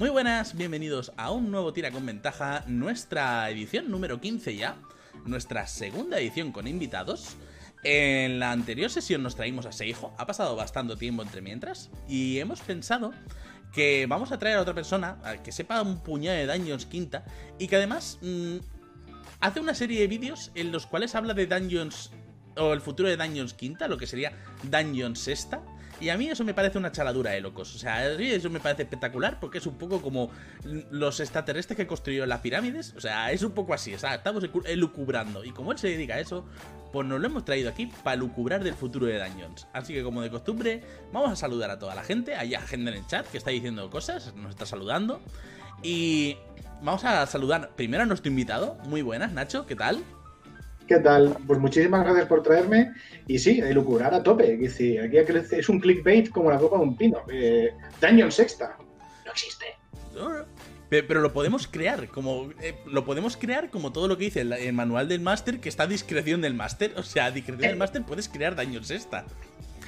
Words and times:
Muy 0.00 0.08
buenas, 0.08 0.56
bienvenidos 0.56 1.12
a 1.18 1.30
un 1.30 1.50
nuevo 1.50 1.74
Tira 1.74 1.90
con 1.90 2.06
Ventaja, 2.06 2.64
nuestra 2.66 3.50
edición 3.50 3.90
número 3.90 4.18
15 4.18 4.56
ya, 4.56 4.78
nuestra 5.26 5.66
segunda 5.66 6.18
edición 6.18 6.52
con 6.52 6.66
invitados. 6.66 7.36
En 7.84 8.40
la 8.40 8.50
anterior 8.50 8.88
sesión 8.88 9.22
nos 9.22 9.36
traímos 9.36 9.66
a 9.66 9.72
Seijo, 9.72 10.14
ha 10.16 10.24
pasado 10.26 10.56
bastante 10.56 10.96
tiempo 10.96 11.20
entre 11.20 11.42
mientras, 11.42 11.90
y 12.08 12.38
hemos 12.38 12.62
pensado 12.62 13.12
que 13.74 14.06
vamos 14.08 14.32
a 14.32 14.38
traer 14.38 14.56
a 14.56 14.62
otra 14.62 14.72
persona 14.72 15.18
que 15.44 15.52
sepa 15.52 15.82
un 15.82 16.02
puñado 16.02 16.38
de 16.38 16.46
Dungeons 16.46 16.86
quinta 16.86 17.26
y 17.58 17.68
que 17.68 17.76
además 17.76 18.18
mmm, 18.22 18.56
hace 19.40 19.60
una 19.60 19.74
serie 19.74 20.00
de 20.00 20.06
vídeos 20.06 20.50
en 20.54 20.72
los 20.72 20.86
cuales 20.86 21.14
habla 21.14 21.34
de 21.34 21.46
Dungeons 21.46 22.10
o 22.56 22.72
el 22.72 22.80
futuro 22.80 23.06
de 23.06 23.18
Dungeons 23.18 23.52
quinta, 23.52 23.86
lo 23.86 23.98
que 23.98 24.06
sería 24.06 24.32
Dungeons 24.62 25.18
sexta 25.18 25.60
y 26.00 26.08
a 26.08 26.16
mí 26.16 26.28
eso 26.28 26.44
me 26.44 26.54
parece 26.54 26.78
una 26.78 26.90
chaladura 26.90 27.32
de 27.32 27.40
locos. 27.42 27.74
O 27.74 27.78
sea, 27.78 28.08
eso 28.10 28.48
me 28.48 28.58
parece 28.58 28.82
espectacular 28.82 29.38
porque 29.38 29.58
es 29.58 29.66
un 29.66 29.76
poco 29.76 30.00
como 30.00 30.30
los 30.90 31.20
extraterrestres 31.20 31.76
que 31.76 31.86
construyeron 31.86 32.28
las 32.28 32.40
pirámides. 32.40 32.94
O 32.96 33.00
sea, 33.00 33.30
es 33.32 33.42
un 33.42 33.52
poco 33.52 33.74
así. 33.74 33.94
O 33.94 33.98
sea, 33.98 34.14
estamos 34.14 34.42
elucubrando. 34.64 35.44
Y 35.44 35.50
como 35.50 35.72
él 35.72 35.78
se 35.78 35.88
dedica 35.88 36.14
a 36.14 36.20
eso, 36.20 36.46
pues 36.90 37.06
nos 37.06 37.20
lo 37.20 37.26
hemos 37.26 37.44
traído 37.44 37.68
aquí 37.68 37.86
para 38.02 38.16
lucubrar 38.16 38.64
del 38.64 38.74
futuro 38.74 39.06
de 39.06 39.18
Dungeons. 39.18 39.66
Así 39.74 39.92
que, 39.92 40.02
como 40.02 40.22
de 40.22 40.30
costumbre, 40.30 40.82
vamos 41.12 41.30
a 41.30 41.36
saludar 41.36 41.70
a 41.70 41.78
toda 41.78 41.94
la 41.94 42.02
gente. 42.02 42.34
Hay 42.34 42.54
gente 42.66 42.90
en 42.90 42.96
el 42.96 43.06
chat 43.06 43.26
que 43.26 43.36
está 43.36 43.50
diciendo 43.50 43.90
cosas, 43.90 44.34
nos 44.36 44.50
está 44.50 44.64
saludando. 44.64 45.20
Y 45.82 46.36
vamos 46.80 47.04
a 47.04 47.26
saludar 47.26 47.72
primero 47.76 48.04
a 48.04 48.06
nuestro 48.06 48.30
invitado. 48.30 48.78
Muy 48.84 49.02
buenas, 49.02 49.32
Nacho, 49.32 49.66
¿qué 49.66 49.76
tal? 49.76 50.02
¿Qué 50.90 50.98
tal? 50.98 51.36
Pues 51.46 51.60
muchísimas 51.60 52.02
gracias 52.02 52.26
por 52.26 52.42
traerme. 52.42 52.92
Y 53.28 53.38
sí, 53.38 53.62
lucubrar 53.72 54.12
a 54.12 54.24
tope. 54.24 54.58
Es 54.60 54.74
aquí 54.74 55.18
es 55.52 55.68
un 55.68 55.78
clickbait 55.78 56.28
como 56.30 56.50
la 56.50 56.58
copa 56.58 56.78
de 56.78 56.82
un 56.82 56.96
pino. 56.96 57.22
Eh, 57.32 57.70
Sexta. 58.30 58.76
No 59.24 59.30
existe. 59.30 59.66
Pero 60.88 61.20
lo 61.20 61.32
podemos 61.32 61.68
crear, 61.68 62.08
como 62.08 62.50
eh, 62.60 62.74
lo 62.86 63.04
podemos 63.04 63.36
crear 63.36 63.70
como 63.70 63.92
todo 63.92 64.08
lo 64.08 64.18
que 64.18 64.24
dice 64.24 64.40
el, 64.40 64.72
manual 64.72 65.06
del 65.06 65.20
máster, 65.20 65.60
que 65.60 65.68
está 65.68 65.84
a 65.84 65.86
discreción 65.86 66.40
del 66.40 66.54
máster. 66.54 66.92
O 66.96 67.04
sea, 67.04 67.26
a 67.26 67.30
discreción 67.30 67.68
del 67.68 67.76
eh. 67.76 67.78
máster 67.78 68.02
puedes 68.02 68.28
crear 68.28 68.56
Dungeon 68.56 68.82
Sexta. 68.82 69.26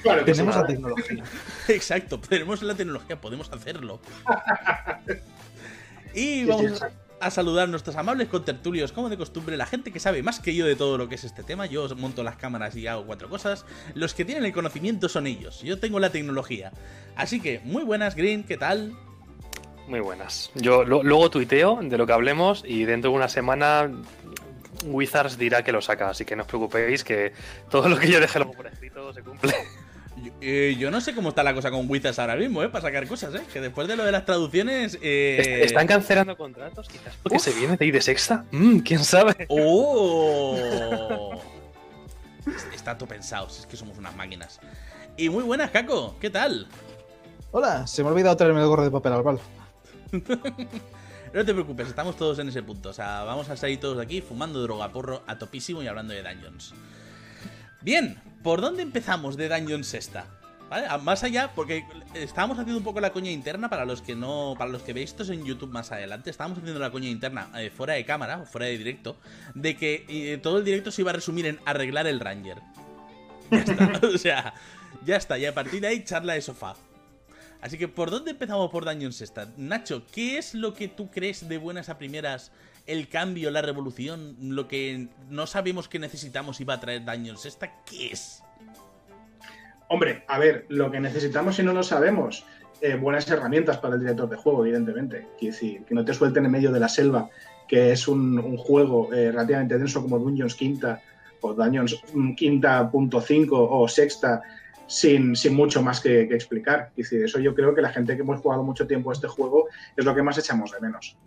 Claro, 0.03 0.23
tenemos 0.23 0.55
la 0.55 0.65
tecnología. 0.65 1.23
Exacto, 1.67 2.17
tenemos 2.17 2.63
la 2.63 2.75
tecnología, 2.75 3.19
podemos 3.19 3.51
hacerlo. 3.51 3.99
y 6.15 6.45
vamos 6.45 6.81
a 6.81 7.02
a 7.25 7.31
saludar 7.31 7.65
a 7.65 7.67
nuestros 7.67 7.95
amables 7.95 8.27
contertulios, 8.27 8.91
como 8.91 9.09
de 9.09 9.17
costumbre, 9.17 9.57
la 9.57 9.65
gente 9.65 9.91
que 9.91 9.99
sabe 9.99 10.23
más 10.23 10.39
que 10.39 10.55
yo 10.55 10.65
de 10.65 10.75
todo 10.75 10.97
lo 10.97 11.09
que 11.09 11.15
es 11.15 11.23
este 11.23 11.43
tema. 11.43 11.65
Yo 11.65 11.87
monto 11.95 12.23
las 12.23 12.35
cámaras 12.35 12.75
y 12.75 12.87
hago 12.87 13.05
cuatro 13.05 13.29
cosas. 13.29 13.65
Los 13.93 14.13
que 14.13 14.25
tienen 14.25 14.45
el 14.45 14.53
conocimiento 14.53 15.09
son 15.09 15.27
ellos. 15.27 15.61
Yo 15.61 15.79
tengo 15.79 15.99
la 15.99 16.11
tecnología. 16.11 16.71
Así 17.15 17.39
que, 17.39 17.61
muy 17.63 17.83
buenas, 17.83 18.15
Green, 18.15 18.43
¿qué 18.43 18.57
tal? 18.57 18.93
Muy 19.87 19.99
buenas. 19.99 20.51
Yo 20.55 20.83
luego 20.85 21.29
tuiteo 21.29 21.79
de 21.81 21.97
lo 21.97 22.07
que 22.07 22.13
hablemos 22.13 22.63
y 22.65 22.85
dentro 22.85 23.11
de 23.11 23.17
una 23.17 23.27
semana 23.27 23.91
Wizards 24.85 25.37
dirá 25.37 25.63
que 25.63 25.71
lo 25.71 25.81
saca, 25.81 26.09
así 26.09 26.25
que 26.25 26.35
no 26.35 26.43
os 26.43 26.47
preocupéis 26.47 27.03
que 27.03 27.33
todo 27.69 27.89
lo 27.89 27.97
que 27.97 28.09
yo 28.09 28.19
deje 28.19 28.39
luego 28.39 28.53
por 28.53 28.67
escrito 28.67 29.13
se 29.13 29.21
cumple. 29.21 29.53
Eh, 30.41 30.75
yo, 30.77 30.91
no 30.91 31.01
sé 31.01 31.15
cómo 31.15 31.29
está 31.29 31.43
la 31.43 31.53
cosa 31.53 31.71
con 31.71 31.89
Wizards 31.89 32.19
ahora 32.19 32.35
mismo, 32.35 32.61
¿eh? 32.63 32.69
Para 32.69 32.83
sacar 32.83 33.07
cosas, 33.07 33.33
¿eh? 33.35 33.41
Que 33.51 33.61
después 33.61 33.87
de 33.87 33.95
lo 33.95 34.05
de 34.05 34.11
las 34.11 34.25
traducciones. 34.25 34.97
Eh... 35.01 35.61
¿Están 35.63 35.87
cancelando 35.87 36.37
contratos? 36.37 36.87
Quizás 36.87 37.15
porque 37.21 37.39
se 37.39 37.51
viene 37.51 37.77
de 37.77 37.85
ahí 37.85 37.91
de 37.91 38.01
sexta. 38.01 38.45
Mm, 38.51 38.79
¿Quién 38.79 39.03
sabe? 39.03 39.47
¡Oh! 39.49 41.41
está 42.73 42.97
todo 42.97 43.07
pensado, 43.09 43.47
es 43.47 43.65
que 43.65 43.77
somos 43.77 43.97
unas 43.97 44.15
máquinas. 44.15 44.59
Y 45.17 45.29
muy 45.29 45.43
buenas, 45.43 45.71
Caco, 45.71 46.15
¿qué 46.19 46.29
tal? 46.29 46.67
Hola, 47.51 47.87
se 47.87 48.03
me 48.03 48.09
ha 48.09 48.11
olvidado 48.11 48.35
traerme 48.35 48.61
el 48.61 48.67
gorro 48.67 48.83
de 48.83 48.91
papel 48.91 49.13
albal. 49.13 49.39
no 50.11 51.45
te 51.45 51.53
preocupes, 51.53 51.87
estamos 51.87 52.17
todos 52.17 52.39
en 52.39 52.49
ese 52.49 52.63
punto. 52.63 52.89
O 52.89 52.93
sea, 52.93 53.23
vamos 53.23 53.49
a 53.49 53.57
salir 53.57 53.79
todos 53.79 53.97
de 53.97 54.03
aquí 54.03 54.21
fumando 54.21 54.61
droga 54.61 54.91
porro 54.91 55.23
a 55.27 55.37
topísimo 55.37 55.81
y 55.81 55.87
hablando 55.87 56.13
de 56.13 56.23
dungeons. 56.23 56.73
Bien, 57.83 58.17
¿por 58.43 58.61
dónde 58.61 58.81
empezamos 58.81 59.35
de 59.35 59.49
Dungeon 59.49 59.83
Sexta? 59.83 60.25
¿Vale? 60.69 60.87
Más 61.03 61.21
allá, 61.25 61.51
porque 61.53 61.85
estábamos 62.13 62.57
haciendo 62.57 62.77
un 62.77 62.83
poco 62.83 63.01
la 63.01 63.11
coña 63.11 63.29
interna 63.29 63.69
para 63.69 63.83
los 63.83 64.01
que 64.01 64.15
no. 64.15 64.55
Para 64.57 64.71
los 64.71 64.83
que 64.83 64.93
veis 64.93 65.09
esto 65.09 65.31
en 65.33 65.43
YouTube 65.43 65.69
más 65.69 65.91
adelante. 65.91 66.29
Estábamos 66.29 66.59
haciendo 66.59 66.79
la 66.79 66.91
coña 66.91 67.09
interna 67.09 67.49
eh, 67.57 67.69
fuera 67.69 67.95
de 67.95 68.05
cámara 68.05 68.45
fuera 68.45 68.67
de 68.67 68.77
directo. 68.77 69.17
De 69.53 69.75
que 69.75 70.05
eh, 70.07 70.39
todo 70.41 70.59
el 70.59 70.63
directo 70.63 70.91
se 70.91 71.01
iba 71.01 71.11
a 71.11 71.13
resumir 71.13 71.45
en 71.45 71.59
arreglar 71.65 72.07
el 72.07 72.21
Ranger. 72.21 72.59
Ya 73.51 73.59
está. 73.59 73.91
o 74.07 74.17
sea, 74.17 74.53
ya 75.05 75.17
está. 75.17 75.37
Y 75.37 75.45
a 75.45 75.53
partir 75.53 75.81
de 75.81 75.87
ahí, 75.87 76.05
charla 76.05 76.33
de 76.33 76.41
sofá. 76.41 76.75
Así 77.61 77.77
que, 77.77 77.89
¿por 77.89 78.11
dónde 78.11 78.31
empezamos 78.31 78.71
por 78.71 78.85
Dungeon 78.85 79.11
Sexta? 79.11 79.49
Nacho, 79.57 80.03
¿qué 80.09 80.37
es 80.37 80.53
lo 80.53 80.73
que 80.73 80.87
tú 80.87 81.11
crees 81.11 81.49
de 81.49 81.57
buenas 81.57 81.89
a 81.89 81.97
primeras 81.97 82.51
el 82.85 83.07
cambio, 83.07 83.51
la 83.51 83.61
revolución, 83.61 84.35
lo 84.39 84.67
que 84.67 85.07
no 85.29 85.47
sabemos 85.47 85.87
que 85.87 85.99
necesitamos 85.99 86.59
y 86.61 86.65
va 86.65 86.75
a 86.75 86.79
traer 86.79 87.05
daños. 87.05 87.45
¿Esta 87.45 87.83
qué 87.85 88.11
es? 88.11 88.43
Hombre, 89.89 90.23
a 90.27 90.39
ver, 90.39 90.65
lo 90.69 90.91
que 90.91 90.99
necesitamos 90.99 91.59
y 91.59 91.63
no 91.63 91.73
lo 91.73 91.83
sabemos, 91.83 92.45
eh, 92.81 92.95
buenas 92.95 93.29
herramientas 93.29 93.77
para 93.77 93.95
el 93.95 94.01
director 94.01 94.29
de 94.29 94.37
juego, 94.37 94.65
evidentemente. 94.65 95.27
Quiero 95.39 95.53
decir, 95.53 95.83
que 95.85 95.95
no 95.95 96.03
te 96.03 96.13
suelten 96.13 96.45
en 96.45 96.51
medio 96.51 96.71
de 96.71 96.79
la 96.79 96.89
selva, 96.89 97.29
que 97.67 97.91
es 97.91 98.07
un, 98.07 98.57
juego 98.57 99.13
eh, 99.13 99.31
relativamente 99.31 99.77
denso 99.77 100.01
como 100.01 100.19
Dungeons 100.19 100.55
Quinta 100.55 101.01
o 101.41 101.53
Dungeons 101.53 102.01
Quinta 102.35 102.89
punto 102.89 103.23
o 103.51 103.87
Sexta, 103.87 104.41
sin, 104.87 105.35
sin, 105.35 105.55
mucho 105.55 105.81
más 105.81 106.01
que, 106.01 106.23
explicar. 106.23 106.91
Es 106.97 107.09
decir, 107.09 107.25
eso 107.25 107.39
yo 107.39 107.55
creo 107.55 107.73
que 107.73 107.81
la 107.81 107.89
gente 107.89 108.15
que 108.15 108.21
hemos 108.21 108.41
jugado 108.41 108.63
mucho 108.63 108.85
tiempo 108.87 109.11
a 109.11 109.13
este 109.13 109.27
juego 109.27 109.67
es 109.95 110.03
lo 110.03 110.13
que 110.13 110.23
más 110.23 110.37
echamos 110.37 110.71
de 110.71 110.81
menos. 110.81 111.17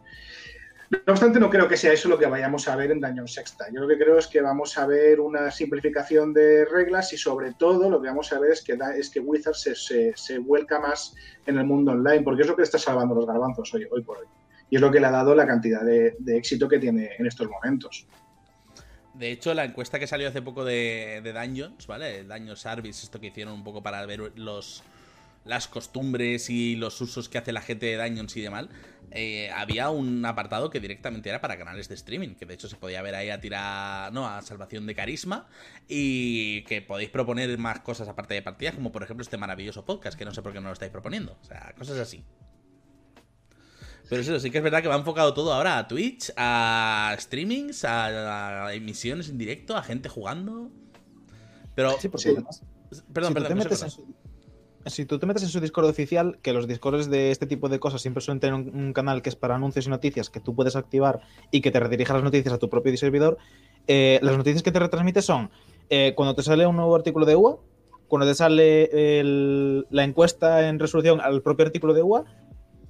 No 0.90 1.12
obstante, 1.12 1.40
no 1.40 1.50
creo 1.50 1.66
que 1.66 1.76
sea 1.76 1.92
eso 1.92 2.08
lo 2.08 2.18
que 2.18 2.26
vayamos 2.26 2.68
a 2.68 2.76
ver 2.76 2.92
en 2.92 3.00
Daño 3.00 3.26
Sexta. 3.26 3.66
Yo 3.72 3.80
lo 3.80 3.88
que 3.88 3.98
creo 3.98 4.18
es 4.18 4.28
que 4.28 4.40
vamos 4.40 4.78
a 4.78 4.86
ver 4.86 5.18
una 5.18 5.50
simplificación 5.50 6.32
de 6.32 6.64
reglas 6.64 7.12
y 7.12 7.16
sobre 7.16 7.54
todo 7.54 7.90
lo 7.90 8.00
que 8.00 8.08
vamos 8.08 8.32
a 8.32 8.38
ver 8.38 8.52
es 8.52 8.62
que, 9.10 9.20
Wizard 9.20 9.54
se, 9.54 10.38
vuelca 10.38 10.78
más 10.78 11.14
en 11.46 11.58
el 11.58 11.64
mundo 11.64 11.92
online, 11.92 12.22
porque 12.22 12.42
es 12.42 12.48
lo 12.48 12.54
que 12.54 12.62
está 12.62 12.78
salvando 12.78 13.16
los 13.16 13.26
garbanzos 13.26 13.74
hoy, 13.74 14.02
por 14.04 14.18
hoy. 14.18 14.26
Y 14.70 14.76
es 14.76 14.80
lo 14.80 14.90
que 14.90 15.00
le 15.00 15.06
ha 15.06 15.10
dado 15.10 15.34
la 15.34 15.46
cantidad 15.46 15.82
de, 15.84 16.14
éxito 16.26 16.68
que 16.68 16.78
tiene 16.78 17.10
en 17.18 17.26
estos 17.26 17.48
momentos. 17.48 18.06
De 19.14 19.32
hecho, 19.32 19.54
la 19.54 19.64
encuesta 19.64 19.98
que 19.98 20.06
salió 20.06 20.28
hace 20.28 20.42
poco 20.42 20.64
de, 20.64 21.20
de 21.24 21.32
Dungeons, 21.32 21.86
¿vale? 21.86 22.18
El 22.20 22.56
Service, 22.56 23.04
esto 23.04 23.18
que 23.18 23.28
hicieron 23.28 23.54
un 23.54 23.64
poco 23.64 23.82
para 23.82 24.04
ver 24.06 24.32
los, 24.36 24.84
las 25.46 25.68
costumbres 25.68 26.50
y 26.50 26.76
los 26.76 27.00
usos 27.00 27.28
que 27.28 27.38
hace 27.38 27.52
la 27.52 27.60
gente 27.60 27.86
de 27.86 27.96
Dungeons 27.96 28.36
y 28.36 28.40
demás, 28.42 28.66
eh, 29.12 29.50
había 29.54 29.90
un 29.90 30.24
apartado 30.24 30.68
que 30.68 30.80
directamente 30.80 31.28
era 31.28 31.40
para 31.40 31.56
canales 31.56 31.88
de 31.88 31.94
streaming, 31.94 32.34
que 32.34 32.44
de 32.44 32.54
hecho 32.54 32.68
se 32.68 32.76
podía 32.76 33.00
ver 33.02 33.14
ahí 33.14 33.30
a 33.30 33.40
tirar, 33.40 34.12
no, 34.12 34.28
a 34.28 34.42
salvación 34.42 34.86
de 34.86 34.94
carisma, 34.94 35.46
y 35.88 36.62
que 36.62 36.82
podéis 36.82 37.10
proponer 37.10 37.56
más 37.58 37.80
cosas 37.80 38.08
aparte 38.08 38.34
de 38.34 38.42
partidas, 38.42 38.74
como 38.74 38.92
por 38.92 39.02
ejemplo 39.02 39.22
este 39.22 39.36
maravilloso 39.36 39.84
podcast, 39.84 40.18
que 40.18 40.24
no 40.24 40.34
sé 40.34 40.42
por 40.42 40.52
qué 40.52 40.60
no 40.60 40.66
lo 40.68 40.72
estáis 40.72 40.92
proponiendo, 40.92 41.38
o 41.40 41.44
sea, 41.44 41.72
cosas 41.78 41.98
así. 41.98 42.24
Pero 44.08 44.22
eso 44.22 44.38
sí 44.38 44.50
que 44.50 44.58
es 44.58 44.64
verdad 44.64 44.82
que 44.82 44.88
va 44.88 44.96
enfocado 44.96 45.34
todo 45.34 45.52
ahora 45.52 45.78
a 45.78 45.88
Twitch, 45.88 46.32
a 46.36 47.16
streamings, 47.18 47.84
a, 47.84 48.72
emisiones 48.72 49.28
en 49.28 49.38
directo, 49.38 49.76
a 49.76 49.82
gente 49.82 50.08
jugando. 50.08 50.70
Pero. 51.74 51.96
Sí, 52.00 52.08
Perdón, 53.12 53.34
perdón 53.34 53.58
si 54.86 55.04
tú 55.04 55.18
te 55.18 55.26
metes 55.26 55.42
en 55.42 55.48
su 55.48 55.60
Discord 55.60 55.86
oficial, 55.86 56.38
que 56.42 56.52
los 56.52 56.66
Discords 56.66 57.10
de 57.10 57.30
este 57.30 57.46
tipo 57.46 57.68
de 57.68 57.78
cosas 57.78 58.02
siempre 58.02 58.20
suelen 58.20 58.40
tener 58.40 58.54
un, 58.54 58.92
canal 58.92 59.22
que 59.22 59.28
es 59.28 59.36
para 59.36 59.56
anuncios 59.56 59.86
y 59.86 59.90
noticias 59.90 60.30
que 60.30 60.40
tú 60.40 60.54
puedes 60.54 60.76
activar 60.76 61.20
y 61.50 61.60
que 61.60 61.70
te 61.70 61.80
redirija 61.80 62.14
las 62.14 62.22
noticias 62.22 62.54
a 62.54 62.58
tu 62.58 62.70
propio 62.70 62.96
servidor, 62.96 63.38
eh, 63.88 64.18
las 64.22 64.36
noticias 64.36 64.62
que 64.62 64.72
te 64.72 64.78
retransmite 64.78 65.22
son 65.22 65.50
eh, 65.90 66.12
cuando 66.16 66.34
te 66.34 66.42
sale 66.42 66.66
un 66.66 66.76
nuevo 66.76 66.94
artículo 66.94 67.26
de 67.26 67.36
UA, 67.36 67.58
cuando 68.08 68.26
te 68.26 68.34
sale 68.34 69.22
la 69.90 70.04
encuesta 70.04 70.68
en 70.68 70.78
resolución 70.78 71.20
al 71.20 71.42
propio 71.42 71.66
artículo 71.66 71.92
de 71.92 72.02
UA, 72.02 72.24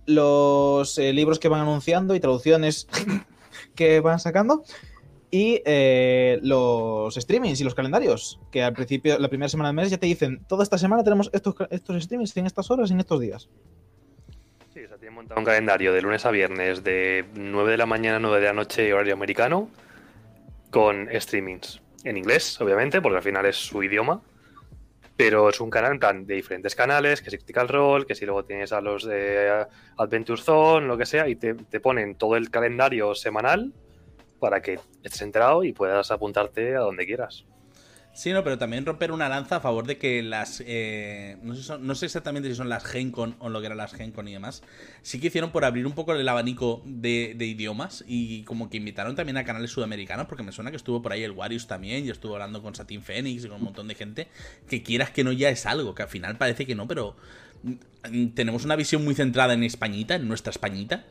los 0.07 0.99
eh, 0.99 1.13
libros 1.13 1.39
que 1.39 1.49
van 1.49 1.61
anunciando 1.61 2.15
y 2.15 2.21
traducciones 2.21 2.87
que 3.75 4.01
van 4.01 4.21
sacando 4.21 4.63
y 5.31 5.63
eh, 5.65 6.39
los 6.43 7.15
streamings 7.15 7.61
y 7.61 7.65
los 7.65 7.75
calendarios, 7.75 8.41
que 8.51 8.63
al 8.63 8.73
principio, 8.73 9.19
la 9.19 9.28
primera 9.28 9.49
semana 9.49 9.69
del 9.69 9.77
mes 9.77 9.91
ya 9.91 9.99
te 9.99 10.07
dicen, 10.07 10.45
toda 10.47 10.63
esta 10.63 10.78
semana 10.78 11.03
tenemos 11.03 11.31
estos, 11.33 11.55
estos 11.71 12.03
streamings 12.03 12.37
en 12.37 12.47
estas 12.47 12.71
horas 12.71 12.91
y 12.91 12.95
en 12.95 13.01
estos 13.01 13.21
días. 13.21 13.49
Sí, 14.73 14.84
o 14.84 14.89
sea, 14.89 14.99
tienen 14.99 15.15
montado 15.15 15.41
un 15.41 15.47
calendario 15.47 15.93
de 15.93 16.03
lunes 16.03 16.25
a 16.27 16.31
viernes 16.31 16.84
de 16.84 17.25
9 17.34 17.73
de 17.73 17.77
la 17.77 17.87
mañana 17.87 18.17
a 18.17 18.21
9 18.21 18.41
de 18.41 18.47
la 18.47 18.53
noche 18.53 18.93
horario 18.93 19.15
americano 19.15 19.69
con 20.71 21.09
streamings. 21.13 21.81
En 22.05 22.17
inglés, 22.17 22.61
obviamente, 22.61 23.01
porque 23.01 23.17
al 23.17 23.23
final 23.23 23.47
es 23.47 23.57
su 23.57 23.83
idioma. 23.83 24.23
Pero 25.17 25.49
es 25.49 25.61
un 25.63 25.71
canal 25.71 25.99
de 26.27 26.34
diferentes 26.34 26.75
canales, 26.75 27.23
que 27.23 27.31
es 27.31 27.37
Critical 27.37 27.69
Role, 27.69 28.05
que 28.05 28.15
si 28.15 28.27
luego 28.27 28.45
tienes 28.45 28.71
a 28.73 28.83
los 28.83 29.05
de 29.05 29.65
Adventure 29.97 30.41
Zone, 30.41 30.87
lo 30.87 30.99
que 30.99 31.07
sea, 31.07 31.27
y 31.27 31.37
te, 31.37 31.55
te 31.55 31.81
ponen 31.81 32.17
todo 32.17 32.37
el 32.37 32.51
calendario 32.51 33.15
semanal 33.15 33.73
para 34.38 34.60
que 34.62 34.78
estés 35.03 35.22
enterado 35.22 35.65
y 35.65 35.72
puedas 35.72 36.10
apuntarte 36.10 36.77
a 36.77 36.80
donde 36.80 37.06
quieras. 37.06 37.44
Sí, 38.16 38.33
no, 38.33 38.42
pero 38.42 38.56
también 38.56 38.86
romper 38.86 39.12
una 39.12 39.28
lanza 39.28 39.56
a 39.56 39.60
favor 39.60 39.86
de 39.86 39.98
que 39.98 40.22
las. 40.22 40.62
Eh, 40.66 41.36
no, 41.42 41.94
sé 41.94 42.06
exactamente 42.06 42.48
si 42.48 42.54
son 42.54 42.71
las 42.71 42.83
Gencon 42.83 43.36
o 43.41 43.50
lo 43.50 43.60
que 43.60 43.66
eran 43.66 43.77
las 43.77 43.92
Gencon 43.92 44.27
y 44.27 44.33
demás. 44.33 44.62
Sí 45.03 45.21
que 45.21 45.27
hicieron 45.27 45.50
por 45.50 45.66
abrir 45.66 45.86
un 45.86 45.92
poco 45.92 46.15
el 46.15 46.27
abanico 46.27 46.80
de, 46.86 47.36
idiomas 47.38 48.03
y 48.09 48.42
como 48.44 48.71
que 48.71 48.78
invitaron 48.78 49.16
también 49.16 49.36
a 49.36 49.44
canales 49.44 49.71
sudamericanos, 49.71 50.28
porque 50.28 50.42
me 50.42 50.53
suena 50.53 50.71
que 50.71 50.78
estuvo 50.78 51.03
por 51.03 51.12
ahí 51.12 51.24
el 51.24 51.32
Warius 51.32 51.66
también 51.66 52.06
y 52.06 52.09
estuvo 52.09 52.32
hablando 52.32 52.62
con 52.62 52.74
Satin 52.74 53.03
Phoenix 53.03 53.44
y 53.44 53.48
con 53.48 53.59
un 53.59 53.65
montón 53.65 53.86
de 53.86 53.94
gente. 53.94 54.28
Que 54.66 54.82
quieras 54.82 55.10
que 55.10 55.22
no 55.22 55.30
ya 55.32 55.50
es 55.50 55.66
algo, 55.66 55.94
que 55.94 56.04
al 56.04 56.09
final 56.09 56.39
parece 56.39 56.65
que 56.65 56.74
no, 56.74 56.89
pero. 56.89 57.16
Mm, 57.65 58.28
tenemos 58.28 58.65
una 58.65 58.77
visión 58.77 59.04
muy 59.04 59.15
centrada 59.15 59.53
en 59.53 59.62
Españita, 59.62 60.15
en 60.15 60.27
nuestra 60.27 60.53
Españita. 60.53 61.04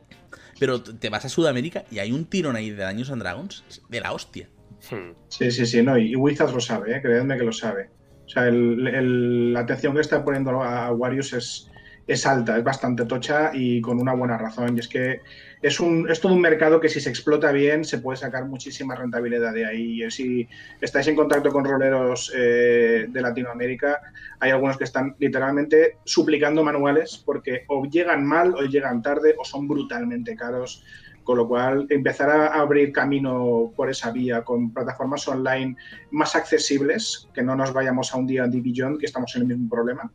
Pero 0.60 0.82
te 0.82 1.10
vas 1.10 1.26
a 1.26 1.30
Sudamérica 1.30 1.84
y 1.92 2.00
hay 2.00 2.12
un 2.12 2.26
tirón 2.26 2.56
ahí 2.56 2.70
de 2.70 2.84
Daños 2.84 3.12
and 3.12 3.22
Dragons 3.22 3.64
de 3.90 4.00
la 4.00 4.14
hostia. 4.14 4.48
Sí, 4.80 5.52
sí, 5.52 5.66
sí, 5.66 5.82
no, 5.82 5.98
y 5.98 6.16
Wizards 6.16 6.54
lo 6.54 6.60
sabe, 6.60 6.96
¿eh? 6.96 7.02
creedme 7.02 7.38
que 7.38 7.44
lo 7.44 7.52
sabe. 7.52 7.90
O 8.26 8.30
sea, 8.30 8.50
la 8.52 9.60
atención 9.60 9.94
que 9.94 10.02
está 10.02 10.24
poniendo 10.24 10.64
a 10.64 10.92
Warius 10.92 11.34
es, 11.34 11.72
es 12.08 12.26
alta, 12.26 12.58
es 12.58 12.64
bastante 12.64 13.06
tocha 13.06 13.52
y 13.54 13.82
con 13.82 14.00
una 14.00 14.14
buena 14.14 14.38
razón. 14.38 14.76
Y 14.76 14.80
es 14.80 14.88
que 14.88 15.22
es, 15.62 15.80
un, 15.80 16.10
es 16.10 16.20
todo 16.20 16.34
un 16.34 16.42
mercado 16.42 16.80
que 16.80 16.90
si 16.90 17.00
se 17.00 17.10
explota 17.10 17.52
bien 17.52 17.84
se 17.84 18.00
puede 18.00 18.18
sacar 18.18 18.46
muchísima 18.46 18.96
rentabilidad 18.96 19.54
de 19.54 19.66
ahí. 19.66 20.04
Y 20.04 20.12
si 20.12 20.48
estáis 20.82 21.08
en 21.08 21.16
contacto 21.16 21.52
con 21.52 21.66
roleros 21.66 22.32
eh, 22.36 23.08
de 23.10 23.22
Latinoamérica, 23.22 24.02
hay 24.40 24.52
algunos 24.52 24.78
que 24.78 24.84
están 24.84 25.16
literalmente 25.20 25.98
suplicando 26.04 26.64
manuales 26.64 27.22
porque 27.26 27.64
o 27.68 27.86
llegan 27.86 28.26
mal 28.26 28.54
o 28.56 28.62
llegan 28.62 29.02
tarde 29.02 29.36
o 29.38 29.46
son 29.46 29.68
brutalmente 29.68 30.36
caros. 30.36 30.84
Con 31.24 31.38
lo 31.40 31.48
cual, 31.48 31.88
empezar 31.90 32.30
a 32.30 32.54
abrir 32.54 32.92
camino 32.92 33.74
por 33.76 33.90
esa 33.90 34.12
vía 34.12 34.44
con 34.44 34.72
plataformas 34.72 35.28
online 35.28 35.76
más 36.12 36.36
accesibles, 36.36 37.28
que 37.34 37.42
no 37.42 37.56
nos 37.56 37.74
vayamos 37.74 38.14
a 38.14 38.18
un 38.18 38.28
día 38.28 38.44
en 38.44 38.52
Division, 38.52 39.00
que 39.00 39.08
estamos 39.08 39.36
en 39.36 39.42
el 39.42 39.48
mismo 39.48 39.68
problema, 39.68 40.12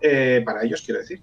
eh, 0.00 0.40
para 0.42 0.64
ellos, 0.64 0.80
quiero 0.80 1.00
decir 1.00 1.20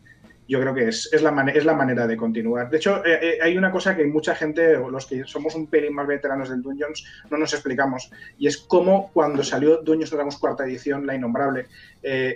yo 0.51 0.59
creo 0.59 0.73
que 0.73 0.89
es, 0.89 1.09
es, 1.13 1.21
la, 1.21 1.31
es 1.53 1.63
la 1.63 1.73
manera 1.73 2.05
de 2.05 2.17
continuar. 2.17 2.69
De 2.69 2.75
hecho, 2.75 3.05
eh, 3.05 3.19
eh, 3.21 3.37
hay 3.41 3.57
una 3.57 3.71
cosa 3.71 3.95
que 3.95 4.05
mucha 4.05 4.35
gente, 4.35 4.73
los 4.77 5.05
que 5.05 5.23
somos 5.23 5.55
un 5.55 5.67
pelín 5.67 5.93
más 5.93 6.05
veteranos 6.05 6.49
del 6.49 6.61
Dungeons, 6.61 7.05
no 7.29 7.37
nos 7.37 7.53
explicamos, 7.53 8.11
y 8.37 8.47
es 8.47 8.57
cómo 8.57 9.11
cuando 9.13 9.45
salió 9.45 9.77
Dungeons 9.77 10.11
Dragons 10.11 10.37
cuarta 10.37 10.65
edición, 10.65 11.07
la 11.07 11.15
innombrable, 11.15 11.67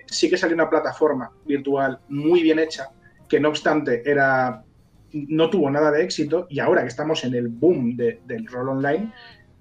sí 0.05 0.29
que 0.29 0.37
salió 0.37 0.55
una 0.55 0.69
plataforma 0.69 1.29
virtual 1.45 1.99
muy 2.07 2.41
bien 2.41 2.59
hecha, 2.59 2.89
que 3.27 3.39
no 3.39 3.49
obstante 3.49 4.01
era 4.09 4.63
no 5.11 5.49
tuvo 5.49 5.69
nada 5.69 5.91
de 5.91 6.03
éxito 6.03 6.47
y 6.49 6.59
ahora 6.59 6.81
que 6.81 6.89
estamos 6.89 7.23
en 7.23 7.35
el 7.35 7.47
boom 7.47 7.95
del 7.95 8.47
rol 8.47 8.69
online, 8.69 9.11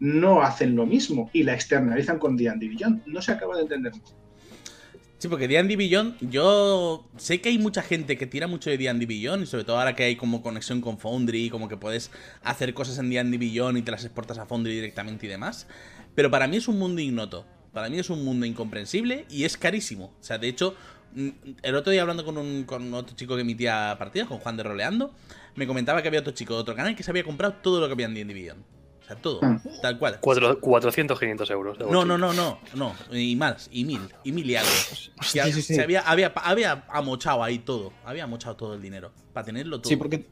no 0.01 0.43
hacen 0.43 0.75
lo 0.75 0.87
mismo 0.87 1.31
y 1.33 1.43
la 1.43 1.55
externalizan 1.55 2.19
con 2.19 2.37
D&D 2.37 2.69
Beyond. 2.69 3.07
No 3.07 3.23
se 3.23 3.33
acaba 3.33 3.57
de 3.57 3.63
entender. 3.63 3.93
Sí, 5.19 5.29
porque 5.29 5.49
D&D 5.49 5.77
Beyond, 5.77 6.31
yo 6.31 7.09
sé 7.17 7.41
que 7.41 7.49
hay 7.49 7.59
mucha 7.59 7.83
gente 7.83 8.19
que 8.19 8.27
tira 8.27 8.47
mucho 8.47 8.69
de 8.69 8.77
D&D 8.77 9.07
Beyond 9.07 9.45
y 9.45 9.47
sobre 9.47 9.65
todo 9.65 9.79
ahora 9.79 9.95
que 9.95 10.05
hay 10.05 10.17
como 10.17 10.43
conexión 10.43 10.81
con 10.81 10.99
Foundry, 10.99 11.49
como 11.51 11.69
que 11.69 11.77
puedes 11.77 12.11
hacer 12.43 12.75
cosas 12.75 12.99
en 12.99 13.09
D&D 13.09 13.39
Beyond 13.39 13.79
y 13.79 13.83
te 13.83 13.91
las 13.91 14.05
exportas 14.05 14.39
a 14.39 14.47
Foundry 14.47 14.75
directamente 14.75 15.27
y 15.27 15.29
demás, 15.29 15.67
pero 16.15 16.31
para 16.31 16.47
mí 16.47 16.57
es 16.57 16.69
un 16.69 16.79
mundo 16.79 17.01
ignoto. 17.01 17.47
Para 17.73 17.89
mí 17.89 17.99
es 17.99 18.09
un 18.09 18.25
mundo 18.25 18.47
incomprensible 18.47 19.27
y 19.29 19.45
es 19.45 19.57
carísimo. 19.57 20.15
O 20.21 20.23
sea, 20.23 20.39
de 20.39 20.49
hecho, 20.49 20.77
mm, 21.15 21.29
el 21.63 21.75
otro 21.75 21.91
día 21.91 22.03
hablando 22.03 22.25
con, 22.25 22.39
un, 22.39 22.95
otro 22.95 23.17
chico 23.17 23.35
que 23.35 23.43
emitía 23.43 23.97
partidas, 23.99 24.29
con 24.29 24.39
Juan 24.39 24.57
de 24.57 24.63
Roleando, 24.63 25.13
me 25.57 25.67
comentaba 25.67 26.03
que 26.03 26.09
había 26.09 26.21
otro 26.21 26.33
chico 26.33 26.55
de 26.55 26.61
otro 26.61 26.77
canal 26.77 26.95
que 26.95 27.03
se 27.03 27.11
había 27.11 27.25
comprado 27.25 27.55
todo 27.63 27.81
lo 27.81 27.87
que 27.87 27.93
había 27.95 28.07
en 28.07 28.15
D&D 28.15 28.35
Beyond. 28.35 28.63
O 29.05 29.07
sea, 29.07 29.17
todo, 29.17 29.41
hmm. 29.43 29.61
tal 29.83 29.99
cual. 29.99 30.19
400, 30.21 31.19
500 31.19 31.51
euros. 31.51 31.79
No, 31.79 32.07
no, 32.07 32.17
no, 32.17 32.33
no, 32.33 32.59
no, 32.75 32.95
y 33.13 33.37
más, 33.37 33.69
y 33.71 33.85
mil, 33.85 34.01
y 34.25 34.33
mil 34.33 34.49
y 34.49 34.57
algo. 34.57 34.71
Sí, 35.23 35.41
sí, 35.53 35.63
sí. 35.63 35.79
había, 35.79 36.01
había, 36.01 36.33
había 36.35 36.85
amochado 36.89 37.45
ahí 37.45 37.59
todo, 37.59 37.93
había 38.07 38.25
amochado 38.25 38.57
todo 38.57 38.75
el 38.75 38.81
dinero, 38.81 39.13
para 39.35 39.45
tenerlo 39.45 39.79
todo. 39.81 39.91
Sí, 39.91 39.97
porque 39.97 40.27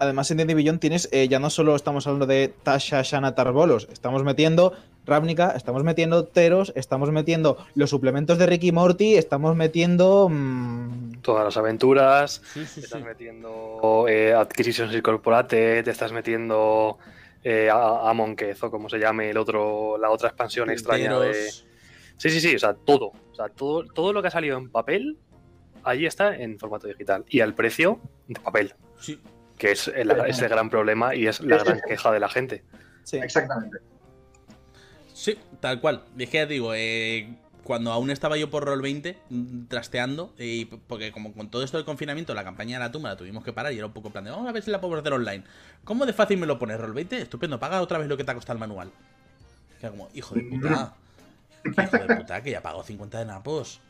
además 0.00 0.28
en 0.32 0.38
D&D 0.38 0.54
Beyond 0.54 0.80
tienes, 0.80 1.08
eh, 1.12 1.28
ya 1.28 1.38
no 1.38 1.50
solo 1.50 1.76
estamos 1.76 2.06
hablando 2.06 2.26
de 2.26 2.52
Tasha, 2.64 3.02
Shana, 3.02 3.34
Tarbolos, 3.36 3.86
estamos 3.92 4.24
metiendo 4.24 4.72
Ravnica, 5.06 5.52
estamos 5.56 5.84
metiendo 5.84 6.24
Teros, 6.24 6.72
estamos 6.74 7.10
metiendo 7.12 7.58
los 7.74 7.90
suplementos 7.90 8.38
de 8.38 8.46
Ricky 8.46 8.72
Morty, 8.72 9.14
estamos 9.14 9.54
metiendo... 9.54 10.28
Mm, 10.28 11.20
Todas 11.22 11.44
las 11.44 11.56
aventuras, 11.56 12.42
te 12.54 12.80
estás 12.80 13.02
metiendo 13.02 14.06
eh, 14.08 14.34
Acquisitions 14.34 14.94
Incorporate, 14.94 15.82
te 15.82 15.90
estás 15.90 16.12
metiendo 16.12 16.98
eh, 17.42 17.70
Amon, 17.70 18.36
que 18.36 18.54
o 18.60 18.70
como 18.70 18.88
se 18.88 18.98
llame 18.98 19.30
el 19.30 19.38
otro, 19.38 19.98
la 19.98 20.10
otra 20.10 20.28
expansión 20.28 20.70
extraña 20.70 21.18
de... 21.18 21.34
Sí, 22.16 22.28
sí, 22.28 22.40
sí, 22.40 22.54
o 22.54 22.58
sea, 22.58 22.74
todo. 22.74 23.12
O 23.30 23.34
sea, 23.34 23.48
todo, 23.48 23.84
todo 23.84 24.12
lo 24.12 24.20
que 24.20 24.28
ha 24.28 24.30
salido 24.30 24.58
en 24.58 24.70
papel, 24.70 25.16
allí 25.84 26.04
está 26.04 26.36
en 26.36 26.58
formato 26.58 26.86
digital. 26.86 27.24
Y 27.28 27.40
al 27.40 27.54
precio 27.54 28.00
de 28.28 28.38
papel. 28.40 28.74
Sí. 28.98 29.18
Que 29.56 29.72
es 29.72 29.88
el, 29.88 30.10
el 30.10 30.48
gran 30.48 30.68
problema 30.68 31.14
y 31.14 31.26
es 31.26 31.40
la 31.40 31.58
gran 31.58 31.80
queja 31.86 32.12
de 32.12 32.20
la 32.20 32.28
gente. 32.28 32.64
Sí, 33.04 33.16
exactamente. 33.16 33.78
Sí, 35.12 35.38
tal 35.60 35.80
cual. 35.80 36.04
Es 36.18 36.28
que 36.30 36.38
ya 36.38 36.46
digo, 36.46 36.72
eh, 36.74 37.34
cuando 37.64 37.92
aún 37.92 38.10
estaba 38.10 38.36
yo 38.36 38.50
por 38.50 38.66
Roll20 38.66 39.16
mm, 39.28 39.66
trasteando, 39.66 40.34
y 40.38 40.66
porque 40.66 41.12
como 41.12 41.32
con 41.32 41.50
todo 41.50 41.62
esto 41.62 41.76
del 41.76 41.84
confinamiento, 41.84 42.34
la 42.34 42.44
campaña 42.44 42.78
de 42.78 42.84
la 42.84 42.92
tumba 42.92 43.10
la 43.10 43.16
tuvimos 43.16 43.44
que 43.44 43.52
parar 43.52 43.72
y 43.72 43.76
era 43.76 43.86
un 43.86 43.92
poco 43.92 44.10
plan 44.10 44.24
de, 44.24 44.30
vamos 44.30 44.48
a 44.48 44.52
ver 44.52 44.62
si 44.62 44.70
la 44.70 44.80
podemos 44.80 45.00
hacer 45.00 45.12
online. 45.12 45.44
¿Cómo 45.84 46.06
de 46.06 46.12
fácil 46.12 46.38
me 46.38 46.46
lo 46.46 46.58
pones 46.58 46.78
Roll20? 46.78 47.12
Estupendo, 47.14 47.58
paga 47.58 47.80
otra 47.80 47.98
vez 47.98 48.08
lo 48.08 48.16
que 48.16 48.24
te 48.24 48.30
ha 48.30 48.34
costado 48.34 48.56
el 48.56 48.60
manual. 48.60 48.90
Que 49.80 49.88
como, 49.88 50.08
hijo 50.14 50.34
de 50.34 50.42
puta. 50.42 50.94
hijo 51.64 51.98
de 51.98 52.16
puta, 52.16 52.42
que 52.42 52.50
ya 52.50 52.62
pagó 52.62 52.82
50 52.82 53.18
de 53.18 53.24
napos. 53.24 53.80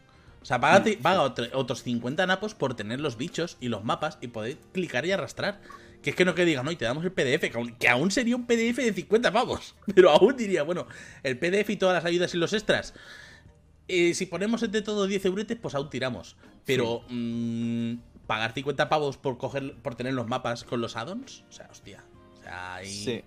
O 0.43 0.45
sea, 0.45 0.61
paga, 0.61 0.85
paga 1.03 1.23
otros 1.23 1.83
50 1.83 2.27
napos 2.27 2.55
por 2.55 2.75
tener 2.75 3.01
los 3.01 3.17
bichos 3.17 3.57
y 3.61 3.69
los 3.69 3.85
mapas 3.85 4.19
y 4.21 4.29
poder 4.29 4.57
clicar 4.73 5.05
y 5.05 5.13
arrastrar. 5.13 5.61
Que 6.03 6.11
es 6.11 6.17
que 6.17 6.25
no 6.25 6.35
que 6.35 6.47
digan, 6.47 6.65
no, 6.65 6.71
y 6.71 6.77
te 6.77 6.87
damos 6.87 7.05
el 7.05 7.13
PDF, 7.13 7.51
que 7.79 7.89
aún, 7.89 8.11
sería 8.11 8.35
un 8.35 8.47
PDF 8.47 8.77
de 8.77 8.93
50 8.95 9.33
pavos. 9.33 9.75
Pero 9.95 10.11
aún 10.11 10.37
diría, 10.37 10.63
bueno, 10.63 10.87
el 11.23 11.39
PDF 11.39 11.71
y 11.71 11.77
todas 11.77 11.95
las 11.95 12.05
ayudas 12.07 12.35
y 12.35 12.39
los 12.39 12.53
extras. 12.55 12.95
Eh, 13.91 14.15
si 14.15 14.27
ponemos 14.27 14.63
entre 14.63 14.83
todo 14.83 15.07
10 15.07 15.25
euretes, 15.27 15.59
pues 15.61 15.75
aún 15.75 15.91
tiramos. 15.91 16.37
Pero 16.65 17.03
mm, 17.09 17.95
pagar 18.27 18.53
50 18.53 18.89
pavos 18.89 19.17
por 19.17 19.37
coger, 19.39 19.75
por 19.83 19.97
tener 19.97 20.15
los 20.15 20.29
mapas 20.29 20.63
con 20.63 20.81
los 20.81 20.97
addons, 20.97 21.45
o 21.49 21.53
sea, 21.53 21.69
hostia. 21.71 22.05
O 22.39 22.43
sea, 22.43 22.75
ahí... 22.77 22.89
Sí. 22.89 23.25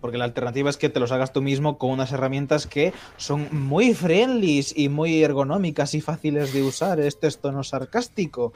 Porque 0.00 0.18
la 0.18 0.24
alternativa 0.24 0.70
es 0.70 0.76
que 0.76 0.88
te 0.88 1.00
los 1.00 1.10
hagas 1.10 1.32
tú 1.32 1.42
mismo 1.42 1.78
con 1.78 1.90
unas 1.90 2.12
herramientas 2.12 2.66
que 2.66 2.92
son 3.16 3.48
muy 3.50 3.94
friendly 3.94 4.64
y 4.76 4.88
muy 4.88 5.22
ergonómicas 5.22 5.94
y 5.94 6.00
fáciles 6.00 6.52
de 6.52 6.62
usar. 6.62 7.00
Este 7.00 7.26
es 7.26 7.40
tono 7.40 7.64
sarcástico. 7.64 8.52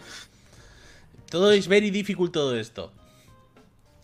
Todo 1.28 1.50
es 1.50 1.67
very 1.67 1.90
difficult 1.90 2.32
todo 2.32 2.56
esto. 2.56 2.93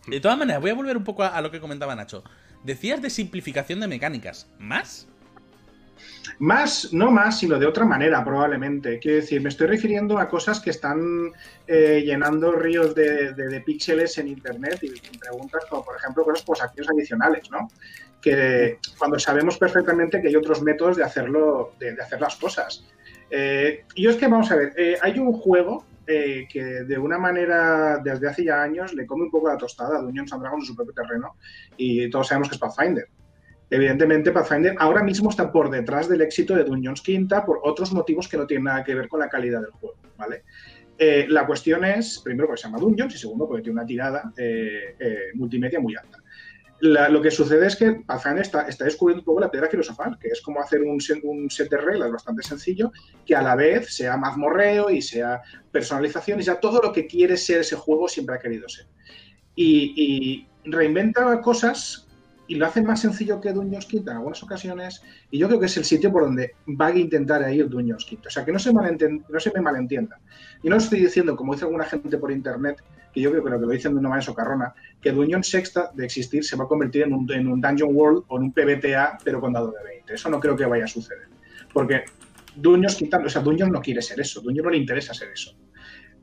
De 0.07 0.19
todas 0.19 0.37
maneras, 0.37 0.61
voy 0.61 0.71
a 0.71 0.73
volver 0.73 0.97
un 0.97 1.03
poco 1.03 1.23
a, 1.23 1.39
lo 1.41 1.51
que 1.51 1.59
comentaba 1.59 1.95
Nacho. 1.95 2.23
Decías 2.63 3.01
de 3.01 3.09
simplificación 3.09 3.79
de 3.79 3.87
mecánicas. 3.87 4.47
¿Más? 4.57 5.07
Más, 6.39 6.93
no 6.93 7.11
más, 7.11 7.39
sino 7.39 7.57
de 7.57 7.65
otra 7.65 7.85
manera, 7.85 8.23
probablemente. 8.23 8.99
Quiero 8.99 9.17
decir, 9.17 9.41
me 9.41 9.49
estoy 9.49 9.67
refiriendo 9.67 10.17
a 10.17 10.29
cosas 10.29 10.59
que 10.59 10.69
están 10.69 11.31
eh, 11.67 12.03
llenando 12.05 12.51
ríos 12.51 12.93
de, 12.95 13.63
píxeles 13.65 14.17
en 14.17 14.27
Internet 14.27 14.79
y, 14.81 15.17
preguntas 15.17 15.65
como, 15.69 15.83
por 15.83 15.97
ejemplo, 15.97 16.23
cosas 16.23 16.43
pues 16.45 16.61
acciones 16.61 16.91
adicionales, 16.91 17.49
¿no? 17.51 17.69
Que 18.21 18.79
cuando 18.97 19.19
sabemos 19.19 19.57
perfectamente 19.57 20.21
que 20.21 20.27
hay 20.27 20.35
otros 20.35 20.61
métodos 20.61 20.97
de 20.97 21.03
hacerlo, 21.03 21.73
de, 21.79 21.91
hacer 22.01 22.21
las 22.21 22.35
cosas. 22.35 22.85
Eh, 23.29 23.85
y 23.95 24.07
es 24.07 24.15
que, 24.15 24.27
vamos 24.27 24.51
a 24.51 24.55
ver, 24.55 24.73
eh, 24.77 24.97
hay 25.01 25.19
un 25.19 25.33
juego 25.33 25.85
eh, 26.09 26.47
que 26.49 26.63
de 26.63 26.97
una 26.97 27.17
manera, 27.17 27.97
desde 27.97 28.29
hace 28.29 28.45
ya 28.45 28.61
años, 28.61 28.93
le 28.93 29.05
come 29.05 29.23
un 29.23 29.31
poco 29.31 29.49
la 29.49 29.57
tostada 29.57 29.97
a 29.97 30.01
Dungeons 30.01 30.31
and 30.31 30.41
Dragons 30.41 30.63
en 30.63 30.67
su 30.67 30.75
propio 30.75 30.93
terreno 30.93 31.35
y 31.75 32.09
todos 32.09 32.29
sabemos 32.29 32.47
que 32.47 32.55
es 32.55 32.61
Pathfinder. 32.61 33.09
Evidentemente, 33.69 34.31
Pathfinder 34.31 34.75
ahora 34.79 35.03
mismo 35.03 35.29
está 35.29 35.51
por 35.51 35.69
detrás 35.69 36.07
del 36.07 36.21
éxito 36.21 36.55
de 36.55 36.63
Dungeons 36.63 37.01
Quinta 37.01 37.45
por 37.45 37.59
otros 37.63 37.91
motivos 37.91 38.27
que 38.27 38.37
no 38.37 38.47
tienen 38.47 38.65
nada 38.65 38.83
que 38.83 38.95
ver 38.95 39.07
con 39.07 39.19
la 39.19 39.29
calidad 39.29 39.61
del 39.61 39.71
juego, 39.71 39.97
¿vale? 40.17 40.43
Eh, 40.97 41.25
la 41.29 41.45
cuestión 41.45 41.85
es, 41.85 42.19
primero, 42.23 42.47
porque 42.47 42.61
se 42.61 42.67
llama 42.67 42.79
Dungeons 42.79 43.13
y 43.13 43.17
segundo, 43.17 43.47
porque 43.47 43.63
tiene 43.63 43.79
una 43.79 43.85
tirada 43.85 44.33
eh, 44.37 44.95
multimedia 45.35 45.79
muy 45.79 45.95
alta 45.95 46.17
lo 46.79 47.21
que 47.21 47.31
sucede 47.31 47.67
es 47.67 47.75
que 47.75 48.03
Pathfinder 48.05 48.43
está, 48.43 48.65
descubriendo 48.83 49.21
un 49.21 49.25
poco 49.25 49.39
la 49.39 49.49
piedra 49.49 49.69
filosofal, 49.69 50.17
que 50.19 50.27
es 50.27 50.41
como 50.41 50.61
hacer 50.61 50.81
un, 50.83 50.99
set 50.99 51.69
de 51.69 51.77
reglas 51.77 52.11
bastante 52.11 52.43
sencillo, 52.43 52.91
que 53.25 53.35
a 53.35 53.41
la 53.41 53.55
vez 53.55 53.95
sea 53.95 54.15
mazmorreo 54.17 54.89
y 54.89 55.01
sea 55.01 55.41
personalización 55.71 56.39
y 56.39 56.43
sea 56.43 56.59
todo 56.59 56.79
lo 56.81 56.91
que 56.91 57.07
quiere 57.07 57.35
ser 57.37 57.61
ese 57.61 57.75
juego 57.75 58.07
siempre 58.07 58.35
ha 58.35 58.39
querido 58.39 58.69
ser. 58.69 58.85
Y, 59.55 60.47
reinventa 60.69 61.39
cosas 61.39 62.06
y 62.47 62.55
lo 62.55 62.65
hace 62.65 62.81
más 62.81 63.01
sencillo 63.01 63.41
que 63.41 63.51
Dungeons 63.51 63.85
Quinta 63.85 64.11
en 64.11 64.17
algunas 64.17 64.41
ocasiones, 64.41 65.01
y 65.29 65.37
yo 65.37 65.47
creo 65.47 65.59
que 65.59 65.65
es 65.65 65.77
el 65.77 65.85
sitio 65.85 66.11
por 66.11 66.23
donde 66.23 66.55
va 66.79 66.87
a 66.87 66.97
intentar 66.97 67.51
ir 67.53 67.69
Dungeons 67.69 68.05
Quinta. 68.05 68.29
O 68.29 68.31
sea, 68.31 68.45
que 68.45 68.51
no 68.51 68.59
se, 68.59 68.71
no 68.73 69.39
se 69.39 69.51
me 69.53 69.61
malentienda. 69.61 70.19
Y 70.63 70.69
no 70.69 70.77
estoy 70.77 71.01
diciendo, 71.01 71.35
como 71.35 71.53
dice 71.53 71.65
alguna 71.65 71.85
gente 71.85 72.17
por 72.17 72.31
internet, 72.31 72.81
que 73.13 73.21
yo 73.21 73.31
creo 73.31 73.43
que 73.43 73.49
lo 73.49 73.59
que 73.59 73.65
lo 73.65 73.71
dicen 73.71 73.93
de 73.93 73.99
una 73.99 74.09
manera 74.09 74.25
socarrona, 74.25 74.73
que 75.01 75.11
Dungeon 75.11 75.43
Sexta 75.43 75.91
de 75.93 76.05
existir 76.05 76.43
se 76.43 76.55
va 76.55 76.63
a 76.63 76.67
convertir 76.67 77.03
en 77.03 77.13
un, 77.13 77.31
en 77.31 77.47
un 77.47 77.59
Dungeon 77.59 77.89
World 77.93 78.23
o 78.27 78.37
en 78.37 78.43
un 78.43 78.53
PBTA, 78.53 79.17
pero 79.23 79.41
con 79.41 79.53
dado 79.53 79.71
de 79.71 79.83
20. 79.83 80.13
Eso 80.13 80.29
no 80.29 80.39
creo 80.39 80.55
que 80.55 80.65
vaya 80.65 80.85
a 80.85 80.87
suceder. 80.87 81.27
Porque 81.73 82.03
Dungeons 82.55 82.95
quitando, 82.95 83.27
o 83.27 83.29
sea, 83.29 83.41
Dungeon 83.41 83.71
no 83.71 83.81
quiere 83.81 84.01
ser 84.01 84.19
eso, 84.19 84.41
Dungeon 84.41 84.65
no 84.65 84.71
le 84.71 84.77
interesa 84.77 85.13
ser 85.13 85.29
eso. 85.29 85.55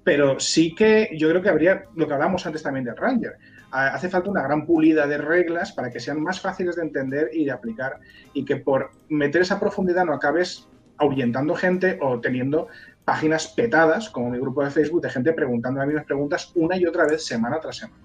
Pero 0.02 0.38
sí 0.38 0.74
que 0.74 1.10
yo 1.16 1.30
creo 1.30 1.40
que 1.40 1.48
habría, 1.48 1.84
lo 1.96 2.06
que 2.06 2.12
hablábamos 2.12 2.44
antes 2.44 2.62
también 2.62 2.84
del 2.84 2.96
Ranger, 2.96 3.38
hace 3.74 4.08
falta 4.08 4.30
una 4.30 4.42
gran 4.42 4.66
pulida 4.66 5.06
de 5.06 5.18
reglas 5.18 5.72
para 5.72 5.90
que 5.90 5.98
sean 5.98 6.22
más 6.22 6.40
fáciles 6.40 6.76
de 6.76 6.82
entender 6.82 7.30
y 7.32 7.44
de 7.44 7.50
aplicar 7.50 7.98
y 8.32 8.44
que 8.44 8.56
por 8.56 8.92
meter 9.08 9.42
esa 9.42 9.58
profundidad 9.58 10.04
no 10.04 10.14
acabes 10.14 10.68
ahuyentando 10.96 11.56
gente 11.56 11.98
o 12.00 12.20
teniendo 12.20 12.68
páginas 13.04 13.48
petadas, 13.48 14.08
como 14.08 14.30
mi 14.30 14.38
grupo 14.38 14.64
de 14.64 14.70
Facebook, 14.70 15.02
de 15.02 15.10
gente 15.10 15.32
preguntando 15.32 15.80
las 15.80 15.88
mismas 15.88 16.06
preguntas 16.06 16.52
una 16.54 16.76
y 16.76 16.86
otra 16.86 17.04
vez, 17.04 17.26
semana 17.26 17.60
tras 17.60 17.78
semana. 17.78 18.02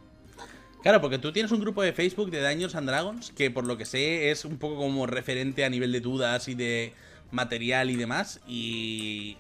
Claro, 0.82 1.02
porque 1.02 1.20
tú 1.20 1.32
tienes 1.32 1.52
un 1.52 1.60
grupo 1.60 1.84
de 1.84 1.94
Facebook 1.94 2.32
de 2.32 2.42
Daños 2.42 2.74
and 2.76 2.88
Dragons 2.88 3.32
que 3.32 3.52
por 3.52 3.68
lo 3.68 3.78
que 3.78 3.86
sé 3.86 4.32
es 4.32 4.46
un 4.46 4.58
poco 4.58 4.78
como 4.78 5.06
referente 5.06 5.66
a 5.66 5.70
nivel 5.70 5.92
de 5.92 6.00
dudas 6.00 6.48
y 6.48 6.56
de 6.56 6.94
material 7.32 7.92
y 7.92 7.96
demás. 7.96 8.42
Y... 8.48 9.38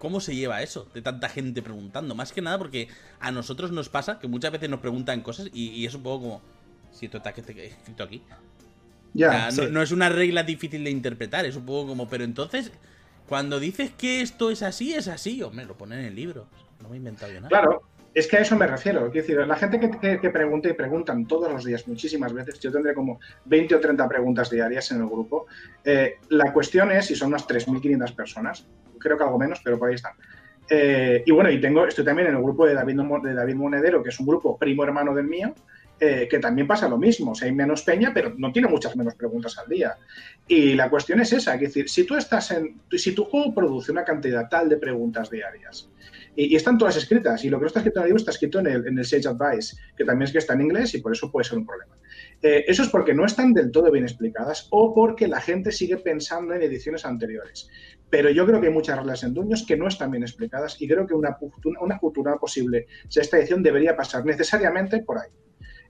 ¿Cómo 0.00 0.20
se 0.20 0.34
lleva 0.34 0.62
eso? 0.62 0.88
De 0.94 1.02
tanta 1.02 1.28
gente 1.28 1.60
preguntando. 1.60 2.14
Más 2.14 2.32
que 2.32 2.40
nada 2.40 2.56
porque 2.56 2.88
a 3.20 3.30
nosotros 3.30 3.70
nos 3.70 3.90
pasa 3.90 4.18
que 4.18 4.28
muchas 4.28 4.50
veces 4.50 4.70
nos 4.70 4.80
preguntan 4.80 5.20
cosas 5.20 5.50
y, 5.52 5.84
es 5.84 5.94
un 5.94 6.02
poco 6.02 6.22
como... 6.22 6.42
Si 6.90 7.04
esto 7.04 7.18
está 7.18 7.30
escrito 7.30 8.02
aquí. 8.02 8.22
Ya, 9.12 9.50
no, 9.50 9.82
es 9.82 9.92
una 9.92 10.08
regla 10.08 10.42
difícil 10.42 10.84
de 10.84 10.90
interpretar, 10.90 11.44
es 11.44 11.54
un 11.54 11.66
poco 11.66 11.88
como... 11.88 12.08
Pero 12.08 12.24
entonces, 12.24 12.72
cuando 13.28 13.60
dices 13.60 13.90
que 13.90 14.22
esto 14.22 14.50
es 14.50 14.62
así, 14.62 14.94
es 14.94 15.06
así. 15.06 15.42
Hombre, 15.42 15.66
lo 15.66 15.76
ponen 15.76 15.98
en 15.98 16.06
el 16.06 16.14
libro. 16.14 16.46
No 16.80 16.88
me 16.88 16.94
he 16.94 16.98
inventado 16.98 17.30
yo 17.30 17.42
nada. 17.42 17.50
Claro, 17.50 17.82
es 18.12 18.26
que 18.26 18.38
a 18.38 18.40
eso 18.40 18.56
me 18.56 18.66
refiero. 18.66 19.10
Quiero 19.10 19.26
decir, 19.26 19.46
la 19.46 19.56
gente 19.56 19.78
que, 19.78 20.30
pregunta 20.30 20.68
y 20.68 20.72
preguntan 20.72 21.26
todos 21.26 21.50
los 21.50 21.64
días, 21.64 21.86
muchísimas 21.86 22.32
veces, 22.32 22.58
yo 22.58 22.72
tendré 22.72 22.94
como 22.94 23.20
20 23.44 23.74
o 23.76 23.80
30 23.80 24.08
preguntas 24.08 24.50
diarias 24.50 24.90
en 24.90 25.00
el 25.00 25.06
grupo. 25.06 25.46
Eh, 25.84 26.16
la 26.30 26.52
cuestión 26.52 26.90
es 26.90 27.06
si 27.06 27.14
son 27.14 27.28
unas 27.28 27.46
3.500 27.46 28.14
personas, 28.14 28.66
creo 28.98 29.16
que 29.16 29.24
algo 29.24 29.38
menos, 29.38 29.60
pero 29.62 29.78
por 29.78 29.88
ahí 29.88 29.94
están. 29.94 30.14
Eh, 30.68 31.22
y 31.24 31.30
bueno, 31.32 31.50
y 31.50 31.60
tengo, 31.60 31.86
estoy 31.86 32.04
también 32.04 32.28
en 32.28 32.34
el 32.34 32.42
grupo 32.42 32.66
de 32.66 32.74
David, 32.74 33.00
de 33.22 33.34
David 33.34 33.54
Monedero, 33.54 34.02
que 34.02 34.10
es 34.10 34.20
un 34.20 34.26
grupo 34.26 34.58
primo 34.58 34.84
hermano 34.84 35.14
del 35.14 35.26
mío, 35.26 35.54
eh, 35.98 36.26
que 36.30 36.38
también 36.38 36.66
pasa 36.66 36.88
lo 36.88 36.98
mismo. 36.98 37.32
O 37.32 37.34
sea, 37.34 37.52
menos 37.52 37.82
peña, 37.82 38.12
pero 38.12 38.34
no 38.36 38.50
tiene 38.50 38.68
muchas 38.68 38.96
menos 38.96 39.14
preguntas 39.14 39.56
al 39.58 39.68
día. 39.68 39.96
Y 40.48 40.74
la 40.74 40.90
cuestión 40.90 41.20
es 41.20 41.32
esa, 41.32 41.54
es 41.54 41.60
decir, 41.60 41.88
si 41.88 42.04
tú 42.04 42.16
estás 42.16 42.50
en, 42.50 42.80
si 42.90 43.14
tu 43.14 43.24
juego 43.24 43.54
produce 43.54 43.92
una 43.92 44.04
cantidad 44.04 44.48
tal 44.48 44.68
de 44.68 44.78
preguntas 44.78 45.30
diarias 45.30 45.88
y, 46.36 46.56
están 46.56 46.78
todas 46.78 46.96
escritas. 46.96 47.44
Y 47.44 47.50
lo 47.50 47.58
que 47.58 47.62
no 47.62 47.66
está 47.66 47.80
escrito 47.80 48.00
en 48.00 48.04
el 48.04 48.08
libro 48.08 48.18
está 48.18 48.30
escrito 48.30 48.58
en 48.60 48.66
el, 48.66 48.86
en 48.86 48.98
el 48.98 49.04
Sage 49.04 49.28
Advice, 49.28 49.76
que 49.96 50.04
también 50.04 50.26
es 50.26 50.32
que 50.32 50.38
está 50.38 50.54
en 50.54 50.62
inglés 50.62 50.94
y 50.94 51.00
por 51.00 51.12
eso 51.12 51.30
puede 51.30 51.44
ser 51.44 51.58
un 51.58 51.66
problema. 51.66 51.96
Eh, 52.42 52.64
eso 52.66 52.82
es 52.82 52.88
porque 52.88 53.12
no 53.12 53.26
están 53.26 53.52
del 53.52 53.70
todo 53.70 53.90
bien 53.90 54.04
explicadas 54.04 54.68
o 54.70 54.94
porque 54.94 55.28
la 55.28 55.40
gente 55.40 55.72
sigue 55.72 55.98
pensando 55.98 56.54
en 56.54 56.62
ediciones 56.62 57.04
anteriores. 57.04 57.68
Pero 58.08 58.30
yo 58.30 58.46
creo 58.46 58.60
que 58.60 58.68
hay 58.68 58.72
muchas 58.72 58.96
reglas 58.96 59.22
en 59.22 59.34
Duños 59.34 59.64
que 59.66 59.76
no 59.76 59.86
están 59.86 60.10
bien 60.10 60.22
explicadas 60.22 60.80
y 60.80 60.88
creo 60.88 61.06
que 61.06 61.14
una, 61.14 61.36
una 61.80 61.98
futura 61.98 62.36
posible 62.36 62.86
de 63.14 63.20
esta 63.20 63.38
edición 63.38 63.62
debería 63.62 63.96
pasar 63.96 64.24
necesariamente 64.24 65.02
por 65.02 65.18
ahí. 65.18 65.30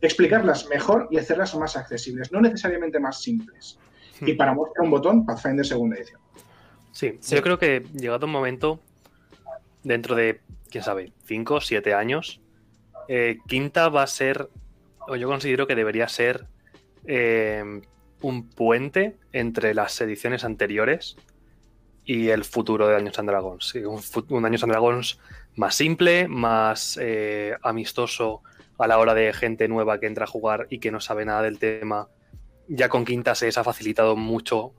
Explicarlas 0.01 0.69
mejor 0.69 1.09
y 1.11 1.19
hacerlas 1.19 1.55
más 1.57 1.77
accesibles, 1.77 2.33
no 2.33 2.41
necesariamente 2.41 2.99
más 2.99 3.23
simples. 3.23 3.79
Hmm. 4.21 4.29
Y 4.29 4.35
para 4.35 4.55
mostrar 4.55 4.85
un 4.85 4.91
botón, 4.91 5.27
Pathfinder 5.27 5.65
segunda 5.65 5.97
edición. 5.97 6.21
Sí, 6.93 7.19
yo 7.29 7.43
creo 7.43 7.59
que 7.59 7.85
llegado 7.95 8.27
un 8.27 8.33
momento 8.33 8.81
dentro 9.83 10.15
de, 10.15 10.41
quién 10.71 10.85
sabe, 10.85 11.13
5 11.25 11.55
o 11.55 11.61
7 11.61 11.95
años, 11.95 12.41
eh, 13.09 13.39
Quinta 13.47 13.89
va 13.89 14.03
a 14.03 14.07
ser, 14.07 14.49
o 15.09 15.17
yo 15.17 15.29
considero 15.29 15.67
que 15.67 15.75
debería 15.75 16.09
ser 16.09 16.47
eh, 17.07 17.81
un 18.21 18.49
puente 18.51 19.17
entre 19.33 19.75
las 19.75 20.01
ediciones 20.01 20.45
anteriores 20.45 21.17
y 22.05 22.29
el 22.29 22.45
futuro 22.45 22.87
de 22.87 22.95
Daños 22.95 23.19
and 23.19 23.29
Dragons. 23.29 23.75
Un, 23.75 24.01
un 24.29 24.43
Daños 24.43 24.63
and 24.63 24.73
Dragons 24.73 25.19
más 25.57 25.75
simple, 25.75 26.29
más 26.29 26.99
eh, 27.01 27.57
amistoso 27.63 28.43
a 28.79 28.87
la 28.87 28.99
hora 28.99 29.15
de 29.15 29.33
gente 29.33 29.69
nueva 29.69 30.01
que 30.01 30.07
entra 30.07 30.25
a 30.25 30.29
jugar 30.29 30.67
y 30.71 30.79
que 30.79 30.91
no 30.91 31.01
sabe 31.01 31.25
nada 31.25 31.43
del 31.43 31.59
tema. 31.59 32.09
Ya 32.69 32.89
con 32.89 33.05
Quinta 33.05 33.35
se 33.35 33.49
ha 33.49 33.65
facilitado 33.65 34.17
mucho 34.17 34.73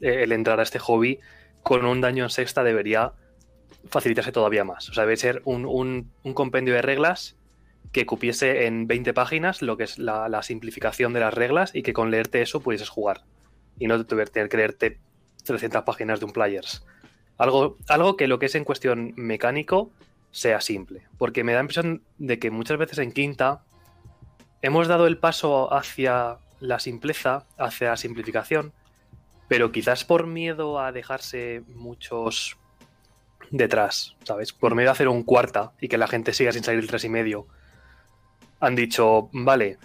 el 0.00 0.32
entrar 0.32 0.60
a 0.60 0.64
este 0.64 0.78
hobby. 0.78 1.20
Con 1.62 1.86
un 1.86 2.00
daño 2.00 2.24
en 2.24 2.30
sexta 2.30 2.64
debería 2.64 3.12
facilitarse 3.88 4.32
todavía 4.32 4.64
más. 4.64 4.88
O 4.88 4.94
sea, 4.94 5.04
debe 5.04 5.16
ser 5.16 5.42
un, 5.44 6.10
compendio 6.34 6.74
de 6.74 6.82
reglas 6.82 7.36
que 7.92 8.06
cupiese 8.06 8.66
en 8.66 8.86
20 8.86 9.14
páginas 9.14 9.62
lo 9.62 9.76
que 9.76 9.84
es 9.84 9.98
la, 9.98 10.42
simplificación 10.42 11.12
de 11.12 11.20
las 11.20 11.34
reglas 11.34 11.74
y 11.74 11.82
que 11.82 11.92
con 11.92 12.10
leerte 12.10 12.42
eso 12.42 12.60
pudieses 12.60 12.88
jugar. 12.88 13.22
Y 13.78 13.86
no 13.86 14.04
tener 14.06 14.48
que 14.48 14.56
leerte 14.56 14.98
300 15.44 15.82
páginas 15.84 16.20
de 16.20 16.26
un 16.26 16.32
players. 16.32 16.84
Algo, 17.38 17.76
algo 17.88 18.16
que 18.16 18.28
lo 18.28 18.38
que 18.38 18.46
es 18.46 18.54
en 18.54 18.64
cuestión 18.64 19.12
mecánico 19.16 19.90
sea 20.30 20.60
simple. 20.60 21.02
Porque 21.18 21.44
me 21.44 21.52
da 21.52 21.58
la 21.58 21.64
impresión 21.64 22.02
de 22.18 22.38
que 22.38 22.50
muchas 22.50 22.78
veces 22.78 22.98
en 22.98 23.12
quinta 23.12 23.62
hemos 24.62 24.88
dado 24.88 25.06
el 25.06 25.18
paso 25.18 25.72
hacia 25.72 26.38
la 26.60 26.78
simpleza, 26.78 27.46
hacia 27.58 27.90
la 27.90 27.96
simplificación, 27.96 28.72
pero 29.48 29.72
quizás 29.72 30.04
por 30.04 30.26
miedo 30.26 30.80
a 30.80 30.92
dejarse 30.92 31.62
muchos 31.68 32.56
detrás, 33.50 34.16
¿sabes? 34.24 34.52
Por 34.52 34.74
medio 34.74 34.88
de 34.88 34.92
hacer 34.92 35.08
un 35.08 35.22
cuarta 35.22 35.72
y 35.80 35.88
que 35.88 35.98
la 35.98 36.08
gente 36.08 36.32
siga 36.32 36.52
sin 36.52 36.64
salir 36.64 36.80
el 36.80 36.88
tres 36.88 37.04
y 37.04 37.08
medio, 37.08 37.46
han 38.60 38.74
dicho, 38.74 39.28
vale, 39.32 39.78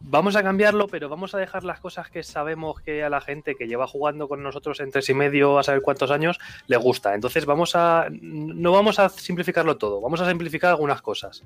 vamos 0.00 0.36
a 0.36 0.42
cambiarlo, 0.42 0.88
pero 0.88 1.08
vamos 1.08 1.34
a 1.34 1.38
dejar 1.38 1.64
las 1.64 1.80
cosas 1.80 2.10
que 2.10 2.22
sabemos 2.22 2.80
que 2.80 3.02
a 3.02 3.10
la 3.10 3.20
gente 3.20 3.54
que 3.54 3.66
lleva 3.66 3.86
jugando 3.86 4.28
con 4.28 4.42
nosotros 4.42 4.80
en 4.80 4.90
tres 4.90 5.08
y 5.08 5.14
medio 5.14 5.58
a 5.58 5.62
saber 5.62 5.82
cuántos 5.82 6.10
años 6.10 6.38
le 6.66 6.76
gusta. 6.76 7.14
Entonces 7.14 7.46
vamos 7.46 7.74
a, 7.74 8.08
no 8.10 8.72
vamos 8.72 8.98
a 8.98 9.08
simplificarlo 9.08 9.76
todo, 9.78 10.00
vamos 10.00 10.20
a 10.20 10.28
simplificar 10.28 10.70
algunas 10.70 11.02
cosas. 11.02 11.42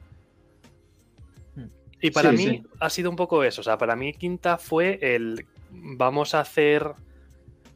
Hmm. 1.54 1.68
Y 2.00 2.10
para 2.10 2.32
mí 2.32 2.62
ha 2.80 2.90
sido 2.90 3.10
un 3.10 3.16
poco 3.16 3.44
eso, 3.44 3.60
o 3.60 3.64
sea, 3.64 3.78
para 3.78 3.96
mí 3.96 4.12
quinta 4.14 4.58
fue 4.58 4.98
el 5.00 5.46
vamos 5.70 6.34
a 6.34 6.40
hacer 6.40 6.92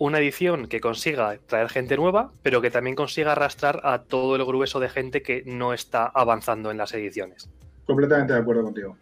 una 0.00 0.19
edición 0.19 0.66
que 0.66 0.80
consiga 0.80 1.37
traer 1.47 1.69
gente 1.69 1.95
nueva, 1.95 2.33
pero 2.42 2.62
que 2.62 2.71
también 2.71 2.97
consiga 2.97 3.33
arrastrar 3.33 3.83
a 3.85 3.99
todo 3.99 4.35
el 4.35 4.45
grueso 4.47 4.80
de 4.80 4.88
gente 4.88 5.23
que 5.23 5.42
no 5.45 5.75
está 5.75 6.07
avanzando 6.07 6.71
en 6.71 6.78
las 6.78 6.95
ediciones. 6.95 7.50
Completamente 7.85 8.33
de 8.33 8.38
acuerdo 8.38 8.62
contigo. 8.62 8.97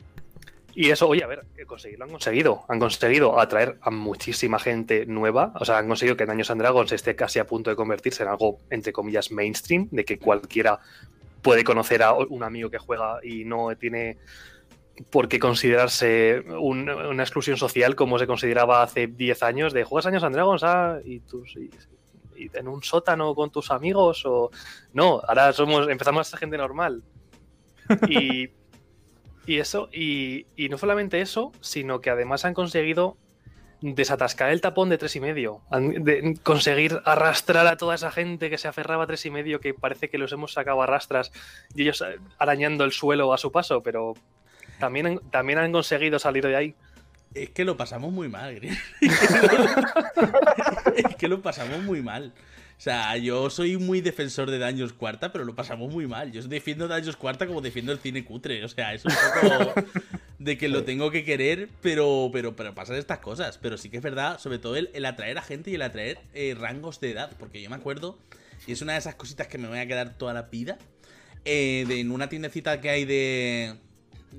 Y 0.74 0.90
eso, 0.90 1.08
oye, 1.08 1.22
a 1.22 1.28
ver, 1.28 1.46
conseguirlo 1.68 2.04
han 2.04 2.10
conseguido. 2.10 2.64
Han 2.68 2.80
conseguido 2.80 3.38
atraer 3.38 3.78
a 3.80 3.92
muchísima 3.92 4.58
gente 4.58 5.06
nueva. 5.06 5.52
O 5.60 5.64
sea, 5.64 5.78
han 5.78 5.86
conseguido 5.86 6.16
que 6.16 6.26
Daños 6.26 6.50
and 6.50 6.60
Dragons 6.60 6.90
esté 6.90 7.14
casi 7.14 7.38
a 7.38 7.46
punto 7.46 7.70
de 7.70 7.76
convertirse 7.76 8.24
en 8.24 8.30
algo, 8.30 8.58
entre 8.68 8.92
comillas, 8.92 9.30
mainstream, 9.30 9.86
de 9.92 10.04
que 10.04 10.18
cualquiera 10.18 10.80
puede 11.42 11.62
conocer 11.62 12.02
a 12.02 12.12
un 12.12 12.42
amigo 12.42 12.70
que 12.70 12.78
juega 12.78 13.20
y 13.22 13.44
no 13.44 13.68
tiene 13.76 14.18
por 15.10 15.28
qué 15.28 15.38
considerarse 15.38 16.44
una 16.60 17.22
exclusión 17.22 17.56
social 17.56 17.96
como 17.96 18.18
se 18.18 18.26
consideraba 18.26 18.82
hace 18.82 19.06
10 19.06 19.42
años 19.42 19.72
de 19.72 19.84
juegas 19.84 20.06
años 20.06 20.24
and 20.24 20.34
Dragons 20.34 20.62
ah, 20.64 20.98
y, 21.04 21.20
tus, 21.20 21.56
y, 21.56 21.70
en 22.52 22.68
un 22.68 22.82
sótano 22.82 23.34
con 23.34 23.50
tus 23.50 23.70
amigos 23.70 24.24
o 24.24 24.50
no, 24.92 25.20
ahora 25.26 25.52
somos 25.52 25.88
empezamos 25.88 26.20
a 26.20 26.30
ser 26.30 26.40
gente 26.40 26.58
normal. 26.58 27.02
Y, 28.06 28.50
y 29.46 29.60
eso 29.60 29.88
y, 29.90 30.46
y, 30.54 30.68
no 30.68 30.76
solamente 30.76 31.22
eso, 31.22 31.52
sino 31.62 32.02
que 32.02 32.10
además 32.10 32.44
han 32.44 32.52
conseguido 32.52 33.16
desatascar 33.80 34.50
el 34.50 34.60
tapón 34.60 34.88
de 34.88 34.98
tres 34.98 35.16
y 35.16 35.20
medio, 35.20 35.62
de 35.70 36.38
conseguir 36.42 37.00
arrastrar 37.04 37.66
a 37.66 37.76
toda 37.76 37.94
esa 37.94 38.10
gente 38.10 38.50
que 38.50 38.58
se 38.58 38.68
aferraba 38.68 39.04
a 39.04 39.06
tres 39.06 39.24
y 39.26 39.30
medio, 39.30 39.60
que 39.60 39.72
parece 39.72 40.10
que 40.10 40.18
los 40.18 40.32
hemos 40.32 40.52
sacado 40.52 40.82
a 40.82 40.86
rastras 40.86 41.32
y 41.74 41.82
ellos 41.82 42.04
arañando 42.38 42.84
el 42.84 42.92
suelo 42.92 43.32
a 43.32 43.38
su 43.38 43.52
paso, 43.52 43.82
pero 43.82 44.14
también, 44.78 45.20
también 45.30 45.58
han 45.58 45.72
conseguido 45.72 46.18
salir 46.18 46.46
de 46.46 46.56
ahí. 46.56 46.74
Es 47.34 47.50
que 47.50 47.64
lo 47.64 47.76
pasamos 47.76 48.12
muy 48.12 48.28
mal, 48.28 48.58
es 50.96 51.16
que 51.16 51.28
lo 51.28 51.42
pasamos 51.42 51.82
muy 51.82 52.02
mal. 52.02 52.32
O 52.78 52.80
sea, 52.80 53.16
yo 53.16 53.50
soy 53.50 53.76
muy 53.76 54.00
defensor 54.00 54.52
de 54.52 54.58
Daños 54.58 54.92
Cuarta, 54.92 55.32
pero 55.32 55.44
lo 55.44 55.56
pasamos 55.56 55.92
muy 55.92 56.06
mal. 56.06 56.30
Yo 56.30 56.40
defiendo 56.44 56.86
Daños 56.86 57.16
Cuarta 57.16 57.44
como 57.48 57.60
defiendo 57.60 57.90
el 57.90 57.98
cine 57.98 58.24
cutre. 58.24 58.64
O 58.64 58.68
sea, 58.68 58.94
es 58.94 59.04
un 59.04 59.12
poco 59.42 59.74
de 60.38 60.56
que 60.56 60.68
lo 60.68 60.84
tengo 60.84 61.10
que 61.10 61.24
querer, 61.24 61.68
pero, 61.82 62.30
pero, 62.32 62.54
pero 62.54 62.76
pasan 62.76 62.94
estas 62.94 63.18
cosas. 63.18 63.58
Pero 63.58 63.76
sí 63.78 63.90
que 63.90 63.96
es 63.96 64.02
verdad, 64.02 64.38
sobre 64.38 64.60
todo 64.60 64.76
el, 64.76 65.04
atraer 65.04 65.38
a 65.38 65.42
gente 65.42 65.72
y 65.72 65.74
el 65.74 65.82
atraer 65.82 66.20
eh, 66.34 66.54
rangos 66.56 67.00
de 67.00 67.10
edad. 67.10 67.32
Porque 67.36 67.60
yo 67.60 67.68
me 67.68 67.74
acuerdo, 67.74 68.16
y 68.68 68.72
es 68.72 68.80
una 68.80 68.92
de 68.92 69.00
esas 69.00 69.16
cositas 69.16 69.48
que 69.48 69.58
me 69.58 69.66
voy 69.66 69.80
a 69.80 69.88
quedar 69.88 70.16
toda 70.16 70.32
la 70.32 70.42
vida, 70.42 70.78
eh, 71.44 71.84
de, 71.88 71.98
en 71.98 72.12
una 72.12 72.28
tiendecita 72.28 72.80
que 72.80 72.90
hay 72.90 73.04
de 73.04 73.76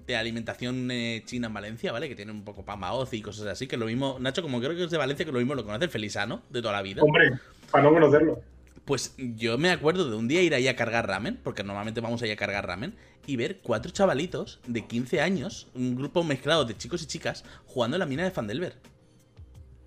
de 0.05 0.15
alimentación 0.15 0.89
eh, 0.91 1.23
china 1.25 1.47
en 1.47 1.53
Valencia, 1.53 1.91
¿vale? 1.91 2.07
Que 2.09 2.15
tiene 2.15 2.31
un 2.31 2.43
poco 2.43 2.63
pamaoz 2.63 3.13
y 3.13 3.21
cosas 3.21 3.47
así, 3.47 3.67
que 3.67 3.77
lo 3.77 3.85
mismo, 3.85 4.17
Nacho, 4.19 4.41
como 4.41 4.59
creo 4.59 4.75
que 4.75 4.83
es 4.83 4.91
de 4.91 4.97
Valencia, 4.97 5.25
que 5.25 5.31
lo 5.31 5.39
mismo 5.39 5.55
lo 5.55 5.63
conoce 5.63 5.85
el 5.85 5.91
Felisano 5.91 6.41
de 6.49 6.61
toda 6.61 6.73
la 6.73 6.81
vida. 6.81 7.01
Hombre, 7.01 7.39
para 7.71 7.83
no 7.83 7.93
conocerlo. 7.93 8.41
Pues 8.85 9.13
yo 9.17 9.57
me 9.57 9.69
acuerdo 9.69 10.09
de 10.09 10.15
un 10.15 10.27
día 10.27 10.41
ir 10.41 10.55
ahí 10.55 10.67
a 10.67 10.75
cargar 10.75 11.07
ramen, 11.07 11.39
porque 11.43 11.63
normalmente 11.63 12.01
vamos 12.01 12.21
ahí 12.23 12.31
a 12.31 12.35
cargar 12.35 12.65
ramen, 12.65 12.95
y 13.27 13.35
ver 13.35 13.59
cuatro 13.61 13.91
chavalitos 13.91 14.59
de 14.65 14.85
15 14.85 15.21
años, 15.21 15.67
un 15.75 15.95
grupo 15.95 16.23
mezclado 16.23 16.65
de 16.65 16.75
chicos 16.75 17.03
y 17.03 17.05
chicas, 17.05 17.43
jugando 17.67 17.97
en 17.97 17.99
la 17.99 18.05
mina 18.07 18.23
de 18.23 18.31
Fandelver. 18.31 18.75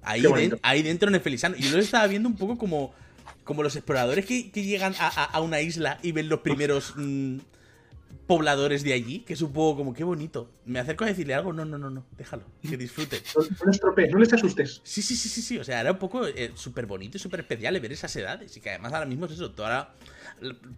Ahí, 0.02 0.24
ahí 0.62 0.82
dentro 0.82 1.08
en 1.08 1.16
el 1.16 1.20
Felizano. 1.20 1.56
Y 1.56 1.62
yo 1.62 1.76
lo 1.76 1.82
estaba 1.82 2.06
viendo 2.06 2.28
un 2.28 2.36
poco 2.36 2.58
como, 2.58 2.92
como 3.44 3.62
los 3.62 3.74
exploradores 3.76 4.26
que, 4.26 4.50
llegan 4.50 4.94
a, 4.98 5.40
una 5.40 5.60
isla 5.60 5.98
y 6.02 6.12
ven 6.12 6.28
los 6.28 6.40
primeros 6.40 6.94
mm, 6.96 7.38
pobladores 8.32 8.82
de 8.82 8.94
allí, 8.94 9.20
que 9.20 9.34
es 9.34 9.42
un 9.42 9.52
poco 9.52 9.76
como, 9.76 9.92
qué 9.92 10.04
bonito. 10.04 10.48
¿Me 10.64 10.78
acerco 10.78 11.04
a 11.04 11.08
decirle 11.08 11.34
algo? 11.34 11.52
No, 11.52 11.66
no, 11.66 11.76
no, 11.76 11.90
no, 11.90 12.06
déjalo, 12.16 12.44
que 12.62 12.78
disfrute. 12.78 13.20
No, 13.82 13.94
no 14.10 14.18
les 14.18 14.32
asustes. 14.32 14.80
Sí, 14.84 15.02
sí, 15.02 15.16
sí, 15.16 15.28
sí, 15.28 15.42
sí, 15.42 15.58
o 15.58 15.64
sea, 15.64 15.80
era 15.80 15.92
un 15.92 15.98
poco 15.98 16.26
eh, 16.26 16.52
súper 16.54 16.86
bonito 16.86 17.18
y 17.18 17.20
súper 17.20 17.40
especial 17.40 17.78
ver 17.78 17.92
esas 17.92 18.14
edades. 18.16 18.56
Y 18.56 18.60
que 18.60 18.70
además 18.70 18.94
ahora 18.94 19.04
mismo 19.04 19.26
es 19.26 19.32
eso, 19.32 19.52
ahora, 19.58 19.92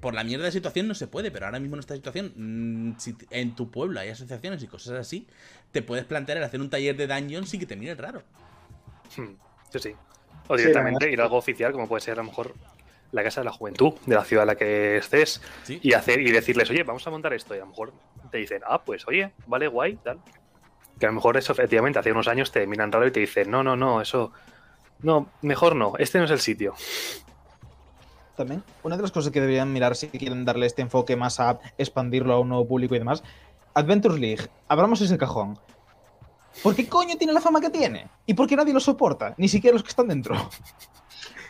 por 0.00 0.14
la 0.14 0.24
mierda 0.24 0.46
de 0.46 0.52
situación 0.52 0.88
no 0.88 0.94
se 0.94 1.06
puede, 1.06 1.30
pero 1.30 1.46
ahora 1.46 1.60
mismo 1.60 1.76
en 1.76 1.80
esta 1.80 1.94
situación, 1.94 2.32
mm, 2.34 2.98
si 2.98 3.14
en 3.30 3.54
tu 3.54 3.70
pueblo 3.70 4.00
hay 4.00 4.08
asociaciones 4.08 4.60
y 4.64 4.66
cosas 4.66 4.98
así, 4.98 5.28
te 5.70 5.80
puedes 5.80 6.04
plantear 6.04 6.38
el 6.38 6.44
hacer 6.44 6.60
un 6.60 6.70
taller 6.70 6.96
de 6.96 7.06
dungeons 7.06 7.54
y 7.54 7.58
que 7.60 7.66
te 7.66 7.76
mire 7.76 7.94
raro. 7.94 8.24
Hmm, 9.16 9.36
sí, 9.70 9.78
sí. 9.78 9.94
O 10.48 10.56
directamente 10.56 11.08
ir 11.10 11.20
a 11.20 11.24
algo 11.24 11.36
oficial, 11.36 11.70
como 11.70 11.86
puede 11.86 12.00
ser 12.00 12.14
a 12.14 12.16
lo 12.16 12.24
mejor 12.24 12.54
la 13.14 13.22
casa 13.22 13.40
de 13.40 13.44
la 13.44 13.52
juventud 13.52 13.94
de 14.06 14.14
la 14.16 14.24
ciudad 14.24 14.42
en 14.42 14.48
la 14.48 14.56
que 14.56 14.96
estés 14.96 15.40
y 15.68 15.92
hacer 15.92 16.20
y 16.20 16.32
decirles, 16.32 16.68
oye, 16.68 16.82
vamos 16.82 17.06
a 17.06 17.10
montar 17.10 17.32
esto. 17.32 17.54
Y 17.54 17.58
a 17.58 17.60
lo 17.60 17.68
mejor 17.68 17.92
te 18.30 18.38
dicen, 18.38 18.62
ah, 18.66 18.82
pues 18.82 19.06
oye, 19.06 19.32
vale, 19.46 19.68
guay, 19.68 19.96
tal. 19.96 20.18
Que 20.98 21.06
a 21.06 21.10
lo 21.10 21.14
mejor 21.14 21.36
eso 21.36 21.52
efectivamente 21.52 21.98
hace 21.98 22.10
unos 22.10 22.26
años 22.26 22.50
te 22.50 22.66
miran 22.66 22.90
raro 22.90 23.06
y 23.06 23.12
te 23.12 23.20
dicen, 23.20 23.50
no, 23.50 23.62
no, 23.62 23.76
no, 23.76 24.00
eso. 24.00 24.32
No, 25.00 25.28
mejor 25.42 25.76
no, 25.76 25.92
este 25.98 26.18
no 26.18 26.24
es 26.24 26.30
el 26.32 26.40
sitio. 26.40 26.74
También, 28.36 28.64
una 28.82 28.96
de 28.96 29.02
las 29.02 29.12
cosas 29.12 29.32
que 29.32 29.40
deberían 29.40 29.72
mirar 29.72 29.94
si 29.94 30.08
quieren 30.08 30.44
darle 30.44 30.66
este 30.66 30.82
enfoque 30.82 31.14
más 31.14 31.38
a 31.38 31.60
expandirlo 31.78 32.34
a 32.34 32.40
un 32.40 32.48
nuevo 32.48 32.66
público 32.66 32.96
y 32.96 32.98
demás, 32.98 33.22
Adventures 33.74 34.18
League, 34.18 34.48
abramos 34.66 35.00
ese 35.00 35.16
cajón. 35.18 35.56
¿Por 36.64 36.74
qué 36.74 36.88
coño 36.88 37.16
tiene 37.16 37.32
la 37.32 37.40
fama 37.40 37.60
que 37.60 37.70
tiene? 37.70 38.08
¿Y 38.26 38.34
por 38.34 38.48
qué 38.48 38.56
nadie 38.56 38.72
lo 38.72 38.80
soporta? 38.80 39.34
Ni 39.36 39.48
siquiera 39.48 39.74
los 39.74 39.84
que 39.84 39.90
están 39.90 40.08
dentro. 40.08 40.34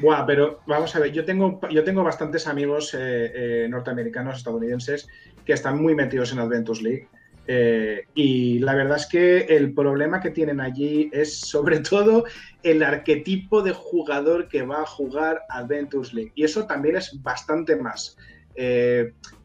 Buah, 0.01 0.27
pero 0.27 0.61
vamos 0.67 0.95
a 0.97 0.99
ver, 0.99 1.13
yo 1.13 1.25
tengo, 1.25 1.61
yo 1.71 1.85
tengo 1.85 2.03
bastantes 2.03 2.47
amigos 2.47 2.95
eh, 2.95 2.99
eh, 3.35 3.69
norteamericanos, 3.69 4.39
estadounidenses, 4.39 5.09
que 5.45 5.53
están 5.53 5.81
muy 5.81 5.95
metidos 5.95 6.33
en 6.33 6.41
Adventures 6.41 6.83
League. 6.83 7.09
Eh, 7.47 8.07
y 8.15 8.59
la 8.61 8.75
verdad 8.75 8.97
es 8.97 9.07
que 9.07 9.41
el 9.41 9.75
problema 9.75 10.21
que 10.21 10.31
tienen 10.31 10.61
allí 10.61 11.11
es 11.13 11.39
sobre 11.39 11.81
todo 11.91 12.25
el 12.63 12.83
arquetipo 12.83 13.63
de 13.63 13.73
jugador 13.73 14.49
que 14.49 14.63
va 14.63 14.83
a 14.83 14.87
jugar 14.87 15.43
Adventures 15.49 16.13
League. 16.13 16.33
Y 16.35 16.45
eso 16.45 16.67
también 16.67 16.97
es 16.97 17.23
bastante 17.23 17.77
más. 17.77 18.17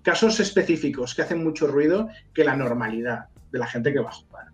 casos 0.03 0.39
específicos 0.39 1.13
que 1.13 1.22
hacen 1.22 1.44
mucho 1.44 1.68
ruido 1.68 2.10
que 2.34 2.44
la 2.44 2.56
normalidad 2.56 3.25
de 3.51 3.60
la 3.60 3.68
gente 3.68 3.91
que 3.91 4.00
va 4.00 4.10
a 4.10 4.13
jugar. 4.13 4.46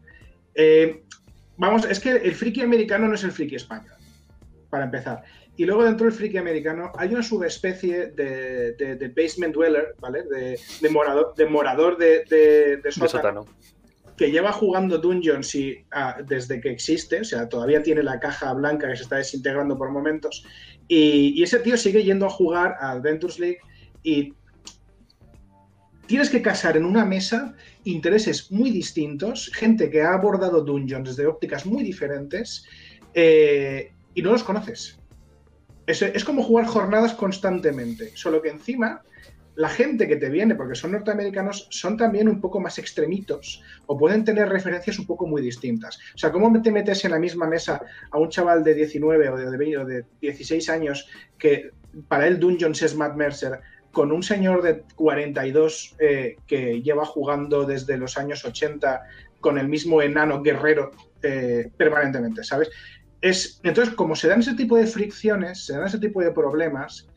vamos, 1.57 1.85
es 1.85 1.99
que 1.99 2.11
el 2.11 2.33
friki 2.33 2.61
americano 2.61 3.07
no 3.07 3.15
es 3.15 3.23
el 3.23 3.31
friki 3.31 3.55
español, 3.55 3.95
para 4.69 4.85
empezar. 4.85 5.23
Y 5.57 5.65
luego 5.65 5.85
dentro 5.85 6.05
del 6.05 6.13
friki 6.13 6.37
americano 6.37 6.91
hay 6.97 7.13
una 7.13 7.23
subespecie 7.23 8.07
de, 8.07 9.13
basement 9.15 9.53
dweller, 9.53 9.95
¿vale? 9.99 10.23
De, 10.23 10.89
morador, 10.89 11.33
de, 11.35 11.45
morador 11.45 11.97
de, 11.97 12.81
sótano, 12.91 13.45
que 14.17 14.31
lleva 14.31 14.51
jugando 14.51 14.97
Dungeons 14.97 15.55
y, 15.55 15.85
ah, 15.91 16.17
desde 16.25 16.59
que 16.59 16.71
existe, 16.71 17.21
o 17.21 17.23
sea, 17.23 17.47
todavía 17.47 17.81
tiene 17.81 18.03
la 18.03 18.19
caja 18.19 18.53
blanca 18.53 18.89
que 18.89 18.97
se 18.97 19.03
está 19.03 19.17
desintegrando 19.17 19.77
por 19.77 19.91
momentos. 19.91 20.45
Y, 20.87 21.41
ese 21.41 21.59
tío 21.59 21.77
sigue 21.77 22.03
yendo 22.03 22.25
a 22.25 22.29
jugar 22.29 22.75
a 22.79 22.91
Adventures 22.91 23.39
League 23.39 23.59
y 24.03 24.33
tienes 26.05 26.29
que 26.29 26.41
casar 26.41 26.75
en 26.75 26.85
una 26.85 27.05
mesa 27.05 27.55
intereses 27.85 28.51
muy 28.51 28.71
distintos, 28.71 29.51
gente 29.53 29.89
que 29.89 30.01
ha 30.01 30.13
abordado 30.13 30.61
Dungeons 30.61 31.09
desde 31.09 31.27
ópticas 31.27 31.65
muy 31.65 31.83
diferentes 31.83 32.65
eh, 33.13 33.91
y 34.13 34.21
no 34.21 34.31
los 34.31 34.43
conoces. 34.43 34.99
Es, 35.87 36.23
como 36.23 36.43
jugar 36.43 36.65
jornadas 36.65 37.13
constantemente, 37.13 38.11
solo 38.15 38.41
que 38.41 38.49
encima 38.49 39.01
la 39.55 39.69
gente 39.69 40.07
que 40.07 40.17
te 40.17 40.29
viene, 40.29 40.55
porque 40.55 40.75
son 40.75 40.91
norteamericanos, 40.91 41.67
son 41.69 41.95
también 41.95 42.27
un 42.27 42.41
poco 42.41 42.59
más 42.59 42.77
extremitos 42.77 43.63
o 43.85 43.97
pueden 43.97 44.25
tener 44.25 44.49
referencias 44.49 44.99
un 44.99 45.05
poco 45.05 45.27
muy 45.27 45.41
distintas. 45.41 45.97
O 46.13 46.17
sea, 46.17 46.31
¿cómo 46.31 46.61
te 46.61 46.71
metes 46.71 47.05
en 47.05 47.11
la 47.11 47.19
misma 47.19 47.47
mesa 47.47 47.81
a 48.11 48.17
un 48.17 48.29
chaval 48.29 48.63
de 48.63 48.73
19 48.73 49.29
o 49.29 49.37
de, 49.37 49.77
o 49.77 49.85
de 49.85 50.05
16 50.19 50.69
años 50.69 51.07
que 51.37 51.71
para 52.09 52.27
él 52.27 52.39
Dungeons 52.39 52.81
es 52.81 52.95
Matt 52.95 53.15
Mercer 53.15 53.61
con 53.91 54.11
un 54.11 54.23
señor 54.23 54.61
de 54.61 54.83
42 54.95 55.95
eh, 55.99 56.35
que 56.45 56.81
lleva 56.81 57.05
jugando 57.05 57.63
desde 57.63 57.97
los 57.97 58.17
años 58.17 58.43
80 58.43 59.03
con 59.39 59.57
el 59.57 59.69
mismo 59.69 60.01
enano 60.01 60.41
guerrero 60.41 60.91
eh, 61.23 61.71
permanentemente, 61.77 62.43
¿sabes? 62.43 62.69
Entonces, 63.63 63.95
como 63.95 64.15
se 64.15 64.27
dan 64.27 64.41
ese 64.41 64.53
tipo 64.53 64.77
de 64.77 64.85
fricciones, 64.85 65.65
se 65.65 65.73
dan 65.73 65.87
ese 65.87 65.97
tipo 65.97 66.21
de 66.21 66.31
problemas, 66.31 67.07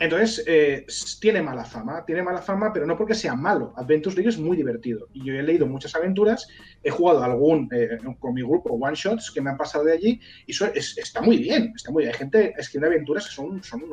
entonces 0.00 0.44
eh, 0.46 0.86
tiene 1.20 1.40
mala 1.40 1.64
fama, 1.64 2.04
tiene 2.04 2.22
mala 2.22 2.42
fama, 2.42 2.72
pero 2.72 2.84
no 2.84 2.96
porque 2.96 3.14
sea 3.14 3.34
malo. 3.34 3.72
Adventures 3.76 4.16
League 4.16 4.28
es 4.28 4.38
muy 4.38 4.56
divertido. 4.56 5.06
Y 5.12 5.24
yo 5.24 5.34
he 5.34 5.42
leído 5.42 5.66
muchas 5.66 5.94
aventuras, 5.94 6.48
he 6.82 6.90
jugado 6.90 7.22
algún 7.22 7.68
eh, 7.72 7.98
con 8.18 8.34
mi 8.34 8.42
grupo, 8.42 8.74
one 8.74 8.96
shots, 8.96 9.30
que 9.30 9.40
me 9.40 9.50
han 9.50 9.56
pasado 9.56 9.84
de 9.84 9.92
allí, 9.92 10.20
y 10.46 10.52
está 10.52 11.20
muy 11.20 11.36
bien, 11.38 11.72
está 11.76 11.92
muy 11.92 12.02
bien. 12.02 12.12
Hay 12.12 12.18
gente 12.18 12.54
escribe 12.58 12.88
aventuras 12.88 13.28
que 13.28 13.34
son, 13.34 13.62
son 13.62 13.84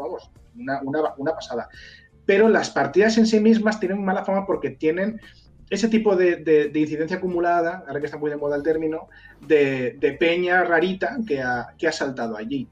una, 0.56 1.14
una 1.18 1.34
pasada. 1.34 1.70
Pero 2.26 2.50
las 2.50 2.72
partidas 2.72 3.18
en 3.20 3.28
sí 3.28 3.40
mismas 3.40 3.80
tienen 3.80 4.04
mala 4.04 4.26
fama 4.26 4.48
porque 4.48 4.72
tienen 4.72 5.20
ese 5.70 5.88
tipo 5.90 6.16
de, 6.16 6.72
incidencia 6.76 7.18
acumulada, 7.18 7.84
ahora 7.88 8.00
que 8.00 8.06
está 8.06 8.18
muy 8.18 8.30
de 8.30 8.38
moda 8.38 8.56
el 8.56 8.64
término, 8.64 9.10
de, 9.46 10.18
peña 10.20 10.64
rarita 10.64 11.18
que 11.28 11.42
ha, 11.42 11.74
que 11.78 11.88
ha 11.88 11.92
saltado 11.92 12.38
allí. 12.38 12.68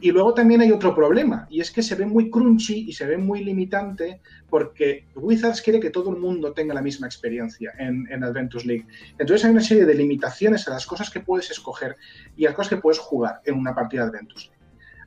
Y 0.00 0.10
luego 0.10 0.34
también 0.34 0.62
hay 0.62 0.72
otro 0.72 0.94
problema, 0.94 1.46
y 1.50 1.60
es 1.60 1.70
que 1.70 1.82
se 1.82 1.94
ve 1.94 2.06
muy 2.06 2.30
crunchy 2.30 2.86
y 2.88 2.92
se 2.92 3.06
ve 3.06 3.18
muy 3.18 3.44
limitante 3.44 4.20
porque 4.48 5.06
Wizards 5.14 5.60
quiere 5.60 5.80
que 5.80 5.90
todo 5.90 6.10
el 6.10 6.16
mundo 6.16 6.52
tenga 6.52 6.74
la 6.74 6.82
misma 6.82 7.06
experiencia 7.06 7.72
en, 7.78 8.06
en 8.10 8.24
Adventures 8.24 8.64
League. 8.64 8.86
Entonces 9.18 9.44
hay 9.44 9.52
una 9.52 9.60
serie 9.60 9.84
de 9.84 9.94
limitaciones 9.94 10.66
a 10.66 10.70
las 10.70 10.86
cosas 10.86 11.10
que 11.10 11.20
puedes 11.20 11.50
escoger 11.50 11.96
y 12.36 12.46
a 12.46 12.48
las 12.48 12.56
cosas 12.56 12.70
que 12.70 12.76
puedes 12.78 12.98
jugar 12.98 13.42
en 13.44 13.54
una 13.54 13.74
partida 13.74 14.02
de 14.02 14.08
Adventures 14.08 14.46
League. 14.46 14.56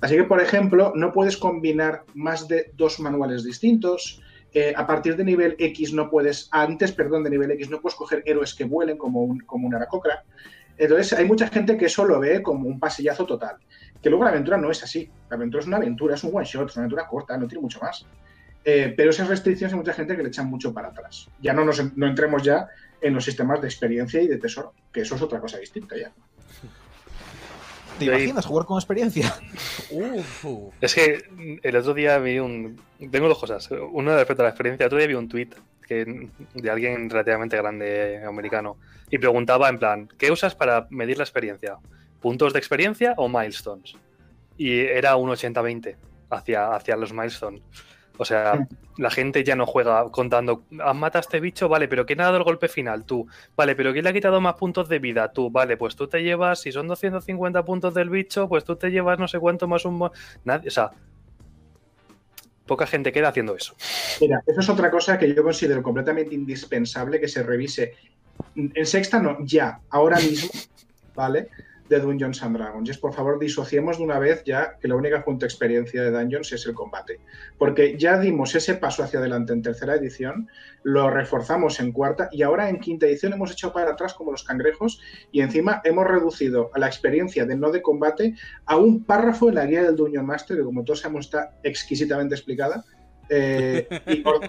Así 0.01 0.15
que, 0.15 0.23
por 0.23 0.39
ejemplo, 0.41 0.93
no 0.95 1.11
puedes 1.11 1.35
combinar 1.35 2.05
más 2.13 2.47
de 2.47 2.71
dos 2.77 2.99
manuales 2.99 3.43
distintos, 3.43 4.21
a 4.75 4.87
partir 4.87 5.15
de 5.15 5.23
nivel 5.23 5.55
X 5.59 5.93
no 5.93 6.09
puedes, 6.09 6.49
antes, 6.51 6.91
perdón, 6.91 7.23
de 7.23 7.29
nivel 7.29 7.51
X 7.51 7.69
no 7.69 7.81
puedes 7.81 7.95
coger 7.95 8.23
héroes 8.25 8.53
que 8.53 8.63
vuelen 8.63 8.97
como 8.97 9.21
un, 9.21 9.39
como 9.41 9.67
un 9.67 9.75
aracocra. 9.75 10.23
Entonces 10.77 11.13
hay 11.13 11.25
mucha 11.25 11.47
gente 11.49 11.77
que 11.77 11.85
eso 11.85 12.05
lo 12.05 12.19
ve 12.19 12.41
como 12.41 12.67
un 12.67 12.79
pasillazo 12.79 13.25
total. 13.25 13.57
Que 14.01 14.09
luego 14.09 14.23
la 14.23 14.31
aventura 14.31 14.57
no 14.57 14.71
es 14.71 14.81
así. 14.81 15.09
La 15.29 15.35
aventura 15.35 15.61
es 15.61 15.67
una 15.67 15.77
aventura, 15.77 16.15
es 16.15 16.23
un 16.23 16.35
one 16.35 16.45
shot, 16.45 16.69
es 16.69 16.75
una 16.77 16.83
aventura 16.85 17.05
corta, 17.07 17.37
no 17.37 17.47
tiene 17.47 17.61
mucho 17.61 17.79
más. 17.81 18.05
Eh, 18.63 18.93
pero 18.95 19.09
esas 19.09 19.27
restricciones 19.27 19.73
hay 19.73 19.79
mucha 19.79 19.93
gente 19.93 20.15
que 20.15 20.23
le 20.23 20.29
echan 20.29 20.47
mucho 20.47 20.73
para 20.73 20.87
atrás. 20.87 21.29
Ya 21.41 21.53
no, 21.53 21.65
nos, 21.65 21.95
no 21.97 22.07
entremos 22.07 22.43
ya 22.43 22.67
en 23.01 23.13
los 23.13 23.25
sistemas 23.25 23.61
de 23.61 23.67
experiencia 23.67 24.21
y 24.21 24.27
de 24.27 24.37
tesoro, 24.37 24.73
que 24.91 25.01
eso 25.01 25.15
es 25.15 25.21
otra 25.21 25.39
cosa 25.39 25.57
distinta 25.57 25.97
ya. 25.97 26.11
¿Te 27.99 28.05
imaginas 28.05 28.45
jugar 28.45 28.65
con 28.65 28.77
experiencia? 28.77 29.33
Es 30.81 30.95
que 30.95 31.59
el 31.61 31.75
otro 31.75 31.93
día 31.93 32.17
vi 32.17 32.39
un. 32.39 32.81
Tengo 33.11 33.27
dos 33.27 33.37
cosas. 33.37 33.69
Una 33.91 34.15
respecto 34.15 34.41
a 34.41 34.45
la 34.45 34.49
experiencia. 34.49 34.85
El 34.85 34.87
otro 34.87 34.97
día 34.97 35.07
vi 35.07 35.13
un 35.13 35.29
tweet 35.29 35.49
que, 35.85 36.29
de 36.53 36.69
alguien 36.69 37.09
relativamente 37.09 37.57
grande 37.57 38.23
americano 38.25 38.77
y 39.09 39.17
preguntaba 39.17 39.69
en 39.69 39.79
plan: 39.79 40.09
¿qué 40.17 40.31
usas 40.31 40.55
para 40.55 40.87
medir 40.89 41.17
la 41.17 41.23
experiencia? 41.23 41.77
¿Puntos 42.19 42.53
de 42.53 42.59
experiencia 42.59 43.13
o 43.17 43.29
milestones? 43.29 43.95
Y 44.57 44.79
era 44.79 45.15
un 45.15 45.29
80-20 45.29 45.95
hacia, 46.29 46.75
hacia 46.75 46.95
los 46.97 47.13
milestones. 47.13 47.61
O 48.21 48.25
sea, 48.25 48.67
la 48.97 49.09
gente 49.09 49.45
ya 49.45 49.55
no 49.55 49.65
juega 49.65 50.11
contando, 50.11 50.65
has 50.83 50.95
matado 50.95 51.19
a 51.19 51.21
este 51.21 51.39
bicho, 51.39 51.69
vale, 51.69 51.87
pero 51.87 52.05
¿quién 52.05 52.19
ha 52.19 52.25
dado 52.25 52.35
el 52.35 52.43
golpe 52.43 52.67
final? 52.67 53.05
Tú. 53.05 53.25
Vale, 53.55 53.77
pero 53.77 53.93
¿quién 53.93 54.03
le 54.03 54.09
ha 54.09 54.13
quitado 54.13 54.41
más 54.41 54.55
puntos 54.55 54.89
de 54.89 54.99
vida? 54.99 55.31
Tú. 55.31 55.49
Vale, 55.49 55.77
pues 55.77 55.95
tú 55.95 56.05
te 56.09 56.21
llevas, 56.21 56.59
si 56.59 56.73
son 56.73 56.89
250 56.89 57.63
puntos 57.63 57.93
del 57.93 58.09
bicho, 58.09 58.49
pues 58.49 58.65
tú 58.65 58.75
te 58.75 58.91
llevas 58.91 59.19
no 59.19 59.29
sé 59.29 59.39
cuánto 59.39 59.69
más 59.69 59.85
un... 59.85 60.11
Nadie, 60.43 60.67
o 60.67 60.71
sea, 60.71 60.91
poca 62.65 62.85
gente 62.85 63.13
queda 63.13 63.29
haciendo 63.29 63.55
eso. 63.55 63.73
Mira, 64.19 64.43
eso 64.45 64.59
es 64.59 64.67
otra 64.67 64.91
cosa 64.91 65.17
que 65.17 65.33
yo 65.33 65.41
considero 65.41 65.81
completamente 65.81 66.35
indispensable 66.35 67.21
que 67.21 67.29
se 67.29 67.41
revise. 67.41 67.93
En 68.55 68.85
sexta 68.85 69.21
no, 69.21 69.37
ya, 69.45 69.79
ahora 69.89 70.17
mismo, 70.17 70.49
¿vale? 71.15 71.47
De 71.89 71.99
Dungeons 71.99 72.41
and 72.43 72.55
Dragons. 72.55 72.89
Es, 72.89 72.97
por 72.97 73.13
favor, 73.13 73.39
disociemos 73.39 73.97
de 73.97 74.03
una 74.03 74.19
vez 74.19 74.43
ya 74.45 74.77
que 74.79 74.87
la 74.87 74.95
única 74.95 75.23
de 75.27 75.45
experiencia 75.45 76.03
de 76.03 76.11
Dungeons 76.11 76.51
es 76.53 76.65
el 76.65 76.73
combate. 76.73 77.19
Porque 77.57 77.97
ya 77.97 78.19
dimos 78.19 78.55
ese 78.55 78.75
paso 78.75 79.03
hacia 79.03 79.19
adelante 79.19 79.53
en 79.53 79.61
tercera 79.61 79.95
edición, 79.95 80.47
lo 80.83 81.09
reforzamos 81.09 81.79
en 81.79 81.91
cuarta 81.91 82.29
y 82.31 82.43
ahora 82.43 82.69
en 82.69 82.79
quinta 82.79 83.05
edición 83.05 83.33
hemos 83.33 83.51
echado 83.51 83.73
para 83.73 83.91
atrás 83.91 84.13
como 84.13 84.31
los 84.31 84.43
cangrejos 84.43 85.01
y 85.31 85.41
encima 85.41 85.81
hemos 85.83 86.07
reducido 86.07 86.71
a 86.73 86.79
la 86.79 86.87
experiencia 86.87 87.45
de 87.45 87.55
no 87.55 87.71
de 87.71 87.81
combate 87.81 88.35
a 88.65 88.77
un 88.77 89.03
párrafo 89.03 89.49
en 89.49 89.55
la 89.55 89.65
guía 89.65 89.83
del 89.83 89.95
Dungeon 89.95 90.25
Master, 90.25 90.57
que 90.57 90.63
como 90.63 90.83
todos 90.83 91.01
sabemos 91.01 91.25
está 91.25 91.55
exquisitamente 91.63 92.35
explicada 92.35 92.85
eh, 93.29 93.87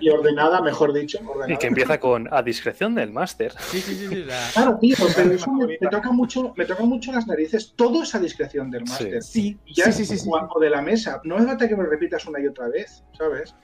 y, 0.01 0.09
ordenada, 0.09 0.63
mejor 0.63 0.93
dicho. 0.93 1.19
Y 1.47 1.57
que 1.57 1.67
empieza 1.67 2.01
con 2.01 2.33
a 2.33 2.43
discreción 2.43 2.95
del 2.95 3.13
máster. 3.13 3.53
Sí, 3.59 3.81
sí, 3.81 3.95
sí, 3.95 4.25
Claro, 4.55 4.79
tío, 4.79 4.97
pero 5.15 5.33
eso 5.33 5.53
me, 5.53 5.77
toca 5.77 6.11
mucho, 6.11 6.55
me 6.57 6.65
toca 6.65 6.85
mucho 6.85 7.13
las 7.13 7.27
narices, 7.27 7.75
todo 7.77 8.03
es 8.03 8.15
a 8.15 8.19
discreción 8.19 8.71
del 8.71 8.85
máster. 8.85 9.23
Sí, 9.23 9.59
ya 9.67 9.93
sí, 9.93 10.05
sí, 10.05 10.19
sí, 10.19 10.31
de 10.61 10.71
la 10.71 10.83
mesa. 10.83 11.21
No 11.25 11.37
es 11.39 11.45
falta 11.45 11.69
que 11.69 11.77
me 11.77 11.85
repitas 11.85 12.27
una 12.27 12.41
y 12.41 12.47
otra 12.47 12.69
vez, 12.69 13.05
¿sabes? 13.17 13.55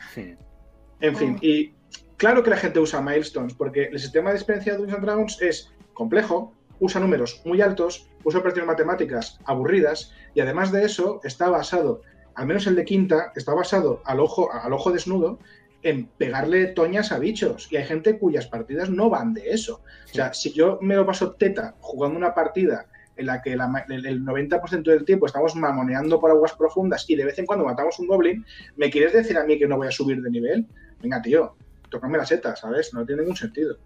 En 1.00 1.16
fin, 1.16 1.38
y 1.40 1.72
claro 2.16 2.42
que 2.42 2.50
la 2.50 2.57
gente 2.57 2.79
usa 2.79 3.00
milestones, 3.00 3.55
porque 3.55 3.85
el 3.85 3.98
sistema 3.98 4.31
de 4.31 4.37
experiencia 4.37 4.72
de 4.72 4.79
Dungeons 4.79 5.02
Dragons 5.02 5.42
es 5.42 5.72
complejo, 5.94 6.52
usa 6.79 7.00
números 7.00 7.40
muy 7.44 7.62
altos, 7.62 8.11
usa 8.24 8.40
operaciones 8.40 8.66
matemáticas 8.66 9.38
aburridas, 9.44 10.12
y 10.35 10.40
además 10.40 10.72
de 10.72 10.85
eso 10.85 11.20
está 11.24 11.48
basado 11.48 12.02
al 12.37 12.46
menos 12.46 12.66
el 12.66 12.77
de 12.77 12.85
quinta, 12.85 13.33
está 13.35 13.55
basado 13.55 14.03
al 14.05 14.20
ojo, 14.20 14.53
al 14.53 14.72
ojo 14.72 14.92
desnudo 14.92 15.38
en 15.83 16.07
pegarle 16.07 16.66
toñas 16.66 17.12
a 17.12 17.18
bichos. 17.18 17.68
Y 17.70 17.77
hay 17.77 17.85
gente 17.85 18.18
cuyas 18.18 18.46
partidas 18.46 18.90
no 18.90 19.09
van 19.09 19.35
de 19.35 19.51
eso. 19.51 19.83
O 20.11 20.14
sea, 20.14 20.35
si 20.35 20.53
yo 20.53 20.79
me 20.83 20.94
lo 20.96 21.07
paso 21.07 21.33
teta 21.33 21.75
jugando 21.81 22.18
una 22.18 22.35
partida 22.35 22.87
en 23.16 23.27
la 23.27 23.40
que 23.40 23.55
el 23.55 23.61
90% 23.61 24.83
del 24.83 25.05
tiempo 25.05 25.27
estamos 25.27 25.57
mamoneando 25.57 26.20
por 26.20 26.31
aguas 26.31 26.53
profundas 26.53 27.09
y 27.09 27.16
de 27.16 27.25
vez 27.25 27.38
en 27.38 27.46
cuando 27.46 27.64
matamos 27.64 27.99
un 27.99 28.09
goblin, 28.09 28.44
¿me 28.77 28.90
quieres 28.90 29.14
decir 29.14 29.38
a 29.38 29.44
mí 29.44 29.59
que 29.59 29.66
no 29.66 29.79
voy 29.79 29.88
a 29.88 29.90
subir 29.90 30.20
de 30.20 30.31
nivel? 30.31 30.66
Venga, 31.01 31.22
tío, 31.22 31.57
tócame 31.88 32.18
la 32.18 32.27
seta, 32.27 32.55
¿sabes? 32.57 32.92
No 32.92 33.07
tiene 33.07 33.22
ningún 33.22 33.37
sentido. 33.37 33.79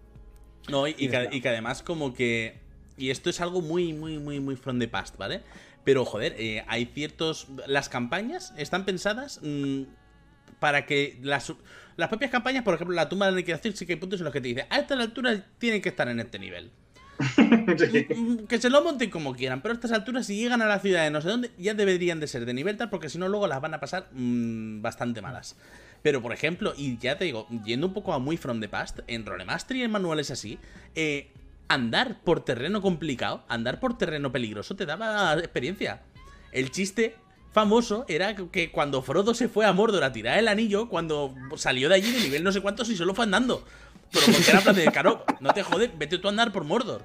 No, 0.69 0.87
y, 0.87 0.93
que, 0.93 1.29
y 1.31 1.41
que 1.41 1.49
además 1.49 1.81
como 1.81 2.13
que... 2.13 2.59
Y 2.97 3.09
esto 3.09 3.29
es 3.29 3.39
algo 3.39 3.61
muy, 3.61 3.93
muy, 3.93 4.19
muy, 4.19 4.39
muy 4.39 4.55
from 4.55 4.77
the 4.77 4.87
past, 4.87 5.17
¿vale? 5.17 5.41
Pero, 5.83 6.05
joder, 6.05 6.35
eh, 6.37 6.63
hay 6.67 6.85
ciertos. 6.85 7.47
Las 7.67 7.89
campañas 7.89 8.53
están 8.57 8.85
pensadas 8.85 9.39
mm, 9.41 9.83
para 10.59 10.85
que 10.85 11.19
las, 11.23 11.53
las 11.97 12.09
propias 12.09 12.31
campañas, 12.31 12.63
por 12.63 12.75
ejemplo, 12.75 12.95
la 12.95 13.09
tumba 13.09 13.31
de 13.31 13.41
la 13.41 13.57
sí 13.73 13.85
que 13.85 13.93
hay 13.93 13.99
puntos 13.99 14.19
en 14.19 14.25
los 14.25 14.33
que 14.33 14.41
te 14.41 14.47
dice 14.49 14.67
a 14.69 14.77
esta 14.77 14.93
altura 14.93 15.43
tienen 15.57 15.81
que 15.81 15.89
estar 15.89 16.07
en 16.07 16.19
este 16.19 16.39
nivel. 16.39 16.71
Mm, 17.21 18.45
que 18.47 18.59
se 18.59 18.69
lo 18.69 18.83
monten 18.83 19.09
como 19.09 19.35
quieran, 19.35 19.61
pero 19.61 19.73
a 19.73 19.75
estas 19.75 19.91
alturas, 19.91 20.25
si 20.25 20.35
llegan 20.35 20.61
a 20.61 20.65
la 20.65 20.79
ciudad 20.79 21.03
de 21.03 21.11
no 21.11 21.21
sé 21.21 21.29
dónde, 21.29 21.51
ya 21.57 21.73
deberían 21.73 22.19
de 22.19 22.27
ser 22.27 22.45
de 22.45 22.53
nivel 22.53 22.77
tal, 22.77 22.89
porque 22.89 23.09
si 23.09 23.17
no, 23.17 23.27
luego 23.27 23.47
las 23.47 23.61
van 23.61 23.73
a 23.73 23.79
pasar 23.79 24.09
mm, 24.11 24.81
bastante 24.81 25.21
malas. 25.21 25.55
Pero, 26.01 26.21
por 26.21 26.33
ejemplo, 26.33 26.73
y 26.75 26.97
ya 26.97 27.17
te 27.17 27.25
digo, 27.25 27.47
yendo 27.63 27.87
un 27.87 27.93
poco 27.93 28.13
a 28.13 28.19
muy 28.19 28.37
from 28.37 28.59
the 28.59 28.67
past, 28.67 28.99
en 29.07 29.25
Rolemaster 29.25 29.77
y 29.77 29.83
en 29.83 29.91
manuales 29.91 30.31
así, 30.31 30.57
eh, 30.95 31.31
andar 31.73 32.21
por 32.23 32.43
terreno 32.43 32.81
complicado, 32.81 33.43
andar 33.47 33.79
por 33.79 33.97
terreno 33.97 34.31
peligroso, 34.31 34.75
te 34.75 34.85
daba 34.85 35.33
experiencia. 35.33 36.01
El 36.51 36.71
chiste 36.71 37.15
famoso 37.51 38.05
era 38.07 38.35
que 38.35 38.71
cuando 38.71 39.01
Frodo 39.01 39.33
se 39.33 39.47
fue 39.47 39.65
a 39.65 39.73
Mordor 39.73 40.03
a 40.03 40.11
tirar 40.11 40.39
el 40.39 40.47
anillo, 40.47 40.89
cuando 40.89 41.33
salió 41.55 41.89
de 41.89 41.95
allí 41.95 42.11
de 42.11 42.19
nivel 42.21 42.43
no 42.43 42.51
sé 42.51 42.61
cuántos 42.61 42.89
y 42.89 42.95
solo 42.95 43.13
fue 43.13 43.25
andando. 43.25 43.65
Pero 44.11 44.25
porque 44.25 44.49
era 44.49 44.61
plan 44.61 44.75
de, 44.75 44.91
caro, 44.91 45.25
no 45.39 45.53
te 45.53 45.63
jodes, 45.63 45.89
vete 45.97 46.17
tú 46.17 46.27
a 46.27 46.31
andar 46.31 46.51
por 46.51 46.63
Mordor. 46.63 47.03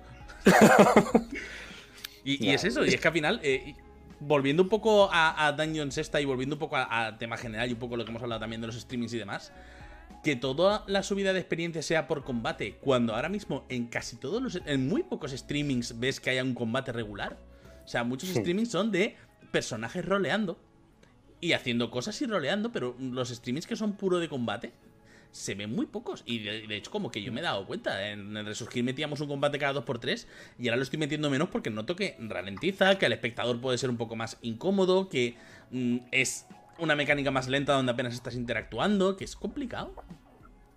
y, 2.24 2.50
es 2.50 2.64
eso, 2.64 2.84
y 2.84 2.94
es 2.94 3.00
que 3.00 3.08
al 3.08 3.14
final, 3.14 3.40
eh, 3.42 3.74
volviendo 4.20 4.62
un 4.62 4.68
poco 4.68 5.08
a, 5.12 5.52
Dungeons 5.52 5.98
esta 5.98 6.20
y 6.20 6.24
volviendo 6.24 6.56
un 6.56 6.60
poco 6.60 6.76
a, 6.76 7.16
tema 7.18 7.36
general 7.36 7.68
y 7.68 7.72
un 7.72 7.78
poco 7.78 7.96
lo 7.96 8.04
que 8.04 8.10
hemos 8.10 8.22
hablado 8.22 8.40
también 8.40 8.60
de 8.60 8.66
los 8.66 8.76
streamings 8.76 9.12
y 9.14 9.18
demás, 9.18 9.52
que 10.26 10.34
toda 10.34 10.82
la 10.88 11.04
subida 11.04 11.32
de 11.32 11.38
experiencia 11.38 11.82
sea 11.82 12.08
por 12.08 12.24
combate, 12.24 12.78
cuando 12.80 13.14
ahora 13.14 13.28
mismo 13.28 13.64
en 13.68 13.86
casi 13.86 14.16
todos 14.16 14.42
los. 14.42 14.60
En 14.66 14.88
muy 14.88 15.04
pocos 15.04 15.30
streamings 15.30 16.00
ves 16.00 16.18
que 16.18 16.30
haya 16.30 16.42
un 16.42 16.52
combate 16.52 16.90
regular. 16.90 17.38
O 17.84 17.86
sea, 17.86 18.02
muchos 18.02 18.30
streamings 18.30 18.72
son 18.72 18.90
de 18.90 19.14
personajes 19.52 20.04
roleando 20.04 20.58
y 21.40 21.52
haciendo 21.52 21.92
cosas 21.92 22.20
y 22.22 22.26
roleando, 22.26 22.72
pero 22.72 22.96
los 22.98 23.28
streamings 23.28 23.68
que 23.68 23.76
son 23.76 23.92
puro 23.92 24.18
de 24.18 24.28
combate 24.28 24.72
se 25.30 25.54
ven 25.54 25.72
muy 25.72 25.86
pocos. 25.86 26.24
Y 26.26 26.40
de, 26.40 26.76
hecho, 26.76 26.90
como 26.90 27.12
que 27.12 27.22
yo 27.22 27.30
me 27.30 27.38
he 27.38 27.44
dado 27.44 27.64
cuenta. 27.64 28.10
En 28.10 28.36
el 28.36 28.46
Resurgir 28.46 28.82
metíamos 28.82 29.20
un 29.20 29.28
combate 29.28 29.60
cada 29.60 29.80
2x3 29.80 30.26
y 30.58 30.66
ahora 30.66 30.78
lo 30.78 30.82
estoy 30.82 30.98
metiendo 30.98 31.30
menos 31.30 31.50
porque 31.50 31.70
noto 31.70 31.94
que 31.94 32.16
ralentiza, 32.18 32.98
que 32.98 33.06
al 33.06 33.12
espectador 33.12 33.60
puede 33.60 33.78
ser 33.78 33.90
un 33.90 33.96
poco 33.96 34.16
más 34.16 34.38
incómodo, 34.42 35.08
que 35.08 35.36
mm, 35.70 35.98
es 36.10 36.46
una 36.78 36.96
mecánica 36.96 37.30
más 37.30 37.48
lenta 37.48 37.72
donde 37.72 37.92
apenas 37.92 38.14
estás 38.14 38.34
interactuando, 38.34 39.16
que 39.16 39.24
es 39.24 39.36
complicado. 39.36 39.92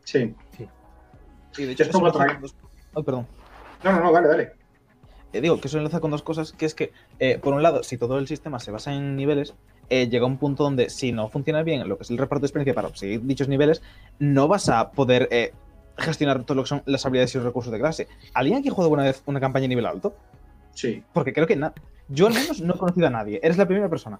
Sí. 0.03 0.33
Sí, 1.51 1.65
de 1.65 1.71
hecho, 1.71 1.83
es 1.83 1.89
como 1.89 2.12
perdón. 2.12 3.27
No, 3.83 3.91
no, 3.91 4.03
no, 4.03 4.12
dale, 4.12 4.27
dale. 4.27 4.51
Eh, 5.31 5.41
digo 5.41 5.59
que 5.59 5.67
eso 5.67 5.77
enlaza 5.77 5.99
con 5.99 6.12
dos 6.12 6.23
cosas, 6.23 6.51
que 6.51 6.65
es 6.65 6.73
que, 6.73 6.91
eh, 7.19 7.38
por 7.38 7.53
un 7.53 7.62
lado, 7.62 7.83
si 7.83 7.97
todo 7.97 8.17
el 8.17 8.27
sistema 8.27 8.59
se 8.59 8.71
basa 8.71 8.93
en 8.93 9.15
niveles, 9.15 9.53
eh, 9.89 10.09
llega 10.09 10.25
un 10.25 10.38
punto 10.38 10.63
donde 10.63 10.89
si 10.89 11.12
no 11.12 11.29
funciona 11.29 11.63
bien 11.63 11.88
lo 11.88 11.97
que 11.97 12.03
es 12.03 12.09
el 12.09 12.17
reparto 12.17 12.41
de 12.41 12.47
experiencia 12.47 12.73
para 12.73 12.88
conseguir 12.88 13.21
dichos 13.23 13.47
niveles, 13.47 13.81
no 14.17 14.47
vas 14.47 14.69
a 14.69 14.91
poder 14.91 15.53
gestionar 15.97 16.43
todo 16.43 16.55
lo 16.55 16.63
que 16.63 16.69
son 16.69 16.83
las 16.85 17.05
habilidades 17.05 17.35
y 17.35 17.38
los 17.38 17.45
recursos 17.45 17.71
de 17.71 17.79
clase. 17.79 18.07
¿Alguien 18.33 18.57
aquí 18.57 18.69
ha 18.69 18.71
jugado 18.71 18.88
alguna 18.88 19.03
vez 19.03 19.21
una 19.25 19.39
campaña 19.39 19.65
a 19.65 19.69
nivel 19.69 19.85
alto? 19.85 20.15
Sí. 20.73 21.03
Porque 21.13 21.33
creo 21.33 21.45
que 21.45 21.55
nada. 21.55 21.73
Yo 22.07 22.27
al 22.27 22.33
menos 22.33 22.62
no 22.62 22.73
he 22.73 22.77
conocido 22.77 23.07
a 23.07 23.12
nadie. 23.12 23.39
Eres 23.43 23.57
la 23.57 23.67
primera 23.67 23.89
persona. 23.89 24.17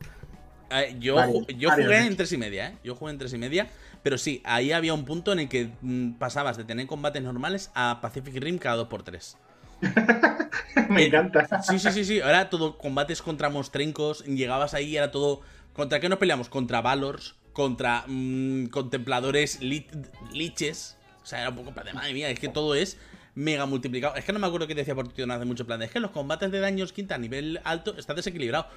Eh, 0.72 0.96
yo, 1.00 1.18
yo 1.58 1.72
jugué 1.72 2.06
en 2.06 2.16
tres 2.16 2.32
y 2.32 2.38
media, 2.38 2.70
¿eh? 2.70 2.78
Yo 2.84 2.96
jugué 2.96 3.12
en 3.12 3.18
tres 3.18 3.34
y 3.34 3.38
media. 3.38 3.68
Pero 4.04 4.18
sí, 4.18 4.42
ahí 4.46 4.72
había 4.72 4.94
un 4.94 5.06
punto 5.06 5.34
en 5.34 5.40
el 5.40 5.50
que 5.50 5.70
mm, 5.82 6.14
pasabas 6.14 6.58
de 6.58 6.64
tener 6.64 6.88
combates 6.88 7.22
normales 7.22 7.72
a 7.76 8.00
Pacific 8.02 8.36
Rim 8.36 8.58
cada 8.58 8.88
2x3. 8.88 9.36
Me 10.90 11.06
encanta. 11.06 11.62
Sí, 11.62 11.80
sí, 11.80 11.92
sí, 11.92 12.06
sí. 12.06 12.22
Ahora 12.22 12.50
todo 12.50 12.78
combates 12.78 13.22
contra 13.22 13.50
monstrencos. 13.50 14.26
Llegabas 14.26 14.74
ahí 14.74 14.90
y 14.90 14.98
era 14.98 15.12
todo. 15.12 15.42
¿Contra 15.74 16.00
qué 16.00 16.10
nos 16.10 16.20
peleamos? 16.20 16.50
Contra 16.50 16.82
Valors, 16.82 17.36
contra 17.54 18.04
mm, 18.08 18.68
contempladores 18.68 19.60
liches. 19.62 20.98
O 21.22 21.26
sea, 21.26 21.42
era 21.42 21.50
un 21.50 21.56
poco 21.56 21.72
de 21.84 21.94
madre 21.94 22.14
mía, 22.14 22.30
es 22.30 22.40
que 22.40 22.50
todo 22.50 22.76
es 22.76 22.98
mega 23.36 23.66
multiplicado. 23.66 24.16
Es 24.16 24.26
que 24.26 24.34
no 24.34 24.40
me 24.40 24.48
acuerdo 24.48 24.68
qué 24.68 24.76
decía 24.76 24.96
por 24.96 25.18
no 25.18 25.34
hace 25.34 25.46
mucho 25.46 25.66
plan. 25.66 25.82
Es 25.82 25.92
que 25.92 26.00
los 26.00 26.12
combates 26.12 26.52
de 26.52 26.60
daños 26.60 26.92
quinta 26.92 27.16
a 27.16 27.18
nivel 27.18 27.62
alto 27.64 27.96
está 27.98 28.14
desequilibrado. 28.14 28.68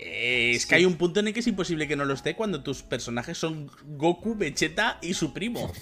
Eh, 0.00 0.52
es 0.54 0.64
que 0.64 0.76
hay 0.76 0.84
un 0.84 0.94
punto 0.94 1.18
en 1.18 1.26
el 1.26 1.34
que 1.34 1.40
es 1.40 1.46
imposible 1.48 1.88
que 1.88 1.96
no 1.96 2.04
lo 2.04 2.14
esté 2.14 2.36
cuando 2.36 2.62
tus 2.62 2.82
personajes 2.82 3.36
son 3.36 3.68
Goku, 3.84 4.36
Vegeta 4.36 4.98
y 5.02 5.14
su 5.14 5.32
primo. 5.32 5.72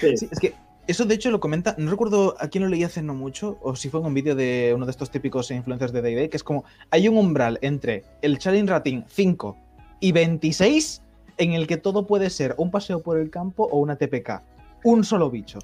Sí. 0.00 0.26
es 0.28 0.40
que 0.40 0.54
eso 0.88 1.04
de 1.04 1.14
hecho 1.14 1.30
lo 1.30 1.38
comenta, 1.38 1.76
no 1.78 1.88
recuerdo 1.90 2.36
a 2.40 2.48
quién 2.48 2.64
lo 2.64 2.68
leí 2.68 2.82
hace 2.82 3.00
no 3.00 3.14
mucho, 3.14 3.58
o 3.62 3.76
si 3.76 3.88
fue 3.88 4.00
en 4.00 4.06
un 4.06 4.14
vídeo 4.14 4.34
de 4.34 4.72
uno 4.74 4.86
de 4.86 4.90
estos 4.90 5.10
típicos 5.10 5.50
influencers 5.52 5.92
de 5.92 6.02
D&D, 6.02 6.28
que 6.28 6.36
es 6.36 6.42
como, 6.42 6.64
hay 6.90 7.06
un 7.06 7.16
umbral 7.16 7.58
entre 7.62 8.04
el 8.22 8.38
Challenge 8.38 8.70
Rating 8.70 9.02
5 9.06 9.56
y 10.00 10.12
26 10.12 11.00
en 11.38 11.52
el 11.52 11.66
que 11.68 11.76
todo 11.76 12.06
puede 12.06 12.30
ser 12.30 12.54
un 12.58 12.72
paseo 12.72 13.02
por 13.02 13.18
el 13.18 13.30
campo 13.30 13.68
o 13.70 13.78
una 13.78 13.96
TPK. 13.96 14.42
Un 14.82 15.04
solo 15.04 15.30
bicho. 15.30 15.60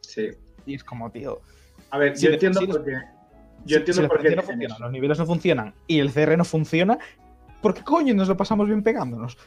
Sí. 0.00 0.30
Y 0.66 0.74
es 0.74 0.84
como, 0.84 1.10
tío... 1.10 1.40
A 1.90 1.98
ver, 1.98 2.16
yo 2.16 2.30
entiendo 2.30 2.60
por 2.66 2.84
yo 3.64 3.78
entiendo 3.78 4.08
por 4.08 4.20
qué. 4.20 4.36
los 4.78 4.92
niveles 4.92 5.18
no 5.18 5.26
funcionan 5.26 5.74
y 5.86 6.00
el 6.00 6.12
CR 6.12 6.36
no 6.36 6.44
funciona. 6.44 6.98
¿Por 7.62 7.74
qué 7.74 7.82
coño 7.82 8.14
nos 8.14 8.28
lo 8.28 8.36
pasamos 8.36 8.66
bien 8.66 8.82
pegándonos? 8.82 9.38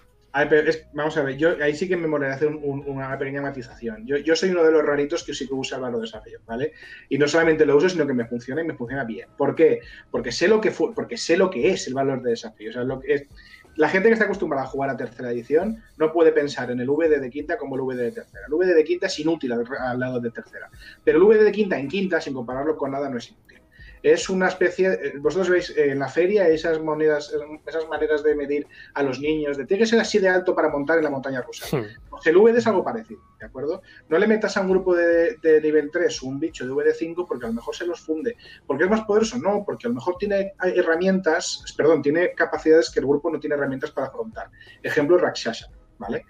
vamos 0.93 1.17
a 1.17 1.23
ver, 1.23 1.37
yo 1.37 1.55
ahí 1.63 1.75
sí 1.75 1.87
que 1.87 1.97
me 1.97 2.07
moriré 2.07 2.31
hacer 2.31 2.49
una 2.49 3.17
pequeña 3.17 3.41
matización. 3.41 4.05
Yo, 4.05 4.35
soy 4.35 4.49
uno 4.49 4.63
de 4.63 4.71
los 4.71 4.85
raritos 4.85 5.23
que 5.23 5.33
sí 5.33 5.47
que 5.47 5.53
usa 5.53 5.77
el 5.77 5.83
valor 5.83 5.99
de 5.99 6.05
desafío, 6.05 6.39
¿vale? 6.45 6.73
Y 7.09 7.17
no 7.17 7.27
solamente 7.27 7.65
lo 7.65 7.75
uso, 7.75 7.89
sino 7.89 8.05
que 8.05 8.13
me 8.13 8.25
funciona 8.25 8.61
y 8.61 8.65
me 8.65 8.75
funciona 8.75 9.03
bien. 9.03 9.29
¿Por 9.35 9.55
qué? 9.55 9.79
Porque 10.11 10.31
sé 10.31 10.47
lo 10.47 10.61
que, 10.61 10.71
porque 10.71 11.17
sé 11.17 11.37
lo 11.37 11.49
que 11.49 11.71
es 11.71 11.87
el 11.87 11.93
valor 11.93 12.21
de 12.21 12.31
desafío. 12.31 12.69
O 12.69 12.73
sea, 12.73 12.83
lo 12.83 12.99
que 12.99 13.13
es, 13.13 13.27
la 13.75 13.89
gente 13.89 14.09
que 14.09 14.13
está 14.13 14.25
acostumbrada 14.25 14.65
a 14.65 14.69
jugar 14.69 14.89
a 14.89 14.97
tercera 14.97 15.31
edición 15.31 15.83
no 15.97 16.11
puede 16.11 16.31
pensar 16.31 16.69
en 16.71 16.79
el 16.79 16.89
VD 16.89 17.19
de 17.19 17.29
quinta 17.29 17.57
como 17.57 17.75
el 17.75 17.81
VD 17.81 18.03
de 18.03 18.11
tercera. 18.11 18.45
El 18.47 18.53
VD 18.53 18.75
de 18.75 18.83
quinta 18.83 19.07
es 19.07 19.19
inútil 19.19 19.51
al, 19.53 19.63
al 19.79 19.99
lado 19.99 20.19
de 20.19 20.31
tercera. 20.31 20.69
Pero 21.03 21.17
el 21.17 21.23
VD 21.23 21.45
de 21.45 21.51
quinta 21.51 21.79
en 21.79 21.87
quinta, 21.87 22.21
sin 22.21 22.33
compararlo 22.33 22.77
con 22.77 22.91
nada, 22.91 23.09
no 23.09 23.17
es 23.17 23.31
inútil 23.31 23.56
es 24.03 24.29
una 24.29 24.47
especie, 24.47 24.93
eh, 24.93 25.13
vosotros 25.19 25.49
veis 25.49 25.69
eh, 25.71 25.91
en 25.91 25.99
la 25.99 26.07
feria 26.07 26.47
esas 26.47 26.81
monedas, 26.81 27.33
eh, 27.33 27.59
esas 27.65 27.87
maneras 27.87 28.23
de 28.23 28.35
medir 28.35 28.67
a 28.93 29.03
los 29.03 29.19
niños, 29.19 29.57
de 29.57 29.65
tiene 29.65 29.83
que 29.83 29.89
ser 29.89 29.99
así 29.99 30.19
de 30.19 30.29
alto 30.29 30.55
para 30.55 30.69
montar 30.69 30.97
en 30.97 31.03
la 31.03 31.09
montaña 31.09 31.41
rusa. 31.41 31.65
Pues 32.09 32.25
el 32.27 32.37
VD 32.37 32.57
es 32.57 32.67
algo 32.67 32.83
parecido, 32.83 33.21
¿de 33.39 33.45
acuerdo? 33.45 33.81
No 34.09 34.17
le 34.17 34.27
metas 34.27 34.57
a 34.57 34.61
un 34.61 34.69
grupo 34.69 34.95
de, 34.95 35.37
nivel 35.61 35.89
3 35.91 36.21
un 36.23 36.39
bicho 36.39 36.65
de 36.65 36.71
VD 36.71 36.93
5 36.93 37.25
porque 37.25 37.45
a 37.45 37.49
lo 37.49 37.55
mejor 37.55 37.75
se 37.75 37.85
los 37.85 37.99
funde. 37.99 38.35
¿Porque 38.65 38.83
es 38.85 38.89
más 38.89 39.01
poderoso? 39.01 39.37
No, 39.37 39.63
porque 39.65 39.87
a 39.87 39.89
lo 39.89 39.95
mejor 39.95 40.17
tiene 40.17 40.53
herramientas, 40.61 41.63
perdón, 41.75 42.01
tiene 42.01 42.33
capacidades 42.33 42.89
que 42.89 42.99
el 42.99 43.05
grupo 43.05 43.31
no 43.31 43.39
tiene 43.39 43.55
herramientas 43.55 43.91
para 43.91 44.07
afrontar. 44.07 44.49
Ejemplo, 44.81 45.17
Rakshasa, 45.17 45.69
¿vale? 45.97 46.25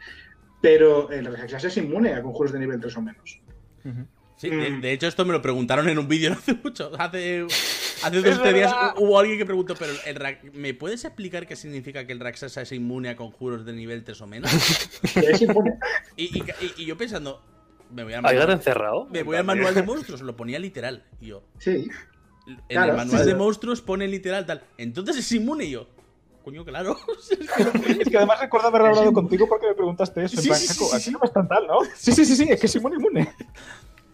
Pero 0.61 1.09
el 1.11 1.25
Rakshasa 1.25 1.67
es 1.67 1.77
inmune 1.77 2.13
a 2.13 2.21
conjuros 2.21 2.51
de 2.51 2.59
nivel 2.59 2.79
3 2.79 2.97
o 2.97 3.01
menos. 3.01 3.41
Sí, 4.37 4.51
mm. 4.51 4.81
de, 4.81 4.93
hecho 4.93 5.07
esto 5.07 5.25
me 5.25 5.33
lo 5.33 5.41
preguntaron 5.41 5.89
en 5.89 5.97
un 5.97 6.07
vídeo 6.07 6.29
no 6.29 6.35
hace 6.39 6.53
mucho. 6.53 6.91
Hace, 6.97 7.45
hace 8.03 8.21
dos 8.21 8.53
días 8.53 8.73
hubo 8.97 9.19
alguien 9.19 9.37
que 9.37 9.45
preguntó, 9.45 9.75
pero 9.75 9.91
el 10.05 10.51
¿me 10.53 10.73
puedes 10.73 11.03
explicar 11.03 11.47
qué 11.47 11.55
significa 11.55 12.05
que 12.05 12.13
el 12.13 12.19
Raxasa 12.19 12.61
es 12.61 12.71
inmune 12.71 13.09
a 13.09 13.15
conjuros 13.15 13.65
de 13.65 13.73
nivel 13.73 14.03
3 14.03 14.21
o 14.21 14.27
menos? 14.27 14.51
y, 16.15 16.43
y, 16.77 16.85
yo 16.85 16.95
pensando, 16.97 17.41
me 17.91 18.03
voy 18.03 18.13
al 18.13 18.21
manual, 18.21 18.51
encerrado? 18.51 19.05
Me 19.05 19.23
voy 19.23 19.37
al 19.37 19.43
manual 19.43 19.73
de 19.73 19.83
monstruos, 19.83 20.21
lo 20.21 20.35
ponía 20.35 20.59
literal. 20.59 21.03
Y 21.19 21.27
yo, 21.27 21.43
sí. 21.57 21.89
En 22.69 22.81
el 22.81 22.93
manual 22.93 23.25
de 23.25 23.35
monstruos 23.35 23.81
pone 23.81 24.07
literal 24.07 24.45
tal. 24.45 24.63
Entonces 24.77 25.17
es 25.17 25.31
inmune 25.31 25.65
y 25.65 25.71
yo. 25.71 25.87
Coño, 26.43 26.63
claro. 26.63 26.95
es 27.99 28.07
que 28.09 28.15
además 28.15 28.39
recuerdo 28.39 28.67
haber 28.69 28.83
hablado 28.83 29.11
contigo 29.11 29.49
porque 29.49 29.67
me 29.67 29.73
preguntaste 29.73 30.23
eso. 30.23 30.41
Sí, 30.41 30.47
en 30.47 30.55
sí, 30.55 30.67
sí, 30.67 30.85
aquí 30.93 31.11
no 31.11 31.19
es 31.21 31.33
tan 31.33 31.45
tal, 31.45 31.67
¿no? 31.67 31.79
Sí, 31.93 32.13
sí, 32.13 32.23
sí, 32.23 32.37
sí, 32.37 32.47
es 32.49 32.57
que 32.57 32.67
es 32.67 32.75
inmune, 32.75 32.95
inmune. 32.95 33.33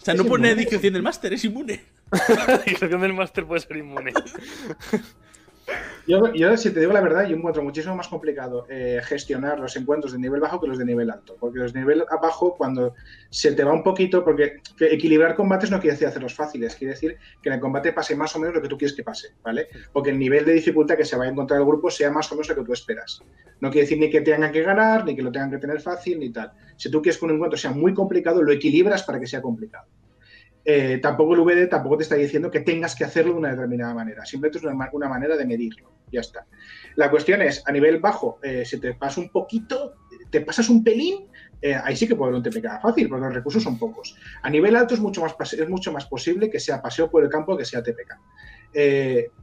O 0.04 0.06
sea, 0.06 0.16
no 0.16 0.26
pone 0.26 0.54
discreción 0.54 0.92
del 0.92 1.02
máster, 1.02 1.32
es 1.32 1.46
inmune. 1.46 1.82
discreción 2.66 3.00
del 3.00 3.14
máster 3.14 3.46
puede 3.46 3.62
ser 3.62 3.78
inmune. 3.78 4.12
Yo, 6.06 6.34
yo, 6.34 6.58
si 6.58 6.72
te 6.72 6.82
digo 6.82 6.92
la 6.92 7.00
verdad, 7.00 7.26
yo 7.26 7.38
encuentro 7.38 7.64
muchísimo 7.64 7.96
más 7.96 8.10
complicado 8.10 8.66
eh, 8.70 9.00
gestionar 9.04 9.58
los 9.60 9.78
encuentros 9.78 10.12
de 10.12 10.20
nivel 10.20 10.42
bajo 10.42 10.60
que 10.60 10.68
los 10.68 10.78
de 10.78 10.84
nivel 10.84 11.10
alto. 11.10 11.38
Porque 11.40 11.60
los 11.60 11.72
de 11.72 11.80
nivel 11.80 12.04
bajo, 12.22 12.56
cuando 12.56 12.94
se 13.30 13.54
te 13.54 13.64
va 13.64 13.72
un 13.72 13.84
poquito, 13.84 14.22
porque 14.22 14.58
equilibrar 14.82 15.34
combates 15.34 15.72
no 15.72 15.80
quiere 15.80 15.94
decir 15.94 16.08
hacerlos 16.10 16.34
fáciles, 16.34 16.76
quiere 16.76 16.94
decir 16.94 17.18
que 17.42 17.48
en 17.48 17.56
el 17.56 17.62
combate 17.62 17.94
pase 17.94 18.18
más 18.18 18.36
o 18.36 18.40
menos 18.40 18.54
lo 18.54 18.62
que 18.62 18.68
tú 18.68 18.78
quieres 18.78 18.96
que 18.96 19.04
pase, 19.04 19.30
¿vale? 19.42 19.70
Porque 19.94 20.10
el 20.10 20.20
nivel 20.20 20.44
de 20.44 20.54
dificultad 20.54 20.98
que 20.98 21.06
se 21.06 21.16
vaya 21.16 21.30
a 21.30 21.32
encontrar 21.32 21.62
el 21.62 21.66
grupo 21.66 21.90
sea 21.90 22.12
más 22.12 22.30
o 22.34 22.36
menos 22.36 22.50
lo 22.50 22.56
que 22.56 22.64
tú 22.64 22.74
esperas. 22.74 23.22
No 23.62 23.72
quiere 23.72 23.86
decir 23.86 23.98
ni 23.98 24.10
que 24.10 24.20
tengan 24.20 24.52
que 24.52 24.62
ganar, 24.62 25.06
ni 25.06 25.16
que 25.16 25.22
lo 25.22 25.32
tengan 25.32 25.52
que 25.52 25.58
tener 25.58 25.80
fácil, 25.80 26.20
ni 26.20 26.32
tal. 26.32 26.52
Si 26.76 26.92
tú 26.92 27.02
quieres 27.02 27.18
que 27.18 27.26
un 27.26 27.32
encuentro 27.32 27.58
sea 27.58 27.72
muy 27.72 27.94
complicado, 27.94 28.44
lo 28.44 28.52
equilibras 28.52 29.04
para 29.04 29.22
que 29.22 29.28
sea 29.28 29.42
complicado. 29.42 29.86
Eh, 30.66 31.00
tampoco 31.02 31.34
el 31.34 31.42
VD 31.42 31.68
tampoco 31.68 31.98
te 31.98 32.04
está 32.04 32.16
diciendo 32.16 32.50
que 32.50 32.62
tengas 32.62 32.96
que 32.96 33.04
hacerlo 33.04 33.34
de 33.34 33.40
una 33.40 33.50
determinada 33.50 33.94
manera. 33.94 34.26
Simplemente 34.26 34.60
es 34.60 34.64
una, 34.94 35.10
manera 35.10 35.36
de 35.36 35.46
medirlo. 35.46 35.92
Ya 36.12 36.22
está. 36.22 36.46
La 36.96 37.10
cuestión 37.10 37.42
es, 37.42 37.64
a 37.68 37.72
nivel 37.72 38.00
bajo, 38.00 38.40
eh, 38.44 38.64
si 38.66 38.80
te 38.80 38.94
pasas 38.94 39.18
un 39.18 39.30
poquito, 39.30 39.96
te 40.30 40.42
pasas 40.42 40.70
un 40.70 40.84
pelín, 40.84 41.28
eh, 41.62 41.76
ahí 41.76 41.96
sí 41.96 42.08
que 42.08 42.16
puede 42.16 42.36
un 42.36 42.44
TPK 42.44 42.82
fácil, 42.82 43.10
porque 43.10 43.26
los 43.26 43.34
recursos 43.34 43.64
son 43.64 43.78
pocos. 43.78 44.16
A 44.42 44.50
nivel 44.50 44.76
alto 44.76 44.94
es 44.94 45.00
mucho 45.00 45.22
más, 45.22 45.54
es 45.54 45.70
mucho 45.70 45.92
más 45.92 46.06
posible 46.06 46.50
que 46.50 46.60
sea 46.60 46.82
paseo 46.82 47.10
por 47.10 47.24
el 47.24 47.30
campo 47.30 47.58
que 47.58 47.66
sea 47.66 47.84
TPK. 47.84 48.20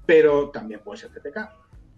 pero 0.07 0.51
también 0.51 0.81
puede 0.81 0.99
ser 0.99 1.11
TPK. 1.11 1.51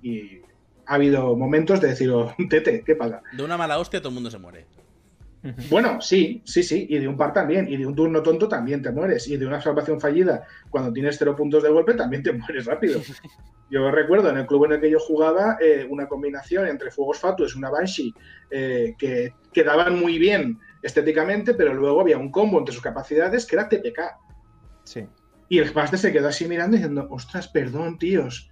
Y 0.02 0.40
ha 0.87 0.94
habido 0.94 1.37
momentos 1.37 1.80
de 1.80 1.88
decir, 1.88 2.11
oh, 2.11 2.35
Tete, 2.50 2.82
¿qué 2.85 2.96
pasa? 2.96 3.22
De 3.32 3.44
una 3.44 3.56
mala 3.56 3.78
hostia 3.78 4.00
todo 4.00 4.08
el 4.08 4.14
mundo 4.14 4.30
se 4.30 4.38
muere. 4.38 4.66
Bueno, 5.68 6.00
sí, 6.00 6.40
sí, 6.44 6.62
sí, 6.62 6.87
y 6.88 6.98
de 6.98 7.09
un 7.09 7.16
par 7.16 7.33
también, 7.33 7.68
y 7.68 7.76
de 7.76 7.85
un 7.85 7.94
turno 7.96 8.22
tonto 8.22 8.46
también 8.48 8.81
te 8.81 8.92
mueres, 8.92 9.26
y 9.26 9.37
de 9.37 9.44
una 9.44 9.61
salvación 9.61 10.00
fallida 10.00 10.46
cuando 10.70 10.92
tienes 10.92 11.18
cero 11.18 11.35
puntos 11.35 11.64
de 11.64 11.68
golpe 11.68 11.94
también 11.94 12.22
te 12.22 12.33
mueres 12.33 12.66
rápido. 12.66 13.00
Yo 13.70 13.90
recuerdo 13.90 14.28
en 14.28 14.37
el 14.37 14.46
club 14.46 14.66
en 14.66 14.72
el 14.72 14.81
que 14.83 14.90
yo 14.90 15.00
jugaba 15.00 15.57
eh, 15.59 15.87
una 15.88 16.07
combinación 16.07 16.68
entre 16.68 16.90
Fuegos 16.90 17.18
Fatuos 17.18 17.55
y 17.55 17.59
una 17.59 17.70
Banshee 17.70 18.14
eh, 18.50 18.94
que 18.98 19.35
quedaban 19.50 19.98
muy 19.98 20.18
bien 20.18 20.61
estéticamente, 20.83 21.55
pero 21.55 21.72
luego 21.72 22.02
había 22.02 22.18
un 22.18 22.31
combo 22.31 22.59
entre 22.59 22.74
sus 22.74 22.83
capacidades 22.83 23.46
que 23.46 23.57
era 23.57 23.70
TPK. 23.70 24.00
Sí. 24.85 25.09
Y 25.48 25.59
el 25.59 25.72
Master 25.72 25.98
se 25.98 26.12
quedó 26.12 26.28
así 26.28 26.46
mirando 26.46 26.76
diciendo, 26.76 27.07
ostras, 27.11 27.48
perdón, 27.48 27.98
tíos, 27.98 28.50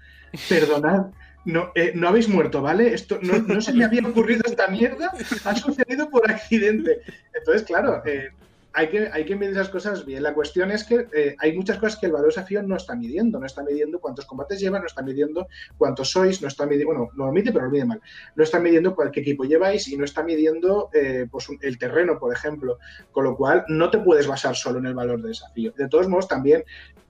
perdonad 0.48 1.08
no, 1.44 1.72
eh, 1.74 1.92
no 1.94 2.08
habéis 2.08 2.28
muerto, 2.28 2.60
¿vale? 2.60 2.92
Esto 2.92 3.18
no, 3.22 3.60
se 3.60 3.72
me 3.72 3.84
había 3.84 4.06
ocurrido 4.06 4.42
esta 4.46 4.68
mierda, 4.68 5.12
ha 5.44 5.56
sucedido 5.56 6.10
por 6.10 6.30
accidente. 6.30 7.00
Entonces, 7.34 7.62
claro, 7.62 8.02
eh, 8.04 8.28
hay, 8.74 8.88
que, 8.88 9.08
hay 9.10 9.24
que 9.24 9.36
medir 9.36 9.52
esas 9.52 9.70
cosas 9.70 10.04
bien. 10.04 10.22
La 10.22 10.34
cuestión 10.34 10.70
es 10.70 10.84
que 10.84 11.06
eh, 11.14 11.34
hay 11.38 11.56
muchas 11.56 11.78
cosas 11.78 11.98
que 11.98 12.06
el 12.06 12.12
valor 12.12 12.28
desafío 12.28 12.62
no 12.62 12.76
está 12.76 12.94
midiendo. 12.94 13.40
No 13.40 13.46
está 13.46 13.62
midiendo 13.62 14.00
cuántos 14.00 14.26
combates 14.26 14.60
lleva, 14.60 14.80
no 14.80 14.86
está 14.86 15.02
midiendo 15.02 15.48
cuántos 15.78 16.10
sois, 16.10 16.42
no 16.42 16.48
está 16.48 16.66
midiendo, 16.66 16.94
bueno, 16.94 17.08
lo 17.14 17.32
mide, 17.32 17.52
pero 17.52 17.64
lo 17.64 17.70
mide 17.70 17.86
mal. 17.86 18.02
No 18.36 18.44
está 18.44 18.60
midiendo 18.60 18.94
cuál, 18.94 19.10
equipo 19.14 19.44
lleváis 19.44 19.88
y 19.88 19.96
no 19.96 20.04
está 20.04 20.22
midiendo 20.22 20.90
pues, 21.30 21.48
el 21.62 21.78
terreno, 21.78 22.18
por 22.18 22.34
ejemplo. 22.34 22.78
Con 23.12 23.24
lo 23.24 23.34
cual, 23.34 23.64
no 23.68 23.90
te 23.90 23.98
puedes 23.98 24.26
basar 24.26 24.54
solo 24.54 24.78
en 24.78 24.86
el 24.86 24.94
valor 24.94 25.22
de 25.22 25.28
desafío. 25.28 25.72
De 25.76 25.88
todos 25.88 26.06
modos, 26.06 26.28
también, 26.28 26.64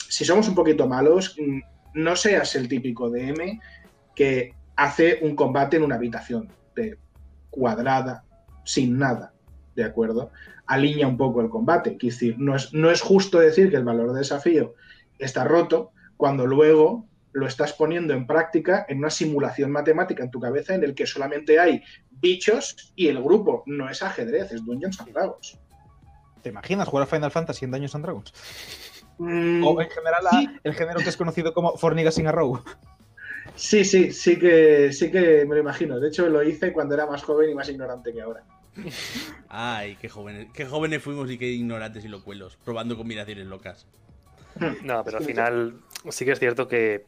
si 0.09 0.25
somos 0.25 0.49
un 0.49 0.55
poquito 0.55 0.87
malos, 0.87 1.37
mm, 1.37 1.61
no 1.95 2.15
seas 2.15 2.55
el 2.55 2.69
típico 2.69 3.11
DM 3.11 3.61
que 4.15 4.55
hace 4.77 5.19
un 5.23 5.37
combate 5.37 5.77
en 5.77 5.83
una 5.83 5.97
habitación 5.97 6.49
de 6.75 6.99
cuadrada, 7.51 8.25
sin 8.65 8.99
nada, 8.99 9.33
¿de 9.75 9.85
acuerdo? 9.85 10.31
Alinea 10.67 11.09
un 11.09 11.17
poco 11.17 11.41
el 11.41 11.51
combate. 11.51 11.97
Es 12.01 12.15
decir, 12.15 12.37
no 12.39 12.57
es, 12.57 12.73
no 12.73 12.91
es 12.91 13.01
justo 13.01 13.39
decir 13.39 13.71
que 13.71 13.77
el 13.77 13.85
valor 13.85 14.13
de 14.13 14.21
desafío 14.21 14.75
está 15.19 15.45
roto 15.45 15.93
cuando 16.17 16.47
luego 16.47 17.07
lo 17.33 17.47
estás 17.47 17.73
poniendo 17.73 18.13
en 18.13 18.27
práctica 18.27 18.85
en 18.89 18.99
una 18.99 19.11
simulación 19.11 19.71
matemática 19.71 20.25
en 20.25 20.31
tu 20.31 20.41
cabeza 20.41 20.75
en 20.75 20.85
el 20.85 20.95
que 20.95 21.07
solamente 21.07 21.61
hay 21.61 21.83
bichos 22.11 22.93
y 22.97 23.09
el 23.09 23.23
grupo 23.23 23.63
no 23.67 23.89
es 23.89 24.03
ajedrez, 24.03 24.53
es 24.53 24.65
Dungeons 24.65 25.01
and 25.01 25.13
Dragons. 25.13 25.59
¿Te 26.43 26.49
imaginas 26.49 26.89
jugar 26.89 27.05
a 27.05 27.07
Final 27.07 27.31
Fantasy 27.31 27.65
en 27.65 27.71
Dungeons 27.71 27.95
and 27.95 28.05
Dragons? 28.05 28.33
Mm, 29.19 29.63
o 29.65 29.81
en 29.81 29.91
general 29.91 30.25
el 30.65 30.75
género 30.75 31.01
que 31.01 31.11
es 31.11 31.17
conocido 31.17 31.53
como 31.53 31.77
Forniga 31.77 32.11
sin 32.11 32.27
Arrow. 32.27 32.63
Sí, 33.61 33.85
sí, 33.85 34.11
sí 34.11 34.39
que, 34.39 34.91
sí 34.91 35.11
que 35.11 35.45
me 35.45 35.55
lo 35.55 35.59
imagino. 35.59 36.01
De 36.01 36.09
hecho, 36.09 36.27
lo 36.31 36.43
hice 36.43 36.73
cuando 36.73 36.95
era 36.95 37.05
más 37.05 37.23
joven 37.23 37.51
y 37.51 37.55
más 37.55 37.69
ignorante 37.69 38.11
que 38.11 38.23
ahora. 38.23 38.43
Ay, 39.51 39.97
qué 40.01 40.09
jóvenes, 40.09 40.49
qué 40.55 40.65
jóvenes 40.65 41.03
fuimos 41.03 41.31
y 41.31 41.37
qué 41.37 41.47
ignorantes 41.47 42.03
y 42.07 42.09
locuelos, 42.09 42.57
probando 42.65 42.97
combinaciones 42.97 43.47
locas. 43.47 43.87
No, 44.83 45.05
pero 45.05 45.19
al 45.19 45.25
final 45.25 45.75
sí 46.09 46.25
que 46.25 46.33
es 46.33 46.39
cierto 46.39 46.69
que 46.69 47.05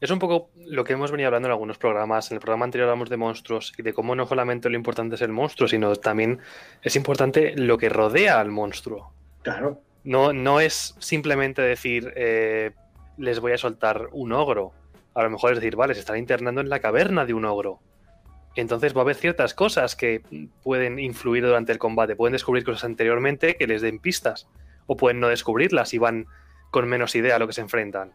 es 0.00 0.10
un 0.10 0.18
poco 0.18 0.50
lo 0.56 0.82
que 0.82 0.94
hemos 0.94 1.12
venido 1.12 1.28
hablando 1.28 1.46
en 1.46 1.52
algunos 1.52 1.78
programas. 1.78 2.32
En 2.32 2.34
el 2.34 2.40
programa 2.40 2.64
anterior 2.64 2.88
hablamos 2.88 3.08
de 3.08 3.16
monstruos 3.16 3.74
y 3.78 3.82
de 3.82 3.92
cómo 3.92 4.16
no 4.16 4.26
solamente 4.26 4.68
lo 4.68 4.74
importante 4.74 5.14
es 5.14 5.22
el 5.22 5.30
monstruo, 5.30 5.68
sino 5.68 5.94
también 5.94 6.40
es 6.82 6.96
importante 6.96 7.54
lo 7.56 7.78
que 7.78 7.88
rodea 7.88 8.40
al 8.40 8.50
monstruo. 8.50 9.12
Claro. 9.42 9.80
No, 10.02 10.32
no 10.32 10.58
es 10.58 10.96
simplemente 10.98 11.62
decir, 11.62 12.12
eh, 12.16 12.72
les 13.18 13.38
voy 13.38 13.52
a 13.52 13.58
soltar 13.58 14.08
un 14.10 14.32
ogro 14.32 14.72
a 15.16 15.22
lo 15.22 15.30
mejor 15.30 15.52
es 15.52 15.58
decir, 15.58 15.76
vale, 15.76 15.94
se 15.94 16.00
están 16.00 16.18
internando 16.18 16.60
en 16.60 16.68
la 16.68 16.78
caverna 16.80 17.24
de 17.24 17.32
un 17.32 17.46
ogro. 17.46 17.80
Entonces 18.54 18.94
va 18.94 19.00
a 19.00 19.02
haber 19.02 19.16
ciertas 19.16 19.54
cosas 19.54 19.96
que 19.96 20.22
pueden 20.62 20.98
influir 20.98 21.44
durante 21.44 21.72
el 21.72 21.78
combate. 21.78 22.16
Pueden 22.16 22.34
descubrir 22.34 22.64
cosas 22.64 22.84
anteriormente 22.84 23.56
que 23.56 23.66
les 23.66 23.80
den 23.80 23.98
pistas. 23.98 24.46
O 24.86 24.96
pueden 24.96 25.18
no 25.18 25.28
descubrirlas 25.28 25.94
y 25.94 25.98
van 25.98 26.26
con 26.70 26.86
menos 26.86 27.14
idea 27.14 27.36
a 27.36 27.38
lo 27.38 27.46
que 27.46 27.54
se 27.54 27.62
enfrentan. 27.62 28.12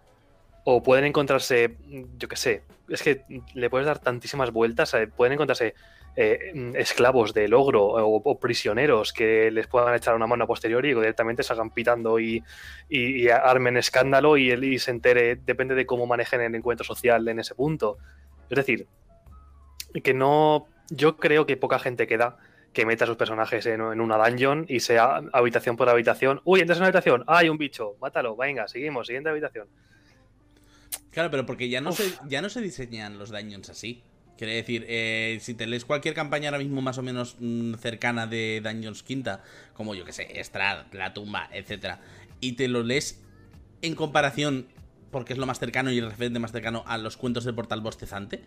O 0.64 0.84
pueden 0.84 1.06
encontrarse, 1.06 1.76
yo 2.18 2.28
qué 2.28 2.36
sé, 2.36 2.64
es 2.88 3.02
que 3.02 3.24
le 3.56 3.70
puedes 3.72 3.88
dar 3.88 3.98
tantísimas 3.98 4.52
vueltas. 4.52 4.94
Eh, 4.94 5.08
pueden 5.08 5.34
encontrarse 5.34 5.74
eh, 6.16 6.74
esclavos 6.76 7.34
del 7.34 7.54
ogro 7.54 7.84
o, 7.84 8.40
prisioneros 8.40 9.14
que 9.14 9.50
les 9.52 9.68
puedan 9.68 9.96
echar 9.96 10.16
una 10.16 10.28
mano 10.28 10.44
a 10.44 10.48
posteriori 10.48 10.92
y 10.92 10.94
directamente 10.94 11.44
salgan 11.44 11.70
pitando 11.70 12.20
y, 12.20 12.44
armen 13.30 13.78
escándalo 13.78 14.38
y, 14.38 14.52
y 14.52 14.80
se 14.80 14.92
entere, 14.92 15.38
depende 15.38 15.76
de 15.76 15.86
cómo 15.86 16.06
manejen 16.06 16.42
el 16.42 16.56
encuentro 16.56 16.86
social 16.86 17.28
en 17.28 17.40
ese 17.40 17.56
punto. 17.56 17.98
Es 18.50 18.58
decir, 18.58 18.88
que 20.04 20.14
no. 20.14 20.68
Yo 20.90 21.18
creo 21.18 21.46
que 21.46 21.56
poca 21.56 21.80
gente 21.80 22.06
queda 22.06 22.38
que 22.74 22.86
meta 22.86 23.04
a 23.04 23.08
sus 23.08 23.18
personajes 23.18 23.66
en, 23.66 23.82
una 23.82 24.18
dungeon 24.18 24.66
y 24.68 24.80
sea 24.80 25.22
habitación 25.34 25.76
por 25.78 25.90
habitación. 25.90 26.42
Uy, 26.46 26.62
entras 26.62 26.78
en 26.78 26.82
una 26.82 26.88
habitación, 26.88 27.24
hay 27.28 27.50
un 27.50 27.58
bicho, 27.58 27.96
mátalo, 28.02 28.36
venga, 28.36 28.68
seguimos, 28.68 29.08
siguiente 29.08 29.30
habitación. 29.30 29.68
Claro, 31.12 31.30
pero 31.30 31.46
porque 31.46 31.70
ya 31.70 31.82
no, 31.82 31.92
se, 31.92 32.14
ya 32.28 32.42
no 32.42 32.50
se 32.50 32.62
diseñan 32.62 33.20
los 33.20 33.32
dungeons 33.32 33.70
así. 33.70 34.04
Quiere 34.42 34.56
decir, 34.56 34.88
eh, 34.90 35.38
si 35.40 35.54
te 35.54 35.68
lees 35.68 35.86
cualquier 35.86 36.16
campaña 36.16 36.50
ahora 36.50 36.58
mismo 36.58 36.82
más 36.82 36.98
o 36.98 37.04
menos 37.04 37.36
mm, 37.40 37.76
cercana 37.76 38.26
de 38.26 38.60
Dungeons 38.64 39.04
Quinta, 39.04 39.44
como 39.76 39.94
yo 39.94 40.04
que 40.04 40.14
sé, 40.14 40.40
Estrad, 40.40 40.88
La 40.94 41.14
Tumba, 41.14 41.48
etcétera, 41.54 42.00
y 42.40 42.54
te 42.54 42.68
lo 42.68 42.82
lees 42.82 43.22
en 43.84 43.94
comparación, 43.94 44.66
porque 45.12 45.34
es 45.34 45.38
lo 45.38 45.46
más 45.46 45.60
cercano 45.60 45.92
y 45.92 46.00
el 46.00 46.10
referente 46.10 46.40
más 46.40 46.54
cercano 46.54 46.84
a 46.88 46.98
los 46.98 47.18
cuentos 47.18 47.44
de 47.46 47.54
Portal 47.54 47.82
Bostezante, 47.82 48.42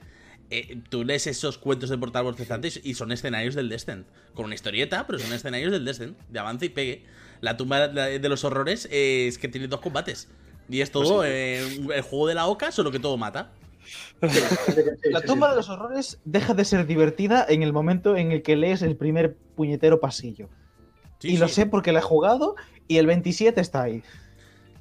eh, 0.50 0.80
tú 0.88 1.04
lees 1.04 1.28
esos 1.28 1.59
cuentos 1.59 1.90
de 1.90 1.96
Portal 1.96 2.24
Bostezante 2.24 2.72
y 2.83 2.94
son 2.94 3.12
escenarios 3.12 3.54
del 3.54 3.68
Descent, 3.68 4.04
con 4.35 4.46
una 4.46 4.57
historieta, 4.57 5.07
pero 5.07 5.20
son 5.20 5.33
escenarios 5.33 5.70
del 5.70 5.85
Descent, 5.85 6.18
de 6.28 6.38
avance 6.40 6.66
y 6.66 6.70
pegue. 6.70 7.04
La 7.40 7.57
tumba 7.57 7.87
de 7.87 8.28
los 8.28 8.42
horrores 8.42 8.88
es 8.90 9.38
que 9.38 9.46
tiene 9.46 9.68
dos 9.68 9.80
combates. 9.80 10.26
Y 10.68 10.80
es 10.80 10.90
todo 10.90 11.18
pues 11.18 11.30
eh, 11.30 11.87
el 11.94 12.02
juego 12.02 12.26
de 12.26 12.35
la 12.35 12.46
oca, 12.46 12.72
solo 12.72 12.90
que 12.90 12.98
todo 12.98 13.16
mata. 13.16 13.52
La 15.11 15.20
tumba 15.23 15.51
de 15.51 15.57
los 15.57 15.68
horrores 15.68 16.20
deja 16.25 16.55
de 16.55 16.64
ser 16.64 16.87
divertida 16.87 17.44
en 17.49 17.62
el 17.62 17.73
momento 17.73 18.16
en 18.16 18.33
el 18.33 18.42
que 18.42 18.57
lees 18.57 18.83
el 18.83 18.97
primer 18.97 19.37
puñetero 19.57 20.01
pasillo. 20.01 20.49
y 21.23 21.37
lo 21.37 21.49
sé 21.49 21.66
porque 21.66 21.92
la 21.92 22.01
he 22.01 22.03
jugado 22.03 22.57
y 22.88 22.99
el 22.99 23.07
27 23.07 23.61
está 23.61 23.83
ahí. 23.83 24.03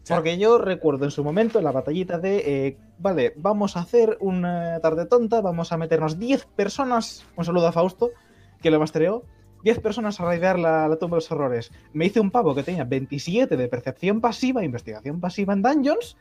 Porque 0.07 0.37
yo 0.37 0.57
recuerdo 0.57 1.05
en 1.05 1.11
su 1.11 1.23
momento 1.23 1.61
la 1.61 1.71
batallita 1.71 2.19
de, 2.19 2.37
eh, 2.67 2.77
vale, 2.99 3.33
vamos 3.37 3.77
a 3.77 3.81
hacer 3.81 4.17
una 4.19 4.79
tarde 4.81 5.05
tonta, 5.05 5.39
vamos 5.39 5.71
a 5.71 5.77
meternos 5.77 6.19
10 6.19 6.45
personas, 6.57 7.25
un 7.37 7.45
saludo 7.45 7.67
a 7.67 7.71
Fausto, 7.71 8.11
que 8.61 8.69
lo 8.69 8.79
mastereó, 8.79 9.23
10 9.63 9.79
personas 9.79 10.19
a 10.19 10.25
raidear 10.25 10.59
la, 10.59 10.89
la 10.89 10.97
tumba 10.97 11.15
de 11.15 11.19
los 11.19 11.31
horrores. 11.31 11.71
Me 11.93 12.05
hice 12.05 12.19
un 12.19 12.31
pavo 12.31 12.53
que 12.53 12.63
tenía 12.63 12.83
27 12.83 13.55
de 13.55 13.67
percepción 13.69 14.19
pasiva, 14.19 14.65
investigación 14.65 15.21
pasiva 15.21 15.53
en 15.53 15.61
dungeons, 15.61 16.17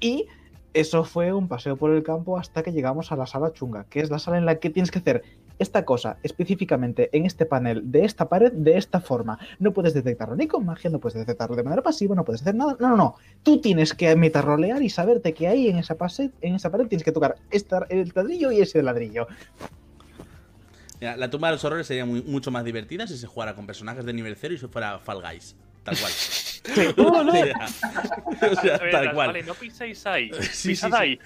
y 0.00 0.26
eso 0.72 1.04
fue 1.04 1.32
un 1.32 1.48
paseo 1.48 1.76
por 1.76 1.90
el 1.92 2.02
campo 2.02 2.38
hasta 2.38 2.62
que 2.62 2.72
llegamos 2.72 3.12
a 3.12 3.16
la 3.16 3.26
sala 3.26 3.52
chunga, 3.52 3.84
que 3.84 4.00
es 4.00 4.10
la 4.10 4.18
sala 4.18 4.38
en 4.38 4.46
la 4.46 4.56
que 4.56 4.70
tienes 4.70 4.90
que 4.90 5.00
hacer 5.00 5.22
esta 5.58 5.84
cosa 5.84 6.16
específicamente 6.22 7.10
en 7.12 7.26
este 7.26 7.44
panel 7.44 7.90
de 7.90 8.04
esta 8.04 8.28
pared 8.28 8.50
de 8.52 8.78
esta 8.78 9.00
forma. 9.00 9.38
No 9.58 9.72
puedes 9.72 9.94
detectarlo 9.94 10.34
ni 10.34 10.46
con 10.46 10.64
magia, 10.64 10.90
no 10.90 10.98
puedes 10.98 11.18
detectarlo 11.18 11.54
de 11.54 11.62
manera 11.62 11.82
pasiva, 11.82 12.14
no 12.14 12.24
puedes 12.24 12.40
hacer 12.40 12.54
nada. 12.54 12.76
No, 12.80 12.88
no, 12.88 12.96
no. 12.96 13.14
Tú 13.42 13.60
tienes 13.60 13.94
que 13.94 14.16
metarrolear 14.16 14.82
y 14.82 14.88
saberte 14.88 15.34
que 15.34 15.48
ahí 15.48 15.68
en 15.68 15.78
esa, 15.78 15.96
en 16.40 16.54
esa 16.54 16.70
pared 16.70 16.86
tienes 16.86 17.04
que 17.04 17.12
tocar 17.12 17.36
el 17.50 18.12
ladrillo 18.14 18.50
y 18.52 18.60
ese 18.60 18.82
ladrillo. 18.82 19.26
la 21.00 21.30
tumba 21.30 21.48
de 21.48 21.54
los 21.54 21.64
horrores 21.64 21.86
sería 21.86 22.06
mucho 22.06 22.50
más 22.50 22.64
divertida 22.64 23.06
si 23.06 23.18
se 23.18 23.26
jugara 23.26 23.54
con 23.54 23.66
personajes 23.66 24.04
de 24.04 24.12
nivel 24.14 24.36
0 24.36 24.54
y 24.54 24.58
si 24.58 24.66
fuera 24.66 24.98
Fall 24.98 25.20
Guys. 25.20 25.56
Tal 25.84 25.98
cual. 25.98 26.12
No, 26.96 27.24
no. 27.24 27.32
o 27.32 28.54
sea, 28.60 28.78
tal 28.90 29.12
cual. 29.12 29.28
Vale, 29.28 29.42
no 29.42 29.54
piséis 29.54 30.06
ahí. 30.06 30.30
Pisad 30.30 30.94
ahí. 30.94 31.18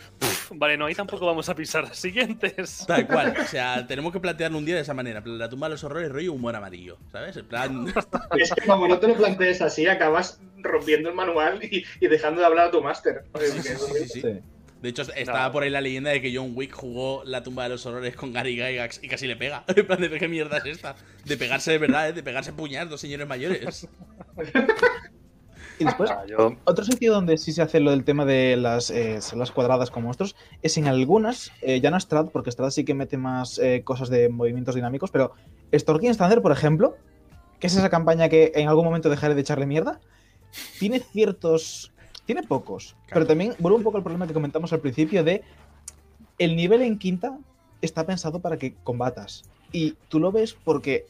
vale, 0.53 0.77
no, 0.77 0.87
ahí 0.87 0.95
tampoco 0.95 1.27
vamos 1.27 1.49
a 1.49 1.55
pisar. 1.55 1.95
Siguientes. 1.95 2.85
Tal 2.87 3.07
cual. 3.07 3.35
O 3.41 3.45
sea, 3.45 3.85
tenemos 3.89 4.13
que 4.13 4.21
plantearlo 4.21 4.59
un 4.59 4.65
día 4.65 4.77
de 4.77 4.83
esa 4.83 4.95
manera. 4.95 5.23
La 5.25 5.49
tumba 5.49 5.69
de 5.69 5.73
los 5.73 5.85
horrores, 5.85 6.11
rollo 6.11 6.33
humor 6.33 6.57
amarillo. 6.57 6.99
¿Sabes? 7.11 7.37
En 7.37 7.47
plan. 7.47 7.87
Es 8.39 8.53
que 8.53 8.67
como 8.67 8.89
no 8.89 8.99
te 8.99 9.09
lo 9.09 9.15
plantees 9.15 9.61
así, 9.63 9.87
acabas 9.87 10.41
rompiendo 10.59 11.09
el 11.09 11.15
manual 11.15 11.61
y, 11.63 11.85
dejando 12.01 12.41
de 12.41 12.47
hablar 12.47 12.69
a 12.69 12.71
tu 12.71 12.83
máster. 12.83 13.25
Sí, 13.39 13.63
sí, 13.63 14.09
sí, 14.09 14.23
De 14.81 14.89
hecho, 14.89 15.03
estaba 15.15 15.51
por 15.53 15.63
ahí 15.63 15.71
la 15.71 15.81
leyenda 15.81 16.11
de 16.11 16.21
que 16.21 16.35
John 16.35 16.53
Wick 16.55 16.73
jugó 16.73 17.23
la 17.25 17.43
tumba 17.43 17.65
de 17.65 17.71
los 17.71 17.87
horrores 17.87 18.17
con 18.17 18.33
Gary 18.33 18.57
Gygax 18.57 19.01
y 19.03 19.09
casi 19.09 19.27
le 19.27 19.37
pega. 19.37 19.65
En 19.69 19.87
plan, 19.87 20.01
¿de 20.01 20.11
qué 20.19 20.29
mierda 20.29 20.59
es 20.59 20.67
esta? 20.67 20.97
De 21.25 21.37
pegarse 21.37 21.73
de 21.73 21.79
verdad, 21.79 22.09
¿eh? 22.09 22.13
de 22.13 22.23
pegarse 22.23 22.53
puñados 22.53 22.91
dos 22.91 23.01
señores 23.01 23.27
mayores. 23.27 23.89
Y 25.79 25.85
después, 25.85 26.11
ah, 26.11 26.25
otro 26.65 26.85
sitio 26.85 27.13
donde 27.13 27.37
sí 27.37 27.53
se 27.53 27.63
hace 27.63 27.81
lo 27.81 27.91
del 27.91 28.05
tema 28.05 28.25
de 28.25 28.57
las 28.57 28.91
eh, 28.91 29.21
salas 29.21 29.51
cuadradas 29.51 29.91
con 29.91 30.05
monstruos 30.05 30.37
es 30.63 30.79
en 30.79 30.87
algunas, 30.87 31.51
eh, 31.63 31.81
ya 31.81 31.91
no 31.91 31.99
Strad, 31.99 32.29
porque 32.29 32.51
Strad 32.51 32.71
sí 32.71 32.85
que 32.85 32.95
mete 32.95 33.17
más 33.17 33.59
eh, 33.59 33.83
cosas 33.85 34.09
de 34.09 34.29
movimientos 34.29 34.75
dinámicos, 34.75 35.11
pero 35.11 35.33
Storking 35.73 36.11
Standard, 36.11 36.43
por 36.43 36.53
ejemplo, 36.53 36.97
que 37.59 37.67
es 37.67 37.77
esa 37.77 37.91
campaña 37.91 38.29
que 38.29 38.53
en 38.55 38.69
algún 38.69 38.85
momento 38.85 39.11
dejaré 39.11 39.35
de 39.35 39.41
echarle 39.41 39.67
mierda, 39.67 40.01
tiene 40.79 41.01
ciertos. 41.01 41.91
Tiene 42.27 42.43
pocos, 42.43 42.97
pero 43.13 43.27
también 43.27 43.55
vuelve 43.59 43.77
un 43.77 43.85
poco 43.85 43.99
al 43.99 44.03
problema 44.03 44.27
que 44.27 44.33
comentamos 44.33 44.73
al 44.73 44.81
principio 44.81 45.23
de 45.23 45.43
el 46.39 46.57
nivel 46.57 46.81
en 46.81 46.99
quinta 46.99 47.39
está 47.83 48.07
pensado 48.07 48.41
para 48.41 48.57
que 48.57 48.75
combatas. 48.83 49.45
Y 49.73 49.93
tú 50.09 50.21
lo 50.21 50.33
ves 50.33 50.57
porque 50.65 51.07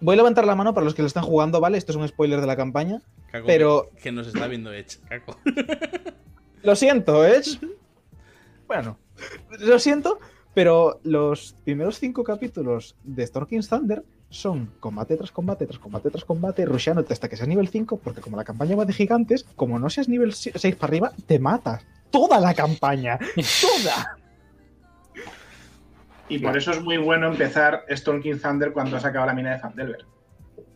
Voy 0.00 0.14
a 0.14 0.16
levantar 0.16 0.46
la 0.46 0.54
mano 0.54 0.74
para 0.74 0.84
los 0.84 0.94
que 0.94 1.02
lo 1.02 1.08
están 1.08 1.24
jugando, 1.24 1.60
¿vale? 1.60 1.78
Esto 1.78 1.92
es 1.92 1.96
un 1.96 2.06
spoiler 2.06 2.40
de 2.40 2.46
la 2.46 2.56
campaña. 2.56 3.00
pero. 3.46 3.90
Que, 4.02 4.12
nos 4.12 4.26
está 4.26 4.46
viendo 4.46 4.72
Edge, 4.72 4.98
Caco. 5.08 5.38
Lo 6.62 6.74
siento, 6.74 7.24
Edge. 7.24 7.60
Bueno, 8.66 8.98
lo 9.60 9.78
siento, 9.78 10.18
pero 10.52 10.98
los 11.04 11.54
primeros 11.64 12.00
cinco 12.00 12.24
capítulos 12.24 12.96
de 13.04 13.24
Storking 13.24 13.62
Thunder 13.62 14.02
son 14.30 14.72
combate 14.80 15.16
tras 15.16 15.30
combate, 15.30 15.66
tras 15.66 15.78
combate, 15.78 16.10
tras 16.10 16.24
combate, 16.24 16.64
rusheándote 16.64 17.12
hasta 17.12 17.28
que 17.28 17.36
seas 17.36 17.48
nivel 17.48 17.68
5, 17.68 17.98
porque 17.98 18.20
como 18.20 18.36
la 18.36 18.44
campaña 18.44 18.74
va 18.74 18.84
de 18.84 18.92
gigantes, 18.92 19.46
como 19.54 19.78
no 19.78 19.88
seas 19.88 20.08
nivel 20.08 20.32
6 20.32 20.74
para 20.76 20.90
arriba, 20.90 21.12
te 21.26 21.38
matas. 21.38 21.84
Toda 22.10 22.40
la 22.40 22.54
campaña. 22.54 23.18
Toda. 23.60 24.18
Y 26.28 26.38
por 26.38 26.56
eso 26.56 26.72
es 26.72 26.82
muy 26.82 26.96
bueno 26.96 27.28
empezar 27.28 27.84
Storm 27.88 28.20
King 28.20 28.36
Thunder 28.42 28.72
cuando 28.72 28.96
has 28.96 29.04
acabado 29.04 29.28
la 29.28 29.34
mina 29.34 29.52
de 29.52 29.58
Fandelver, 29.58 30.04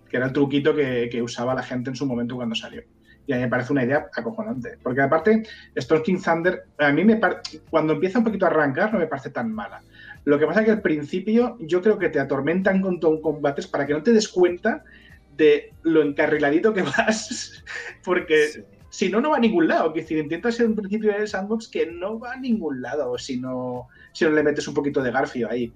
que 0.08 0.16
era 0.16 0.26
el 0.26 0.32
truquito 0.32 0.74
que, 0.74 1.20
usaba 1.22 1.54
la 1.54 1.62
gente 1.62 1.90
en 1.90 1.96
su 1.96 2.06
momento 2.06 2.36
cuando 2.36 2.54
salió. 2.54 2.82
Y 3.26 3.32
a 3.32 3.36
mí 3.36 3.42
me 3.42 3.48
parece 3.48 3.72
una 3.72 3.84
idea 3.84 4.08
acojonante. 4.16 4.78
Porque 4.82 5.02
aparte, 5.02 5.42
Storm 5.74 6.02
King 6.02 6.20
Thunder, 6.24 6.64
a 6.78 6.92
mí 6.92 7.04
me 7.04 7.20
cuando 7.68 7.94
empieza 7.94 8.18
un 8.18 8.24
poquito 8.24 8.46
a 8.46 8.48
arrancar, 8.48 8.92
no 8.92 8.98
me 8.98 9.06
parece 9.06 9.30
tan 9.30 9.52
mala. 9.52 9.82
Lo 10.24 10.38
que 10.38 10.46
pasa 10.46 10.60
es 10.60 10.66
que 10.66 10.72
al 10.72 10.82
principio 10.82 11.56
yo 11.60 11.82
creo 11.82 11.98
que 11.98 12.08
te 12.08 12.20
atormentan 12.20 12.80
con 12.80 13.00
combates 13.20 13.66
para 13.66 13.86
que 13.86 13.92
no 13.92 14.02
te 14.02 14.12
des 14.12 14.28
cuenta 14.28 14.84
de 15.36 15.72
lo 15.82 16.02
encarriladito 16.02 16.72
que 16.72 16.82
vas, 16.98 17.64
porque 18.04 18.64
si 18.90 19.08
no, 19.08 19.20
no 19.20 19.30
va 19.30 19.36
a 19.36 19.40
ningún 19.40 19.68
lado. 19.68 19.92
Que 19.92 20.00
decir, 20.00 20.18
intentas 20.18 20.56
ser 20.56 20.66
un 20.66 20.76
principio 20.76 21.12
de 21.12 21.26
sandbox 21.26 21.68
que 21.68 21.86
no 21.86 22.18
va 22.18 22.32
a 22.32 22.36
ningún 22.36 22.82
lado 22.82 23.16
si 23.16 23.38
no, 23.38 23.88
si 24.12 24.24
no 24.24 24.32
le 24.32 24.42
metes 24.42 24.68
un 24.68 24.74
poquito 24.74 25.02
de 25.02 25.12
garfio 25.12 25.48
ahí. 25.50 25.72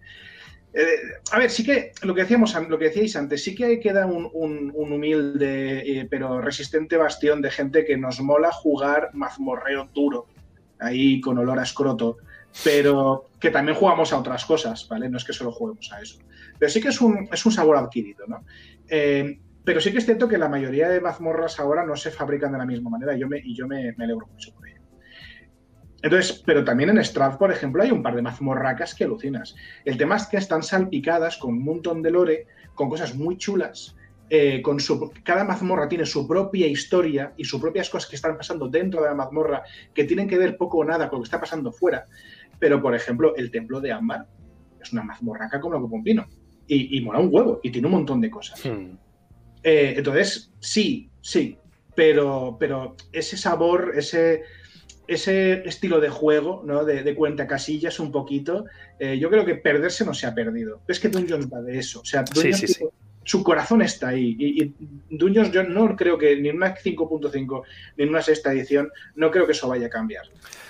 Eh, 0.74 0.84
a 1.30 1.38
ver, 1.38 1.50
sí 1.50 1.64
que 1.64 1.92
lo 2.02 2.14
que 2.14 2.22
decíamos, 2.22 2.52
lo 2.68 2.76
que 2.76 2.86
decíais 2.86 3.14
antes, 3.14 3.44
sí 3.44 3.54
que 3.54 3.78
queda 3.78 4.06
un, 4.06 4.28
un, 4.34 4.72
humilde 4.74 6.00
eh, 6.00 6.08
pero 6.10 6.40
resistente 6.40 6.96
bastión 6.96 7.40
de 7.40 7.52
gente 7.52 7.84
que 7.84 7.96
nos 7.96 8.20
mola 8.20 8.50
jugar 8.50 9.10
mazmorreo 9.12 9.88
duro, 9.94 10.26
ahí 10.80 11.20
con 11.20 11.38
olor 11.38 11.60
a 11.60 11.62
escroto, 11.62 12.16
pero 12.64 13.26
que 13.38 13.50
también 13.50 13.76
jugamos 13.76 14.12
a 14.12 14.18
otras 14.18 14.44
cosas, 14.44 14.88
¿vale? 14.88 15.08
No 15.08 15.18
es 15.18 15.24
que 15.24 15.32
solo 15.32 15.52
juguemos 15.52 15.92
a 15.92 16.00
eso. 16.00 16.18
Pero 16.58 16.70
sí 16.70 16.80
que 16.80 16.88
es 16.88 17.00
un, 17.00 17.28
es 17.32 17.46
un 17.46 17.52
sabor 17.52 17.76
adquirido, 17.76 18.26
¿no? 18.26 18.44
Eh, 18.88 19.38
pero 19.64 19.80
sí 19.80 19.90
que 19.92 19.98
es 19.98 20.04
cierto 20.04 20.28
que 20.28 20.36
la 20.36 20.48
mayoría 20.48 20.88
de 20.88 21.00
mazmorras 21.00 21.58
ahora 21.58 21.84
no 21.84 21.96
se 21.96 22.10
fabrican 22.10 22.52
de 22.52 22.58
la 22.58 22.66
misma 22.66 22.90
manera 22.90 23.16
y 23.16 23.20
yo 23.20 23.28
me, 23.28 23.38
y 23.38 23.54
yo 23.54 23.66
me, 23.66 23.94
alegro 23.98 24.26
mucho 24.26 24.52
por 24.54 24.68
ello. 24.68 24.80
Entonces, 26.02 26.42
pero 26.44 26.62
también 26.64 26.90
en 26.90 27.02
Strath, 27.02 27.38
por 27.38 27.50
ejemplo, 27.50 27.82
hay 27.82 27.90
un 27.90 28.02
par 28.02 28.14
de 28.14 28.20
mazmorracas 28.20 28.94
que 28.94 29.04
alucinas. 29.04 29.56
El 29.86 29.96
tema 29.96 30.16
es 30.16 30.26
que 30.26 30.36
están 30.36 30.62
salpicadas 30.62 31.38
con 31.38 31.54
un 31.54 31.64
montón 31.64 32.02
de 32.02 32.10
lore, 32.10 32.46
con 32.74 32.90
cosas 32.90 33.14
muy 33.14 33.38
chulas. 33.38 33.96
Eh, 34.28 34.60
con 34.62 34.80
su, 34.80 35.12
cada 35.22 35.44
mazmorra 35.44 35.86
tiene 35.86 36.06
su 36.06 36.26
propia 36.26 36.66
historia 36.66 37.34
y 37.36 37.44
sus 37.44 37.60
propias 37.60 37.90
cosas 37.90 38.08
que 38.08 38.16
están 38.16 38.38
pasando 38.38 38.68
dentro 38.68 39.02
de 39.02 39.08
la 39.08 39.14
mazmorra 39.14 39.62
que 39.92 40.04
tienen 40.04 40.26
que 40.26 40.38
ver 40.38 40.56
poco 40.56 40.78
o 40.78 40.84
nada 40.84 41.08
con 41.08 41.18
lo 41.18 41.22
que 41.22 41.26
está 41.26 41.40
pasando 41.40 41.72
fuera. 41.72 42.06
Pero, 42.58 42.82
por 42.82 42.94
ejemplo, 42.94 43.34
el 43.36 43.50
templo 43.50 43.80
de 43.80 43.92
Ámbar 43.92 44.26
es 44.80 44.92
una 44.92 45.04
mazmorraca 45.04 45.58
como 45.58 45.78
lo 45.78 45.88
que 45.88 45.94
un. 45.94 46.26
Y, 46.66 46.98
y 46.98 47.00
mola 47.02 47.18
un 47.18 47.28
huevo 47.30 47.60
y 47.62 47.70
tiene 47.70 47.86
un 47.86 47.92
montón 47.92 48.20
de 48.20 48.30
cosas. 48.30 48.64
Hmm. 48.64 48.96
Eh, 49.64 49.94
entonces, 49.96 50.50
sí, 50.60 51.10
sí, 51.20 51.56
pero, 51.94 52.56
pero 52.60 52.96
ese 53.12 53.36
sabor, 53.36 53.94
ese, 53.96 54.42
ese 55.08 55.66
estilo 55.66 56.00
de 56.00 56.10
juego, 56.10 56.62
¿no? 56.64 56.84
De, 56.84 57.14
cuenta 57.14 57.46
casillas 57.46 57.98
un 57.98 58.12
poquito, 58.12 58.66
eh, 59.00 59.18
yo 59.18 59.30
creo 59.30 59.44
que 59.44 59.56
perderse 59.56 60.04
no 60.04 60.14
se 60.14 60.26
ha 60.26 60.34
perdido. 60.34 60.80
Es 60.86 61.00
que 61.00 61.08
Dungeons 61.08 61.52
va 61.52 61.62
de 61.62 61.78
eso. 61.78 62.00
O 62.00 62.04
sea, 62.04 62.22
Dungeons 62.22 62.78
su 63.24 63.42
corazón 63.42 63.82
está 63.82 64.08
ahí. 64.08 64.36
Y, 64.38 64.62
y, 64.62 64.74
Dungeons 65.10 65.50
yo 65.50 65.62
no 65.64 65.96
creo 65.96 66.18
que 66.18 66.36
ni 66.36 66.50
en 66.50 66.56
una 66.56 66.76
5.5 66.76 67.62
ni 67.96 68.04
en 68.04 68.10
una 68.10 68.22
sexta 68.22 68.52
edición, 68.52 68.90
no 69.14 69.30
creo 69.30 69.46
que 69.46 69.52
eso 69.52 69.68
vaya 69.68 69.86
a 69.86 69.90
cambiar. 69.90 70.24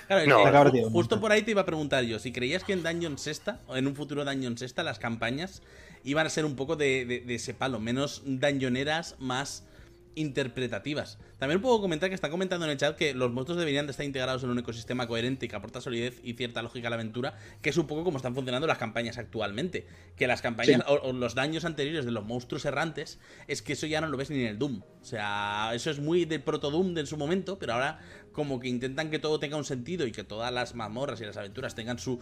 Claro, 0.07 0.71
justo 0.91 1.19
por 1.19 1.31
ahí 1.31 1.41
te 1.41 1.51
iba 1.51 1.61
a 1.61 1.65
preguntar 1.65 2.03
yo, 2.03 2.19
si 2.19 2.31
creías 2.31 2.63
que 2.63 2.73
en 2.73 2.83
Dungeon 2.83 3.17
Sexta, 3.17 3.59
o 3.67 3.75
en 3.75 3.87
un 3.87 3.95
futuro 3.95 4.23
Dungeon 4.23 4.57
Sexta, 4.57 4.83
las 4.83 4.99
campañas 4.99 5.63
iban 6.05 6.25
a 6.25 6.29
ser 6.29 6.45
un 6.45 6.55
poco 6.55 6.75
de, 6.75 7.23
ese 7.27 7.53
palo, 7.53 7.79
menos 7.79 8.21
dungeoneras, 8.25 9.15
más 9.19 9.65
interpretativas. 10.13 11.17
También 11.39 11.61
puedo 11.61 11.81
comentar 11.81 12.07
que 12.07 12.15
está 12.15 12.29
comentando 12.29 12.65
en 12.65 12.71
el 12.71 12.77
chat 12.77 12.95
que 12.95 13.13
los 13.13 13.31
monstruos 13.33 13.59
deberían 13.59 13.85
de 13.85 13.91
estar 13.91 14.05
integrados 14.05 14.43
en 14.43 14.49
un 14.49 14.59
ecosistema 14.59 15.07
coherente 15.07 15.45
y 15.45 15.49
que 15.49 15.55
aporta 15.57 15.81
solidez 15.81 16.21
y 16.23 16.33
cierta 16.33 16.61
lógica 16.61 16.87
a 16.87 16.89
la 16.89 16.95
aventura, 16.95 17.37
que 17.61 17.69
es 17.69 17.77
un 17.77 17.85
poco 17.85 18.05
como 18.05 18.17
están 18.17 18.33
funcionando 18.33 18.65
las 18.65 18.77
campañas 18.77 19.17
actualmente. 19.17 19.85
Que 20.15 20.27
las 20.27 20.41
campañas 20.41 20.83
o, 20.87 21.11
los 21.11 21.35
daños 21.35 21.65
anteriores 21.65 22.05
de 22.05 22.11
los 22.11 22.23
monstruos 22.23 22.63
errantes, 22.63 23.19
es 23.47 23.61
que 23.61 23.73
eso 23.73 23.87
ya 23.87 23.99
no 23.99 24.07
lo 24.07 24.15
ves 24.15 24.29
ni 24.29 24.39
en 24.39 24.47
el 24.47 24.57
Doom. 24.57 24.83
O 25.01 25.05
sea, 25.05 25.71
eso 25.73 25.91
es 25.91 25.99
muy 25.99 26.23
de 26.23 26.39
proto 26.39 26.71
Doom 26.71 26.93
de 26.93 27.01
en 27.01 27.07
su 27.07 27.17
momento, 27.17 27.59
pero 27.59 27.73
ahora 27.73 27.99
como 28.35 28.59
que 28.59 28.67
intentan 28.67 29.09
que 29.09 29.17
todo 29.17 29.39
tenga 29.39 29.55
un 29.55 29.63
sentido 29.63 30.05
y 30.05 30.11
que 30.11 30.25
todas 30.25 30.51
las 30.51 30.75
mazmorras 30.75 31.21
y 31.21 31.25
las 31.25 31.37
aventuras 31.37 31.73
tengan 31.73 31.97
su 31.97 32.19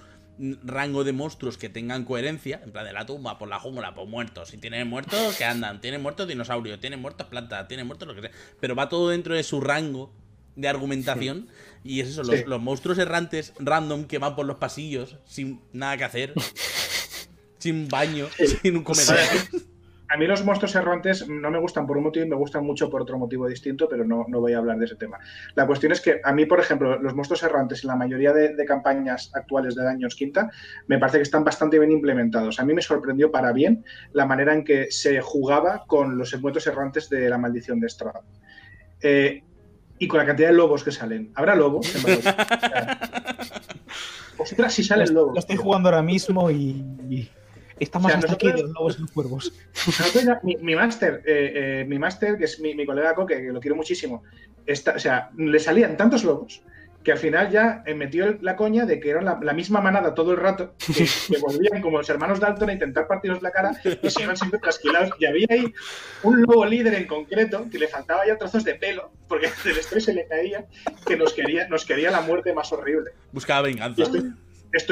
rango 0.63 1.03
de 1.03 1.11
monstruos 1.11 1.57
que 1.57 1.69
tengan 1.69 2.05
coherencia, 2.05 2.61
en 2.63 2.71
plan 2.71 2.85
de 2.85 2.93
la 2.93 3.05
tumba, 3.05 3.37
por 3.37 3.49
la 3.49 3.59
jungla, 3.59 3.95
por 3.95 4.07
muertos. 4.07 4.49
Si 4.49 4.57
tienen 4.57 4.87
muertos, 4.87 5.35
que 5.35 5.43
andan. 5.43 5.81
Tienen 5.81 6.01
muertos 6.01 6.27
dinosaurios, 6.27 6.79
tienen 6.79 7.01
muertos 7.01 7.27
plantas, 7.27 7.67
tienen 7.67 7.87
muertos 7.87 8.07
lo 8.07 8.15
que 8.15 8.21
sea. 8.21 8.31
Pero 8.59 8.75
va 8.75 8.89
todo 8.89 9.09
dentro 9.09 9.33
de 9.33 9.43
su 9.43 9.59
rango 9.59 10.13
de 10.55 10.67
argumentación. 10.67 11.47
Y 11.83 12.01
es 12.01 12.09
eso, 12.09 12.23
los, 12.23 12.61
monstruos 12.61 12.99
errantes 12.99 13.53
random 13.57 14.05
que 14.05 14.19
van 14.19 14.35
por 14.35 14.45
los 14.45 14.57
pasillos 14.57 15.17
sin 15.25 15.61
nada 15.73 15.97
que 15.97 16.03
hacer. 16.03 16.33
sin 17.57 17.87
baño, 17.87 18.27
sin 18.61 18.77
un 18.77 18.83
comedor. 18.83 19.17
A 20.13 20.17
mí 20.17 20.27
los 20.27 20.45
monstruos 20.45 20.75
errantes 20.75 21.27
no 21.27 21.49
me 21.49 21.57
gustan 21.57 21.87
por 21.87 21.97
un 21.97 22.03
motivo 22.03 22.23
y 22.23 22.29
me 22.29 22.35
gustan 22.35 22.63
mucho 22.63 22.87
por 22.87 23.01
otro 23.01 23.17
motivo 23.17 23.47
distinto, 23.47 23.89
pero 23.89 24.05
no, 24.05 24.25
no 24.27 24.41
voy 24.41 24.53
a 24.53 24.59
hablar 24.59 24.77
de 24.77 24.85
ese 24.85 24.95
tema. 24.95 25.17
La 25.55 25.65
cuestión 25.65 25.91
es 25.91 26.01
que 26.01 26.21
a 26.23 26.31
mí, 26.31 26.45
por 26.45 26.59
ejemplo, 26.59 26.99
los 26.99 27.15
monstruos 27.15 27.41
errantes 27.41 27.83
en 27.83 27.87
la 27.87 27.95
mayoría 27.95 28.31
de, 28.31 28.63
campañas 28.63 29.31
actuales 29.33 29.73
de 29.73 29.83
Daños 29.83 30.13
Quinta 30.13 30.51
me 30.85 30.99
parece 30.99 31.17
que 31.17 31.23
están 31.23 31.43
bastante 31.43 31.79
bien 31.79 31.91
implementados. 31.91 32.59
A 32.59 32.63
mí 32.63 32.75
me 32.75 32.83
sorprendió 32.83 33.31
para 33.31 33.51
bien 33.53 33.83
la 34.11 34.27
manera 34.27 34.53
en 34.53 34.63
que 34.63 34.91
se 34.91 35.19
jugaba 35.19 35.83
con 35.87 36.15
los 36.15 36.31
encuentros 36.31 36.67
errantes 36.67 37.09
de 37.09 37.27
la 37.27 37.39
maldición 37.39 37.79
de 37.79 37.89
Strahd. 37.89 38.21
Eh, 39.01 39.41
y 39.97 40.07
con 40.07 40.19
la 40.19 40.27
cantidad 40.27 40.49
de 40.49 40.53
lobos 40.53 40.83
que 40.83 40.91
salen. 40.91 41.31
¿Habrá 41.33 41.55
lobos? 41.55 41.91
Ostras, 44.37 44.73
si 44.73 44.83
salen 44.83 45.11
lobos. 45.11 45.33
Lo 45.33 45.39
estoy 45.39 45.55
jugando 45.55 45.89
ahora 45.89 46.03
mismo 46.03 46.51
y 46.51 46.85
Está 47.79 47.99
más 47.99 48.15
hasta 48.15 48.33
aquí 48.33 48.51
de 48.51 48.61
los 48.61 48.71
lobos 48.71 48.97
y 48.97 49.01
los 49.01 49.11
cuervos. 49.11 49.53
mi, 50.43 50.57
mi 50.57 50.75
máster, 50.75 51.21
eh, 51.25 51.81
eh, 51.81 51.85
mi 51.87 51.99
máster, 51.99 52.37
que 52.37 52.45
es 52.45 52.59
mi, 52.59 52.75
mi 52.75 52.85
colega 52.85 53.15
Coque, 53.15 53.41
que 53.41 53.51
lo 53.51 53.59
quiero 53.59 53.75
muchísimo, 53.75 54.23
está, 54.65 54.93
o 54.95 54.99
sea, 54.99 55.29
le 55.37 55.59
salían 55.59 55.97
tantos 55.97 56.23
lobos 56.23 56.61
que 57.03 57.11
al 57.11 57.17
final 57.17 57.51
ya 57.51 57.83
eh, 57.85 57.93
metió 57.93 58.37
la 58.41 58.55
coña 58.55 58.85
de 58.85 58.99
que 58.99 59.09
eran 59.09 59.25
la, 59.25 59.53
misma 59.53 59.81
manada 59.81 60.15
todo 60.15 60.31
el 60.31 60.37
rato, 60.37 60.73
que, 60.77 61.37
volvían 61.37 61.81
como 61.81 61.97
los 61.97 62.09
hermanos 62.09 62.39
Dalton 62.39 62.69
a 62.69 62.73
intentar 62.73 63.07
partirnos 63.07 63.41
la 63.41 63.51
cara 63.51 63.71
y 64.01 64.09
se 64.09 64.23
iban 64.23 64.37
siempre 64.37 64.59
trasquilados. 64.59 65.11
Y 65.19 65.25
había 65.25 65.47
ahí 65.49 65.73
un 66.23 66.41
lobo 66.41 66.65
líder 66.65 66.93
en 66.93 67.05
concreto 67.05 67.67
que 67.69 67.77
le 67.77 67.87
faltaba 67.87 68.25
ya 68.25 68.37
trozos 68.37 68.63
de 68.63 68.75
pelo, 68.75 69.11
porque 69.27 69.49
del 69.65 69.77
estrés 69.77 70.05
se 70.05 70.13
le 70.13 70.25
caía, 70.27 70.65
que 71.05 71.17
nos 71.17 71.33
quería, 71.33 71.67
nos 71.67 71.85
quería 71.85 72.09
la 72.09 72.21
muerte 72.21 72.53
más 72.53 72.71
horrible. 72.71 73.11
Buscaba 73.31 73.63
venganza. 73.63 74.03
Estoy, 74.03 74.33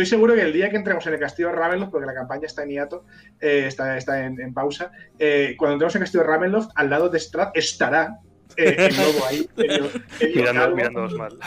seguro 0.06 0.36
que 0.36 0.42
el 0.42 0.54
día 0.54 0.70
que 0.70 0.78
entremos 0.78 1.06
en 1.08 1.14
el 1.14 1.20
castillo 1.20 1.50
de 1.50 1.56
Ravenloft, 1.56 1.92
porque 1.92 2.06
la 2.06 2.14
campaña 2.14 2.48
está 2.48 2.64
en 2.64 2.70
hiato, 2.70 3.06
eh, 3.40 3.66
está, 3.68 3.98
está 3.98 4.26
en, 4.26 4.54
pausa, 4.54 4.92
eh, 5.20 5.56
cuando 5.58 5.74
entremos 5.74 5.96
en 5.96 6.02
el 6.02 6.04
castillo 6.06 6.24
de 6.24 6.30
Ravenloft, 6.30 6.72
al 6.76 6.90
lado 6.90 7.10
de 7.10 7.20
Strad 7.20 7.52
estará 7.54 8.20
eh, 8.58 8.90
ahí, 9.30 9.50
mirando, 10.36 11.08
mal. 11.18 11.38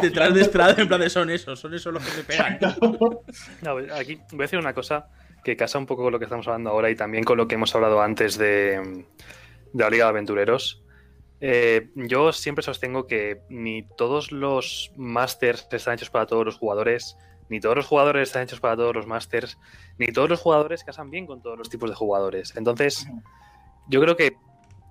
detrás 0.00 0.34
de 0.34 0.40
Estrada, 0.40 0.74
en 0.78 0.88
plan 0.88 1.00
de 1.00 1.10
son 1.10 1.30
esos, 1.30 1.58
son 1.58 1.74
esos 1.74 1.92
los 1.92 2.04
que 2.04 2.10
se 2.10 2.24
pegan. 2.24 2.58
aquí 3.94 4.20
voy 4.30 4.40
a 4.40 4.42
decir 4.42 4.58
una 4.58 4.74
cosa 4.74 5.08
que 5.44 5.56
casa 5.56 5.78
un 5.78 5.86
poco 5.86 6.02
con 6.02 6.12
lo 6.12 6.18
que 6.18 6.26
estamos 6.26 6.46
hablando 6.46 6.70
ahora 6.70 6.90
y 6.90 6.96
también 6.96 7.24
con 7.24 7.36
lo 7.36 7.48
que 7.48 7.56
hemos 7.56 7.74
hablado 7.74 8.00
antes 8.00 8.38
de, 8.38 9.04
la 9.74 9.90
Liga 9.90 10.04
de 10.04 10.10
Aventureros. 10.10 10.82
Eh, 11.40 11.90
yo 11.96 12.32
siempre 12.32 12.62
sostengo 12.62 13.08
que 13.08 13.40
ni 13.48 13.82
todos 13.96 14.30
los 14.30 14.92
masters 14.96 15.66
están 15.72 15.94
hechos 15.94 16.10
para 16.10 16.26
todos 16.26 16.44
los 16.44 16.56
jugadores, 16.56 17.16
ni 17.48 17.60
todos 17.60 17.76
los 17.76 17.86
jugadores 17.86 18.28
están 18.28 18.42
hechos 18.42 18.60
para 18.60 18.76
todos 18.76 18.94
los 18.94 19.06
masters, 19.06 19.58
ni 19.98 20.06
todos 20.06 20.28
los 20.28 20.40
jugadores 20.40 20.84
casan 20.84 21.10
bien 21.10 21.26
con 21.26 21.42
todos 21.42 21.58
los 21.58 21.68
tipos 21.68 21.90
de 21.90 21.96
jugadores. 21.96 22.54
Entonces, 22.56 23.06
yo 23.88 24.00
creo 24.00 24.16
que 24.16 24.36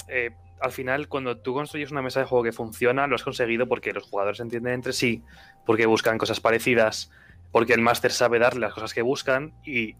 eh, 0.08 0.32
al 0.62 0.72
final, 0.72 1.08
cuando 1.08 1.38
tú 1.38 1.54
construyes 1.54 1.92
una 1.92 2.02
mesa 2.02 2.20
de 2.20 2.28
juego 2.28 2.44
que 2.44 2.52
funciona, 2.52 3.08
lo 3.08 3.16
has 3.16 3.24
conseguido 3.24 3.68
porque 3.68 3.94
los 3.94 4.04
jugadores 4.04 4.38
se 4.38 4.44
entienden 4.44 4.74
entre 4.74 4.94
sí, 4.94 5.24
porque 5.66 5.88
buscan 5.88 6.18
cosas 6.18 6.40
parecidas, 6.40 7.12
porque 7.52 7.74
el 7.74 7.82
máster 7.82 8.12
sabe 8.12 8.38
darle 8.38 8.62
las 8.62 8.74
cosas 8.74 8.94
que 8.94 9.02
buscan 9.02 9.54
y 9.66 9.96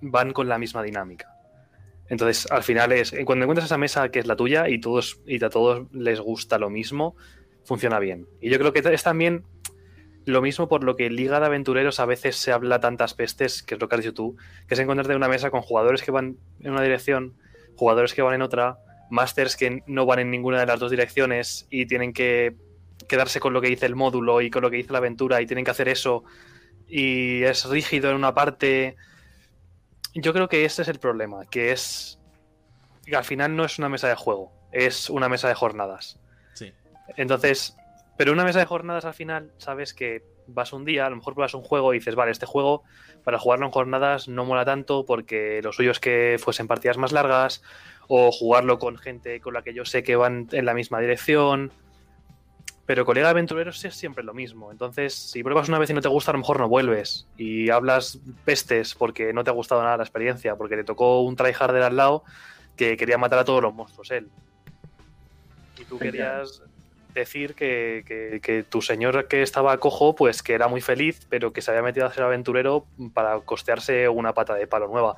van 0.00 0.32
con 0.32 0.48
la 0.48 0.58
misma 0.58 0.82
dinámica. 0.82 1.34
Entonces, 2.08 2.50
al 2.50 2.62
final 2.62 2.92
es, 2.92 3.14
cuando 3.24 3.44
encuentras 3.44 3.66
esa 3.66 3.78
mesa 3.78 4.08
que 4.10 4.20
es 4.20 4.26
la 4.26 4.36
tuya 4.36 4.68
y, 4.68 4.78
todos, 4.78 5.20
y 5.26 5.42
a 5.42 5.50
todos 5.50 5.86
les 5.92 6.20
gusta 6.20 6.58
lo 6.58 6.70
mismo, 6.70 7.16
funciona 7.64 7.98
bien. 7.98 8.28
Y 8.40 8.50
yo 8.50 8.58
creo 8.58 8.72
que 8.72 8.80
es 8.80 9.02
también 9.02 9.44
lo 10.26 10.42
mismo 10.42 10.68
por 10.68 10.84
lo 10.84 10.96
que 10.96 11.10
Liga 11.10 11.40
de 11.40 11.46
Aventureros 11.46 12.00
a 12.00 12.06
veces 12.06 12.36
se 12.36 12.52
habla 12.52 12.80
tantas 12.80 13.14
pestes, 13.14 13.62
que 13.62 13.74
es 13.74 13.80
lo 13.80 13.88
que 13.88 13.96
has 13.96 14.00
dicho 14.02 14.14
tú, 14.14 14.36
que 14.66 14.74
es 14.74 14.80
encontrarte 14.80 15.14
una 15.14 15.28
mesa 15.28 15.50
con 15.50 15.62
jugadores 15.62 16.02
que 16.02 16.10
van 16.10 16.36
en 16.60 16.72
una 16.72 16.82
dirección, 16.82 17.34
jugadores 17.76 18.14
que 18.14 18.22
van 18.22 18.34
en 18.34 18.42
otra, 18.42 18.78
masters 19.10 19.56
que 19.56 19.82
no 19.86 20.06
van 20.06 20.20
en 20.20 20.30
ninguna 20.30 20.60
de 20.60 20.66
las 20.66 20.80
dos 20.80 20.90
direcciones 20.90 21.66
y 21.70 21.86
tienen 21.86 22.12
que 22.12 22.54
quedarse 23.08 23.40
con 23.40 23.52
lo 23.52 23.60
que 23.60 23.68
dice 23.68 23.86
el 23.86 23.96
módulo 23.96 24.40
y 24.40 24.50
con 24.50 24.62
lo 24.62 24.70
que 24.70 24.78
dice 24.78 24.92
la 24.92 24.98
aventura 24.98 25.42
y 25.42 25.46
tienen 25.46 25.64
que 25.64 25.70
hacer 25.70 25.88
eso 25.88 26.24
y 26.88 27.42
es 27.42 27.64
rígido 27.66 28.10
en 28.10 28.16
una 28.16 28.34
parte. 28.34 28.96
Yo 30.14 30.32
creo 30.32 30.48
que 30.48 30.64
ese 30.64 30.82
es 30.82 30.88
el 30.88 30.98
problema, 30.98 31.44
que 31.46 31.72
es 31.72 32.18
que 33.04 33.16
al 33.16 33.24
final 33.24 33.54
no 33.56 33.64
es 33.64 33.78
una 33.78 33.88
mesa 33.88 34.08
de 34.08 34.14
juego, 34.14 34.52
es 34.72 35.10
una 35.10 35.28
mesa 35.28 35.48
de 35.48 35.54
jornadas. 35.54 36.18
Sí. 36.54 36.72
Entonces, 37.16 37.76
pero 38.16 38.32
una 38.32 38.44
mesa 38.44 38.60
de 38.60 38.66
jornadas 38.66 39.04
al 39.04 39.14
final 39.14 39.52
sabes 39.58 39.94
que 39.94 40.22
vas 40.46 40.72
un 40.72 40.84
día, 40.84 41.06
a 41.06 41.10
lo 41.10 41.16
mejor 41.16 41.34
vas 41.34 41.54
un 41.54 41.62
juego 41.62 41.94
y 41.94 41.98
dices, 41.98 42.14
vale, 42.14 42.30
este 42.30 42.46
juego 42.46 42.82
para 43.24 43.38
jugarlo 43.38 43.66
en 43.66 43.72
jornadas 43.72 44.28
no 44.28 44.44
mola 44.44 44.64
tanto 44.64 45.04
porque 45.04 45.60
lo 45.62 45.72
suyo 45.72 45.90
es 45.90 46.00
que 46.00 46.36
fuesen 46.38 46.66
partidas 46.66 46.98
más 46.98 47.12
largas 47.12 47.62
o 48.08 48.30
jugarlo 48.30 48.78
con 48.78 48.98
gente 48.98 49.40
con 49.40 49.54
la 49.54 49.62
que 49.62 49.74
yo 49.74 49.84
sé 49.84 50.02
que 50.02 50.16
van 50.16 50.48
en 50.52 50.66
la 50.66 50.74
misma 50.74 51.00
dirección. 51.00 51.72
Pero 52.86 53.06
colega 53.06 53.30
aventureros 53.30 53.82
es 53.86 53.94
siempre 53.94 54.22
lo 54.22 54.34
mismo. 54.34 54.70
Entonces, 54.70 55.14
si 55.14 55.42
pruebas 55.42 55.70
una 55.70 55.78
vez 55.78 55.88
y 55.88 55.94
no 55.94 56.02
te 56.02 56.08
gusta, 56.08 56.32
a 56.32 56.34
lo 56.34 56.40
mejor 56.40 56.60
no 56.60 56.68
vuelves. 56.68 57.26
Y 57.38 57.70
hablas 57.70 58.18
pestes 58.44 58.94
porque 58.94 59.32
no 59.32 59.42
te 59.42 59.48
ha 59.48 59.54
gustado 59.54 59.82
nada 59.82 59.96
la 59.96 60.02
experiencia, 60.02 60.56
porque 60.56 60.76
le 60.76 60.84
tocó 60.84 61.22
un 61.22 61.34
tryharder 61.34 61.82
al 61.82 61.96
lado 61.96 62.24
que 62.76 62.98
quería 62.98 63.16
matar 63.16 63.38
a 63.38 63.44
todos 63.46 63.62
los 63.62 63.72
monstruos 63.72 64.10
él. 64.10 64.28
Y 65.80 65.84
tú 65.86 65.98
querías 65.98 66.62
decir 67.14 67.54
que, 67.54 68.40
que, 68.42 68.62
tu 68.64 68.82
señor 68.82 69.28
que 69.28 69.42
estaba 69.42 69.78
cojo, 69.78 70.14
pues 70.14 70.42
que 70.42 70.54
era 70.54 70.68
muy 70.68 70.80
feliz, 70.80 71.26
pero 71.28 71.52
que 71.52 71.62
se 71.62 71.70
había 71.70 71.82
metido 71.82 72.06
a 72.06 72.12
ser 72.12 72.24
aventurero 72.24 72.86
para 73.14 73.38
costearse 73.40 74.08
una 74.08 74.34
pata 74.34 74.54
de 74.54 74.66
palo 74.66 74.88
nueva. 74.88 75.16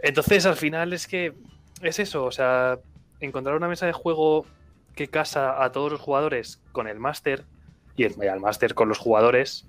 Entonces, 0.00 0.46
al 0.46 0.56
final 0.56 0.92
es 0.92 1.06
que 1.06 1.34
es 1.82 1.98
eso, 1.98 2.24
o 2.24 2.32
sea, 2.32 2.78
encontrar 3.20 3.56
una 3.56 3.68
mesa 3.68 3.86
de 3.86 3.92
juego 3.92 4.46
que 4.94 5.08
casa 5.08 5.62
a 5.62 5.72
todos 5.72 5.92
los 5.92 6.00
jugadores 6.00 6.60
con 6.72 6.88
el 6.88 6.98
máster 6.98 7.44
y 7.96 8.04
el, 8.04 8.20
el 8.20 8.40
máster 8.40 8.74
con 8.74 8.88
los 8.88 8.98
jugadores 8.98 9.66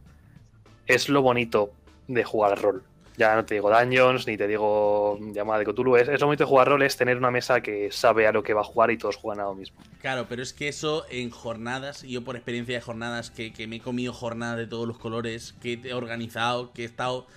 es 0.88 1.10
lo 1.10 1.22
bonito 1.22 1.72
de 2.08 2.24
jugar 2.24 2.62
rol. 2.62 2.84
Ya 3.16 3.36
no 3.36 3.45
te 3.45 3.55
digo 3.55 3.70
Dungeons, 3.70 4.26
ni 4.26 4.38
te 4.38 4.47
digo 4.47 5.20
llamada 5.34 5.59
de 5.59 5.66
Cthulhu. 5.66 5.97
Es, 5.97 6.07
es 6.07 6.20
lo 6.20 6.28
bonito 6.28 6.43
de 6.43 6.49
jugar 6.49 6.68
rol, 6.68 6.82
es 6.82 6.97
tener 6.97 7.18
una 7.18 7.30
mesa 7.30 7.61
que 7.61 7.91
sabe 7.91 8.26
a 8.26 8.32
lo 8.32 8.41
que 8.41 8.53
va 8.53 8.61
a 8.61 8.64
jugar 8.64 8.89
y 8.91 8.97
todos 8.97 9.18
juegan 9.18 9.41
a 9.41 9.49
lo 9.49 9.55
mismo. 9.55 9.78
Claro, 10.01 10.26
pero 10.28 10.41
es 10.41 10.53
que 10.53 10.68
eso 10.68 11.05
en 11.09 11.30
jornadas, 11.30 12.01
yo 12.03 12.24
por 12.24 12.36
experiencia 12.36 12.76
de 12.76 12.82
jornadas, 12.82 13.30
que, 13.30 13.53
me 13.68 13.76
he 13.78 13.80
comido 13.82 14.14
jornadas 14.14 14.57
de 14.57 14.68
todos 14.68 14.88
los 14.88 14.97
colores, 14.97 15.53
que 15.61 15.80
he 15.84 15.93
organizado, 15.93 16.74
que 16.74 16.84
he 16.84 16.86
estado. 16.86 17.28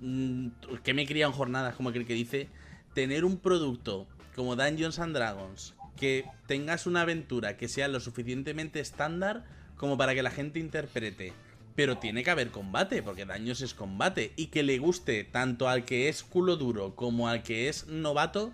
Mm, 0.00 0.48
que 0.82 0.94
me 0.94 1.02
he 1.02 1.06
criado 1.06 1.32
en 1.32 1.36
jornadas, 1.36 1.74
como 1.74 1.90
aquel 1.90 2.06
que 2.06 2.14
dice, 2.14 2.48
tener 2.94 3.24
un 3.24 3.36
producto 3.36 4.06
como 4.34 4.56
Dungeons 4.56 4.98
and 4.98 5.14
Dragons, 5.14 5.74
que 5.98 6.24
tengas 6.46 6.86
una 6.86 7.02
aventura 7.02 7.56
que 7.56 7.68
sea 7.68 7.88
lo 7.88 8.00
suficientemente 8.00 8.80
estándar 8.80 9.44
como 9.76 9.98
para 9.98 10.14
que 10.14 10.22
la 10.22 10.30
gente 10.30 10.58
interprete. 10.58 11.32
Pero 11.78 11.98
tiene 11.98 12.24
que 12.24 12.30
haber 12.32 12.50
combate, 12.50 13.04
porque 13.04 13.24
Dungeons 13.24 13.60
es 13.60 13.72
combate. 13.72 14.32
Y 14.34 14.46
que 14.46 14.64
le 14.64 14.78
guste 14.78 15.22
tanto 15.22 15.68
al 15.68 15.84
que 15.84 16.08
es 16.08 16.24
culo 16.24 16.56
duro 16.56 16.96
como 16.96 17.28
al 17.28 17.44
que 17.44 17.68
es 17.68 17.86
novato. 17.86 18.52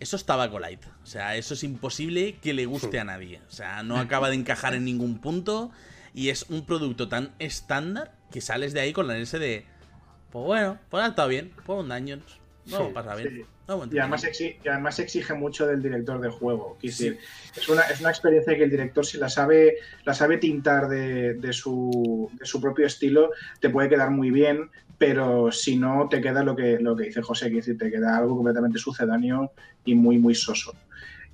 Eso 0.00 0.16
es 0.16 0.26
tabaco 0.26 0.58
light. 0.58 0.84
O 1.02 1.06
sea, 1.06 1.34
eso 1.36 1.54
es 1.54 1.64
imposible 1.64 2.36
que 2.42 2.52
le 2.52 2.66
guste 2.66 3.00
a 3.00 3.04
nadie. 3.04 3.40
O 3.48 3.50
sea, 3.50 3.82
no 3.82 3.96
acaba 3.96 4.28
de 4.28 4.34
encajar 4.34 4.74
en 4.74 4.84
ningún 4.84 5.18
punto. 5.18 5.70
Y 6.12 6.28
es 6.28 6.44
un 6.50 6.66
producto 6.66 7.08
tan 7.08 7.32
estándar 7.38 8.12
que 8.30 8.42
sales 8.42 8.74
de 8.74 8.80
ahí 8.80 8.92
con 8.92 9.08
la 9.08 9.14
necesidad 9.14 9.40
de. 9.40 9.64
Pues 10.30 10.44
bueno, 10.44 10.78
pues 10.90 11.04
ha 11.04 11.08
estado 11.08 11.28
bien. 11.28 11.54
Pues 11.64 11.80
un 11.80 11.88
Dungeons. 11.88 12.38
No 12.66 12.92
pasa 12.92 13.14
bien. 13.14 13.46
Ah, 13.68 13.78
y, 13.90 13.98
además 13.98 14.24
exige, 14.24 14.58
además 14.68 14.98
exige 14.98 15.34
mucho 15.34 15.66
del 15.66 15.82
director 15.82 16.20
de 16.20 16.30
juego. 16.30 16.76
es, 16.82 17.68
una, 17.68 17.82
es 17.82 18.00
una 18.00 18.10
experiencia 18.10 18.56
que 18.56 18.64
el 18.64 18.70
director, 18.70 19.06
si 19.06 19.18
la 19.18 19.28
sabe, 19.28 19.76
la 20.04 20.14
sabe 20.14 20.38
tintar 20.38 20.88
de, 20.88 21.34
de, 21.34 21.52
su, 21.52 22.30
de 22.38 22.44
su 22.44 22.60
propio 22.60 22.86
estilo, 22.86 23.30
te 23.60 23.70
puede 23.70 23.88
quedar 23.88 24.10
muy 24.10 24.30
bien, 24.30 24.68
pero 24.98 25.52
si 25.52 25.76
no, 25.76 26.08
te 26.08 26.20
queda 26.20 26.42
lo 26.42 26.56
que, 26.56 26.78
lo 26.80 26.96
que 26.96 27.04
dice 27.04 27.22
José, 27.22 27.50
que 27.50 27.56
decir, 27.56 27.78
te 27.78 27.90
queda 27.90 28.16
algo 28.16 28.36
completamente 28.36 28.78
sucedáneo 28.78 29.52
y 29.84 29.94
muy, 29.94 30.18
muy 30.18 30.34
soso. 30.34 30.74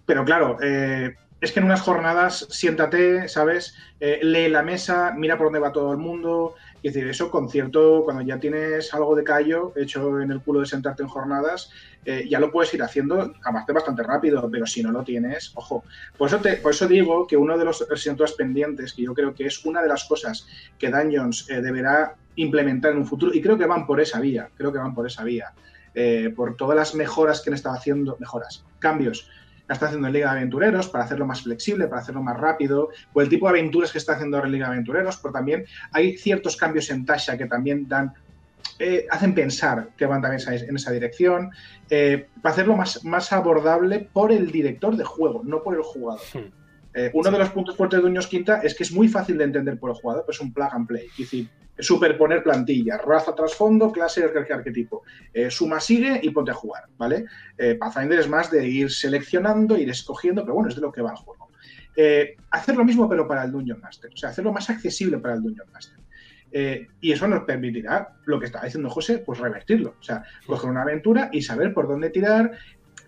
Pero 0.05 0.24
claro, 0.24 0.59
eh, 0.62 1.14
es 1.41 1.53
que 1.53 1.61
en 1.61 1.66
unas 1.66 1.83
jornadas 1.83 2.47
siéntate, 2.51 3.29
¿sabes? 3.29 3.76
Eh, 4.01 4.20
lee 4.22 4.49
la 4.49 4.62
mesa, 4.62 5.14
mira 5.16 5.37
por 5.37 5.47
dónde 5.47 5.61
va 5.61 5.72
todo 5.72 5.93
el 5.93 5.99
mundo. 5.99 6.55
Es 6.83 6.95
decir, 6.95 7.09
eso 7.09 7.31
con 7.31 7.49
cierto, 7.49 8.03
cuando 8.05 8.22
ya 8.22 8.39
tienes 8.39 8.93
algo 8.95 9.16
de 9.16 9.24
callo 9.24 9.72
hecho 9.76 10.20
en 10.20 10.31
el 10.31 10.41
culo 10.41 10.61
de 10.61 10.66
sentarte 10.66 11.03
en 11.03 11.09
jornadas, 11.09 11.70
eh, 12.05 12.26
ya 12.29 12.39
lo 12.39 12.53
puedes 12.53 12.72
ir 12.74 12.83
haciendo, 12.83 13.33
aparte 13.43 13.72
bastante 13.72 14.03
rápido, 14.03 14.49
pero 14.51 14.66
si 14.66 14.83
no 14.83 14.93
lo 14.93 15.03
tienes, 15.03 15.53
ojo. 15.55 15.83
Por 16.16 16.29
eso, 16.29 16.39
te, 16.39 16.57
por 16.57 16.72
eso 16.72 16.87
digo 16.87 17.26
que 17.26 17.37
uno 17.37 17.59
de 17.59 17.64
los 17.64 17.83
asientos 17.91 18.33
pendientes, 18.33 18.93
que 18.93 19.03
yo 19.03 19.14
creo 19.14 19.35
que 19.35 19.47
es 19.47 19.64
una 19.64 19.83
de 19.83 19.89
las 19.89 20.05
cosas 20.05 20.47
que 20.79 20.91
Dungeons 20.91 21.51
eh, 21.51 21.61
deberá 21.61 22.14
implementar 22.37 22.93
en 22.93 22.99
un 22.99 23.07
futuro, 23.07 23.35
y 23.35 23.43
creo 23.43 23.59
que 23.59 23.66
van 23.66 23.87
por 23.87 24.01
esa 24.01 24.20
vía, 24.20 24.49
creo 24.57 24.72
que 24.72 24.79
van 24.79 24.95
por 24.95 25.07
esa 25.07 25.24
vía, 25.24 25.53
por 26.37 26.57
todas 26.57 26.76
las 26.76 26.95
mejoras 26.95 27.41
que 27.41 27.51
han 27.51 27.55
estado 27.55 27.74
haciendo, 27.74 28.16
mejoras, 28.20 28.64
cambios 28.79 29.29
la 29.68 29.74
está 29.74 29.86
haciendo 29.86 30.08
en 30.08 30.14
Liga 30.14 30.32
de 30.32 30.38
Aventureros 30.38 30.88
para 30.88 31.04
hacerlo 31.04 31.26
más 31.26 31.42
flexible, 31.42 31.86
para 31.86 32.00
hacerlo 32.00 32.22
más 32.22 32.36
rápido, 32.38 32.88
o 33.12 33.20
el 33.20 33.28
tipo 33.28 33.46
de 33.46 33.50
aventuras 33.50 33.92
que 33.92 33.98
está 33.98 34.14
haciendo 34.14 34.36
ahora 34.36 34.48
en 34.48 34.52
Liga 34.52 34.66
de 34.66 34.72
Aventureros, 34.72 35.18
pero 35.18 35.32
también 35.32 35.64
hay 35.92 36.16
ciertos 36.16 36.56
cambios 36.56 36.90
en 36.90 37.04
Tasha 37.04 37.36
que 37.36 37.46
también 37.46 37.86
dan 37.86 38.14
eh, 38.80 39.06
hacen 39.10 39.34
pensar 39.34 39.88
que 39.96 40.06
van 40.06 40.22
también 40.22 40.40
en 40.48 40.76
esa 40.76 40.92
dirección, 40.92 41.50
eh, 41.90 42.28
para 42.40 42.52
hacerlo 42.52 42.76
más, 42.76 43.04
más 43.04 43.32
abordable 43.32 44.08
por 44.12 44.30
el 44.30 44.50
director 44.52 44.96
de 44.96 45.04
juego, 45.04 45.42
no 45.44 45.62
por 45.62 45.74
el 45.74 45.82
jugador. 45.82 46.20
Hmm. 46.32 46.52
Eh, 46.94 47.10
uno 47.12 47.30
de 47.30 47.38
los 47.38 47.50
puntos 47.50 47.76
fuertes 47.76 48.00
de 48.00 48.06
Uños 48.06 48.26
Quinta 48.26 48.60
es 48.62 48.74
que 48.74 48.84
es 48.84 48.92
muy 48.92 49.08
fácil 49.08 49.36
de 49.38 49.44
entender 49.44 49.78
por 49.78 49.90
el 49.90 49.96
jugador, 49.96 50.24
pues 50.24 50.36
es 50.36 50.40
un 50.40 50.52
plug 50.52 50.68
and 50.70 50.86
play. 50.86 51.06
Es 51.06 51.16
decir, 51.18 51.48
superponer 51.79 52.43
plantillas, 52.43 53.01
raza 53.03 53.35
trasfondo, 53.35 53.93
clase, 53.93 54.24
arquetipo. 54.24 55.03
Eh, 55.33 55.51
suma, 55.51 55.81
sigue 55.81 56.20
y 56.22 56.31
ponte 56.31 56.51
a 56.51 56.55
jugar, 56.55 56.85
¿vale? 56.97 57.24
Eh, 57.57 57.74
Pathfinder 57.74 58.18
es 58.18 58.29
más 58.29 58.51
de 58.51 58.66
ir 58.66 58.91
seleccionando, 58.91 59.76
ir 59.76 59.91
escogiendo, 59.91 60.43
pero 60.43 60.55
bueno, 60.55 60.68
es 60.68 60.76
de 60.76 60.83
lo 60.83 60.93
que 60.93 61.03
va 61.03 61.11
el 61.11 61.16
juego. 61.16 61.49
hacer 62.51 62.76
lo 62.76 62.85
mismo, 62.85 63.09
pero 63.09 63.26
para 63.26 63.45
el 63.45 63.53
Dungeon 63.53 63.81
Master. 63.81 64.11
O 64.14 64.16
sea, 64.16 64.31
hacerlo 64.31 64.53
más 64.53 64.70
accesible 64.70 65.18
para 65.18 65.35
el 65.35 65.43
Dungeon 65.43 65.68
Master. 65.72 65.99
Eh, 66.51 66.87
y 67.01 67.12
eso 67.12 67.29
nos 67.29 67.45
permitirá, 67.45 68.16
lo 68.24 68.41
que 68.41 68.47
estaba 68.47 68.64
diciendo 68.64 68.89
José, 68.89 69.18
pues 69.18 69.39
revertirlo. 69.39 69.97
O 69.99 70.03
sea, 70.03 70.24
coger 70.47 70.70
una 70.70 70.83
aventura 70.83 71.29
y 71.33 71.43
saber 71.43 71.74
por 71.74 71.89
dónde 71.89 72.11
tirar. 72.11 72.53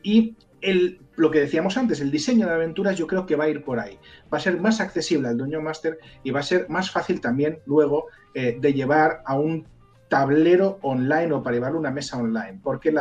Y 0.03 0.37
el, 0.63 1.01
lo 1.17 1.31
que 1.31 1.41
decíamos 1.41 1.77
antes, 1.77 2.01
el 2.01 2.11
diseño 2.11 2.47
de 2.47 2.55
aventuras 2.55 2.97
yo 2.97 3.07
creo 3.07 3.27
que 3.27 3.37
va 3.37 3.45
a 3.45 3.49
ir 3.49 3.65
por 3.65 3.79
ahí. 3.79 3.99
Va 4.33 4.39
a 4.39 4.41
ser 4.41 4.61
más 4.61 4.81
accesible 4.81 5.29
al 5.29 5.37
Dungeon 5.37 5.65
Master 5.65 5.99
y 6.23 6.31
va 6.31 6.41
a 6.41 6.45
ser 6.45 6.69
más 6.69 6.91
fácil 6.91 7.21
también 7.21 7.61
luego 7.67 8.07
eh, 8.35 8.59
de 8.61 8.73
llevar 8.73 9.23
a 9.25 9.39
un 9.39 9.67
tablero 10.09 10.79
online 10.83 11.33
o 11.33 11.43
para 11.43 11.55
llevarlo 11.55 11.79
a 11.79 11.81
una 11.81 11.91
mesa 11.93 12.19
online, 12.19 12.61
porque 12.63 12.93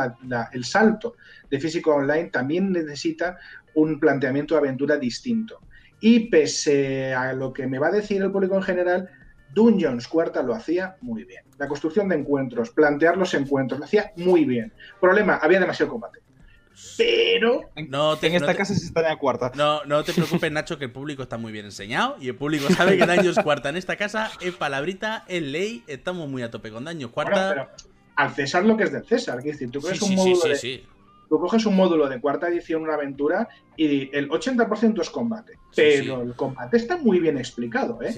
el 0.52 0.64
salto 0.64 1.16
de 1.50 1.58
físico 1.58 1.94
online 1.94 2.30
también 2.30 2.70
necesita 2.72 3.36
un 3.74 3.98
planteamiento 3.98 4.54
de 4.54 4.60
aventura 4.60 4.96
distinto. 4.96 5.60
Y 6.00 6.30
pese 6.30 7.12
a 7.12 7.32
lo 7.32 7.52
que 7.52 7.66
me 7.66 7.78
va 7.78 7.88
a 7.88 7.92
decir 7.92 8.22
el 8.22 8.30
público 8.30 8.54
en 8.54 8.62
general, 8.62 9.10
Dungeons 9.52 10.06
Cuarta 10.06 10.42
lo 10.42 10.54
hacía 10.54 10.96
muy 11.00 11.24
bien. 11.24 11.44
La 11.58 11.68
construcción 11.68 12.08
de 12.08 12.16
encuentros, 12.16 12.70
plantear 12.70 13.16
los 13.16 13.34
encuentros, 13.34 13.80
lo 13.80 13.84
hacía 13.84 14.12
muy 14.16 14.44
bien. 14.44 14.72
Problema, 15.00 15.36
había 15.36 15.60
demasiado 15.60 15.90
combate. 15.90 16.19
Pero 16.96 17.70
no 17.88 18.18
en 18.20 18.34
esta 18.34 18.54
casa 18.54 18.74
se 18.74 18.84
está 18.84 19.00
en 19.00 19.06
la 19.06 19.16
cuarta. 19.16 19.52
No, 19.54 19.84
no 19.84 20.04
te 20.04 20.12
preocupes, 20.12 20.52
Nacho, 20.52 20.78
que 20.78 20.86
el 20.86 20.92
público 20.92 21.22
está 21.22 21.38
muy 21.38 21.52
bien 21.52 21.64
enseñado 21.64 22.16
y 22.20 22.28
el 22.28 22.36
público 22.36 22.68
sabe 22.70 22.98
que 22.98 23.06
Daños 23.06 23.38
Cuarta 23.38 23.70
en 23.70 23.76
esta 23.76 23.96
casa 23.96 24.30
es 24.40 24.54
palabrita, 24.54 25.24
es 25.28 25.42
ley, 25.42 25.82
estamos 25.86 26.28
muy 26.28 26.42
a 26.42 26.50
tope 26.50 26.70
con 26.70 26.84
Daños 26.84 27.10
Cuarta. 27.10 27.48
pero 27.50 27.68
al 28.16 28.34
César 28.34 28.64
lo 28.64 28.76
que 28.76 28.84
es 28.84 28.92
del 28.92 29.04
César, 29.04 29.38
es 29.38 29.44
decir, 29.44 29.70
tú 29.70 29.80
crees 29.80 30.02
un 30.02 30.14
módulo 30.14 30.42
de, 30.42 30.84
tú 31.30 31.38
coges 31.38 31.64
un 31.64 31.76
módulo 31.76 32.08
de 32.08 32.20
cuarta 32.20 32.48
edición, 32.48 32.82
una 32.82 32.94
aventura, 32.94 33.48
y 33.76 34.14
el 34.14 34.28
80% 34.28 35.00
es 35.00 35.10
combate. 35.10 35.54
Pero 35.74 36.22
el 36.22 36.34
combate 36.34 36.76
está 36.76 36.96
muy 36.96 37.20
bien 37.20 37.38
explicado, 37.38 37.98
¿eh? 38.02 38.14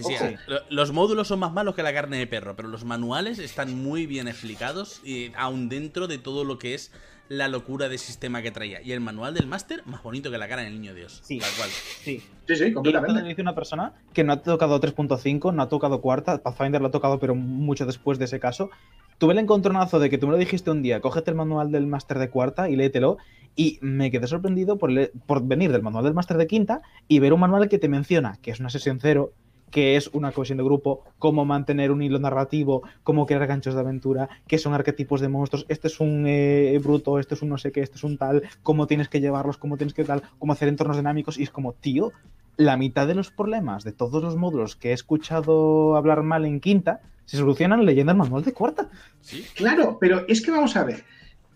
Los 0.71 0.93
módulos 0.93 1.29
son 1.29 1.39
más 1.39 1.53
malos 1.53 1.75
que 1.75 1.83
la 1.83 1.93
carne 1.93 2.17
de 2.17 2.27
perro, 2.27 2.57
pero 2.57 2.69
los 2.69 2.85
manuales 2.85 3.39
están 3.39 3.77
muy 3.81 4.07
bien 4.07 4.29
explicados, 4.29 5.03
y 5.05 5.31
aún 5.37 5.69
dentro 5.69 6.09
de 6.09 6.19
todo 6.19 6.45
lo 6.45 6.59
que 6.59 6.75
es 6.75 6.91
la 7.33 7.49
locura 7.49 7.89
de 7.89 7.97
sistema 7.97 8.43
que 8.43 8.51
traía. 8.51 8.83
Y 8.83 8.93
el 8.93 9.01
manual 9.01 9.33
del 9.33 9.47
máster, 9.47 9.83
más 9.87 10.03
bonito 10.03 10.31
que 10.31 10.37
la 10.37 10.49
cara 10.49 10.63
del 10.63 10.75
niño 10.75 10.93
Dios. 10.93 11.21
Sí, 11.25 11.39
tal 11.39 11.49
cual. 11.57 11.71
Sí, 11.71 12.23
sí, 12.47 12.57
sí 12.57 12.73
completamente. 12.75 13.23
dice 13.23 13.41
una 13.41 13.55
persona 13.55 13.95
que 14.13 14.23
no 14.23 14.35
ha 14.35 14.43
tocado 14.43 14.79
3.5, 14.79 15.55
no 15.55 15.63
ha 15.63 15.69
tocado 15.71 16.03
cuarta, 16.03 16.43
Pathfinder 16.43 16.83
lo 16.83 16.89
ha 16.89 16.91
tocado, 16.91 17.19
pero 17.19 17.35
mucho 17.35 17.87
después 17.87 18.19
de 18.19 18.27
ese 18.27 18.39
caso 18.39 18.69
tuve 19.17 19.33
el 19.33 19.39
encontronazo 19.39 19.99
de 19.99 20.11
que 20.11 20.19
tú 20.19 20.27
me 20.27 20.33
lo 20.33 20.39
dijiste 20.39 20.71
un 20.71 20.83
día, 20.83 21.01
cógete 21.01 21.31
el 21.31 21.37
manual 21.37 21.73
del 21.73 21.87
máster 21.87 22.19
de 22.19 22.29
cuarta 22.29 22.69
y 22.69 22.77
léetelo. 22.77 23.17
Y 23.55 23.79
me 23.81 24.11
quedé 24.11 24.27
sorprendido 24.27 24.79
por, 24.79 24.91
por 25.27 25.47
venir 25.47 25.73
del 25.73 25.83
manual 25.83 26.05
del 26.05 26.15
máster 26.15 26.37
de 26.37 26.47
quinta 26.47 26.83
y 27.07 27.19
ver 27.19 27.33
un 27.33 27.41
manual 27.41 27.69
que 27.69 27.79
te 27.79 27.89
menciona 27.89 28.39
que 28.43 28.51
es 28.51 28.61
una 28.61 28.71
sesión 28.71 28.99
cero, 29.01 29.33
que 29.73 29.97
es 29.97 30.09
una 30.13 30.31
cohesión 30.31 30.59
de 30.59 30.65
grupo, 30.65 31.03
cómo 31.19 31.45
mantener 31.45 31.91
un 31.91 32.03
hilo 32.03 32.21
narrativo, 32.21 32.83
cómo 33.03 33.27
crear 33.27 33.47
ganchos 33.49 33.75
de 33.75 33.81
aventura, 33.81 34.29
qué 34.47 34.59
son 34.59 34.75
arquetipos 34.75 35.21
de 35.21 35.29
monstruos, 35.29 35.67
este 35.69 35.89
es 35.89 35.99
un 35.99 36.25
eh, 36.29 36.79
bruto, 36.81 37.19
este 37.19 37.35
es 37.35 37.43
un 37.43 37.49
no 37.49 37.59
sé 37.59 37.73
qué, 37.73 37.81
este 37.81 37.97
es 37.97 38.05
un 38.05 38.19
tal, 38.19 38.43
cómo 38.63 38.87
tienes 38.87 39.09
que 39.09 39.21
llevarlos, 39.21 39.57
cómo 39.57 39.77
tienes 39.77 39.95
que 39.95 40.05
tal, 40.05 40.23
cómo 40.39 40.53
hacer 40.53 40.69
entornos 40.69 40.99
dinámicos. 40.99 41.39
Y 41.39 41.43
es 41.43 41.51
como, 41.51 41.73
tío, 41.73 42.13
la 42.57 42.77
mitad 42.77 43.07
de 43.07 43.15
los 43.15 43.31
problemas 43.31 43.83
de 43.83 43.93
todos 43.93 44.23
los 44.23 44.37
módulos 44.37 44.77
que 44.77 44.91
he 44.91 44.93
escuchado 44.93 45.97
hablar 45.97 46.23
mal 46.23 46.45
en 46.45 46.61
quinta 46.61 47.01
se 47.25 47.39
solucionan 47.39 47.87
leyendo 47.87 48.13
el 48.13 48.19
manual 48.19 48.45
de 48.45 48.53
cuarta. 48.53 48.91
Sí. 49.23 49.45
Claro, 49.55 49.97
pero 49.99 50.27
es 50.29 50.43
que 50.43 50.51
vamos 50.51 50.77
a 50.77 50.85
ver. 50.85 51.05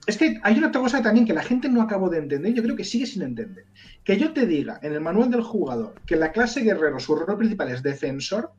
Es 0.06 0.16
que 0.16 0.38
hay 0.44 0.56
una 0.56 0.68
otra 0.68 0.80
cosa 0.80 1.02
también 1.02 1.26
que 1.26 1.34
la 1.34 1.42
gente 1.42 1.68
no 1.68 1.82
acabó 1.82 2.08
de 2.08 2.18
entender, 2.18 2.54
yo 2.54 2.62
creo 2.62 2.76
que 2.76 2.84
sigue 2.84 3.06
sin 3.06 3.22
entender. 3.22 3.64
Que 4.04 4.16
yo 4.16 4.32
te 4.32 4.46
diga 4.46 4.78
en 4.82 4.92
el 4.92 5.00
manual 5.00 5.30
del 5.30 5.42
jugador 5.42 5.94
que 6.06 6.14
la 6.14 6.30
clase 6.30 6.60
guerrero, 6.60 7.00
su 7.00 7.16
rol 7.16 7.36
principal 7.36 7.70
es 7.70 7.82
defensor, 7.82 8.52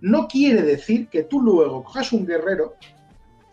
no 0.00 0.28
quiere 0.28 0.62
decir 0.62 1.08
que 1.08 1.24
tú 1.24 1.40
luego 1.40 1.82
cojas 1.82 2.12
un 2.12 2.26
guerrero 2.26 2.76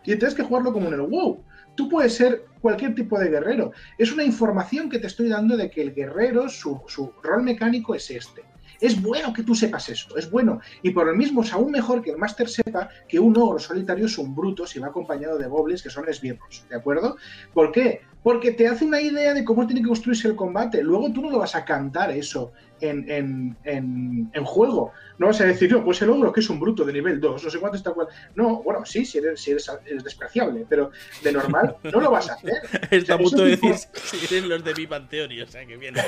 y 0.04 0.16
tienes 0.16 0.36
que 0.36 0.44
jugarlo 0.44 0.72
como 0.72 0.88
en 0.88 0.96
el 0.96 1.02
WoW. 1.02 1.44
Tú 1.76 1.90
puedes 1.90 2.14
ser 2.14 2.46
cualquier 2.60 2.94
tipo 2.94 3.18
de 3.18 3.30
guerrero. 3.30 3.72
Es 3.98 4.12
una 4.12 4.24
información 4.24 4.90
que 4.90 5.00
te 5.00 5.08
estoy 5.08 5.30
dando 5.30 5.58
de 5.58 5.70
que 5.72 5.82
el 5.82 5.96
guerrero, 5.96 6.50
su, 6.50 6.82
su 6.88 7.12
rol 7.24 7.44
mecánico 7.44 7.96
es 7.96 8.12
este. 8.12 8.44
Es 8.82 9.00
bueno 9.00 9.32
que 9.32 9.44
tú 9.44 9.54
sepas 9.54 9.88
eso, 9.90 10.18
es 10.18 10.30
bueno. 10.30 10.60
Y 10.82 10.90
por 10.90 11.06
lo 11.06 11.16
mismo 11.16 11.44
es 11.44 11.54
aún 11.54 11.72
mejor 11.72 12.02
que 12.02 12.10
el 12.10 12.18
máster 12.18 12.50
sepa 12.50 12.90
que 13.08 13.20
un 13.20 13.38
ogro 13.38 13.60
solitario 13.60 14.08
es 14.08 14.18
un 14.18 14.36
bruto 14.36 14.66
si 14.66 14.80
va 14.80 14.88
acompañado 14.88 15.38
de 15.38 15.48
goblins 15.48 15.84
que 15.84 15.92
son 15.92 16.10
esbirros, 16.10 16.66
¿de 16.68 16.76
acuerdo? 16.76 17.16
¿Por 17.54 17.72
qué? 17.72 18.02
Porque 18.24 18.52
te 18.52 18.68
hace 18.68 18.86
una 18.86 19.00
idea 19.00 19.34
de 19.34 19.46
cómo 19.46 19.66
tiene 19.68 19.82
que 19.82 19.88
construirse 19.88 20.28
el 20.28 20.36
combate. 20.36 20.84
Luego 20.84 21.12
tú 21.14 21.22
no 21.22 21.30
lo 21.30 21.40
vas 21.40 21.56
a 21.56 21.64
cantar 21.64 22.12
eso 22.12 22.52
en, 22.82 23.56
en, 23.64 24.46
juego. 24.46 24.92
No 25.18 25.28
vas 25.28 25.40
a 25.42 25.46
decir, 25.46 25.72
no, 25.72 25.84
pues 25.84 26.02
el 26.02 26.10
ogro 26.10 26.34
que 26.34 26.40
es 26.40 26.50
un 26.50 26.60
bruto 26.60 26.84
de 26.84 26.94
nivel 26.94 27.20
2, 27.20 27.44
no 27.44 27.50
sé 27.50 27.60
cuánto 27.60 27.78
está 27.78 27.92
cual. 27.92 28.08
No, 28.36 28.62
bueno, 28.64 28.86
sí, 28.86 29.06
si 29.06 29.20
eres, 29.20 29.40
si 29.40 29.52
eres, 29.52 29.70
despreciable, 30.04 30.66
pero 30.68 30.92
de 31.24 31.32
normal 31.32 31.76
no 31.84 32.02
lo 32.02 32.12
vas 32.12 32.30
a 32.30 32.34
hacer. 32.34 32.54
Está 32.92 33.16
a 33.16 33.18
punto 33.18 33.44
de 33.44 33.52
decir 33.52 33.76
si 33.76 34.36
eres 34.36 34.46
los 34.46 34.64
de 34.64 34.74
mi 34.74 34.88
panteón, 34.88 35.30
o 35.42 35.48
sea, 35.48 35.66
que 35.66 35.78
viene. 35.78 36.02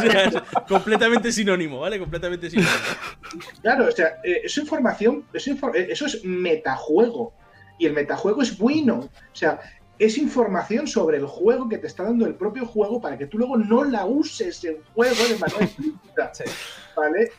completamente 0.68 1.32
sinónimo, 1.32 1.80
¿vale? 1.80 1.98
Completamente 1.98 2.50
sinónimo. 2.50 2.74
Claro, 3.62 3.86
o 3.86 3.92
sea, 3.92 4.18
eh, 4.22 4.42
es 4.44 4.56
información, 4.58 5.24
eso, 5.32 5.52
eh, 5.74 5.88
eso 5.90 6.06
es 6.06 6.24
metajuego. 6.24 7.32
Y 7.78 7.86
el 7.86 7.94
metajuego 7.94 8.42
es 8.42 8.58
bueno. 8.58 9.08
O 9.08 9.34
sea, 9.34 9.58
es 10.00 10.16
información 10.16 10.86
sobre 10.86 11.18
el 11.18 11.26
juego 11.26 11.68
que 11.68 11.76
te 11.76 11.86
está 11.86 12.04
dando 12.04 12.24
el 12.24 12.34
propio 12.34 12.64
juego 12.64 13.02
para 13.02 13.18
que 13.18 13.26
tú 13.26 13.36
luego 13.36 13.58
no 13.58 13.84
la 13.84 14.06
uses 14.06 14.64
en 14.64 14.78
juego 14.94 15.28
de 15.28 15.38
manera 15.38 15.60
explícita. 15.64 16.32
¿Vale? 16.96 17.30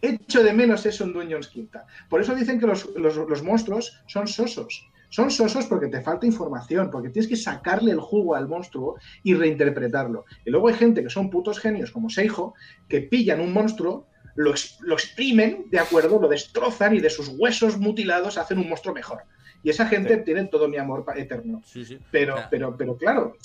Echo 0.00 0.42
de 0.42 0.54
menos 0.54 0.86
eso 0.86 1.04
en 1.04 1.12
Dungeons 1.12 1.48
Quinta. 1.48 1.84
Por 2.08 2.22
eso 2.22 2.34
dicen 2.34 2.58
que 2.58 2.66
los, 2.66 3.42
monstruos 3.42 4.00
son 4.06 4.26
sosos. 4.26 4.88
Son 5.10 5.30
sosos 5.30 5.66
porque 5.66 5.88
te 5.88 6.00
falta 6.00 6.24
información, 6.24 6.90
porque 6.90 7.10
tienes 7.10 7.28
que 7.28 7.36
sacarle 7.36 7.92
el 7.92 8.00
jugo 8.00 8.34
al 8.34 8.48
monstruo 8.48 8.96
y 9.22 9.34
reinterpretarlo. 9.34 10.24
Y 10.46 10.50
luego 10.50 10.68
hay 10.68 10.74
gente 10.74 11.02
que 11.02 11.10
son 11.10 11.28
putos 11.28 11.58
genios 11.58 11.90
como 11.90 12.08
Seijo, 12.08 12.54
que 12.88 13.02
pillan 13.02 13.40
un 13.40 13.52
monstruo, 13.52 14.06
lo, 14.34 14.54
lo 14.80 14.94
exprimen, 14.94 15.66
¿de 15.70 15.78
acuerdo? 15.78 16.18
Lo 16.18 16.28
destrozan 16.28 16.94
y 16.94 17.00
de 17.00 17.10
sus 17.10 17.28
huesos 17.36 17.76
mutilados 17.76 18.38
hacen 18.38 18.58
un 18.58 18.68
monstruo 18.70 18.94
mejor. 18.94 19.24
Y 19.62 19.70
esa 19.70 19.86
gente 19.86 20.18
tiene 20.18 20.44
todo 20.46 20.68
mi 20.68 20.76
amor 20.76 21.04
eterno. 21.16 21.62
Pero, 22.10 22.36
pero, 22.50 22.76
pero 22.76 22.96
claro, 22.96 23.36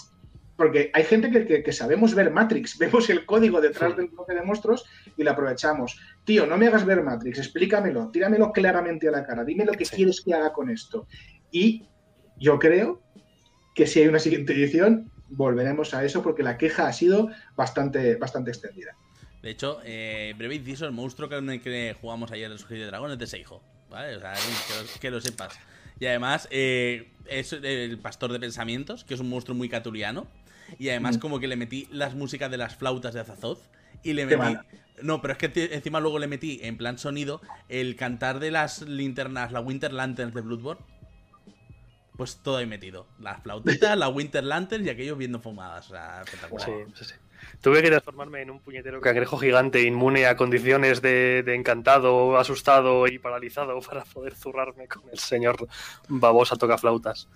porque 0.56 0.92
hay 0.94 1.04
gente 1.04 1.32
que, 1.64 1.72
sabemos 1.72 2.14
ver 2.14 2.32
Matrix, 2.32 2.78
vemos 2.80 3.10
el 3.10 3.26
código 3.26 3.62
detrás 3.62 3.96
del 3.98 4.08
bloque 4.08 4.34
de 4.34 4.44
monstruos 4.44 4.86
y 5.18 5.24
lo 5.24 5.32
aprovechamos. 5.32 6.00
Tío, 6.24 6.46
no 6.46 6.58
me 6.58 6.68
hagas 6.68 6.86
ver 6.86 7.02
Matrix, 7.02 7.40
explícamelo, 7.40 8.10
tíramelo 8.12 8.52
claramente 8.52 9.08
a 9.08 9.12
la 9.12 9.26
cara, 9.26 9.44
dime 9.44 9.66
lo 9.66 9.74
que 9.74 9.86
quieres 9.86 10.22
que 10.22 10.34
haga 10.34 10.54
con 10.54 10.70
esto. 10.70 11.08
Y 11.52 11.86
yo 12.38 12.60
creo 12.60 13.02
que 13.76 13.88
si 13.88 14.02
hay 14.02 14.08
una 14.08 14.20
siguiente 14.20 14.54
edición, 14.54 15.12
volveremos 15.30 15.94
a 15.94 16.04
eso 16.04 16.22
porque 16.22 16.44
la 16.44 16.58
queja 16.58 16.88
ha 16.88 16.94
sido 16.94 17.30
bastante, 17.56 18.16
bastante 18.16 18.52
extendida. 18.52 18.96
De 19.42 19.50
hecho, 19.50 19.82
eh, 19.84 20.34
Breve 20.38 20.56
Inciso, 20.56 20.86
el 20.86 20.94
monstruo 20.94 21.28
que 21.28 21.96
jugamos 22.00 22.32
ayer 22.32 22.46
en 22.50 22.58
el 22.58 22.80
de 22.80 22.86
Dragón 22.86 23.12
es 23.12 23.18
de 23.18 23.28
Seijo. 23.28 23.62
¿Vale? 23.90 24.16
O 24.16 24.20
sea, 24.20 24.34
que 25.00 25.12
lo 25.12 25.22
sepas. 25.22 25.60
Y 26.04 26.08
además 26.08 26.50
eh, 26.52 27.14
es 27.28 27.54
el 27.54 27.98
pastor 27.98 28.34
de 28.34 28.40
pensamientos, 28.42 29.06
que 29.06 29.14
es 29.14 29.22
un 29.22 29.30
monstruo 29.30 29.56
muy 29.56 29.70
catuliano. 29.70 30.28
Y 30.78 30.90
además 30.90 31.16
mm. 31.16 31.20
como 31.22 31.40
que 31.40 31.48
le 31.48 31.56
metí 31.56 31.88
las 31.94 32.14
músicas 32.14 32.52
de 32.52 32.58
las 32.58 32.76
flautas 32.76 33.14
de 33.14 33.22
Azazoth. 33.22 33.60
Y 34.04 34.12
le 34.12 34.26
metí... 34.26 34.58
No, 35.02 35.22
pero 35.22 35.32
es 35.32 35.38
que 35.38 35.70
encima 35.74 36.02
luego 36.02 36.20
le 36.20 36.28
metí, 36.28 36.60
en 36.62 36.78
plan 36.78 36.98
sonido, 36.98 37.42
el 37.70 37.96
cantar 37.96 38.42
de 38.42 38.52
las 38.52 38.82
linternas, 38.82 39.54
la 39.54 39.62
Winter 39.62 39.94
Lanterns 39.94 40.34
de 40.34 40.42
Bloodborne. 40.42 40.84
Pues 42.18 42.36
todo 42.44 42.58
ahí 42.58 42.66
metido. 42.66 43.08
Las 43.18 43.42
flautitas, 43.42 43.98
la 43.98 44.10
Winter 44.10 44.44
Lanterns 44.44 44.86
y 44.86 44.90
aquellos 44.90 45.18
viendo 45.18 45.40
fumadas. 45.40 45.86
O 45.86 45.92
sea, 45.92 46.22
espectacular. 46.24 46.68
Sí, 46.68 46.74
sí, 46.96 47.06
sí. 47.06 47.14
Tuve 47.62 47.82
que 47.82 47.90
transformarme 47.90 48.42
en 48.42 48.52
un 48.52 48.60
puñetero 48.60 49.02
cangrejo 49.02 49.38
gigante 49.38 49.82
inmune 49.82 50.26
a 50.26 50.36
condiciones 50.36 51.02
de, 51.02 51.44
encantado, 51.48 52.38
asustado 52.38 53.08
y 53.08 53.20
paralizado 53.20 53.80
para 53.88 54.04
poder 54.06 54.36
zurrarme 54.36 54.88
con 54.88 55.04
el 55.12 55.20
señor 55.20 55.68
babosa 56.08 56.56
toca 56.56 56.78
flautas. 56.78 57.28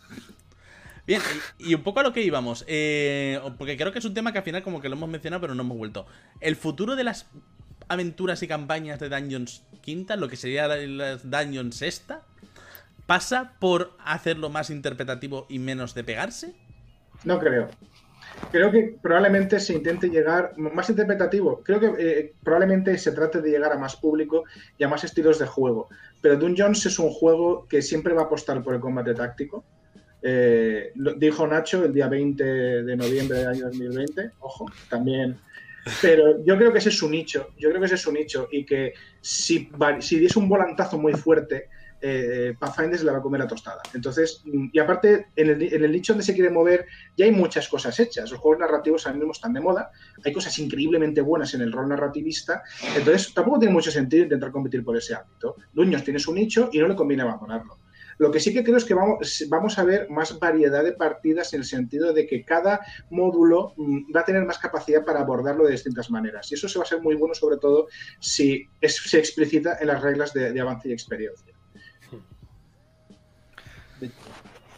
Bien, 1.05 1.22
y, 1.58 1.74
un 1.74 1.84
poco 1.84 2.01
a 2.01 2.03
lo 2.03 2.12
que 2.12 2.22
íbamos, 2.22 2.66
eh, 2.68 3.39
porque 3.58 3.78
creo 3.78 3.93
que 3.93 3.99
es 3.99 4.05
un 4.05 4.14
tema 4.14 4.34
que 4.34 4.39
al 4.39 4.43
final 4.43 4.62
como 4.62 4.82
que 4.82 4.89
lo 4.89 4.95
hemos 4.95 5.08
mencionado 5.08 5.39
pero 5.39 5.55
no 5.55 5.64
hemos 5.64 5.78
vuelto. 5.78 6.05
El 6.41 6.58
futuro 6.58 6.97
de 6.97 7.05
las 7.05 7.28
aventuras 7.88 8.43
y 8.43 8.47
campañas 8.47 8.99
de 8.99 9.08
Dungeons 9.08 9.64
Quinta, 9.82 10.18
lo 10.18 10.28
que 10.28 10.36
sería 10.36 10.68
las 10.68 11.30
Dungeons 11.30 11.78
Sexta, 11.78 12.24
pasa 13.05 13.53
por 13.60 13.93
hacerlo 14.03 14.49
más 14.49 14.70
interpretativo 14.70 15.45
y 15.47 15.60
menos 15.60 15.95
de 15.95 16.03
pegarse. 16.03 16.55
No 17.24 17.39
creo 17.39 17.70
creo 18.51 18.71
que 18.71 18.95
probablemente 19.01 19.59
se 19.59 19.73
intente 19.73 20.09
llegar 20.09 20.57
más 20.57 20.89
interpretativo. 20.89 21.61
Creo 21.63 21.79
que 21.79 21.93
eh, 21.97 22.33
probablemente 22.43 22.97
se 22.97 23.11
trate 23.11 23.41
de 23.41 23.49
llegar 23.49 23.71
a 23.71 23.77
más 23.77 23.95
público 23.95 24.43
y 24.77 24.83
a 24.83 24.88
más 24.88 25.03
estilos 25.03 25.39
de 25.39 25.45
juego. 25.45 25.89
Pero 26.21 26.38
Dungeons 26.38 26.85
es 26.85 26.99
un 26.99 27.09
juego 27.09 27.67
que 27.67 27.81
siempre 27.81 28.13
va 28.13 28.23
a 28.23 28.25
apostar 28.25 28.63
por 28.63 28.73
el 28.73 28.79
combate 28.79 29.13
táctico. 29.13 29.63
Eh, 30.21 30.91
dijo 31.17 31.45
Nacho 31.45 31.85
el 31.85 31.93
día 31.93 32.07
20 32.07 32.43
de 32.83 32.95
noviembre 32.95 33.39
del 33.39 33.47
año 33.47 33.65
2020. 33.65 34.31
Ojo, 34.39 34.65
también. 34.89 35.38
Pero 36.01 36.43
yo 36.43 36.57
creo 36.57 36.71
que 36.71 36.79
ese 36.79 36.89
es 36.89 36.97
su 36.97 37.09
nicho. 37.09 37.49
Yo 37.57 37.69
creo 37.69 37.79
que 37.79 37.85
ese 37.85 37.95
es 37.95 38.01
su 38.01 38.11
nicho. 38.11 38.47
Y 38.51 38.65
que 38.65 38.93
si, 39.21 39.69
si 39.99 40.25
es 40.25 40.35
un 40.35 40.49
volantazo 40.49 40.97
muy 40.97 41.13
fuerte, 41.13 41.69
eh, 42.02 42.56
Pathfinder 42.60 43.00
se 43.00 43.06
la 43.06 43.14
va 43.14 43.18
a 43.20 43.22
comer 43.22 43.41
a 43.41 43.48
tostada. 43.48 43.82
Entonces, 43.93 44.41
mm, 44.45 44.68
y 44.72 44.80
aparte, 44.80 45.28
en 45.36 45.50
el, 45.50 45.74
en 45.74 45.84
el 45.84 45.91
nicho 45.91 46.14
donde 46.14 46.26
se 46.26 46.34
quiere 46.34 46.50
mover, 46.50 46.86
ya 47.16 47.26
hay 47.26 47.32
muchas 47.32 47.68
cosas 47.68 48.00
hechas. 48.00 48.32
Los 48.32 48.39
juegos 48.39 48.60
narrativos 48.60 49.06
ahora 49.06 49.18
mismo 49.18 49.32
están 49.32 49.54
de 49.54 49.62
moda, 49.62 49.91
hay 50.24 50.34
cosas 50.34 50.58
increíblemente 50.60 51.22
buenas 51.22 51.54
en 51.54 51.62
el 51.62 51.72
rol 51.72 51.89
narrativista, 51.89 52.64
entonces 52.95 53.34
tampoco 53.34 53.60
tiene 53.60 53.74
mucho 53.74 53.91
sentido 53.91 54.24
intentar 54.24 54.52
competir 54.52 54.84
por 54.84 54.98
ese 54.98 55.16
ámbito. 55.16 55.56
Duños 55.74 56.04
tiene 56.04 56.20
su 56.20 56.34
nicho 56.34 56.70
y 56.72 56.80
no 56.80 56.88
le 56.88 56.95
conviene 56.95 57.24
abandonarlo. 57.24 57.78
Lo 58.18 58.32
que 58.32 58.39
sí 58.39 58.54
que 58.54 58.64
creo 58.64 58.78
es 58.78 58.86
que 58.86 58.95
vamos, 58.95 59.78
a 59.78 59.84
ver 59.84 60.10
más 60.10 60.38
variedad 60.39 60.84
de 60.84 60.93
partidas 60.93 61.54
en 61.54 61.62
el 61.62 61.66
sentido 61.66 62.14
de 62.14 62.26
que 62.26 62.43
cada 62.43 62.82
módulo 63.12 63.74
mm, 63.78 64.16
va 64.16 64.22
a 64.22 64.26
tener 64.26 64.43
más 64.43 64.58
capacidad 64.58 65.06
para 65.06 65.20
abordarlo 65.20 65.66
de 65.66 65.72
distintas 65.72 66.10
maneras. 66.10 66.52
Y 66.52 66.56
eso 66.56 66.68
se 66.68 66.80
va 66.80 66.84
a 66.84 66.88
ser 66.88 67.02
muy 67.02 67.16
bueno, 67.16 67.36
sobre 67.36 67.58
todo 67.58 67.88
si 68.20 68.68
se 68.82 69.20
explicita 69.20 69.78
en 69.80 69.88
las 69.88 70.02
reglas 70.02 70.34
de, 70.34 70.60
avance 70.60 70.89
y 70.89 70.93
experiencia. 70.93 71.47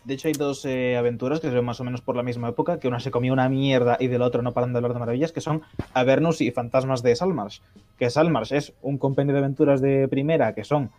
De 0.09 0.15
hecho, 0.15 0.27
hay 0.27 0.33
dos 0.33 0.65
eh, 0.65 0.97
aventuras 0.97 1.39
que 1.39 1.49
se 1.49 1.53
ven 1.53 1.63
más 1.63 1.79
o 1.81 1.83
menos 1.83 2.01
por 2.01 2.15
la 2.15 2.23
misma 2.23 2.49
época, 2.49 2.79
que 2.79 2.87
una 2.87 2.99
se 2.99 3.11
comió 3.11 3.31
una 3.31 3.47
mierda 3.47 3.95
y 3.99 4.07
de 4.07 4.17
la 4.17 4.25
otra 4.25 4.41
no 4.41 4.53
paran 4.53 4.73
de 4.73 4.77
hablar 4.77 4.93
de 4.93 4.99
maravillas, 4.99 5.31
que 5.31 5.39
son 5.39 5.61
Avernus 5.93 6.41
y 6.41 6.49
Fantasmas 6.49 7.03
de 7.03 7.15
Salmars. 7.15 7.61
Que 7.99 8.09
Salmars 8.09 8.51
es 8.51 8.73
un 8.81 8.97
compendio 8.97 9.33
de 9.33 9.41
aventuras 9.41 9.81
de 9.81 10.07
primera 10.07 10.55
que 10.55 10.63
son 10.63 10.89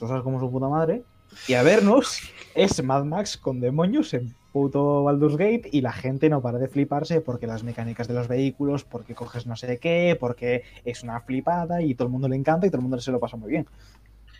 cosas 0.00 0.22
como 0.22 0.40
su 0.40 0.50
puta 0.50 0.66
madre, 0.66 1.04
y 1.46 1.54
a 1.54 1.62
vernos 1.62 2.18
es 2.56 2.82
Mad 2.82 3.04
Max 3.04 3.36
con 3.36 3.60
demonios 3.60 4.12
en 4.12 4.34
puto 4.52 5.04
Baldur's 5.04 5.36
Gate 5.36 5.68
y 5.70 5.80
la 5.80 5.92
gente 5.92 6.28
no 6.28 6.42
para 6.42 6.58
de 6.58 6.66
fliparse 6.66 7.20
porque 7.20 7.46
las 7.46 7.62
mecánicas 7.62 8.08
de 8.08 8.14
los 8.14 8.26
vehículos, 8.26 8.82
porque 8.82 9.14
coges 9.14 9.46
no 9.46 9.54
sé 9.54 9.78
qué, 9.78 10.16
porque 10.18 10.64
es 10.84 11.04
una 11.04 11.20
flipada 11.20 11.80
y 11.80 11.94
todo 11.94 12.08
el 12.08 12.12
mundo 12.12 12.26
le 12.26 12.34
encanta 12.34 12.66
y 12.66 12.70
todo 12.70 12.78
el 12.78 12.82
mundo 12.82 12.98
se 12.98 13.12
lo 13.12 13.20
pasa 13.20 13.36
muy 13.36 13.50
bien. 13.50 13.68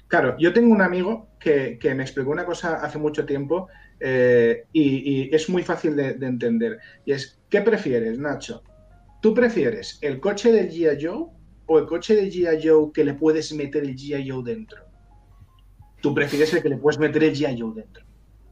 Claro, 0.08 0.36
yo 0.38 0.52
tengo 0.52 0.72
un 0.72 0.82
amigo 0.82 1.28
que, 1.40 1.78
me 1.96 2.02
explicó 2.02 2.30
una 2.30 2.44
cosa 2.44 2.76
hace 2.76 2.98
mucho 2.98 3.26
tiempo 3.26 3.68
eh, 3.98 4.64
y, 4.72 5.34
es 5.34 5.48
muy 5.48 5.62
fácil 5.62 5.96
de, 5.96 6.14
de, 6.14 6.26
entender. 6.26 6.78
Y 7.04 7.12
es, 7.12 7.40
¿qué 7.50 7.60
prefieres, 7.62 8.18
Nacho? 8.18 8.62
¿Tú 9.20 9.34
prefieres 9.34 9.98
el 10.02 10.20
coche 10.20 10.52
del 10.52 10.70
G.I. 10.70 11.04
Joe 11.04 11.26
o 11.66 11.78
el 11.78 11.86
coche 11.86 12.14
del 12.14 12.30
G.I. 12.30 12.68
Joe 12.68 12.92
que 12.92 13.04
le 13.04 13.14
puedes 13.14 13.52
meter 13.52 13.82
el 13.82 13.96
G.I. 13.96 14.30
Joe 14.30 14.42
dentro? 14.44 14.86
tú 16.06 16.14
prefieres 16.14 16.54
el 16.54 16.62
que 16.62 16.68
le 16.68 16.76
puedes 16.76 17.00
meter 17.00 17.24
el 17.24 17.34
G.I. 17.34 17.60
Joe 17.60 17.74
dentro. 17.74 18.04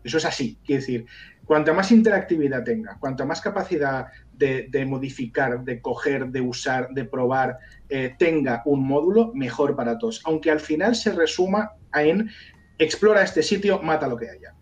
Eso 0.03 0.19
es 0.19 0.25
así. 0.25 0.59
Quiere 0.65 0.81
decir, 0.81 1.07
cuanta 1.45 1.73
más 1.73 1.93
interactividad 1.93 2.65
tenga, 2.65 2.99
cuanta 2.99 3.25
más 3.25 3.41
capacidad 3.41 4.09
de, 4.37 4.87
modificar, 4.87 5.65
de 5.65 5.81
coger, 5.81 6.29
de 6.29 6.41
usar, 6.41 6.89
de 6.91 7.05
probar, 7.05 7.59
eh, 7.89 8.15
tenga 8.19 8.63
un 8.65 8.87
módulo, 8.87 9.33
mejor 9.35 9.77
para 9.77 9.99
todos. 9.99 10.21
Aunque 10.25 10.51
al 10.51 10.61
final 10.61 10.95
se 10.95 11.13
resuma 11.13 11.73
en 11.95 12.31
explora 12.79 13.23
este 13.23 13.43
sitio, 13.43 13.81
mata 13.81 14.09
lo 14.09 14.17
que 14.17 14.31
haya 14.31 14.55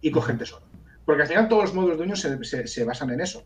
y 0.00 0.10
coge 0.10 0.32
el 0.32 0.38
tesoro. 0.38 0.66
Porque 1.04 1.22
al 1.22 1.28
final 1.28 1.48
todos 1.48 1.64
los 1.64 1.74
módulos 1.74 1.98
de 1.98 2.04
dueños 2.04 2.20
se, 2.20 2.66
se 2.66 2.84
basan 2.84 3.10
en 3.10 3.20
eso. 3.20 3.44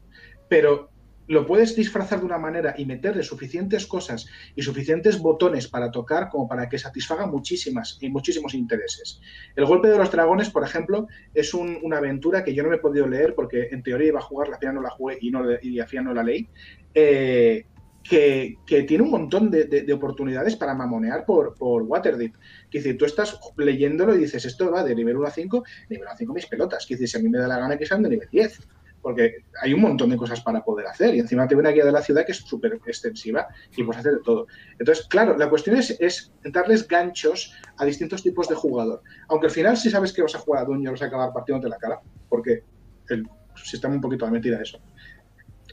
Pero 0.48 0.90
lo 1.30 1.46
puedes 1.46 1.76
disfrazar 1.76 2.18
de 2.18 2.26
una 2.26 2.38
manera 2.38 2.74
y 2.76 2.84
meterle 2.84 3.22
suficientes 3.22 3.86
cosas 3.86 4.26
y 4.56 4.62
suficientes 4.62 5.20
botones 5.20 5.68
para 5.68 5.92
tocar 5.92 6.28
como 6.28 6.48
para 6.48 6.68
que 6.68 6.76
satisfaga 6.76 7.24
muchísimas 7.24 7.98
y 8.00 8.10
muchísimos 8.10 8.52
intereses. 8.52 9.20
El 9.54 9.64
golpe 9.64 9.86
de 9.86 9.96
los 9.96 10.10
dragones, 10.10 10.50
por 10.50 10.64
ejemplo, 10.64 11.06
es 11.32 11.54
una 11.54 11.98
aventura 11.98 12.42
que 12.42 12.52
yo 12.52 12.64
no 12.64 12.70
me 12.70 12.76
he 12.76 12.80
podido 12.80 13.06
leer 13.06 13.36
porque 13.36 13.68
en 13.70 13.80
teoría 13.84 14.08
iba 14.08 14.18
a 14.18 14.22
jugar, 14.22 14.48
la 14.48 14.58
final 14.58 14.74
no 14.74 14.82
la 14.82 14.90
jugué 14.90 15.18
y, 15.20 15.30
no, 15.30 15.44
y 15.62 15.78
al 15.78 15.86
final 15.86 16.06
no 16.06 16.14
la 16.14 16.24
leí. 16.24 16.48
Eh, 16.92 17.64
que, 18.02 18.56
tiene 18.88 19.04
un 19.04 19.10
montón 19.12 19.52
de, 19.52 19.92
oportunidades 19.94 20.56
para 20.56 20.74
mamonear 20.74 21.24
por, 21.24 21.54
por 21.54 21.82
Waterdeep. 21.82 22.34
Que 22.68 22.78
decir, 22.78 22.98
tú 22.98 23.04
estás 23.04 23.38
leyéndolo 23.56 24.16
y 24.16 24.18
dices, 24.18 24.44
esto 24.46 24.68
va 24.72 24.82
de 24.82 24.96
nivel 24.96 25.16
1 25.16 25.28
a 25.28 25.30
5, 25.30 25.64
nivel 25.90 26.06
1 26.06 26.10
a 26.10 26.16
5 26.16 26.32
mis 26.32 26.46
pelotas. 26.46 26.86
Que 26.86 26.94
decir, 26.94 27.08
si 27.08 27.18
a 27.18 27.20
mí 27.20 27.28
me 27.28 27.38
da 27.38 27.46
la 27.46 27.58
gana 27.58 27.78
que 27.78 27.86
sean 27.86 28.02
de 28.02 28.08
nivel 28.08 28.28
10 28.32 28.79
porque 29.02 29.44
hay 29.62 29.72
un 29.72 29.80
montón 29.80 30.10
de 30.10 30.16
cosas 30.16 30.40
para 30.40 30.62
poder 30.62 30.86
hacer 30.86 31.14
y 31.14 31.20
encima 31.20 31.48
te 31.48 31.56
una 31.56 31.70
guía 31.70 31.84
de 31.84 31.92
la 31.92 32.02
ciudad 32.02 32.24
que 32.24 32.32
es 32.32 32.38
súper 32.38 32.80
extensiva 32.86 33.48
y 33.76 33.82
puedes 33.82 34.00
hacer 34.00 34.14
de 34.14 34.22
todo. 34.22 34.46
Entonces, 34.78 35.06
claro, 35.08 35.36
la 35.36 35.48
cuestión 35.48 35.76
es, 35.76 35.96
es, 36.00 36.32
darles 36.44 36.86
ganchos 36.86 37.54
a 37.78 37.84
distintos 37.84 38.22
tipos 38.22 38.48
de 38.48 38.54
jugador. 38.54 39.02
Aunque 39.28 39.46
al 39.46 39.52
final 39.52 39.76
si 39.76 39.90
sabes 39.90 40.12
que 40.12 40.22
vas 40.22 40.34
a 40.34 40.38
jugar 40.38 40.62
a 40.62 40.66
Duño 40.66 40.90
vas 40.90 41.02
a 41.02 41.06
acabar 41.06 41.32
partiéndote 41.32 41.68
la 41.68 41.78
cara, 41.78 42.00
porque 42.28 42.62
el 43.08 43.26
sistema 43.54 43.94
un 43.94 44.00
poquito 44.00 44.24
de 44.26 44.32
mentira 44.32 44.60
eso. 44.60 44.80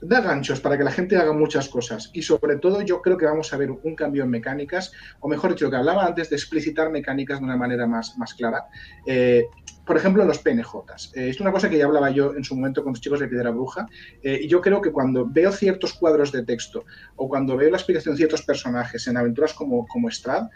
Da 0.01 0.21
ganchos 0.21 0.59
para 0.59 0.77
que 0.77 0.83
la 0.83 0.91
gente 0.91 1.17
haga 1.17 1.33
muchas 1.33 1.69
cosas 1.69 2.09
y 2.13 2.21
sobre 2.21 2.57
todo 2.57 2.81
yo 2.81 3.01
creo 3.01 3.17
que 3.17 3.25
vamos 3.25 3.53
a 3.53 3.57
ver 3.57 3.71
un 3.71 3.95
cambio 3.95 4.23
en 4.23 4.29
mecánicas, 4.29 4.91
o 5.19 5.27
mejor 5.27 5.51
dicho, 5.51 5.65
lo 5.65 5.71
que 5.71 5.77
hablaba 5.77 6.05
antes 6.05 6.29
de 6.29 6.35
explicitar 6.35 6.91
mecánicas 6.91 7.39
de 7.39 7.45
una 7.45 7.57
manera 7.57 7.87
más, 7.87 8.17
más 8.17 8.33
clara. 8.33 8.65
Eh, 9.05 9.45
por 9.85 9.95
ejemplo, 9.95 10.25
los 10.25 10.39
PNJs. 10.39 11.13
Eh, 11.15 11.29
es 11.29 11.39
una 11.39 11.51
cosa 11.51 11.69
que 11.69 11.77
ya 11.77 11.85
hablaba 11.85 12.09
yo 12.09 12.35
en 12.35 12.43
su 12.43 12.55
momento 12.55 12.83
con 12.83 12.91
los 12.91 13.01
chicos 13.01 13.21
de 13.21 13.27
Piedra 13.29 13.51
Bruja. 13.51 13.87
Eh, 14.21 14.41
y 14.43 14.47
yo 14.47 14.59
creo 14.59 14.81
que 14.81 14.91
cuando 14.91 15.25
veo 15.25 15.51
ciertos 15.51 15.93
cuadros 15.93 16.33
de 16.33 16.43
texto 16.43 16.83
o 17.15 17.29
cuando 17.29 17.55
veo 17.55 17.69
la 17.71 17.77
explicación 17.77 18.13
de 18.13 18.17
ciertos 18.17 18.41
personajes 18.41 19.07
en 19.07 19.15
aventuras 19.15 19.53
como, 19.53 19.87
como 19.87 20.11
Strad, 20.11 20.47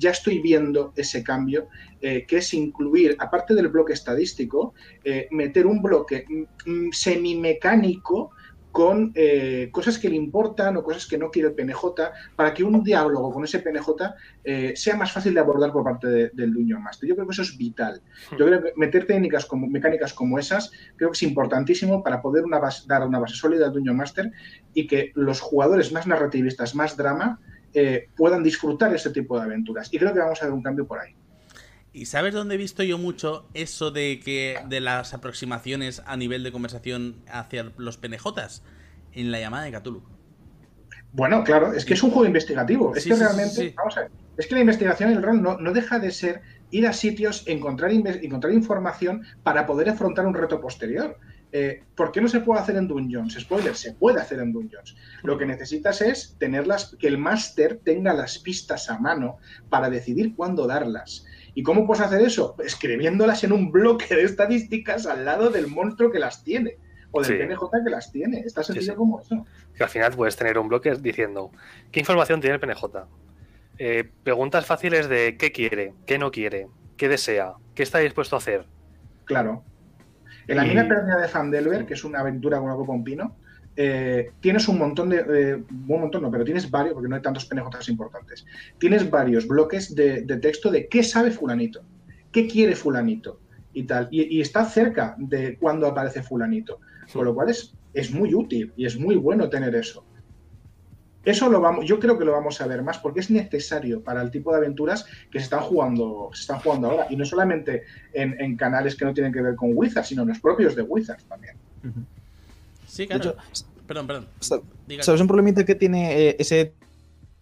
ya 0.00 0.10
estoy 0.10 0.40
viendo 0.40 0.92
ese 0.96 1.22
cambio, 1.22 1.68
que 2.00 2.26
es 2.28 2.52
incluir, 2.52 3.16
aparte 3.20 3.54
del 3.54 3.68
bloque 3.68 3.92
estadístico, 3.92 4.74
meter 5.30 5.66
un 5.66 5.82
bloque 5.82 6.24
mm, 6.28 6.70
mm, 6.70 6.92
semimecánico 6.92 8.32
con 8.72 9.12
eh, 9.14 9.68
cosas 9.72 9.98
que 9.98 10.08
le 10.08 10.16
importan 10.16 10.76
o 10.76 10.82
cosas 10.82 11.06
que 11.06 11.18
no 11.18 11.30
quiere 11.30 11.48
el 11.48 11.54
PNJ, 11.54 11.84
para 12.36 12.54
que 12.54 12.62
un 12.62 12.82
diálogo 12.82 13.32
con 13.32 13.44
ese 13.44 13.58
PNJ 13.60 13.88
eh, 14.44 14.72
sea 14.76 14.96
más 14.96 15.12
fácil 15.12 15.34
de 15.34 15.40
abordar 15.40 15.72
por 15.72 15.84
parte 15.84 16.30
del 16.32 16.54
Dungeon 16.54 16.82
Master. 16.82 17.08
Yo 17.08 17.14
creo 17.14 17.26
que 17.26 17.32
eso 17.32 17.42
es 17.42 17.56
vital. 17.56 18.00
Hmm. 18.30 18.36
Yo 18.36 18.46
creo 18.46 18.62
que 18.62 18.72
meter 18.76 19.06
técnicas 19.06 19.46
como, 19.46 19.66
mecánicas 19.66 20.12
como 20.12 20.38
esas 20.38 20.70
creo 20.96 21.10
que 21.10 21.16
es 21.16 21.22
importantísimo 21.22 22.02
para 22.02 22.22
poder 22.22 22.44
dar 22.86 23.06
una 23.06 23.18
base 23.18 23.34
sólida 23.34 23.66
al 23.66 23.72
Dungeon 23.72 23.96
Master 23.96 24.30
y 24.74 24.86
que 24.86 25.12
los 25.14 25.40
jugadores 25.40 25.92
más 25.92 26.06
narrativistas, 26.06 26.74
más 26.74 26.96
drama, 26.96 27.40
eh, 27.72 28.08
puedan 28.16 28.42
disfrutar 28.42 28.92
ese 28.94 29.10
tipo 29.10 29.38
de 29.38 29.44
aventuras. 29.44 29.92
Y 29.92 29.98
creo 29.98 30.12
que 30.12 30.18
vamos 30.18 30.42
a 30.42 30.46
ver 30.46 30.54
un 30.54 30.62
cambio 30.62 30.86
por 30.86 30.98
ahí. 30.98 31.14
¿Y 31.92 32.06
sabes 32.06 32.34
dónde 32.34 32.54
he 32.54 32.58
visto 32.58 32.82
yo 32.82 32.98
mucho 32.98 33.46
eso 33.52 33.90
de 33.90 34.20
que 34.24 34.58
de 34.68 34.80
las 34.80 35.12
aproximaciones 35.12 36.02
a 36.06 36.16
nivel 36.16 36.44
de 36.44 36.52
conversación 36.52 37.16
hacia 37.28 37.72
los 37.76 37.96
PNJs? 37.96 38.62
En 39.12 39.32
la 39.32 39.40
llamada 39.40 39.64
de 39.64 39.72
Cthulhu. 39.72 40.02
Bueno, 41.12 41.42
claro, 41.42 41.72
es 41.72 41.84
que 41.84 41.94
es 41.94 42.02
un 42.04 42.10
juego 42.10 42.26
investigativo. 42.26 42.94
es 42.94 43.04
que 43.04 43.16
realmente, 43.16 43.74
vamos 43.76 43.96
a 43.96 44.02
ver, 44.02 44.10
es 44.36 44.46
que 44.46 44.54
la 44.54 44.60
investigación 44.60 45.10
en 45.10 45.16
el 45.16 45.22
rol 45.22 45.42
no, 45.42 45.58
no, 45.58 45.72
deja 45.72 45.98
de 45.98 46.12
ser 46.12 46.42
ir 46.70 46.86
a 46.86 46.92
sitios, 46.92 47.42
encontrar, 47.48 47.90
encontrar 47.90 48.52
información 48.52 49.22
para 49.42 49.66
poder 49.66 49.88
afrontar 49.88 50.26
un 50.26 50.34
reto 50.34 50.60
posterior. 50.60 51.18
Eh, 51.52 51.82
¿Por 51.96 52.12
qué 52.12 52.20
no 52.20 52.28
se 52.28 52.38
puede 52.38 52.60
hacer 52.60 52.76
en 52.76 52.86
Dungeons? 52.86 53.34
Spoiler, 53.34 53.74
se 53.74 53.92
puede 53.92 54.20
hacer 54.20 54.38
en 54.38 54.52
Dungeons. 54.52 54.96
Lo 55.24 55.36
que 55.36 55.46
necesitas 55.46 56.00
es 56.00 56.36
tenerlas, 56.38 56.96
que 57.00 57.08
el 57.08 57.18
máster 57.18 57.80
tenga 57.82 58.14
las 58.14 58.38
pistas 58.38 58.88
a 58.88 58.98
mano 59.00 59.38
para 59.68 59.90
decidir 59.90 60.36
cuándo 60.36 60.68
darlas. 60.68 61.26
¿Y 61.54 61.62
cómo 61.62 61.86
puedes 61.86 62.02
hacer 62.02 62.20
eso? 62.22 62.56
Escribiéndolas 62.64 63.44
en 63.44 63.52
un 63.52 63.70
bloque 63.70 64.14
de 64.14 64.22
estadísticas 64.22 65.06
al 65.06 65.24
lado 65.24 65.50
del 65.50 65.66
monstruo 65.66 66.10
que 66.10 66.18
las 66.18 66.44
tiene. 66.44 66.78
O 67.12 67.22
del 67.22 67.38
PNJ 67.38 67.70
que 67.84 67.90
las 67.90 68.12
tiene. 68.12 68.40
Está 68.40 68.62
sencillo 68.62 68.94
como 68.94 69.20
eso. 69.20 69.44
Que 69.74 69.82
al 69.82 69.88
final 69.88 70.12
puedes 70.12 70.36
tener 70.36 70.58
un 70.58 70.68
bloque 70.68 70.94
diciendo 70.94 71.50
¿qué 71.90 72.00
información 72.00 72.40
tiene 72.40 72.54
el 72.54 72.60
PNJ? 72.60 72.84
Eh, 73.78 74.08
preguntas 74.22 74.66
fáciles 74.66 75.08
de 75.08 75.36
qué 75.36 75.52
quiere, 75.52 75.94
qué 76.06 76.18
no 76.18 76.30
quiere, 76.30 76.68
qué 76.96 77.08
desea, 77.08 77.54
qué 77.74 77.82
está 77.82 77.98
dispuesto 77.98 78.36
a 78.36 78.38
hacer. 78.38 78.66
Claro. 79.24 79.64
En 80.46 80.56
la 80.56 80.64
mina 80.64 80.86
perdida 80.86 81.20
de 81.20 81.28
Fandelver, 81.28 81.86
que 81.86 81.94
es 81.94 82.04
una 82.04 82.20
aventura 82.20 82.58
con 82.58 82.70
algo 82.70 82.84
pompino, 82.84 83.36
eh, 83.76 84.32
tienes 84.40 84.68
un 84.68 84.78
montón 84.78 85.10
de. 85.10 85.16
Eh, 85.18 85.54
un 85.54 86.00
montón, 86.00 86.22
no, 86.22 86.30
pero 86.30 86.44
tienes 86.44 86.70
varios, 86.70 86.94
porque 86.94 87.08
no 87.08 87.16
hay 87.16 87.22
tantos 87.22 87.46
PNJs 87.46 87.88
importantes. 87.88 88.44
Tienes 88.78 89.08
varios 89.08 89.46
bloques 89.46 89.94
de, 89.94 90.22
texto 90.40 90.70
de 90.70 90.88
qué 90.88 91.02
sabe 91.02 91.30
Fulanito, 91.30 91.82
qué 92.32 92.46
quiere 92.46 92.74
Fulanito 92.74 93.40
y 93.72 93.84
tal. 93.84 94.08
Y, 94.10 94.40
está 94.40 94.64
cerca 94.64 95.14
de 95.18 95.56
cuando 95.58 95.86
aparece 95.86 96.22
Fulanito. 96.22 96.80
Con 97.12 97.24
lo 97.24 97.34
cual 97.34 97.50
es, 97.50 97.74
es 97.92 98.12
muy 98.12 98.34
útil 98.34 98.72
y 98.76 98.86
es 98.86 98.98
muy 98.98 99.16
bueno 99.16 99.48
tener 99.48 99.74
eso. 99.74 100.04
Eso 101.24 101.50
lo 101.50 101.60
vamos, 101.60 101.84
yo 101.84 101.98
creo 102.00 102.18
que 102.18 102.24
lo 102.24 102.32
vamos 102.32 102.60
a 102.60 102.66
ver 102.66 102.82
más 102.82 102.98
porque 102.98 103.20
es 103.20 103.30
necesario 103.30 104.02
para 104.02 104.22
el 104.22 104.30
tipo 104.30 104.52
de 104.52 104.58
aventuras 104.58 105.04
que 105.30 105.38
se 105.38 105.44
están 105.44 105.60
jugando, 105.60 106.30
se 106.32 106.42
están 106.42 106.60
jugando 106.60 106.90
ahora. 106.90 107.06
Y 107.10 107.16
no 107.16 107.24
solamente 107.24 107.82
en, 108.12 108.56
canales 108.56 108.96
que 108.96 109.04
no 109.04 109.12
tienen 109.12 109.32
que 109.32 109.42
ver 109.42 109.54
con 109.54 109.72
Wizards, 109.74 110.08
sino 110.08 110.22
en 110.22 110.28
los 110.28 110.40
propios 110.40 110.74
de 110.74 110.82
Wizards 110.82 111.24
también. 111.24 111.56
Sí, 112.90 113.06
claro. 113.06 113.36
perdón, 113.86 114.06
perdón. 114.06 114.28
¿Sabes 115.00 115.20
un 115.20 115.26
problemita 115.28 115.64
que 115.64 115.74
tiene 115.74 116.28
eh, 116.28 116.36
ese 116.38 116.74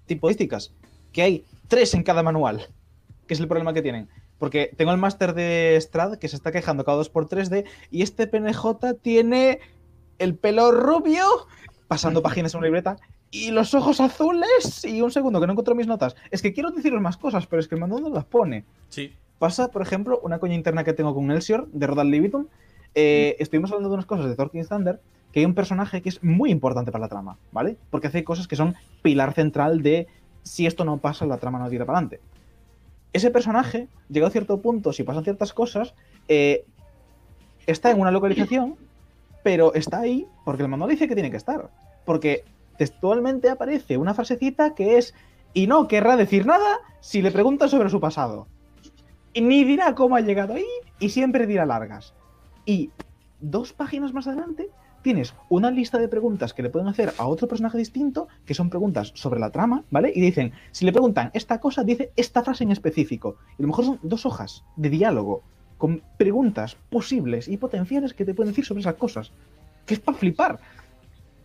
tipo 0.07 0.29
de 0.29 0.33
estadísticas? 0.33 0.73
Que 1.13 1.23
hay 1.23 1.45
tres 1.69 1.95
en 1.95 2.03
cada 2.03 2.23
manual. 2.23 2.69
Que 3.27 3.35
es 3.35 3.41
el 3.41 3.49
problema 3.49 3.73
que 3.73 3.83
tienen. 3.83 4.09
Porque 4.39 4.71
tengo 4.77 4.93
el 4.93 4.99
máster 4.99 5.35
de 5.35 5.77
Strad 5.81 6.19
que 6.19 6.29
se 6.29 6.37
está 6.37 6.53
quejando 6.53 6.85
cada 6.85 6.99
dos 6.99 7.09
por 7.09 7.27
tres 7.27 7.51
de. 7.51 7.65
Y 7.91 8.03
este 8.03 8.27
PNJ 8.27 8.95
tiene 9.03 9.61
el 10.19 10.35
pelo 10.35 10.71
rubio, 10.71 11.25
pasando 11.89 12.23
páginas 12.23 12.55
en 12.55 12.59
una 12.59 12.67
libreta, 12.67 12.99
y 13.31 13.51
los 13.51 13.75
ojos 13.75 14.01
azules. 14.01 14.85
Y 14.85 15.01
un 15.01 15.11
segundo, 15.11 15.41
que 15.41 15.47
no 15.47 15.53
encuentro 15.55 15.75
mis 15.75 15.87
notas. 15.87 16.15
Es 16.31 16.43
que 16.43 16.53
quiero 16.53 16.71
deciros 16.71 17.01
más 17.01 17.17
cosas, 17.17 17.47
pero 17.47 17.61
es 17.61 17.69
que 17.69 17.75
el 17.75 17.81
manual 17.81 18.03
no 18.03 18.11
las 18.11 18.27
pone. 18.27 18.65
Sí. 18.91 19.13
Pasa, 19.39 19.69
por 19.69 19.83
ejemplo, 19.83 20.21
una 20.23 20.39
coña 20.39 20.55
interna 20.55 20.85
que 20.85 20.93
tengo 20.93 21.15
con 21.15 21.31
Elsior 21.31 21.69
de 21.73 21.87
Rodal 21.87 22.11
Libitum. 22.11 22.47
Eh, 22.95 23.37
estuvimos 23.39 23.71
hablando 23.71 23.89
de 23.89 23.95
unas 23.95 24.07
cosas 24.07 24.27
de 24.27 24.35
Thorkin 24.35 24.67
Thunder, 24.67 25.01
que 25.33 25.41
hay 25.41 25.47
un 25.47 25.55
personaje 25.55 26.03
que 26.03 26.09
es 26.09 26.23
muy 26.23 26.51
importante 26.51 26.91
para 26.91 27.03
la 27.03 27.09
trama, 27.09 27.39
¿vale? 27.53 27.77
Porque 27.91 28.07
hace 28.07 28.25
cosas 28.25 28.49
que 28.49 28.57
son 28.57 28.75
pilar 29.03 29.35
central 29.35 29.83
de 29.83 30.07
si 30.43 30.67
esto 30.67 30.85
no 30.85 30.99
pasa, 30.99 31.27
la 31.27 31.39
trama 31.39 31.59
no 31.59 31.69
tira 31.69 31.85
para 31.85 31.99
adelante. 31.99 32.21
Ese 33.13 33.31
personaje, 33.31 33.89
llegado 34.09 34.29
a 34.29 34.33
cierto 34.33 34.61
punto, 34.61 34.93
si 34.93 35.03
pasan 35.03 35.25
ciertas 35.25 35.53
cosas, 35.53 35.95
eh, 36.29 36.65
está 37.67 37.91
en 37.91 38.01
una 38.01 38.11
localización, 38.11 38.77
pero 39.43 39.75
está 39.75 40.01
ahí 40.01 40.27
porque 40.45 40.63
el 40.63 40.69
manual 40.69 40.91
dice 40.91 41.09
que 41.09 41.15
tiene 41.15 41.31
que 41.31 41.37
estar. 41.37 41.71
Porque 42.05 42.45
textualmente 42.77 43.51
aparece 43.51 43.99
una 43.99 44.15
frasecita 44.15 44.75
que 44.75 44.99
es 44.99 45.15
y 45.53 45.67
no 45.67 45.89
querrá 45.89 46.17
decir 46.17 46.47
nada 46.47 46.79
si 47.01 47.23
le 47.23 47.31
preguntas 47.31 47.71
sobre 47.71 47.91
su 47.91 48.01
pasado. 48.01 48.47
Y 49.33 49.41
ni 49.41 49.65
dirá 49.65 49.95
cómo 49.95 50.17
ha 50.17 50.21
llegado 50.21 50.55
ahí 50.55 50.67
y 50.99 51.11
siempre 51.11 51.47
dirá 51.47 51.67
largas. 51.67 52.15
Y 52.65 52.91
dos 53.41 53.73
páginas 53.73 54.13
más 54.13 54.27
adelante 54.27 54.71
tienes 55.03 55.35
una 55.49 55.71
lista 55.71 55.99
de 55.99 56.09
preguntas 56.09 56.55
que 56.55 56.63
le 56.63 56.71
pueden 56.71 56.89
hacer 56.89 57.13
a 57.19 57.27
otro 57.27 57.49
personaje 57.49 57.79
distinto, 57.79 58.29
que 58.45 58.55
son 58.55 58.71
preguntas 58.71 59.13
sobre 59.15 59.41
la 59.41 59.51
trama, 59.51 59.85
¿vale? 59.91 60.13
Y 60.15 60.21
dicen, 60.21 60.53
si 60.73 60.85
le 60.85 60.93
preguntan 60.93 61.31
esta 61.35 61.61
cosa, 61.61 61.85
dice 61.85 62.13
esta 62.17 62.43
frase 62.43 62.65
en 62.65 62.73
específico. 62.73 63.37
Y 63.59 63.63
a 63.63 63.63
lo 63.63 63.69
mejor 63.69 63.85
son 63.85 63.99
dos 64.03 64.27
hojas 64.27 64.65
de 64.77 64.91
diálogo 64.91 65.43
con 65.77 66.03
preguntas 66.17 66.77
posibles 66.91 67.49
y 67.49 67.57
potenciales 67.57 68.15
que 68.15 68.25
te 68.25 68.35
pueden 68.35 68.53
decir 68.53 68.65
sobre 68.65 68.81
esas 68.81 68.95
cosas. 68.95 69.33
Que 69.87 69.95
es 69.95 70.01
para 70.01 70.19
flipar. 70.19 70.59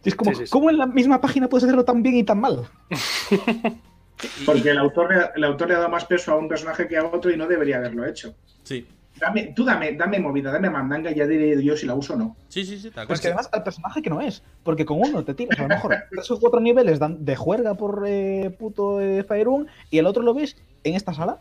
Es 0.04 0.16
como, 0.16 0.32
¿cómo 0.50 0.70
en 0.70 0.78
la 0.78 0.86
misma 0.86 1.22
página 1.22 1.48
puedes 1.48 1.64
hacerlo 1.64 1.86
tan 1.86 2.04
bien 2.04 2.16
y 2.16 2.24
tan 2.24 2.42
mal? 2.42 2.68
Porque 4.46 4.70
el 4.70 4.78
autor, 4.78 5.32
el 5.36 5.44
autor 5.44 5.68
le 5.68 5.76
ha 5.76 5.78
dado 5.78 5.90
más 5.90 6.06
peso 6.06 6.34
a 6.34 6.38
un 6.38 6.48
personaje 6.48 6.88
que 6.88 6.98
a 6.98 7.06
otro 7.06 7.32
y 7.32 7.38
no 7.38 7.48
debería 7.48 7.78
haberlo 7.78 8.06
hecho. 8.06 8.36
Sí. 8.64 8.86
Dame, 9.20 9.54
tú 9.56 9.64
dame, 9.64 9.94
dame 9.94 10.20
movida, 10.20 10.52
dame 10.52 10.70
mandanga 10.70 11.12
y 11.12 11.16
ya 11.16 11.28
diré 11.28 11.64
yo 11.64 11.78
si 11.78 11.86
la 11.86 11.94
uso 11.94 12.14
o 12.14 12.18
no. 12.18 12.36
Sí, 12.50 12.66
sí, 12.66 12.80
sí. 12.80 12.92
Pues 13.08 13.22
que 13.22 13.28
además 13.28 13.50
al 13.52 13.64
personaje 13.64 14.02
que 14.02 14.10
no 14.10 14.22
es. 14.22 14.42
Porque 14.64 14.86
con 14.86 15.00
uno 15.00 15.24
te 15.24 15.34
tiras 15.34 15.60
a 15.60 15.64
lo 15.64 15.68
mejor 15.70 15.96
tres 16.12 16.32
o 16.32 16.40
cuatro 16.40 16.60
niveles 16.60 17.00
de 17.00 17.36
juerga 17.36 17.76
por 17.76 18.04
eh, 18.08 18.56
puto 18.58 19.02
eh, 19.02 19.24
Faerun 19.24 19.68
y 19.92 20.00
el 20.00 20.08
otro 20.08 20.24
lo 20.24 20.34
ves 20.34 20.58
en 20.84 20.96
esta 20.96 21.14
sala 21.14 21.40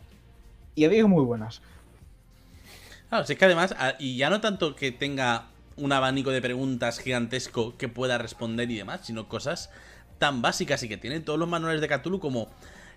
y 0.74 0.84
había 0.84 1.06
muy 1.06 1.24
buenas. 1.24 1.62
Claro, 3.08 3.24
es 3.28 3.36
que 3.36 3.44
además, 3.44 3.74
y 3.98 4.16
ya 4.16 4.30
no 4.30 4.40
tanto 4.40 4.74
que 4.74 4.90
tenga 4.90 5.46
un 5.76 5.92
abanico 5.92 6.30
de 6.30 6.40
preguntas 6.40 6.98
gigantesco 6.98 7.76
que 7.76 7.88
pueda 7.88 8.18
responder 8.18 8.70
y 8.70 8.76
demás, 8.76 9.02
sino 9.04 9.28
cosas 9.28 9.70
tan 10.18 10.42
básicas 10.42 10.82
y 10.82 10.88
que 10.88 10.96
tienen 10.96 11.24
todos 11.24 11.38
los 11.38 11.48
manuales 11.48 11.80
de 11.80 11.88
Cthulhu 11.88 12.20
como 12.20 12.48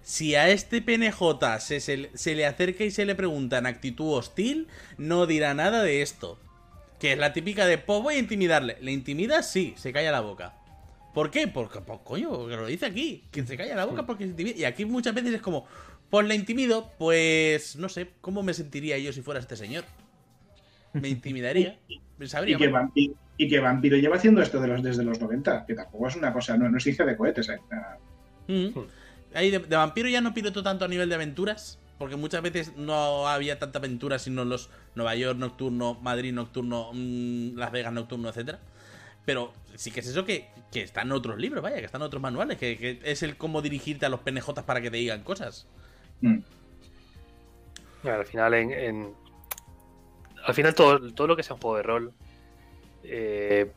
si 0.06 0.36
a 0.36 0.50
este 0.50 0.84
PNJ 0.84 1.60
se, 1.60 2.36
le 2.36 2.46
acerca 2.46 2.84
y 2.84 2.92
se 2.92 3.06
le 3.06 3.16
pregunta 3.16 3.58
en 3.58 3.66
actitud 3.66 4.14
hostil, 4.14 4.68
no 5.00 5.26
dirá 5.26 5.56
nada 5.56 5.82
de 5.82 6.04
esto. 6.04 6.40
Que 7.00 7.14
es 7.14 7.18
la 7.18 7.34
típica 7.34 7.66
de, 7.66 7.80
pues 7.80 8.04
voy 8.04 8.14
a 8.14 8.20
intimidarle. 8.20 8.78
¿Le 8.82 8.92
intimida? 8.92 9.42
Sí, 9.42 9.74
se 9.78 9.92
calla 9.92 10.12
la 10.12 10.22
boca. 10.22 10.54
¿Por 11.16 11.32
qué? 11.32 11.48
Porque, 11.48 11.82
pues, 11.82 12.02
coño, 12.04 12.46
que 12.46 12.56
lo 12.56 12.68
dice 12.68 12.86
aquí. 12.86 13.24
Que 13.32 13.48
se 13.48 13.58
calla 13.58 13.76
la 13.76 13.86
boca 13.86 14.06
porque 14.06 14.26
se 14.26 14.30
intimida. 14.30 14.56
Y 14.56 14.66
aquí 14.66 14.86
muchas 14.86 15.16
veces 15.16 15.34
es 15.34 15.42
como, 15.42 15.66
pues 16.12 16.28
le 16.28 16.36
intimido, 16.36 16.92
pues 17.00 17.76
no 17.76 17.90
sé, 17.90 18.12
¿cómo 18.22 18.44
me 18.44 18.54
sentiría 18.54 19.00
yo 19.00 19.12
si 19.12 19.24
fuera 19.24 19.40
este 19.40 19.56
señor? 19.56 19.86
Me 20.94 21.10
intimidaría. 21.10 21.80
y, 21.88 22.56
que 22.58 22.68
vampiro, 22.68 23.16
y, 23.38 23.50
que 23.50 23.60
Vampiro, 23.60 23.98
lleva 23.98 24.18
haciendo 24.18 24.44
esto 24.44 24.62
de 24.62 24.68
los, 24.68 24.84
desde 24.84 25.04
los 25.04 25.20
90, 25.20 25.66
que 25.66 25.74
tampoco 25.74 26.10
es 26.10 26.16
una 26.16 26.32
cosa, 26.32 26.56
no, 26.58 26.70
no 26.70 26.78
es 26.78 26.86
hija 26.86 27.06
de 27.06 27.18
cohetes, 27.18 27.50
¿eh? 27.50 27.58
Mm. 28.48 28.70
Ahí 29.36 29.52
de, 29.52 29.60
vampiro 29.60 30.10
ya 30.10 30.22
no 30.22 30.34
piloto 30.34 30.64
tanto 30.64 30.86
a 30.86 30.88
nivel 30.88 31.10
de 31.10 31.16
aventuras. 31.16 31.80
Porque 31.98 32.18
muchas 32.18 32.42
veces 32.42 32.76
no 32.76 33.26
había 33.28 33.58
tanta 33.58 33.80
aventura 33.80 34.20
sino 34.20 34.44
los 34.44 34.70
Nueva 34.96 35.16
York 35.16 35.40
nocturno, 35.40 35.94
Madrid 36.02 36.34
nocturno, 36.34 36.90
mm, 36.94 37.56
Las 37.56 37.72
Vegas 37.72 37.94
nocturno, 37.94 38.28
etcétera. 38.28 38.60
Pero 39.26 39.54
sí 39.76 39.92
que 39.92 40.02
es 40.02 40.08
eso 40.08 40.26
que, 40.26 40.50
que 40.72 40.82
está 40.82 41.04
en 41.04 41.14
otros 41.14 41.38
libros, 41.38 41.64
vaya, 41.64 41.78
que 41.78 41.86
están 41.86 42.02
en 42.02 42.08
otros 42.08 42.22
manuales, 42.22 42.58
que, 42.58 43.00
es 43.02 43.24
el 43.24 43.38
cómo 43.38 43.62
dirigirte 43.62 44.06
a 44.06 44.10
los 44.10 44.20
PNJ 44.20 44.64
para 44.66 44.82
que 44.82 44.92
te 44.92 44.98
digan 44.98 45.24
cosas. 45.24 45.68
Mm. 46.20 46.40
al 48.04 48.26
final, 48.26 48.54
en, 48.54 49.14
al 50.44 50.54
final 50.54 50.76
todo, 50.76 51.14
todo 51.14 51.28
lo 51.28 51.36
que 51.38 51.44
sea 51.44 51.56
un 51.56 51.62
juego 51.62 51.78
de 51.78 51.84
rol 51.84 52.14
eh, 53.08 53.72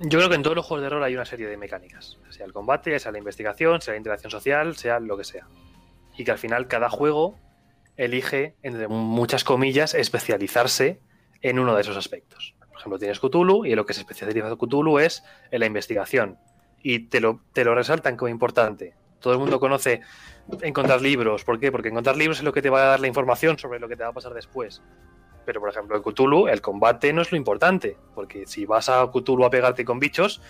yo 0.00 0.18
creo 0.18 0.28
que 0.28 0.36
en 0.36 0.42
todos 0.42 0.56
los 0.56 0.64
juegos 0.64 0.82
de 0.82 0.90
rol 0.90 1.02
hay 1.02 1.14
una 1.14 1.24
serie 1.24 1.48
de 1.48 1.56
mecánicas, 1.56 2.18
sea 2.30 2.46
el 2.46 2.52
combate, 2.52 2.98
sea 2.98 3.12
la 3.12 3.18
investigación, 3.18 3.80
sea 3.80 3.94
la 3.94 3.98
interacción 3.98 4.30
social, 4.30 4.76
sea 4.76 5.00
lo 5.00 5.16
que 5.16 5.24
sea. 5.24 5.46
Y 6.16 6.24
que 6.24 6.30
al 6.30 6.38
final 6.38 6.68
cada 6.68 6.88
juego 6.88 7.38
elige, 7.96 8.54
entre 8.62 8.88
muchas 8.88 9.44
comillas, 9.44 9.94
especializarse 9.94 11.00
en 11.42 11.58
uno 11.58 11.74
de 11.74 11.82
esos 11.82 11.96
aspectos. 11.96 12.54
Por 12.70 12.78
ejemplo, 12.78 12.98
tienes 12.98 13.18
Cthulhu 13.18 13.66
y 13.66 13.70
en 13.70 13.76
lo 13.76 13.86
que 13.86 13.92
se 13.92 14.00
especializa 14.00 14.56
Cthulhu 14.56 15.00
es 15.00 15.24
en 15.50 15.60
la 15.60 15.66
investigación. 15.66 16.38
Y 16.80 17.08
te 17.08 17.20
lo, 17.20 17.40
te 17.52 17.64
lo 17.64 17.74
resaltan 17.74 18.16
como 18.16 18.28
importante. 18.28 18.94
Todo 19.18 19.32
el 19.32 19.40
mundo 19.40 19.58
conoce 19.58 20.00
encontrar 20.62 21.02
libros. 21.02 21.42
¿Por 21.42 21.58
qué? 21.58 21.72
Porque 21.72 21.88
encontrar 21.88 22.16
libros 22.16 22.38
es 22.38 22.44
lo 22.44 22.52
que 22.52 22.62
te 22.62 22.70
va 22.70 22.82
a 22.82 22.86
dar 22.86 23.00
la 23.00 23.08
información 23.08 23.58
sobre 23.58 23.80
lo 23.80 23.88
que 23.88 23.96
te 23.96 24.04
va 24.04 24.10
a 24.10 24.12
pasar 24.12 24.32
después. 24.32 24.80
Pero, 25.48 25.60
por 25.60 25.70
ejemplo, 25.70 25.96
en 25.96 26.02
Cthulhu 26.02 26.46
el 26.46 26.60
combate 26.60 27.10
no 27.10 27.22
es 27.22 27.32
lo 27.32 27.38
importante, 27.38 27.96
porque 28.14 28.46
si 28.46 28.66
vas 28.66 28.90
a 28.90 29.10
Cthulhu 29.10 29.46
a 29.46 29.48
pegarte 29.48 29.82
con 29.82 29.98
bichos, 29.98 30.42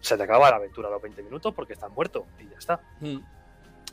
se 0.00 0.16
te 0.16 0.24
acaba 0.24 0.50
la 0.50 0.56
aventura 0.56 0.88
a 0.88 0.90
los 0.90 1.00
20 1.00 1.22
minutos 1.22 1.54
porque 1.54 1.74
estás 1.74 1.92
muerto 1.92 2.26
y 2.40 2.48
ya 2.48 2.58
está. 2.58 2.80
Mm. 2.98 3.18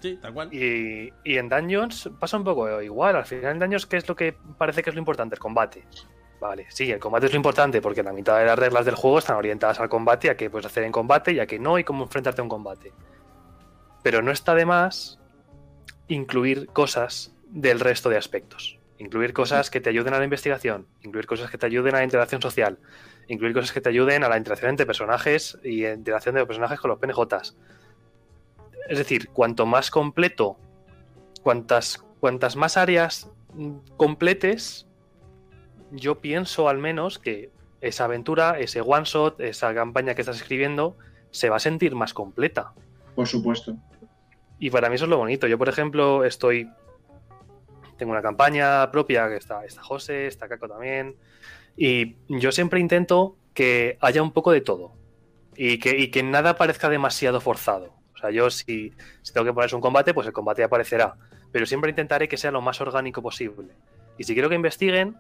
Sí, 0.02 0.18
tal 0.20 0.34
cual. 0.34 0.52
Y, 0.52 1.14
en 1.26 1.48
Dungeons 1.48 2.10
pasa 2.20 2.38
un 2.38 2.44
poco 2.44 2.82
igual. 2.82 3.18
Al 3.18 3.26
final 3.28 3.52
en 3.52 3.60
Dungeons, 3.60 3.86
¿qué 3.86 3.98
es 3.98 4.10
lo 4.10 4.16
que 4.16 4.36
parece 4.58 4.82
que 4.82 4.90
es 4.90 4.96
lo 4.96 5.00
importante? 5.00 5.36
El 5.36 5.40
combate. 5.40 5.86
Vale, 6.40 6.66
sí, 6.70 6.92
el 6.92 7.00
combate 7.00 7.28
es 7.28 7.34
lo 7.34 7.38
importante 7.38 7.80
porque 7.80 8.02
la 8.02 8.12
mitad 8.12 8.40
de 8.40 8.46
las 8.48 8.58
reglas 8.58 8.84
del 8.84 8.96
juego 8.96 9.20
están 9.20 9.36
orientadas 9.36 9.80
al 9.80 9.90
combate, 9.90 10.32
a 10.32 10.36
qué 10.36 10.50
puedes 10.50 10.66
hacer 10.66 10.86
en 10.86 10.92
combate 10.92 11.34
y 11.34 11.40
a 11.40 11.46
qué 11.46 11.60
no 11.60 11.78
y 11.78 11.84
cómo 11.84 12.06
enfrentarte 12.06 12.42
a 12.42 12.46
un 12.46 12.50
combate. 12.50 12.94
Pero 14.02 14.24
no 14.24 14.32
está 14.32 14.56
de 14.56 14.66
más 14.66 15.20
incluir 16.08 16.66
cosas 16.70 17.32
del 17.46 17.80
resto 17.80 18.10
de 18.10 18.18
aspectos. 18.18 18.81
Incluir 19.02 19.34
cosas 19.34 19.72
que 19.72 19.82
te 19.82 19.90
ayuden 19.90 20.14
a 20.14 20.20
la 20.20 20.24
investigación, 20.26 20.86
incluir 21.02 21.26
cosas 21.26 21.50
que 21.50 21.58
te 21.58 21.66
ayuden 21.66 21.96
a 21.96 21.98
la 21.98 22.04
interacción 22.04 22.40
social, 22.40 22.78
incluir 23.28 23.52
cosas 23.52 23.72
que 23.72 23.82
te 23.82 23.90
ayuden 23.90 24.24
a 24.24 24.30
la 24.30 24.38
interacción 24.38 24.70
entre 24.70 24.86
personajes 24.86 25.58
y 25.64 25.88
interacción 25.88 26.36
de 26.36 26.42
los 26.42 26.48
personajes 26.48 26.80
con 26.80 26.90
los 26.90 27.00
PNJs. 27.00 27.58
Es 28.88 29.00
decir, 29.00 29.30
cuanto 29.30 29.66
más 29.66 29.90
completo, 29.90 30.56
cuantas, 31.42 32.06
cuantas 32.20 32.56
más 32.56 32.78
áreas 32.78 33.32
completes, 33.98 34.88
yo 35.90 36.22
pienso 36.22 36.70
al 36.70 36.78
menos 36.78 37.18
que 37.18 37.50
esa 37.82 38.06
aventura, 38.06 38.60
ese 38.60 38.82
one 38.82 39.06
shot, 39.06 39.42
esa 39.42 39.74
campaña 39.74 40.14
que 40.14 40.22
estás 40.22 40.38
escribiendo, 40.38 40.96
se 41.32 41.50
va 41.50 41.56
a 41.56 41.60
sentir 41.60 41.96
más 41.96 42.14
completa. 42.14 42.74
Por 43.16 43.26
supuesto. 43.26 43.76
Y 44.60 44.70
para 44.70 44.90
mí 44.90 44.96
eso 44.96 45.06
es 45.06 45.10
lo 45.10 45.18
bonito. 45.18 45.48
Yo, 45.48 45.58
por 45.58 45.70
ejemplo, 45.70 46.24
estoy 46.24 46.70
tengo 48.02 48.14
una 48.14 48.24
campaña 48.24 48.90
propia, 48.90 49.30
que 49.30 49.36
está, 49.36 49.64
está 49.64 49.84
José, 49.84 50.26
está 50.26 50.48
Caco 50.48 50.68
también. 50.68 51.18
Y 51.78 52.16
yo 52.30 52.52
siempre 52.52 52.80
intento 52.80 53.38
que 53.54 54.00
haya 54.02 54.24
un 54.24 54.32
poco 54.32 54.52
de 54.52 54.62
todo. 54.62 54.94
Y 55.56 55.78
que, 55.78 56.10
que 56.10 56.24
nada 56.24 56.56
parezca 56.56 56.90
demasiado 56.90 57.40
forzado. 57.42 57.94
O 58.16 58.18
sea, 58.18 58.32
yo 58.32 58.50
si, 58.50 58.92
si 59.22 59.34
tengo 59.34 59.46
que 59.46 59.54
ponerse 59.54 59.76
un 59.76 59.84
combate, 59.84 60.16
pues 60.16 60.26
el 60.26 60.34
combate 60.34 60.64
aparecerá. 60.64 61.14
Pero 61.52 61.68
siempre 61.68 61.92
intentaré 61.92 62.28
que 62.28 62.38
sea 62.38 62.50
lo 62.50 62.60
más 62.60 62.82
orgánico 62.82 63.22
posible. 63.22 63.76
Y 64.18 64.24
si 64.24 64.34
quiero 64.34 64.50
que 64.50 64.56
investiguen, 64.56 65.16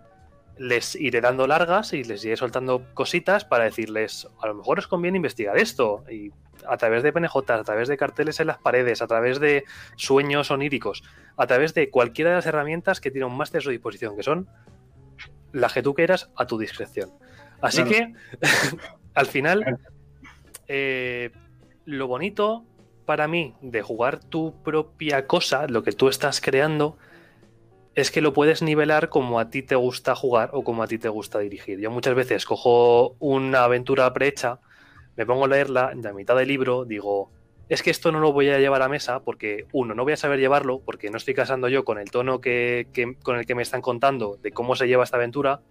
les 0.57 0.95
iré 0.95 1.21
dando 1.21 1.45
largas 1.45 1.93
y 1.93 2.03
les 2.03 2.25
iré 2.25 2.35
soltando 2.35 2.83
cositas 2.95 3.45
para 3.45 3.65
decirles, 3.65 4.27
a 4.41 4.47
lo 4.47 4.55
mejor 4.55 4.79
os 4.79 4.87
conviene 4.87 5.17
investigar 5.17 5.55
esto. 5.59 6.03
Y 6.09 6.31
a 6.67 6.77
través 6.77 7.03
de 7.03 7.11
PNJ, 7.11 7.35
a 7.51 7.63
través 7.63 7.87
de 7.87 7.97
carteles 7.97 8.39
en 8.39 8.47
las 8.47 8.57
paredes, 8.57 9.01
a 9.01 9.07
través 9.07 9.39
de 9.39 9.63
sueños 9.95 10.51
oníricos, 10.51 11.03
a 11.37 11.47
través 11.47 11.73
de 11.73 11.89
cualquiera 11.89 12.31
de 12.31 12.37
las 12.37 12.45
herramientas 12.45 12.99
que 13.01 13.11
tiene 13.11 13.25
un 13.25 13.37
máster 13.37 13.59
a 13.59 13.61
su 13.61 13.69
disposición, 13.69 14.15
que 14.15 14.23
son 14.23 14.49
las 15.51 15.73
que 15.73 15.83
tú 15.83 15.93
quieras 15.93 16.29
a 16.35 16.45
tu 16.45 16.57
discreción. 16.57 17.11
Así 17.61 17.83
que, 17.83 18.13
al 19.13 19.25
final, 19.25 19.79
eh, 20.67 21.31
lo 21.85 22.07
bonito 22.07 22.65
para 23.05 23.27
mí 23.27 23.55
de 23.61 23.81
jugar 23.81 24.19
tu 24.19 24.61
propia 24.63 25.27
cosa, 25.27 25.67
lo 25.67 25.83
que 25.83 25.91
tú 25.91 26.07
estás 26.07 26.41
creando, 26.41 26.97
es 27.93 28.09
que 28.09 28.21
lo 28.21 28.33
puedes 28.33 28.61
nivelar 28.61 29.09
como 29.09 29.39
a 29.39 29.49
ti 29.49 29.63
te 29.63 29.75
gusta 29.75 30.15
jugar 30.15 30.51
o 30.53 30.63
como 30.63 30.83
a 30.83 30.87
ti 30.87 30.97
te 30.97 31.09
gusta 31.09 31.39
dirigir. 31.39 31.79
Yo 31.79 31.91
muchas 31.91 32.15
veces 32.15 32.45
cojo 32.45 33.15
una 33.19 33.65
aventura 33.65 34.11
prehecha 34.13 34.59
me 35.15 35.25
pongo 35.25 35.45
a 35.45 35.47
leerla, 35.47 35.91
en 35.91 36.01
la 36.01 36.13
mitad 36.13 36.35
del 36.35 36.47
libro 36.47 36.85
digo, 36.85 37.31
es 37.69 37.83
que 37.83 37.89
esto 37.89 38.11
no 38.11 38.19
lo 38.19 38.33
voy 38.33 38.49
a 38.49 38.59
llevar 38.59 38.81
a 38.81 38.89
mesa 38.89 39.21
porque, 39.21 39.65
uno, 39.71 39.95
no 39.95 40.03
voy 40.03 40.13
a 40.13 40.17
saber 40.17 40.39
llevarlo 40.39 40.79
porque 40.79 41.09
no 41.09 41.17
estoy 41.17 41.33
casando 41.33 41.69
yo 41.69 41.85
con 41.85 41.99
el 41.99 42.11
tono 42.11 42.41
que, 42.41 42.87
con 43.23 43.37
el 43.37 43.45
que 43.45 43.55
me 43.55 43.61
están 43.61 43.81
contando 43.81 44.37
de 44.41 44.51
cómo 44.51 44.75
se 44.75 44.87
lleva 44.87 45.03
esta 45.03 45.17
aventura, 45.17 45.61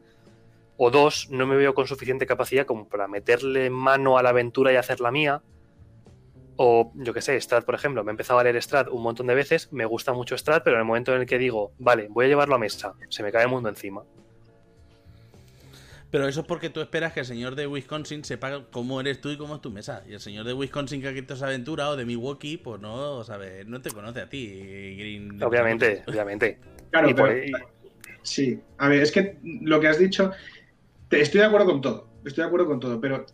o 0.78 0.91
dos, 0.91 1.28
no 1.30 1.47
me 1.47 1.57
veo 1.57 1.74
con 1.74 1.86
suficiente 1.86 2.24
capacidad 2.24 2.64
como 2.64 2.88
para 2.88 3.07
meterle 3.07 3.68
mano 3.68 4.16
a 4.16 4.22
la 4.22 4.30
aventura 4.30 4.72
y 4.72 4.76
hacerla 4.76 5.11
mía, 5.11 5.43
O 6.62 6.93
yo 6.95 7.14
que 7.14 7.22
sé, 7.22 7.41
Strat, 7.41 7.64
por 7.64 7.74
ejemplo, 7.74 8.05
me 8.05 8.11
he 8.11 8.12
empezado 8.12 8.38
a 8.38 8.45
leer 8.45 8.62
Strat 8.62 8.88
un 8.88 9.03
montón 9.03 9.26
de 9.26 9.34
veces, 9.34 9.72
me 9.72 9.86
gusta 9.86 10.12
mucho 10.12 10.36
Strat, 10.36 10.62
pero 10.62 10.76
en 10.76 10.80
el 10.80 10.86
momento 10.86 11.14
en 11.14 11.22
el 11.22 11.26
que 11.26 11.38
digo, 11.38 11.72
vale, 11.78 12.09
voy 12.11 12.26
a 12.26 12.28
llevarlo 12.28 12.55
a 12.55 12.59
mesa, 12.59 12.95
se 13.09 13.22
me 13.22 13.32
cae 13.32 13.45
el 13.45 13.49
mundo 13.49 13.68
encima. 13.68 14.03
Pero 16.11 16.26
eso 16.26 16.40
es 16.40 16.46
porque 16.46 16.70
tú 16.70 16.80
esperas 16.80 17.12
que 17.12 17.20
el 17.20 17.26
señor 17.26 17.54
de 17.54 17.66
Wisconsin 17.66 18.24
sepa 18.24 18.64
cómo 18.72 19.00
eres 19.00 19.20
tú 19.20 19.30
y 19.30 19.36
cómo 19.36 19.54
es 19.54 19.61
tu 19.61 19.70
mesa. 19.70 20.02
Y 20.08 20.14
el 20.14 20.20
señor 20.20 20.44
de 20.44 20.52
Wisconsin 20.52 21.00
que 21.00 21.08
ha 21.08 21.14
quitado 21.14 21.34
esa 21.34 21.46
aventura 21.46 21.88
o 21.88 21.96
de 21.96 22.04
Milwaukee, 22.04 22.56
pues 22.56 22.80
no 22.80 23.22
sabe, 23.22 23.64
no 23.64 23.80
te 23.80 23.90
conoce 23.90 24.20
a 24.20 24.28
ti, 24.28 24.96
Green. 24.98 25.40
Obviamente, 25.42 26.02
obviamente. 26.08 26.58
Claro, 26.90 27.08
sí. 28.22 28.61
A 28.78 28.88
ver, 28.88 29.02
es 29.02 29.12
que 29.12 29.38
lo 29.42 29.78
que 29.78 29.86
has 29.86 29.98
dicho, 29.98 30.32
estoy 31.11 31.40
de 31.40 31.46
acuerdo 31.46 31.66
con 31.66 31.80
todo, 31.80 32.08
estoy 32.24 32.42
de 32.42 32.48
acuerdo 32.48 32.66
con 32.66 32.80
todo, 32.80 33.00
pero 33.00 33.24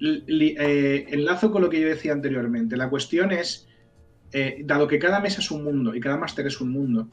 eh, 0.00 1.06
enlazo 1.10 1.52
con 1.52 1.62
lo 1.62 1.70
que 1.70 1.80
yo 1.80 1.88
decía 1.88 2.12
anteriormente. 2.12 2.76
La 2.76 2.90
cuestión 2.90 3.30
es, 3.30 3.68
eh, 4.32 4.62
dado 4.64 4.88
que 4.88 4.98
cada 4.98 5.20
mesa 5.20 5.40
es 5.40 5.50
un 5.52 5.62
mundo 5.62 5.94
y 5.94 6.00
cada 6.00 6.16
máster 6.16 6.44
es 6.48 6.60
un 6.60 6.70
mundo, 6.70 7.08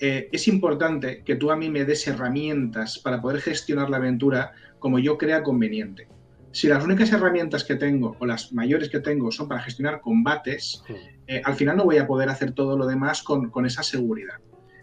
eh, 0.00 0.30
es 0.32 0.48
importante 0.48 1.22
que 1.24 1.36
tú 1.36 1.50
a 1.50 1.56
mí 1.56 1.68
me 1.68 1.84
des 1.84 2.08
herramientas 2.08 2.98
para 2.98 3.20
poder 3.20 3.42
gestionar 3.42 3.90
la 3.90 3.98
aventura 3.98 4.52
como 4.78 4.98
yo 4.98 5.18
crea 5.18 5.42
conveniente. 5.42 6.08
Si 6.52 6.68
las 6.68 6.82
únicas 6.82 7.12
herramientas 7.12 7.64
que 7.64 7.76
tengo 7.76 8.16
o 8.18 8.24
las 8.24 8.52
mayores 8.52 8.88
que 8.88 9.00
tengo 9.00 9.30
son 9.30 9.46
para 9.46 9.60
gestionar 9.60 10.00
combates, 10.00 10.82
eh, 11.26 11.42
al 11.44 11.54
final 11.54 11.76
no 11.76 11.84
voy 11.84 11.98
a 11.98 12.06
poder 12.06 12.30
hacer 12.30 12.52
todo 12.52 12.78
lo 12.78 12.86
demás 12.86 13.22
con, 13.22 13.66
esa 13.66 13.82
seguridad. 13.82 14.36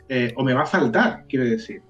Eh, 0.07 0.33
o 0.37 0.43
me 0.43 0.53
va 0.53 0.61
a 0.61 0.67
faltar, 0.67 1.25
quiero 1.27 1.45
decir. 1.45 1.81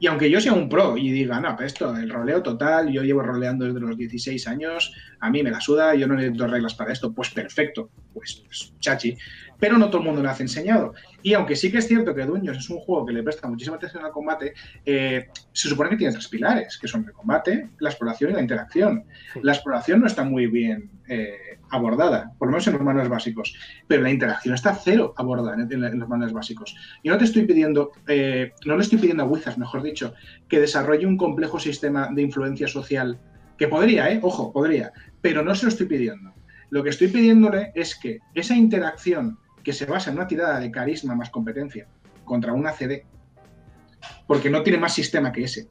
y 0.00 0.06
aunque 0.06 0.30
yo 0.30 0.40
sea 0.40 0.52
un 0.52 0.68
pro 0.68 0.96
y 0.96 1.10
diga, 1.10 1.40
no, 1.40 1.54
pues 1.54 1.72
esto, 1.72 1.96
el 1.96 2.10
roleo 2.10 2.42
total, 2.42 2.90
yo 2.90 3.02
llevo 3.02 3.22
roleando 3.22 3.64
desde 3.64 3.80
los 3.80 3.96
16 3.96 4.46
años, 4.48 4.92
a 5.20 5.30
mí 5.30 5.42
me 5.42 5.50
la 5.50 5.60
suda, 5.60 5.94
yo 5.94 6.06
no 6.06 6.14
necesito 6.14 6.46
reglas 6.46 6.74
para 6.74 6.92
esto, 6.92 7.12
pues 7.12 7.30
perfecto, 7.30 7.90
pues, 8.12 8.42
pues 8.44 8.74
chachi 8.80 9.16
pero 9.58 9.78
no 9.78 9.88
todo 9.88 9.98
el 9.98 10.06
mundo 10.06 10.22
lo 10.22 10.30
hace 10.30 10.44
enseñado. 10.44 10.94
Y 11.22 11.34
aunque 11.34 11.56
sí 11.56 11.70
que 11.70 11.78
es 11.78 11.88
cierto 11.88 12.14
que 12.14 12.24
Dungeons 12.24 12.58
es 12.58 12.70
un 12.70 12.78
juego 12.78 13.06
que 13.06 13.12
le 13.12 13.22
presta 13.22 13.48
muchísima 13.48 13.76
atención 13.76 14.04
al 14.04 14.12
combate, 14.12 14.54
eh, 14.84 15.28
se 15.52 15.68
supone 15.68 15.90
que 15.90 15.96
tiene 15.96 16.12
tres 16.12 16.28
pilares, 16.28 16.78
que 16.78 16.88
son 16.88 17.04
el 17.04 17.12
combate, 17.12 17.70
la 17.80 17.90
exploración 17.90 18.30
y 18.30 18.34
la 18.34 18.40
interacción. 18.40 19.04
La 19.42 19.52
exploración 19.52 20.00
no 20.00 20.06
está 20.06 20.24
muy 20.24 20.46
bien 20.46 20.90
eh, 21.08 21.58
abordada, 21.70 22.32
por 22.38 22.48
lo 22.48 22.52
menos 22.52 22.66
en 22.66 22.74
los 22.74 22.82
manuales 22.82 23.10
básicos, 23.10 23.54
pero 23.86 24.02
la 24.02 24.10
interacción 24.10 24.54
está 24.54 24.74
cero 24.74 25.14
abordada 25.16 25.54
en, 25.54 25.80
los 25.80 26.08
manuales 26.08 26.32
básicos. 26.32 26.76
Yo 27.02 27.12
no 27.12 27.18
te 27.18 27.24
estoy 27.24 27.44
pidiendo, 27.44 27.92
eh, 28.06 28.52
no 28.64 28.76
le 28.76 28.82
estoy 28.82 28.98
pidiendo 28.98 29.24
a 29.24 29.26
Wizards, 29.26 29.58
mejor 29.58 29.82
dicho, 29.82 30.14
que 30.48 30.60
desarrolle 30.60 31.06
un 31.06 31.16
complejo 31.16 31.58
sistema 31.58 32.08
de 32.12 32.22
influencia 32.22 32.68
social, 32.68 33.18
que 33.56 33.68
podría, 33.68 34.10
¿eh? 34.10 34.20
Ojo, 34.22 34.52
podría, 34.52 34.92
pero 35.20 35.42
no 35.42 35.54
se 35.54 35.66
lo 35.66 35.70
estoy 35.70 35.86
pidiendo. 35.86 36.32
Lo 36.70 36.84
que 36.84 36.90
estoy 36.90 37.08
pidiéndole 37.08 37.72
es 37.74 37.96
que 37.96 38.20
esa 38.34 38.54
interacción 38.54 39.38
que 39.68 39.74
se 39.74 39.84
basa 39.84 40.08
en 40.08 40.16
una 40.16 40.26
tirada 40.26 40.60
de 40.60 40.70
carisma 40.70 41.14
más 41.14 41.28
competencia 41.28 41.86
contra 42.24 42.54
una 42.54 42.72
CD, 42.72 43.04
porque 44.26 44.48
no 44.48 44.62
tiene 44.62 44.78
más 44.78 44.94
sistema 44.94 45.30
que 45.30 45.44
ese, 45.44 45.68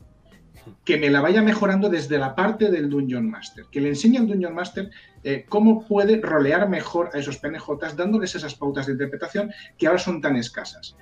que 0.85 0.97
me 0.97 1.09
la 1.09 1.19
vaya 1.19 1.41
mejorando 1.41 1.89
desde 1.89 2.19
la 2.19 2.35
parte 2.35 2.69
del 2.69 2.91
Dungeon 2.91 3.27
Master, 3.27 3.65
que 3.71 3.81
le 3.81 3.89
enseñe 3.89 4.17
al 4.19 4.27
Dungeon 4.27 4.53
Master 4.53 4.91
eh, 5.23 5.47
cómo 5.49 5.83
puede 5.87 6.21
rolear 6.21 6.69
mejor 6.69 7.09
a 7.11 7.17
esos 7.17 7.37
PNJs, 7.37 7.95
dándoles 7.95 8.35
esas 8.35 8.53
pautas 8.53 8.85
de 8.85 8.91
interpretación 8.91 9.51
que 9.79 9.87
ahora 9.87 9.97
son 9.97 10.21
tan 10.21 10.35
escasas. 10.35 10.95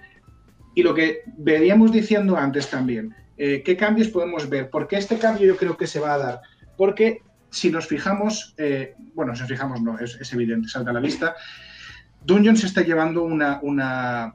Y 0.74 0.82
lo 0.82 0.94
que 0.94 1.24
veníamos 1.36 1.92
diciendo 1.92 2.38
antes 2.38 2.70
también, 2.70 3.14
eh, 3.36 3.62
¿qué 3.62 3.76
cambios 3.76 4.08
podemos 4.08 4.48
ver? 4.48 4.70
Porque 4.70 4.96
este 4.96 5.18
cambio 5.18 5.48
yo 5.48 5.58
creo 5.58 5.76
que 5.76 5.86
se 5.86 6.00
va 6.00 6.14
a 6.14 6.18
dar. 6.18 6.42
Porque 6.78 7.24
si 7.50 7.70
nos 7.70 7.88
fijamos, 7.88 8.56
eh, 8.58 8.96
bueno, 9.14 9.36
si 9.36 9.42
nos 9.42 9.50
fijamos 9.50 9.82
no, 9.82 10.00
es, 10.00 10.16
es 10.16 10.32
evidente, 10.32 10.70
salta 10.70 10.92
a 10.92 10.94
la 10.94 11.02
vista, 11.02 11.36
Dungeon 12.26 12.58
se 12.58 12.66
está 12.66 12.82
llevando 12.82 13.22
una, 13.22 14.34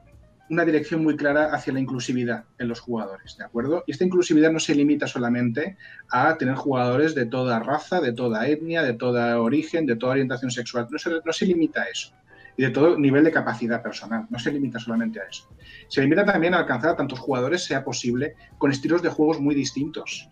dirección 0.65 1.03
muy 1.03 1.17
clara 1.17 1.53
hacia 1.53 1.73
la 1.73 1.81
inclusividad 1.81 2.45
en 2.57 2.69
los 2.69 2.79
jugadores, 2.79 3.37
¿de 3.37 3.43
acuerdo? 3.43 3.83
Y 3.85 3.91
esta 3.91 4.05
inclusividad 4.05 4.49
no 4.49 4.61
se 4.61 4.73
limita 4.73 5.07
solamente 5.07 5.75
a 6.09 6.37
tener 6.37 6.55
jugadores 6.55 7.15
de 7.15 7.25
toda 7.25 7.59
raza, 7.59 7.99
de 7.99 8.13
toda 8.13 8.47
etnia, 8.47 8.81
de 8.81 8.93
todo 8.93 9.43
origen, 9.43 9.85
de 9.85 9.97
toda 9.97 10.13
orientación 10.13 10.51
sexual. 10.51 10.87
No 10.89 10.97
se, 10.97 11.09
no 11.09 11.33
se 11.33 11.45
limita 11.45 11.81
a 11.81 11.85
eso. 11.85 12.13
Y 12.55 12.63
de 12.63 12.69
todo 12.69 12.97
nivel 12.97 13.25
de 13.25 13.31
capacidad 13.31 13.83
personal. 13.83 14.25
No 14.29 14.39
se 14.39 14.53
limita 14.53 14.79
solamente 14.79 15.19
a 15.19 15.23
eso. 15.23 15.49
Se 15.89 16.01
limita 16.01 16.23
también 16.23 16.53
a 16.53 16.59
alcanzar 16.59 16.91
a 16.91 16.95
tantos 16.95 17.19
jugadores 17.19 17.65
sea 17.65 17.83
posible 17.83 18.35
con 18.57 18.71
estilos 18.71 19.01
de 19.01 19.09
juegos 19.09 19.41
muy 19.41 19.53
distintos. 19.53 20.29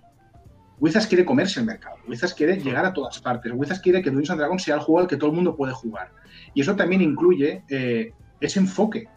Wizards 0.80 1.07
quiere 1.07 1.26
comerse 1.26 1.60
el 1.60 1.66
mercado. 1.66 1.97
Wizards 2.07 2.34
quiere 2.34 2.57
llegar 2.57 2.86
a 2.86 2.93
todas 2.93 3.20
partes. 3.20 3.51
Wizards 3.53 3.82
quiere 3.82 4.01
que 4.01 4.12
Dungeons 4.12 4.38
Dragons 4.38 4.64
sea 4.64 4.76
el 4.76 4.82
juego 4.82 5.01
al 5.01 5.07
que 5.07 5.18
todo 5.18 5.30
el 5.30 5.36
mundo 5.36 5.57
puede 5.57 5.74
jugar. 5.74 6.10
Y 6.54 6.62
eso 6.62 6.76
también 6.76 7.02
incluye 7.02 7.64
eh, 7.70 8.14
ese 8.39 8.60
enfoque. 8.60 9.08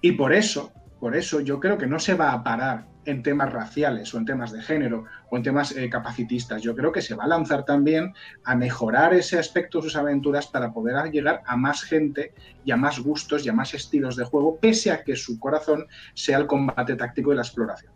Y 0.00 0.12
por 0.12 0.32
eso, 0.32 0.72
por 1.00 1.16
eso 1.16 1.40
yo 1.40 1.60
creo 1.60 1.78
que 1.78 1.86
no 1.86 1.98
se 1.98 2.14
va 2.14 2.32
a 2.32 2.42
parar 2.42 2.86
en 3.04 3.22
temas 3.22 3.52
raciales 3.52 4.12
o 4.12 4.18
en 4.18 4.26
temas 4.26 4.52
de 4.52 4.60
género 4.60 5.04
o 5.30 5.36
en 5.36 5.42
temas 5.42 5.74
eh, 5.76 5.88
capacitistas. 5.88 6.62
Yo 6.62 6.74
creo 6.76 6.92
que 6.92 7.00
se 7.00 7.14
va 7.14 7.24
a 7.24 7.28
lanzar 7.28 7.64
también 7.64 8.12
a 8.44 8.54
mejorar 8.54 9.14
ese 9.14 9.38
aspecto 9.38 9.78
de 9.78 9.84
sus 9.84 9.96
aventuras 9.96 10.46
para 10.46 10.72
poder 10.72 11.10
llegar 11.10 11.42
a 11.46 11.56
más 11.56 11.82
gente 11.82 12.34
y 12.64 12.70
a 12.70 12.76
más 12.76 13.00
gustos 13.00 13.46
y 13.46 13.48
a 13.48 13.54
más 13.54 13.72
estilos 13.72 14.16
de 14.16 14.24
juego, 14.24 14.58
pese 14.60 14.90
a 14.90 15.02
que 15.02 15.16
su 15.16 15.38
corazón 15.38 15.86
sea 16.14 16.38
el 16.38 16.46
combate 16.46 16.96
táctico 16.96 17.32
y 17.32 17.36
la 17.36 17.42
exploración. 17.42 17.92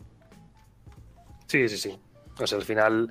Sí, 1.47 1.69
sí, 1.69 1.77
sí. 1.77 1.99
Pues 2.35 2.53
al 2.55 2.63
final 2.63 3.11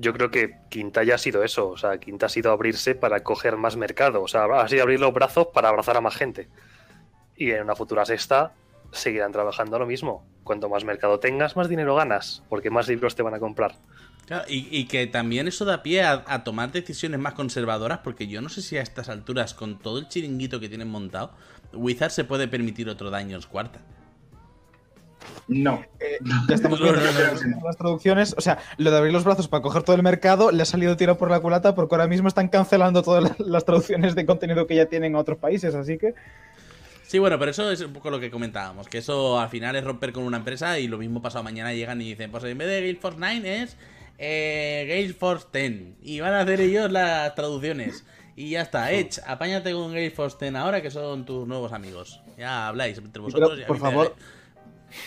yo 0.00 0.12
creo 0.12 0.30
que 0.30 0.56
Quinta 0.68 1.02
ya 1.02 1.16
ha 1.16 1.18
sido 1.18 1.42
eso. 1.42 1.68
O 1.68 1.76
sea, 1.76 1.98
Quinta 1.98 2.26
ha 2.26 2.28
sido 2.28 2.52
abrirse 2.52 2.94
para 2.94 3.22
coger 3.22 3.56
más 3.56 3.76
mercado. 3.76 4.22
O 4.22 4.28
sea, 4.28 4.44
ha 4.44 4.68
sido 4.68 4.82
abrir 4.82 5.00
los 5.00 5.12
brazos 5.12 5.48
para 5.48 5.68
abrazar 5.68 5.96
a 5.96 6.00
más 6.00 6.14
gente. 6.14 6.48
Y 7.36 7.50
en 7.50 7.62
una 7.62 7.74
futura 7.74 8.04
sexta 8.04 8.52
seguirán 8.92 9.32
trabajando 9.32 9.78
lo 9.78 9.86
mismo. 9.86 10.24
Cuanto 10.44 10.68
más 10.68 10.84
mercado 10.84 11.18
tengas, 11.18 11.56
más 11.56 11.68
dinero 11.68 11.96
ganas, 11.96 12.42
porque 12.48 12.70
más 12.70 12.88
libros 12.88 13.14
te 13.14 13.22
van 13.22 13.34
a 13.34 13.40
comprar. 13.40 13.76
y, 14.46 14.84
que 14.86 15.06
también 15.06 15.48
eso 15.48 15.64
da 15.64 15.82
pie 15.82 16.02
a, 16.02 16.44
tomar 16.44 16.70
decisiones 16.72 17.18
más 17.20 17.34
conservadoras, 17.34 17.98
porque 17.98 18.28
yo 18.28 18.40
no 18.40 18.48
sé 18.48 18.62
si 18.62 18.76
a 18.76 18.82
estas 18.82 19.08
alturas, 19.08 19.52
con 19.52 19.78
todo 19.78 19.98
el 19.98 20.08
chiringuito 20.08 20.60
que 20.60 20.68
tienen 20.68 20.88
montado, 20.88 21.32
Wizard 21.72 22.10
se 22.10 22.24
puede 22.24 22.48
permitir 22.48 22.88
otro 22.88 23.10
Daños 23.10 23.46
cuarta. 23.46 23.80
No. 25.48 25.82
Eh, 26.00 26.18
ya 26.48 26.54
estamos 26.54 26.80
viendo 26.80 27.00
las 27.64 27.76
traducciones. 27.76 28.34
O 28.36 28.40
sea, 28.40 28.58
lo 28.76 28.90
de 28.90 28.98
abrir 28.98 29.12
los 29.12 29.24
brazos 29.24 29.48
para 29.48 29.62
coger 29.62 29.82
todo 29.82 29.96
el 29.96 30.02
mercado 30.02 30.50
le 30.50 30.62
ha 30.62 30.66
salido 30.66 30.96
tiro 30.96 31.18
por 31.18 31.30
la 31.30 31.40
culata 31.40 31.74
porque 31.74 31.94
ahora 31.94 32.06
mismo 32.06 32.28
están 32.28 32.48
cancelando 32.48 33.02
todas 33.02 33.38
las 33.38 33.64
traducciones 33.64 34.14
de 34.14 34.26
contenido 34.26 34.66
que 34.66 34.76
ya 34.76 34.86
tienen 34.86 35.14
a 35.14 35.18
otros 35.18 35.38
países, 35.38 35.74
así 35.74 35.98
que. 35.98 36.14
Sí, 37.08 37.18
bueno, 37.18 37.38
pero 37.38 37.50
eso 37.50 37.70
es 37.70 37.80
un 37.80 37.94
poco 37.94 38.10
lo 38.10 38.20
que 38.20 38.30
comentábamos, 38.30 38.86
que 38.86 38.98
eso 38.98 39.40
al 39.40 39.48
final 39.48 39.74
es 39.76 39.82
romper 39.82 40.12
con 40.12 40.24
una 40.24 40.36
empresa 40.36 40.78
y 40.78 40.88
lo 40.88 40.98
mismo 40.98 41.22
pasado 41.22 41.42
mañana 41.42 41.72
llegan 41.72 42.02
y 42.02 42.10
dicen, 42.10 42.30
pues 42.30 42.44
en 42.44 42.58
vez 42.58 42.68
de 42.68 42.82
Gale 42.82 42.96
Force 42.96 43.16
9 43.18 43.62
es 43.62 43.76
eh, 44.18 44.84
Gale 44.86 45.14
Force 45.14 45.46
10 45.50 45.94
y 46.02 46.20
van 46.20 46.34
a 46.34 46.40
hacer 46.40 46.60
ellos 46.60 46.92
las 46.92 47.34
traducciones. 47.34 48.04
Y 48.36 48.50
ya 48.50 48.60
está, 48.60 48.92
Edge, 48.92 49.20
apáñate 49.26 49.72
con 49.72 49.88
Gale 49.88 50.10
Force 50.10 50.36
10 50.38 50.54
ahora 50.56 50.82
que 50.82 50.90
son 50.90 51.24
tus 51.24 51.48
nuevos 51.48 51.72
amigos. 51.72 52.20
Ya 52.36 52.68
habláis 52.68 52.98
entre 52.98 53.22
vosotros. 53.22 53.58
por 53.66 53.78
favor, 53.78 54.14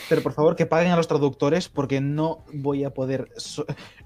pero 0.08 0.22
por 0.22 0.32
favor 0.32 0.56
que 0.56 0.66
paguen 0.66 0.92
a 0.92 0.96
los 0.96 1.08
traductores 1.08 1.68
porque 1.68 2.00
no 2.00 2.44
voy 2.52 2.84
a 2.84 2.90
poder 2.90 3.28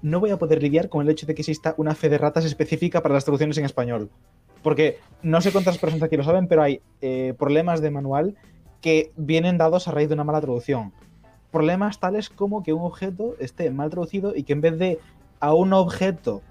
no 0.01 0.19
voy 0.19 0.31
a 0.31 0.37
poder 0.37 0.61
lidiar 0.61 0.89
con 0.89 1.01
el 1.01 1.09
hecho 1.09 1.25
de 1.25 1.35
que 1.35 1.41
exista 1.41 1.75
una 1.77 1.95
fe 1.95 2.09
de 2.09 2.17
ratas 2.17 2.45
específica 2.45 3.01
para 3.01 3.13
las 3.13 3.25
traducciones 3.25 3.57
en 3.57 3.65
español. 3.65 4.09
Porque 4.63 4.99
no 5.21 5.39
sé 5.41 5.51
cuántas 5.51 5.77
personas 5.77 6.03
aquí 6.03 6.17
lo 6.17 6.23
saben, 6.23 6.47
pero 6.47 6.63
hay 6.63 6.81
eh, 7.01 7.33
problemas 7.37 7.79
de 7.81 7.91
manual 7.91 8.35
que 8.81 9.11
vienen 9.15 9.57
dados 9.57 9.87
a 9.87 9.91
raíz 9.91 10.09
de 10.09 10.15
una 10.15 10.23
mala 10.23 10.41
traducción. 10.41 10.93
Problemas 11.51 11.99
tales 11.99 12.29
como 12.29 12.63
que 12.63 12.73
un 12.73 12.83
objeto 12.83 13.35
esté 13.39 13.69
mal 13.71 13.89
traducido 13.89 14.35
y 14.35 14.43
que 14.43 14.53
en 14.53 14.61
vez 14.61 14.77
de 14.77 14.99
a 15.39 15.53
un 15.53 15.73
objeto 15.73 16.41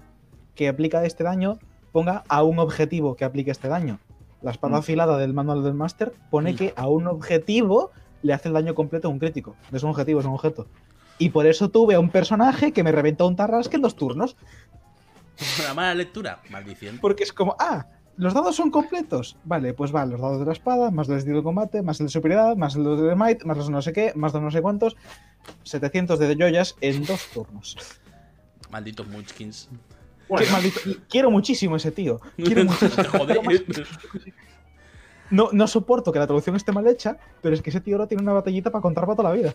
que 0.55 0.67
aplica 0.67 1.05
este 1.05 1.23
daño, 1.23 1.59
ponga 1.91 2.23
a 2.27 2.43
un 2.43 2.59
objetivo 2.59 3.15
que 3.15 3.25
aplique 3.25 3.51
este 3.51 3.67
daño. 3.67 3.99
La 4.41 4.51
espada 4.51 4.77
mm. 4.77 4.79
afilada 4.79 5.17
del 5.17 5.33
manual 5.33 5.63
del 5.63 5.73
máster 5.73 6.13
pone 6.29 6.53
mm. 6.53 6.55
que 6.55 6.73
a 6.75 6.87
un 6.87 7.07
objetivo 7.07 7.91
le 8.21 8.33
hace 8.33 8.49
el 8.49 8.53
daño 8.53 8.75
completo 8.75 9.07
a 9.07 9.11
un 9.11 9.19
crítico. 9.19 9.55
No 9.71 9.77
es 9.77 9.83
un 9.83 9.89
objetivo, 9.89 10.19
es 10.19 10.25
un 10.25 10.33
objeto. 10.33 10.67
Y 11.19 11.29
por 11.29 11.47
eso 11.47 11.69
tuve 11.69 11.95
a 11.95 11.99
un 11.99 12.09
personaje 12.09 12.71
que 12.71 12.83
me 12.83 12.91
reventó 12.91 13.27
un 13.27 13.35
tarrasque 13.35 13.75
en 13.75 13.81
dos 13.81 13.95
turnos. 13.95 14.35
Una 15.59 15.73
mala 15.73 15.95
lectura, 15.95 16.41
maldición. 16.49 16.99
Porque 16.99 17.23
es 17.23 17.33
como, 17.33 17.55
ah, 17.59 17.87
los 18.17 18.33
dados 18.33 18.55
son 18.55 18.71
completos. 18.71 19.37
Vale, 19.43 19.73
pues 19.73 19.93
va, 19.93 20.05
los 20.05 20.19
dados 20.19 20.39
de 20.39 20.45
la 20.45 20.51
espada, 20.51 20.91
más 20.91 21.07
el 21.09 21.17
estilo 21.17 21.37
de 21.37 21.43
combate, 21.43 21.81
más 21.81 21.99
el 21.99 22.07
de 22.07 22.11
superioridad, 22.11 22.55
más 22.55 22.75
el 22.75 22.83
de 22.83 23.15
might, 23.15 23.43
más 23.43 23.57
los 23.57 23.69
no 23.69 23.81
sé 23.81 23.93
qué, 23.93 24.11
más 24.15 24.33
de 24.33 24.41
no 24.41 24.51
sé 24.51 24.61
cuántos. 24.61 24.95
700 25.63 26.19
de 26.19 26.35
joyas 26.35 26.75
en 26.81 27.05
dos 27.05 27.27
turnos. 27.33 27.77
Malditos 28.71 29.07
Munchkins. 29.07 29.69
Quiero 31.09 31.31
muchísimo 31.31 31.75
ese 31.75 31.91
tío. 31.91 32.19
Quiero 32.37 32.65
muchísimo. 32.65 33.09
Joder. 33.09 33.39
No, 35.29 35.49
no 35.51 35.67
soporto 35.67 36.11
que 36.11 36.19
la 36.19 36.27
traducción 36.27 36.55
esté 36.55 36.71
mal 36.71 36.87
hecha, 36.87 37.17
pero 37.41 37.53
es 37.53 37.61
que 37.61 37.69
ese 37.69 37.81
tío 37.81 37.95
ahora 37.95 38.07
tiene 38.07 38.23
una 38.23 38.33
batallita 38.33 38.71
para 38.71 38.81
contar 38.81 39.05
para 39.05 39.15
toda 39.15 39.29
la 39.29 39.35
vida. 39.35 39.53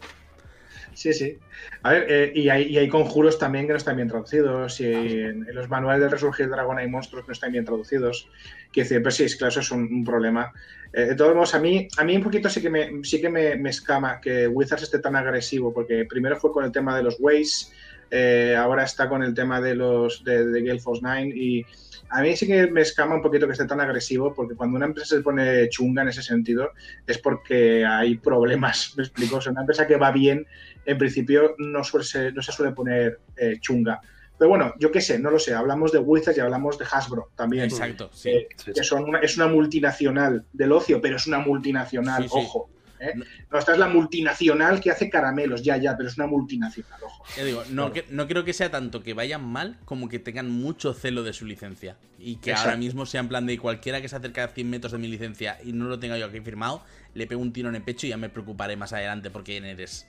Sí, 0.94 1.12
sí. 1.12 1.38
A 1.82 1.92
ver, 1.92 2.06
eh, 2.08 2.32
y, 2.34 2.48
hay, 2.48 2.88
conjuros 2.88 3.38
también 3.38 3.66
que 3.66 3.72
no 3.72 3.78
están 3.78 3.96
bien 3.96 4.08
traducidos, 4.08 4.80
y 4.80 4.92
en, 4.92 5.46
los 5.54 5.68
manuales 5.68 6.02
de 6.02 6.08
Resurgir 6.08 6.48
Dragón 6.48 6.78
hay 6.78 6.88
monstruos 6.88 7.24
que 7.24 7.28
no 7.28 7.32
están 7.32 7.52
bien 7.52 7.64
traducidos. 7.64 8.28
Quiero 8.72 8.88
decir, 8.88 9.02
pues 9.02 9.14
sí, 9.14 9.24
es 9.24 9.36
claro, 9.36 9.50
eso 9.50 9.60
es 9.60 9.70
un, 9.70 10.04
problema. 10.04 10.52
Eh, 10.92 11.06
de 11.06 11.14
todos 11.14 11.34
modos, 11.34 11.54
a 11.54 11.58
mí, 11.58 11.88
a 11.96 12.04
mí 12.04 12.16
un 12.16 12.22
poquito 12.22 12.48
sí 12.48 12.60
que, 12.60 12.70
me, 12.70 13.02
sí 13.04 13.20
que 13.20 13.30
me, 13.30 13.56
me, 13.56 13.70
escama 13.70 14.20
que 14.20 14.46
Wizards 14.48 14.82
esté 14.82 14.98
tan 14.98 15.16
agresivo, 15.16 15.72
porque 15.72 16.04
primero 16.04 16.36
fue 16.36 16.52
con 16.52 16.64
el 16.64 16.72
tema 16.72 16.96
de 16.96 17.02
los 17.02 17.16
Ways, 17.18 17.72
eh, 18.10 18.54
ahora 18.58 18.84
está 18.84 19.08
con 19.08 19.22
el 19.22 19.32
tema 19.32 19.60
de 19.60 19.74
los 19.74 20.22
de, 20.22 20.46
de 20.46 20.62
Gale 20.62 20.80
Force 20.80 21.00
9 21.02 21.32
y 21.34 21.64
a 22.12 22.20
mí 22.20 22.36
sí 22.36 22.46
que 22.46 22.66
me 22.66 22.82
escama 22.82 23.14
un 23.14 23.22
poquito 23.22 23.46
que 23.46 23.52
esté 23.52 23.64
tan 23.66 23.80
agresivo, 23.80 24.34
porque 24.34 24.54
cuando 24.54 24.76
una 24.76 24.86
empresa 24.86 25.16
se 25.16 25.22
pone 25.22 25.68
chunga 25.70 26.02
en 26.02 26.08
ese 26.08 26.22
sentido, 26.22 26.70
es 27.06 27.18
porque 27.18 27.86
hay 27.86 28.16
problemas, 28.18 28.92
me 28.96 29.04
explico. 29.04 29.36
O 29.36 29.40
sea, 29.40 29.52
una 29.52 29.62
empresa 29.62 29.86
que 29.86 29.96
va 29.96 30.10
bien, 30.10 30.46
en 30.84 30.98
principio 30.98 31.54
no, 31.58 31.82
suele, 31.82 32.32
no 32.32 32.42
se 32.42 32.52
suele 32.52 32.72
poner 32.72 33.18
eh, 33.36 33.56
chunga. 33.60 34.00
Pero 34.38 34.50
bueno, 34.50 34.74
yo 34.78 34.90
qué 34.90 35.00
sé, 35.00 35.18
no 35.18 35.30
lo 35.30 35.38
sé. 35.38 35.54
Hablamos 35.54 35.92
de 35.92 36.00
Wizards 36.00 36.36
y 36.36 36.40
hablamos 36.40 36.78
de 36.78 36.84
Hasbro 36.90 37.30
también. 37.34 37.64
Exacto, 37.64 38.10
sí. 38.12 38.30
Eh, 38.30 38.48
que 38.74 38.84
son 38.84 39.04
una, 39.04 39.20
es 39.20 39.36
una 39.36 39.46
multinacional 39.46 40.44
del 40.52 40.72
ocio, 40.72 41.00
pero 41.00 41.16
es 41.16 41.26
una 41.26 41.38
multinacional, 41.38 42.26
ojo. 42.30 42.68
¿Eh? 43.02 43.14
No, 43.50 43.58
esta 43.58 43.72
es 43.72 43.78
la 43.78 43.88
multinacional 43.88 44.80
que 44.80 44.90
hace 44.90 45.10
caramelos, 45.10 45.62
ya, 45.62 45.76
ya, 45.76 45.96
pero 45.96 46.08
es 46.08 46.16
una 46.16 46.26
multinacional, 46.26 47.02
ojo. 47.02 47.24
Ya 47.36 47.44
digo, 47.44 47.62
no, 47.70 47.92
no 48.10 48.28
creo 48.28 48.44
que 48.44 48.52
sea 48.52 48.70
tanto 48.70 49.02
que 49.02 49.14
vayan 49.14 49.44
mal 49.44 49.78
como 49.84 50.08
que 50.08 50.18
tengan 50.18 50.50
mucho 50.50 50.94
celo 50.94 51.22
de 51.22 51.32
su 51.32 51.44
licencia. 51.44 51.96
Y 52.18 52.36
que 52.36 52.52
ahora 52.52 52.76
mismo 52.76 53.04
sea 53.04 53.20
en 53.20 53.28
plan 53.28 53.46
de 53.46 53.58
cualquiera 53.58 54.00
que 54.00 54.08
se 54.08 54.14
acerque 54.14 54.40
a 54.40 54.48
100 54.48 54.70
metros 54.70 54.92
de 54.92 54.98
mi 54.98 55.08
licencia 55.08 55.58
y 55.64 55.72
no 55.72 55.86
lo 55.86 55.98
tenga 55.98 56.16
yo 56.16 56.26
aquí 56.26 56.40
firmado, 56.40 56.84
le 57.14 57.26
pego 57.26 57.42
un 57.42 57.52
tiro 57.52 57.68
en 57.68 57.74
el 57.74 57.82
pecho 57.82 58.06
y 58.06 58.10
ya 58.10 58.16
me 58.16 58.28
preocuparé 58.28 58.76
más 58.76 58.92
adelante 58.92 59.30
por 59.30 59.42
quién 59.42 59.64
eres. 59.64 60.06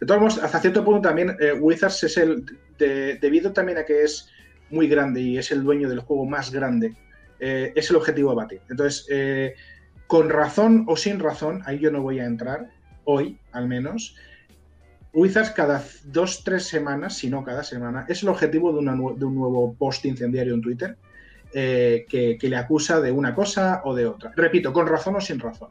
De 0.00 0.06
todos 0.06 0.20
modos, 0.20 0.38
hasta 0.38 0.60
cierto 0.60 0.84
punto 0.84 1.08
también 1.08 1.36
eh, 1.40 1.52
Wizards 1.52 2.02
es 2.04 2.16
el. 2.16 2.44
debido 2.78 3.52
también 3.52 3.78
a 3.78 3.84
que 3.84 4.02
es 4.02 4.28
muy 4.70 4.88
grande 4.88 5.20
y 5.20 5.38
es 5.38 5.50
el 5.50 5.62
dueño 5.62 5.88
del 5.88 6.00
juego 6.00 6.26
más 6.26 6.50
grande, 6.50 6.94
eh, 7.38 7.72
es 7.74 7.90
el 7.90 7.96
objetivo 7.96 8.30
a 8.30 8.34
batir. 8.34 8.60
Entonces, 8.68 9.06
eh, 9.10 9.54
con 10.10 10.28
razón 10.28 10.86
o 10.88 10.96
sin 10.96 11.20
razón, 11.20 11.62
ahí 11.66 11.78
yo 11.78 11.92
no 11.92 12.02
voy 12.02 12.18
a 12.18 12.24
entrar, 12.24 12.68
hoy 13.04 13.38
al 13.52 13.68
menos, 13.68 14.16
Wizards 15.12 15.50
cada 15.50 15.84
dos, 16.02 16.42
tres 16.42 16.64
semanas, 16.64 17.16
si 17.16 17.30
no 17.30 17.44
cada 17.44 17.62
semana, 17.62 18.06
es 18.08 18.24
el 18.24 18.28
objetivo 18.28 18.72
de, 18.72 18.78
un 18.80 19.34
nuevo 19.36 19.72
post 19.78 20.04
incendiario 20.06 20.54
en 20.54 20.62
Twitter 20.62 20.96
eh, 21.54 22.06
que, 22.08 22.36
le 22.42 22.56
acusa 22.56 23.00
de 23.00 23.12
una 23.12 23.36
cosa 23.36 23.82
o 23.84 23.94
de 23.94 24.06
otra. 24.06 24.32
Repito, 24.34 24.72
con 24.72 24.88
razón 24.88 25.14
o 25.14 25.20
sin 25.20 25.38
razón. 25.38 25.68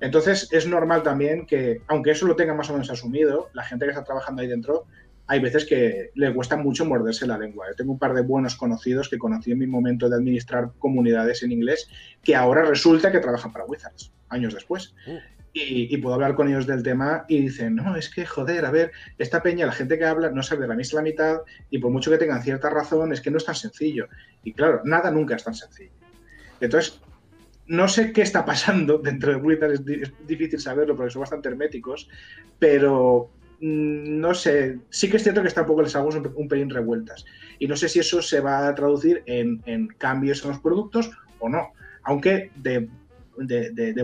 Entonces 0.00 0.48
es 0.50 0.66
normal 0.66 1.02
también 1.02 1.44
que, 1.44 1.82
aunque 1.86 2.12
eso 2.12 2.26
lo 2.26 2.36
tenga 2.36 2.54
más 2.54 2.70
o 2.70 2.72
menos 2.72 2.88
asumido, 2.88 3.50
la 3.52 3.64
gente 3.64 3.84
que 3.84 3.90
está 3.90 4.02
trabajando 4.02 4.40
ahí 4.40 4.48
dentro 4.48 4.86
hay 5.26 5.40
veces 5.40 5.64
que 5.64 6.10
le 6.14 6.34
cuesta 6.34 6.56
mucho 6.56 6.84
morderse 6.84 7.26
la 7.26 7.38
lengua. 7.38 7.66
Yo 7.68 7.76
tengo 7.76 7.92
un 7.92 7.98
par 7.98 8.14
de 8.14 8.22
buenos 8.22 8.56
conocidos 8.56 9.08
que 9.08 9.18
conocí 9.18 9.52
en 9.52 9.58
mi 9.58 9.66
momento 9.66 10.08
de 10.08 10.16
administrar 10.16 10.72
comunidades 10.78 11.42
en 11.42 11.52
inglés 11.52 11.88
que 12.22 12.36
ahora 12.36 12.62
resulta 12.62 13.10
que 13.10 13.20
trabajan 13.20 13.52
para 13.52 13.64
Wizards, 13.64 14.12
años 14.28 14.54
después. 14.54 14.94
Uh. 15.06 15.18
Y, 15.56 15.96
puedo 15.98 16.16
hablar 16.16 16.34
con 16.34 16.48
ellos 16.48 16.66
del 16.66 16.82
tema 16.82 17.26
y 17.28 17.42
dicen, 17.42 17.76
no, 17.76 17.94
es 17.94 18.10
que 18.10 18.26
joder, 18.26 18.64
a 18.64 18.72
ver, 18.72 18.90
esta 19.18 19.40
peña, 19.40 19.66
la 19.66 19.72
gente 19.72 19.96
que 19.96 20.04
habla 20.04 20.28
no 20.30 20.42
sabe 20.42 20.62
de 20.62 20.68
la 20.68 20.74
misma 20.74 21.00
mitad 21.00 21.42
y 21.70 21.78
por 21.78 21.92
mucho 21.92 22.10
que 22.10 22.18
tengan 22.18 22.42
cierta 22.42 22.70
razón, 22.70 23.12
es 23.12 23.20
que 23.20 23.30
no 23.30 23.36
es 23.36 23.44
tan 23.44 23.54
sencillo. 23.54 24.08
Y 24.42 24.52
claro, 24.52 24.80
nada 24.84 25.12
nunca 25.12 25.36
es 25.36 25.44
tan 25.44 25.54
sencillo. 25.54 25.92
Entonces, 26.60 27.00
no 27.68 27.86
sé 27.86 28.12
qué 28.12 28.22
está 28.22 28.44
pasando 28.44 28.98
dentro 29.02 29.30
de 29.30 29.36
Wizards, 29.36 29.80
es, 29.86 30.12
difícil 30.26 30.58
saberlo 30.58 30.96
porque 30.96 31.12
son 31.12 31.20
bastante 31.20 31.48
herméticos, 31.48 32.08
pero 32.58 33.30
no 33.60 34.34
sé, 34.34 34.78
sí 34.90 35.08
que 35.08 35.16
es 35.16 35.22
cierto 35.22 35.42
que 35.42 35.48
está 35.48 35.62
un 35.62 35.66
poco 35.66 35.82
les 35.82 35.96
hago 35.96 36.10
un, 36.36 36.48
pelín 36.48 36.70
revueltas. 36.70 37.24
Y 37.58 37.66
no 37.66 37.76
sé 37.76 37.88
si 37.88 38.00
eso 38.00 38.20
se 38.22 38.40
va 38.40 38.68
a 38.68 38.74
traducir 38.74 39.22
en, 39.26 39.88
cambios 39.98 40.42
en 40.42 40.50
los 40.50 40.60
productos 40.60 41.10
o 41.38 41.48
no. 41.48 41.72
Aunque 42.02 42.50
de, 42.56 42.88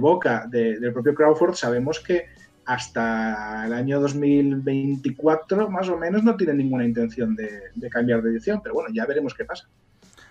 boca 0.01 0.47
del 0.51 0.93
propio 0.93 1.15
Crawford 1.15 1.55
sabemos 1.55 2.01
que 2.01 2.27
hasta 2.67 3.67
el 3.67 3.73
año 3.73 4.01
2024 4.01 5.69
más 5.71 5.89
o 5.89 5.99
menos 5.99 6.23
no 6.23 6.37
tiene 6.37 6.55
ninguna 6.55 6.85
intención 6.85 7.35
de 7.35 7.91
cambiar 7.91 8.23
de 8.23 8.31
edición. 8.31 8.61
Pero 8.63 8.75
bueno, 8.75 8.91
ya 8.95 9.07
veremos 9.07 9.35
qué 9.35 9.45
pasa. 9.45 9.69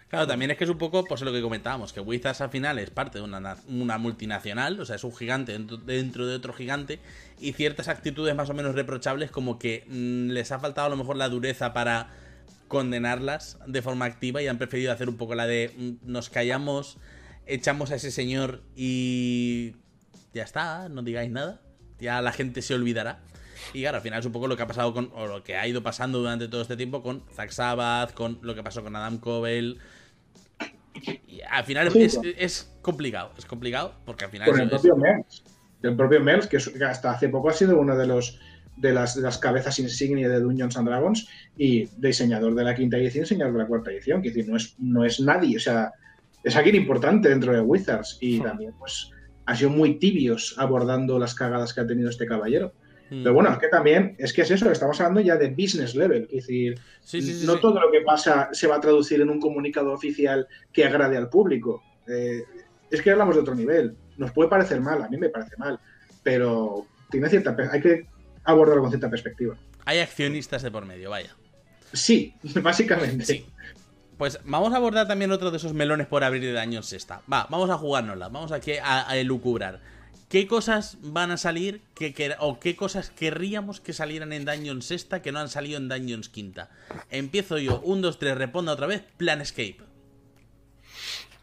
Claro, 0.10 0.26
también 0.26 0.50
es 0.50 0.58
que 0.58 0.64
es 0.64 0.70
un 0.72 0.80
poco, 0.80 1.04
pues 1.06 1.22
lo 1.22 1.32
que 1.32 1.40
comentábamos, 1.40 1.94
que 1.94 2.00
Wizards 2.00 2.42
al 2.42 2.50
final 2.50 2.80
es 2.80 2.90
parte 2.90 3.20
de 3.20 3.24
una, 3.24 3.98
multinacional, 4.00 4.80
o 4.80 4.86
sea, 4.86 4.96
es 4.96 5.04
un 5.04 5.16
gigante 5.16 5.56
dentro, 5.56 6.26
de 6.26 6.36
otro 6.36 6.52
gigante, 6.52 7.00
y 7.40 7.54
ciertas 7.54 7.88
actitudes 7.90 8.34
más 8.34 8.50
o 8.50 8.56
menos 8.56 8.74
reprochables 8.74 9.30
como 9.30 9.60
que 9.60 9.86
mm, 9.88 10.32
les 10.32 10.52
ha 10.52 10.58
faltado 10.58 10.88
a 10.88 10.90
lo 10.90 10.98
mejor 10.98 11.16
la 11.16 11.30
dureza 11.30 11.74
para 11.74 12.10
condenarlas 12.68 13.60
de 13.68 13.84
forma 13.84 14.06
activa 14.06 14.42
y 14.42 14.48
han 14.48 14.58
preferido 14.58 14.92
hacer 14.92 15.10
un 15.10 15.18
poco 15.18 15.36
la 15.36 15.46
de 15.46 15.72
mm, 15.78 16.12
nos 16.12 16.32
callamos, 16.32 16.98
echamos 17.46 17.92
a 17.92 17.96
ese 17.96 18.10
señor 18.10 18.64
y 18.76 19.76
ya 20.34 20.42
está, 20.42 20.90
no 20.90 21.04
digáis 21.04 21.30
nada, 21.30 21.62
ya 22.00 22.20
la 22.24 22.32
gente 22.32 22.64
se 22.64 22.74
olvidará. 22.74 23.22
Y 23.74 23.82
claro, 23.82 23.98
al 23.98 24.04
final 24.04 24.22
es 24.22 24.26
un 24.26 24.32
poco 24.32 24.48
lo 24.48 24.58
que 24.58 24.64
ha 24.64 24.68
pasado 24.68 24.92
con, 24.92 25.12
o 25.14 25.28
lo 25.28 25.44
que 25.44 25.56
ha 25.56 25.68
ido 25.68 25.84
pasando 25.84 26.18
durante 26.18 26.48
todo 26.48 26.64
este 26.64 26.78
tiempo 26.78 27.04
con 27.04 27.24
Zack 27.36 27.52
Sabbath, 27.52 28.14
con 28.14 28.40
lo 28.42 28.56
que 28.56 28.64
pasó 28.64 28.82
con 28.82 28.96
Adam 28.96 29.20
Al 31.50 31.64
final 31.64 31.92
es, 31.96 32.72
complicado, 32.82 33.32
es 33.38 33.46
complicado 33.46 33.94
porque 34.06 34.26
al 34.26 34.32
final... 34.32 34.50
Con 34.50 34.62
el 34.62 34.70
propio 34.70 34.96
Mels, 34.96 35.44
el 35.82 35.96
propio 35.96 36.20
Mels, 36.22 36.48
que, 36.48 36.58
hasta 36.58 37.12
hace 37.12 37.30
poco 37.30 37.50
ha 37.50 37.54
sido 37.54 37.80
uno 37.80 37.98
de 37.98 38.08
los 38.08 38.40
de 38.78 38.94
las, 38.94 39.38
cabezas 39.40 39.78
insignia 39.80 40.30
de 40.30 40.40
Dungeons 40.40 40.78
and 40.78 40.88
Dragons 40.88 41.28
y 41.58 41.86
diseñador 41.98 42.56
de 42.56 42.64
la 42.64 42.74
quinta 42.74 42.98
edición, 42.98 43.24
diseñador 43.24 43.54
de 43.54 43.60
la 43.60 43.68
cuarta 43.68 43.92
edición, 43.92 44.22
que 44.22 44.30
decir, 44.30 44.48
no 44.48 44.56
es, 44.56 44.76
no 44.80 45.04
es 45.04 45.20
nadie, 45.20 45.58
o 45.58 45.60
sea, 45.60 45.92
es 46.44 46.56
alguien 46.56 46.76
importante 46.76 47.28
dentro 47.28 47.52
de 47.52 47.60
Wizards 47.60 48.18
y 48.22 48.40
también 48.40 48.74
pues 48.80 49.12
ha 49.46 49.56
sido 49.56 49.72
muy 49.72 50.00
tibios 50.00 50.56
abordando 50.58 51.20
las 51.20 51.36
cagadas 51.36 51.74
que 51.74 51.82
ha 51.82 51.88
tenido 51.88 52.10
este 52.10 52.26
caballero. 52.26 52.74
Mm. 53.10 53.24
Pero 53.24 53.34
bueno, 53.34 53.52
es 53.52 53.58
que 53.58 53.68
también, 53.68 54.16
es 54.20 54.34
que 54.34 54.42
es 54.44 54.52
eso, 54.52 54.72
estamos 54.72 55.00
hablando 55.02 55.22
ya 55.22 55.36
de 55.36 55.50
business 55.50 55.96
level, 55.96 56.28
es 56.32 56.46
decir, 56.46 56.80
no 57.46 57.60
todo 57.60 57.80
lo 57.80 57.92
que 57.92 58.02
pasa 58.02 58.50
se 58.52 58.68
va 58.68 58.76
a 58.76 58.82
traducir 58.82 59.22
en 59.22 59.30
un 59.30 59.40
comunicado 59.40 59.92
oficial 59.92 60.48
que 60.72 60.86
agrade 60.86 61.18
al 61.18 61.30
público. 61.30 61.84
Eh, 62.08 62.44
es 62.92 63.02
que 63.02 63.12
hablamos 63.12 63.36
de 63.36 63.42
otro 63.42 63.56
nivel. 63.56 63.96
Nos 64.18 64.32
puede 64.32 64.50
parecer 64.50 64.82
mal, 64.82 65.02
a 65.02 65.10
mí 65.10 65.18
me 65.18 65.30
parece 65.30 65.56
mal, 65.58 65.80
pero 66.24 66.86
tiene 67.10 67.30
cierta, 67.30 67.56
hay 67.72 67.82
que 67.82 68.08
abordarlo 68.44 68.82
con 68.82 68.92
cierta 68.92 69.10
perspectiva. 69.10 69.56
Hay 69.86 70.00
accionistas 70.00 70.62
de 70.62 70.72
por 70.72 70.86
medio, 70.86 71.10
vaya. 71.10 71.36
Sí, 71.94 72.36
básicamente. 72.62 73.26
Sí. 73.26 73.46
Pues 74.18 74.40
vamos 74.44 74.74
a 74.74 74.78
abordar 74.78 75.08
también 75.08 75.32
otro 75.32 75.50
de 75.50 75.58
esos 75.58 75.74
melones 75.74 76.06
por 76.06 76.24
abrir 76.24 76.44
de 76.44 76.52
daño 76.52 76.84
sexta. 76.84 77.22
Va, 77.32 77.48
vamos 77.50 77.70
a 77.70 77.78
jugárnosla, 77.78 78.28
vamos 78.28 78.52
aquí 78.52 78.74
a, 78.74 79.10
a 79.10 79.18
elucubrar. 79.18 79.80
¿Qué 80.30 80.46
cosas 80.46 80.98
van 81.02 81.32
a 81.32 81.38
salir 81.38 81.82
o 82.38 82.60
qué 82.60 82.76
cosas 82.76 83.10
querríamos 83.10 83.82
que 83.82 83.94
salieran 83.94 84.32
en 84.32 84.46
Dungeons 84.46 84.86
sexta 84.86 85.24
que 85.24 85.32
no 85.32 85.40
han 85.40 85.50
salido 85.50 85.78
en 85.78 85.90
Dungeons 85.90 86.30
quinta? 86.30 86.70
Empiezo 87.10 87.58
yo. 87.58 87.82
1, 87.84 88.02
2, 88.02 88.20
3, 88.20 88.38
responda 88.38 88.74
otra 88.74 88.86
vez. 88.86 89.04
Planescape. 89.18 89.78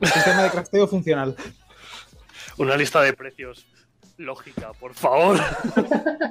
Sistema 0.01 0.45
de 0.45 0.51
crafteo 0.51 0.87
funcional. 0.87 1.35
Una 2.59 2.77
lista 2.77 3.03
de 3.03 3.13
precios 3.13 3.67
lógica, 4.19 4.73
por 4.75 4.95
favor. 4.95 5.41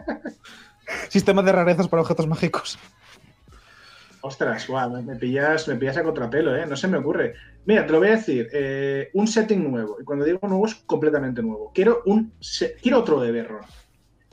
Sistema 1.10 1.44
de 1.44 1.52
rarezas 1.52 1.90
para 1.90 2.04
objetos 2.04 2.26
mágicos. 2.26 2.80
Ostras, 4.28 4.68
me, 5.06 5.16
pillas, 5.18 5.68
me 5.68 5.76
pillas 5.76 5.98
a 5.98 6.04
contrapelo, 6.04 6.56
¿eh? 6.56 6.66
No 6.66 6.76
se 6.76 6.88
me 6.88 6.98
ocurre. 6.98 7.36
Mira, 7.66 7.86
te 7.86 7.92
lo 7.92 8.00
voy 8.00 8.08
a 8.08 8.16
decir. 8.16 8.50
Eh, 8.52 9.12
un 9.14 9.28
setting 9.28 9.70
nuevo. 9.70 9.98
Y 10.02 10.04
cuando 10.04 10.26
digo 10.26 10.40
nuevo 10.48 10.66
es 10.66 10.74
completamente 10.74 11.44
nuevo. 11.44 11.72
Quiero 11.76 12.02
un 12.08 12.34
quiero 12.82 13.02
otro 13.02 13.22
de 13.22 13.32
Berro. 13.32 13.62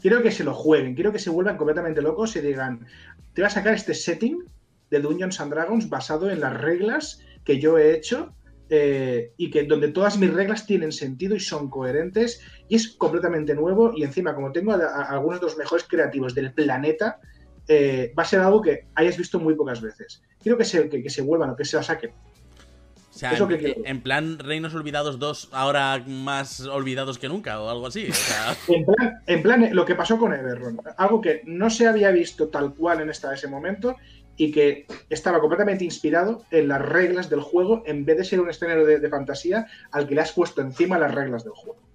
Quiero 0.00 0.22
que 0.22 0.30
se 0.30 0.44
lo 0.44 0.54
jueguen. 0.54 0.94
Quiero 0.94 1.12
que 1.12 1.18
se 1.18 1.28
vuelvan 1.28 1.58
completamente 1.58 2.00
locos 2.00 2.34
y 2.36 2.40
digan, 2.40 2.86
te 3.34 3.42
voy 3.42 3.48
a 3.48 3.50
sacar 3.50 3.74
este 3.74 3.92
setting 3.92 4.42
de 4.88 4.98
Dungeons 4.98 5.38
and 5.40 5.52
Dragons 5.52 5.90
basado 5.90 6.30
en 6.30 6.40
las 6.40 6.58
reglas 6.58 7.20
que 7.44 7.60
yo 7.60 7.76
he 7.76 7.94
hecho 7.94 8.34
eh, 8.70 9.34
y 9.36 9.50
que 9.50 9.64
donde 9.64 9.88
todas 9.88 10.16
mis 10.16 10.32
reglas 10.32 10.64
tienen 10.64 10.92
sentido 10.92 11.36
y 11.36 11.40
son 11.40 11.68
coherentes 11.68 12.40
y 12.66 12.76
es 12.76 12.88
completamente 12.96 13.54
nuevo 13.54 13.92
y 13.94 14.04
encima 14.04 14.34
como 14.34 14.52
tengo 14.52 14.72
algunos 14.72 15.40
de 15.40 15.46
los 15.48 15.58
mejores 15.58 15.84
creativos 15.86 16.34
del 16.34 16.54
planeta 16.54 17.20
eh, 17.68 18.12
va 18.18 18.22
a 18.22 18.26
ser 18.26 18.40
algo 18.40 18.60
que 18.60 18.86
hayas 18.94 19.16
visto 19.16 19.38
muy 19.38 19.54
pocas 19.54 19.80
veces. 19.80 20.22
Quiero 20.42 20.58
que 20.58 20.64
se, 20.64 20.88
que, 20.88 21.10
se 21.10 21.22
vuelvan 21.22 21.50
o 21.50 21.56
que 21.56 21.64
se 21.64 21.76
la 21.76 21.82
saquen. 21.82 22.10
O 22.10 23.14
sea, 23.14 23.36
en, 23.36 23.82
en, 23.84 24.00
plan 24.00 24.38
Reinos 24.38 24.74
Olvidados 24.74 25.18
2, 25.18 25.50
ahora 25.52 26.02
más 26.06 26.60
olvidados 26.62 27.18
que 27.18 27.28
nunca, 27.28 27.60
o 27.60 27.68
algo 27.68 27.86
así. 27.86 28.08
en, 29.26 29.42
plan, 29.42 29.68
lo 29.72 29.84
que 29.84 29.94
pasó 29.94 30.18
con 30.18 30.32
Everron. 30.32 30.80
Algo 30.96 31.20
que 31.20 31.42
no 31.44 31.68
se 31.68 31.86
había 31.86 32.10
visto 32.10 32.48
tal 32.48 32.74
cual 32.74 33.02
en 33.02 33.10
esta, 33.10 33.34
ese 33.34 33.48
momento 33.48 33.96
y 34.38 34.50
que 34.50 34.86
estaba 35.10 35.40
completamente 35.40 35.84
inspirado 35.84 36.42
en 36.50 36.68
las 36.68 36.80
reglas 36.80 37.28
del 37.28 37.42
juego 37.42 37.82
en 37.86 38.06
vez 38.06 38.16
de 38.16 38.24
ser 38.24 38.40
un 38.40 38.48
escenario 38.48 38.86
de, 38.86 38.98
de 38.98 39.08
fantasía 39.10 39.66
al 39.90 40.08
que 40.08 40.14
le 40.14 40.22
has 40.22 40.32
puesto 40.32 40.62
encima 40.62 40.98
las 40.98 41.14
reglas 41.14 41.44
del 41.44 41.52
juego. 41.52 41.91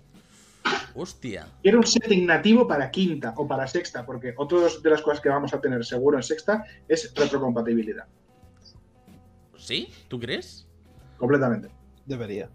Hostia. 0.96 1.48
Quiero 1.62 1.80
un 1.80 1.86
setting 1.86 2.26
nativo 2.26 2.68
para 2.68 2.90
quinta 2.90 3.34
o 3.38 3.48
para 3.48 3.68
sexta, 3.68 4.06
porque 4.06 4.34
otra 4.38 4.60
de 4.82 4.90
las 4.90 5.02
cosas 5.02 5.22
que 5.22 5.30
vamos 5.30 5.54
a 5.54 5.62
tener 5.62 5.86
seguro 5.86 6.18
en 6.18 6.24
sexta 6.24 6.64
es 6.88 7.14
retrocompatibilidad. 7.16 8.06
¿Sí? 9.56 9.90
¿Tú 10.08 10.20
crees? 10.20 10.68
Completamente. 11.18 11.70
Debería. 12.06 12.50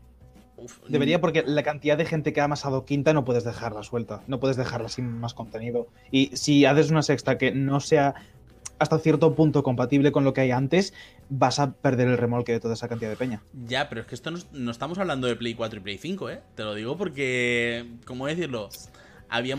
Debería 0.88 1.20
porque 1.20 1.42
la 1.44 1.62
cantidad 1.62 1.98
de 1.98 2.04
gente 2.04 2.32
que 2.32 2.40
ha 2.40 2.44
amasado 2.44 2.84
quinta 2.84 3.12
no 3.12 3.24
puedes 3.24 3.44
dejarla 3.44 3.82
suelta, 3.82 4.22
no 4.26 4.38
puedes 4.38 4.56
dejarla 4.56 4.88
sin 4.88 5.18
más 5.18 5.34
contenido. 5.34 5.88
Y 6.10 6.36
si 6.36 6.64
haces 6.64 6.90
una 6.90 7.02
sexta 7.02 7.38
que 7.38 7.52
no 7.52 7.80
sea 7.80 8.14
hasta 8.82 8.98
cierto 8.98 9.34
punto 9.34 9.62
compatible 9.62 10.12
con 10.12 10.24
lo 10.24 10.32
que 10.32 10.42
hay 10.42 10.50
antes, 10.50 10.92
vas 11.28 11.58
a 11.58 11.72
perder 11.72 12.08
el 12.08 12.18
remolque 12.18 12.52
de 12.52 12.60
toda 12.60 12.74
esa 12.74 12.88
cantidad 12.88 13.10
de 13.10 13.16
peña. 13.16 13.42
Ya, 13.66 13.88
pero 13.88 14.02
es 14.02 14.06
que 14.06 14.14
esto 14.14 14.30
no, 14.52 14.70
estamos 14.70 14.98
hablando 14.98 15.26
de 15.26 15.36
Play 15.36 15.54
4 15.54 15.78
y 15.78 15.82
Play 15.82 15.98
5, 15.98 16.30
¿eh? 16.30 16.40
Te 16.54 16.64
lo 16.64 16.74
digo 16.74 16.96
porque, 16.96 17.86
¿cómo 18.04 18.26
decirlo? 18.26 18.68
Había, 19.28 19.56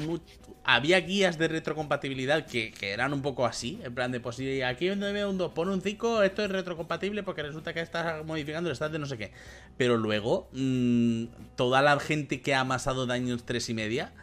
había 0.63 0.99
guías 0.99 1.39
de 1.39 1.47
retrocompatibilidad 1.47 2.45
que, 2.45 2.73
eran 2.81 3.11
un 3.11 3.23
poco 3.23 3.45
así, 3.45 3.79
en 3.83 3.95
plan 3.95 4.11
de, 4.11 4.19
pues 4.19 4.35
si 4.35 4.61
aquí 4.61 4.87
donde 4.87 5.25
un 5.25 5.37
2 5.37 5.51
pone 5.53 5.73
un 5.73 5.81
5, 5.81 6.21
esto 6.23 6.43
es 6.43 6.51
retrocompatible 6.51 7.23
porque 7.23 7.41
resulta 7.41 7.73
que 7.73 7.81
estás 7.81 8.23
modificando 8.25 8.69
el 8.69 8.75
stat 8.75 8.91
de 8.91 8.99
no 8.99 9.07
sé 9.07 9.17
qué. 9.17 9.31
Pero 9.77 9.97
luego, 9.97 10.47
mm, 10.53 11.25
toda 11.55 11.81
la 11.81 11.99
gente 11.99 12.41
que 12.41 12.53
ha 12.53 12.59
amasado 12.59 13.07
daños 13.07 13.45
3 13.45 13.69
y 13.69 13.73
media 13.73 14.13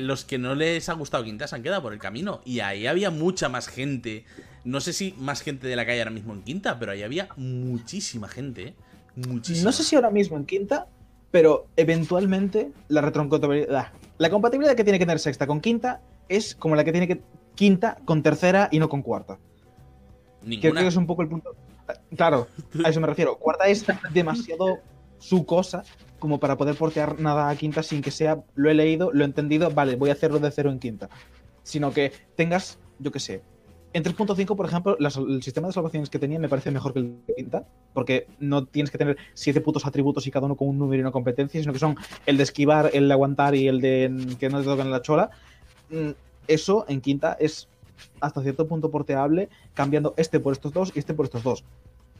los 0.00 0.24
que 0.24 0.38
no 0.38 0.54
les 0.54 0.88
ha 0.88 0.94
gustado 0.94 1.24
Quinta 1.24 1.46
se 1.46 1.56
han 1.56 1.62
quedado 1.62 1.82
por 1.82 1.92
el 1.92 1.98
camino. 1.98 2.40
Y 2.44 2.60
ahí 2.60 2.86
había 2.86 3.10
mucha 3.10 3.48
más 3.48 3.68
gente. 3.68 4.24
No 4.64 4.80
sé 4.80 4.92
si 4.92 5.14
más 5.18 5.42
gente 5.42 5.68
de 5.68 5.76
la 5.76 5.86
calle 5.86 6.00
ahora 6.00 6.10
mismo 6.10 6.32
en 6.34 6.42
Quinta, 6.42 6.78
pero 6.78 6.92
ahí 6.92 7.02
había 7.02 7.28
muchísima 7.36 8.28
gente. 8.28 8.68
¿eh? 8.68 8.74
Muchísima. 9.16 9.64
No 9.64 9.72
sé 9.72 9.84
si 9.84 9.96
ahora 9.96 10.10
mismo 10.10 10.36
en 10.36 10.46
Quinta, 10.46 10.86
pero 11.30 11.66
eventualmente 11.76 12.72
la 12.88 13.00
retrocompatibilidad. 13.00 13.92
La 14.18 14.30
compatibilidad 14.30 14.74
que 14.74 14.84
tiene 14.84 14.98
que 14.98 15.06
tener 15.06 15.18
sexta 15.18 15.46
con 15.46 15.60
quinta 15.60 16.00
es 16.28 16.54
como 16.54 16.76
la 16.76 16.84
que 16.84 16.92
tiene 16.92 17.08
que 17.08 17.22
quinta 17.54 17.98
con 18.04 18.22
tercera 18.22 18.68
y 18.70 18.78
no 18.78 18.88
con 18.88 19.02
cuarta. 19.02 19.38
Creo 20.60 20.74
que 20.74 20.86
es 20.86 20.96
un 20.96 21.06
poco 21.06 21.22
el 21.22 21.28
punto. 21.28 21.54
Claro, 22.16 22.48
a 22.84 22.88
eso 22.88 23.00
me 23.00 23.06
refiero. 23.06 23.36
Cuarta 23.36 23.66
es 23.66 23.84
demasiado 24.12 24.78
su 25.18 25.44
cosa 25.44 25.82
como 26.20 26.38
para 26.38 26.56
poder 26.56 26.76
portear 26.76 27.18
nada 27.18 27.50
a 27.50 27.56
quinta 27.56 27.82
sin 27.82 28.02
que 28.02 28.12
sea, 28.12 28.44
lo 28.54 28.70
he 28.70 28.74
leído, 28.74 29.10
lo 29.12 29.24
he 29.24 29.26
entendido, 29.26 29.70
vale, 29.70 29.96
voy 29.96 30.10
a 30.10 30.12
hacerlo 30.12 30.38
de 30.38 30.50
cero 30.52 30.70
en 30.70 30.78
quinta. 30.78 31.08
Sino 31.64 31.92
que 31.92 32.12
tengas, 32.36 32.78
yo 33.00 33.10
qué 33.10 33.18
sé, 33.18 33.42
en 33.92 34.04
3.5, 34.04 34.54
por 34.56 34.66
ejemplo, 34.66 34.96
el 34.98 35.42
sistema 35.42 35.66
de 35.66 35.72
salvaciones 35.72 36.10
que 36.10 36.20
tenía 36.20 36.38
me 36.38 36.48
parece 36.48 36.70
mejor 36.70 36.92
que 36.92 37.00
el 37.00 37.16
de 37.26 37.34
quinta, 37.34 37.64
porque 37.92 38.28
no 38.38 38.64
tienes 38.64 38.90
que 38.90 38.98
tener 38.98 39.16
siete 39.34 39.60
putos 39.60 39.84
atributos 39.84 40.26
y 40.28 40.30
cada 40.30 40.46
uno 40.46 40.56
con 40.56 40.68
un 40.68 40.78
número 40.78 41.00
y 41.00 41.02
una 41.02 41.10
competencia, 41.10 41.60
sino 41.60 41.72
que 41.72 41.80
son 41.80 41.96
el 42.26 42.36
de 42.36 42.44
esquivar, 42.44 42.90
el 42.92 43.08
de 43.08 43.14
aguantar 43.14 43.56
y 43.56 43.66
el 43.66 43.80
de 43.80 44.36
que 44.38 44.48
no 44.48 44.60
te 44.60 44.66
toquen 44.66 44.92
la 44.92 45.02
chola. 45.02 45.30
Mm, 45.90 46.10
eso 46.46 46.84
en 46.88 47.00
quinta 47.00 47.36
es 47.40 47.68
hasta 48.20 48.42
cierto 48.42 48.68
punto 48.68 48.90
porteable, 48.92 49.48
cambiando 49.74 50.14
este 50.16 50.38
por 50.38 50.52
estos 50.52 50.72
dos 50.72 50.92
y 50.94 51.00
este 51.00 51.14
por 51.14 51.26
estos 51.26 51.42
dos. 51.42 51.64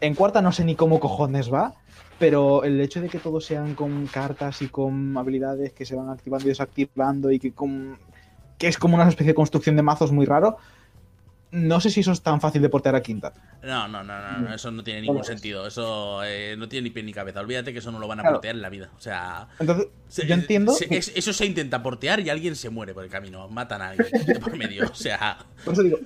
En 0.00 0.16
cuarta 0.16 0.42
no 0.42 0.50
sé 0.50 0.64
ni 0.64 0.74
cómo 0.74 0.98
cojones 0.98 1.52
va, 1.52 1.74
pero 2.20 2.64
el 2.64 2.78
hecho 2.82 3.00
de 3.00 3.08
que 3.08 3.18
todos 3.18 3.46
sean 3.46 3.74
con 3.74 4.06
cartas 4.06 4.60
y 4.60 4.68
con 4.68 5.16
habilidades 5.16 5.72
que 5.72 5.86
se 5.86 5.96
van 5.96 6.10
activando 6.10 6.44
y 6.44 6.48
desactivando 6.50 7.30
y 7.30 7.38
que, 7.38 7.52
con, 7.52 7.98
que 8.58 8.68
es 8.68 8.76
como 8.76 8.96
una 8.96 9.08
especie 9.08 9.28
de 9.28 9.34
construcción 9.34 9.74
de 9.74 9.80
mazos 9.80 10.12
muy 10.12 10.26
raro, 10.26 10.58
no 11.50 11.80
sé 11.80 11.88
si 11.88 12.00
eso 12.00 12.12
es 12.12 12.20
tan 12.20 12.38
fácil 12.38 12.60
de 12.60 12.68
portear 12.68 12.94
a 12.94 13.00
quinta. 13.00 13.32
No, 13.62 13.88
no, 13.88 14.04
no, 14.04 14.38
no, 14.38 14.54
eso 14.54 14.70
no 14.70 14.84
tiene 14.84 15.00
ningún 15.00 15.24
sentido. 15.24 15.66
Eso 15.66 16.22
eh, 16.24 16.56
no 16.58 16.68
tiene 16.68 16.84
ni 16.84 16.90
pie 16.90 17.02
ni 17.02 17.12
cabeza. 17.14 17.40
Olvídate 17.40 17.72
que 17.72 17.78
eso 17.78 17.90
no 17.90 17.98
lo 17.98 18.06
van 18.06 18.20
a 18.20 18.22
portear 18.22 18.54
en 18.54 18.62
la 18.62 18.68
vida. 18.68 18.90
O 18.96 19.00
sea. 19.00 19.48
Entonces, 19.58 19.88
yo 20.28 20.34
entiendo. 20.34 20.74
eso 20.90 21.32
se 21.32 21.46
intenta 21.46 21.82
portear 21.82 22.20
y 22.20 22.28
alguien 22.28 22.54
se 22.54 22.68
muere 22.68 22.92
por 22.92 23.02
el 23.02 23.10
camino. 23.10 23.48
Matan 23.48 23.80
a 23.80 23.88
alguien 23.88 24.40
por 24.40 24.56
medio. 24.58 24.88
O 24.90 24.94
sea. 24.94 25.38
Por 25.64 25.72
eso 25.72 25.82
digo, 25.82 25.98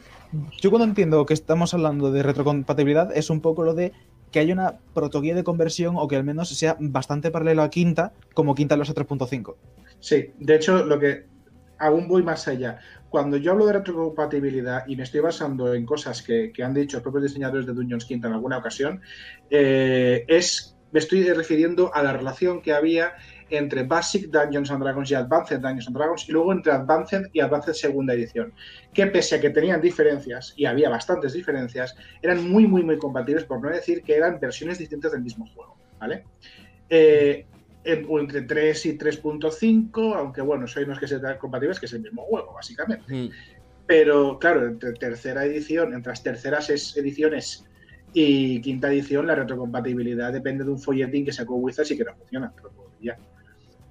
yo 0.60 0.70
cuando 0.70 0.86
entiendo 0.86 1.26
que 1.26 1.34
estamos 1.34 1.74
hablando 1.74 2.10
de 2.10 2.22
retrocompatibilidad, 2.22 3.14
es 3.14 3.30
un 3.30 3.40
poco 3.40 3.64
lo 3.64 3.74
de 3.74 3.92
que 4.34 4.40
haya 4.40 4.52
una 4.52 4.80
protoguía 4.92 5.32
de 5.32 5.44
conversión 5.44 5.94
o 5.96 6.08
que 6.08 6.16
al 6.16 6.24
menos 6.24 6.48
sea 6.48 6.76
bastante 6.80 7.30
paralelo 7.30 7.62
a 7.62 7.70
Quinta, 7.70 8.12
como 8.34 8.56
Quinta 8.56 8.76
los 8.76 8.92
3.5. 8.92 9.54
Sí, 10.00 10.32
de 10.40 10.56
hecho, 10.56 10.84
lo 10.84 10.98
que 10.98 11.26
aún 11.78 12.08
voy 12.08 12.24
más 12.24 12.48
allá. 12.48 12.80
Cuando 13.10 13.36
yo 13.36 13.52
hablo 13.52 13.64
de 13.66 13.74
retrocompatibilidad 13.74 14.88
y 14.88 14.96
me 14.96 15.04
estoy 15.04 15.20
basando 15.20 15.72
en 15.72 15.86
cosas 15.86 16.20
que, 16.20 16.52
han 16.64 16.74
dicho 16.74 16.96
los 16.96 17.04
propios 17.04 17.22
diseñadores 17.22 17.64
de 17.64 17.74
Dungeons 17.74 18.06
Quinta 18.06 18.26
en 18.26 18.34
alguna 18.34 18.58
ocasión, 18.58 19.02
eh, 19.50 20.24
es 20.26 20.76
me 20.90 20.98
estoy 20.98 21.22
refiriendo 21.30 21.94
a 21.94 22.02
la 22.02 22.12
relación 22.12 22.60
que 22.60 22.72
había 22.72 23.12
entre 23.56 23.84
Basic 23.84 24.30
Dungeons 24.30 24.70
and 24.70 24.82
Dragons 24.82 25.10
y 25.10 25.14
Advanced 25.14 25.58
Dungeons 25.58 25.86
and 25.86 25.96
Dragons 25.96 26.28
y 26.28 26.32
luego 26.32 26.52
entre 26.52 26.72
Advanced 26.72 27.26
y 27.32 27.40
Advanced 27.40 27.72
Segunda 27.74 28.14
Edición, 28.14 28.52
que 28.92 29.06
pese 29.06 29.36
a 29.36 29.40
que 29.40 29.50
tenían 29.50 29.80
diferencias, 29.80 30.54
y 30.56 30.66
había 30.66 30.88
bastantes 30.88 31.32
diferencias, 31.32 31.96
eran 32.22 32.48
muy, 32.48 32.66
muy, 32.66 32.82
muy 32.82 32.98
compatibles, 32.98 33.44
por 33.44 33.62
no 33.62 33.70
decir 33.70 34.02
que 34.02 34.16
eran 34.16 34.38
versiones 34.40 34.78
distintas 34.78 35.12
del 35.12 35.22
mismo 35.22 35.46
juego, 35.54 35.76
¿vale? 35.98 36.24
Eh, 36.88 37.46
entre 37.84 38.42
3 38.42 38.86
y 38.86 38.98
3.5, 38.98 40.16
aunque 40.16 40.40
bueno, 40.40 40.66
soy 40.66 40.84
unos 40.84 40.98
que 40.98 41.06
sean 41.06 41.38
compatibles, 41.38 41.78
que 41.78 41.86
es 41.86 41.92
el 41.92 42.00
mismo 42.00 42.22
juego, 42.22 42.54
básicamente. 42.54 43.12
Mm. 43.12 43.30
Pero 43.86 44.38
claro, 44.38 44.66
entre 44.66 44.92
tercera 44.94 45.44
edición, 45.44 45.92
entre 45.92 46.10
las 46.10 46.22
terceras 46.22 46.70
ediciones 46.70 47.66
y 48.14 48.60
quinta 48.62 48.88
edición, 48.88 49.26
la 49.26 49.34
retrocompatibilidad 49.34 50.32
depende 50.32 50.64
de 50.64 50.70
un 50.70 50.78
folletín 50.78 51.24
que 51.24 51.32
sacó 51.32 51.56
Wizards 51.56 51.90
y 51.90 51.98
que 51.98 52.04
no 52.04 52.14
funciona. 52.14 52.52
ya. 53.00 53.18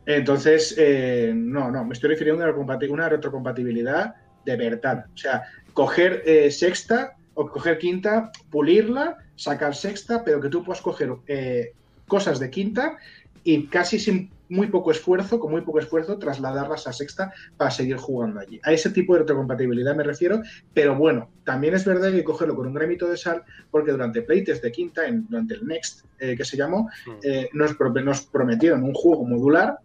Entonces, 0.05 0.75
eh, 0.77 1.31
no, 1.35 1.71
no, 1.71 1.85
me 1.85 1.93
estoy 1.93 2.09
refiriendo 2.09 2.43
a 2.43 2.51
una 2.53 3.09
retrocompatibilidad 3.09 4.15
de 4.45 4.57
verdad. 4.57 5.05
O 5.13 5.17
sea, 5.17 5.43
coger 5.73 6.23
eh, 6.25 6.51
sexta 6.51 7.15
o 7.33 7.49
coger 7.49 7.77
quinta, 7.77 8.31
pulirla, 8.51 9.17
sacar 9.35 9.75
sexta, 9.75 10.23
pero 10.23 10.41
que 10.41 10.49
tú 10.49 10.63
puedas 10.63 10.81
coger 10.81 11.13
eh, 11.27 11.73
cosas 12.07 12.39
de 12.39 12.49
quinta 12.49 12.97
y 13.43 13.65
casi 13.67 13.99
sin 13.99 14.31
muy 14.49 14.67
poco 14.67 14.91
esfuerzo, 14.91 15.39
con 15.39 15.51
muy 15.51 15.61
poco 15.61 15.79
esfuerzo, 15.79 16.19
trasladarlas 16.19 16.85
a 16.85 16.93
sexta 16.93 17.33
para 17.57 17.71
seguir 17.71 17.97
jugando 17.97 18.39
allí. 18.39 18.59
A 18.63 18.71
ese 18.71 18.91
tipo 18.91 19.13
de 19.13 19.21
retrocompatibilidad 19.21 19.95
me 19.95 20.03
refiero, 20.03 20.41
pero 20.73 20.95
bueno, 20.95 21.29
también 21.43 21.73
es 21.73 21.85
verdad 21.85 22.09
que 22.09 22.17
hay 22.17 22.19
que 22.19 22.23
cogerlo 22.23 22.55
con 22.55 22.67
un 22.67 22.73
gramito 22.73 23.09
de 23.09 23.17
sal, 23.17 23.43
porque 23.71 23.91
durante 23.91 24.21
playtest 24.21 24.61
de 24.61 24.71
quinta, 24.71 25.07
en, 25.07 25.25
durante 25.27 25.55
el 25.55 25.65
Next 25.65 26.05
que 26.19 26.45
se 26.45 26.55
llamó, 26.55 26.89
mm. 27.07 27.57
nos, 27.57 27.75
nos 27.79 28.21
prometieron 28.27 28.83
un 28.83 28.93
juego 28.93 29.25
modular 29.25 29.79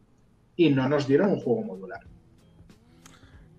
y 0.58 0.70
no 0.70 0.88
nos 0.88 1.06
dieron 1.06 1.30
un 1.30 1.40
juego 1.40 1.62
modular. 1.62 2.00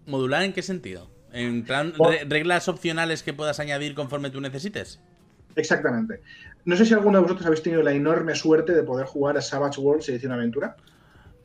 ¿Modular 0.06 0.43
en 0.43 0.54
qué 0.54 0.62
sentido? 0.62 1.10
¿En 1.32 1.64
plan 1.64 1.93
reglas 2.28 2.68
opcionales 2.68 3.24
que 3.24 3.34
puedas 3.34 3.60
añadir 3.60 3.95
conforme 3.95 4.30
tú 4.30 4.41
necesites? 4.41 5.00
Exactamente. 5.56 6.22
No 6.66 6.76
sé 6.76 6.86
si 6.86 6.93
alguno 6.93 7.18
de 7.18 7.24
vosotros 7.24 7.45
habéis 7.47 7.64
tenido 7.64 7.82
la 7.82 7.93
enorme 7.93 8.36
suerte 8.36 8.74
de 8.74 8.84
poder 8.84 9.06
jugar 9.06 9.38
a 9.38 9.41
Savage 9.41 9.80
Worlds 9.80 10.10
edición 10.10 10.34
aventura. 10.34 10.76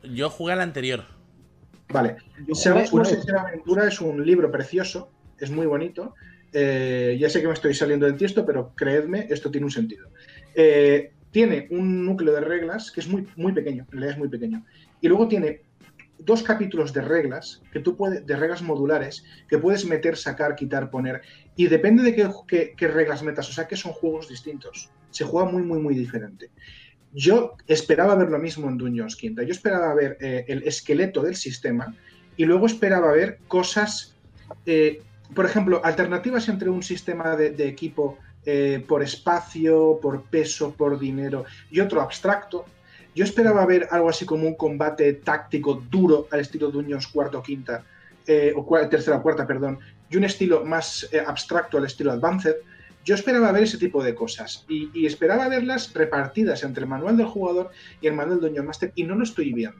Yo 0.03 0.29
jugué 0.29 0.53
al 0.53 0.61
anterior. 0.61 1.05
Vale. 1.89 2.17
Savage 2.53 2.89
Worlds 2.91 3.13
edición 3.13 3.37
aventura 3.37 3.87
es 3.87 4.01
un 4.01 4.25
libro 4.25 4.51
precioso, 4.51 5.09
es 5.39 5.51
muy 5.51 5.67
bonito. 5.67 6.15
Eh, 6.51 7.17
ya 7.19 7.29
sé 7.29 7.39
que 7.39 7.47
me 7.47 7.53
estoy 7.53 7.73
saliendo 7.73 8.05
del 8.05 8.17
tiesto, 8.17 8.45
pero 8.45 8.73
creedme, 8.75 9.27
esto 9.29 9.49
tiene 9.49 9.65
un 9.65 9.71
sentido. 9.71 10.09
Eh, 10.53 11.13
tiene 11.31 11.67
un 11.69 12.05
núcleo 12.05 12.33
de 12.33 12.41
reglas 12.41 12.91
que 12.91 12.99
es 12.99 13.07
muy, 13.07 13.27
muy 13.35 13.53
pequeño, 13.53 13.83
en 13.83 13.91
realidad 13.91 14.13
es 14.13 14.17
muy 14.17 14.29
pequeño. 14.29 14.65
Y 15.05 15.07
luego 15.07 15.27
tiene 15.27 15.61
dos 16.17 16.41
capítulos 16.41 16.91
de 16.91 17.01
reglas 17.01 17.61
que 17.71 17.79
tú 17.79 17.95
puedes, 17.95 18.25
de 18.25 18.35
reglas 18.35 18.63
modulares 18.63 19.23
que 19.47 19.59
puedes 19.59 19.85
meter, 19.85 20.17
sacar, 20.17 20.55
quitar, 20.55 20.89
poner. 20.89 21.21
Y 21.55 21.67
depende 21.67 22.01
de 22.01 22.15
qué, 22.15 22.87
reglas 22.87 23.21
metas, 23.21 23.47
o 23.47 23.53
sea 23.53 23.67
que 23.67 23.75
son 23.75 23.91
juegos 23.91 24.29
distintos. 24.29 24.89
Se 25.11 25.23
juega 25.23 25.47
muy, 25.47 25.61
muy, 25.61 25.77
muy 25.77 25.93
diferente. 25.93 26.49
Yo 27.13 27.55
esperaba 27.67 28.15
ver 28.15 28.31
lo 28.31 28.39
mismo 28.39 28.67
en 28.67 28.79
Dungeons 28.79 29.15
Quinta. 29.15 29.43
Yo 29.43 29.51
esperaba 29.51 29.93
ver 29.93 30.17
eh, 30.19 30.43
el 30.47 30.63
esqueleto 30.63 31.21
del 31.21 31.35
sistema 31.35 31.95
y 32.35 32.45
luego 32.45 32.65
esperaba 32.65 33.11
ver 33.11 33.37
cosas, 33.47 34.15
eh, 34.65 35.03
por 35.35 35.45
ejemplo, 35.45 35.81
alternativas 35.85 36.49
entre 36.49 36.71
un 36.71 36.81
sistema 36.81 37.35
de, 37.35 37.67
equipo 37.67 38.17
eh, 38.43 38.83
por 38.87 39.03
espacio, 39.03 39.99
por 40.01 40.23
peso, 40.23 40.73
por 40.73 40.97
dinero 40.97 41.45
y 41.69 41.79
otro 41.79 42.01
abstracto 42.01 42.65
yo 43.15 43.23
esperaba 43.23 43.65
ver 43.65 43.87
algo 43.91 44.09
así 44.09 44.25
como 44.25 44.45
un 44.45 44.55
combate 44.55 45.13
táctico 45.13 45.81
duro 45.89 46.27
al 46.31 46.41
estilo 46.41 46.69
Dungeons 46.69 47.07
cuarto 47.07 47.41
quinta, 47.41 47.83
eh, 48.27 48.53
o 48.55 48.87
tercera 48.89 49.21
cuarta, 49.21 49.47
perdón, 49.47 49.79
y 50.09 50.17
un 50.17 50.25
estilo 50.25 50.65
más 50.65 51.07
eh, 51.11 51.23
abstracto 51.25 51.77
al 51.77 51.85
estilo 51.85 52.11
Advanced. 52.11 52.55
Yo 53.05 53.13
esperaba 53.13 53.51
ver 53.51 53.63
ese 53.63 53.77
tipo 53.77 54.03
de 54.03 54.15
cosas 54.15 54.65
y, 54.67 55.05
esperaba 55.05 55.47
verlas 55.47 55.93
repartidas 55.93 56.63
entre 56.63 56.83
el 56.83 56.89
manual 56.89 57.17
del 57.17 57.27
jugador 57.27 57.69
y 58.01 58.07
el 58.07 58.13
manual 58.13 58.41
del 58.41 58.49
Dungeon 58.49 58.65
Master 58.65 58.91
y 58.95 59.03
no 59.03 59.15
lo 59.15 59.23
estoy 59.23 59.53
viendo. 59.53 59.79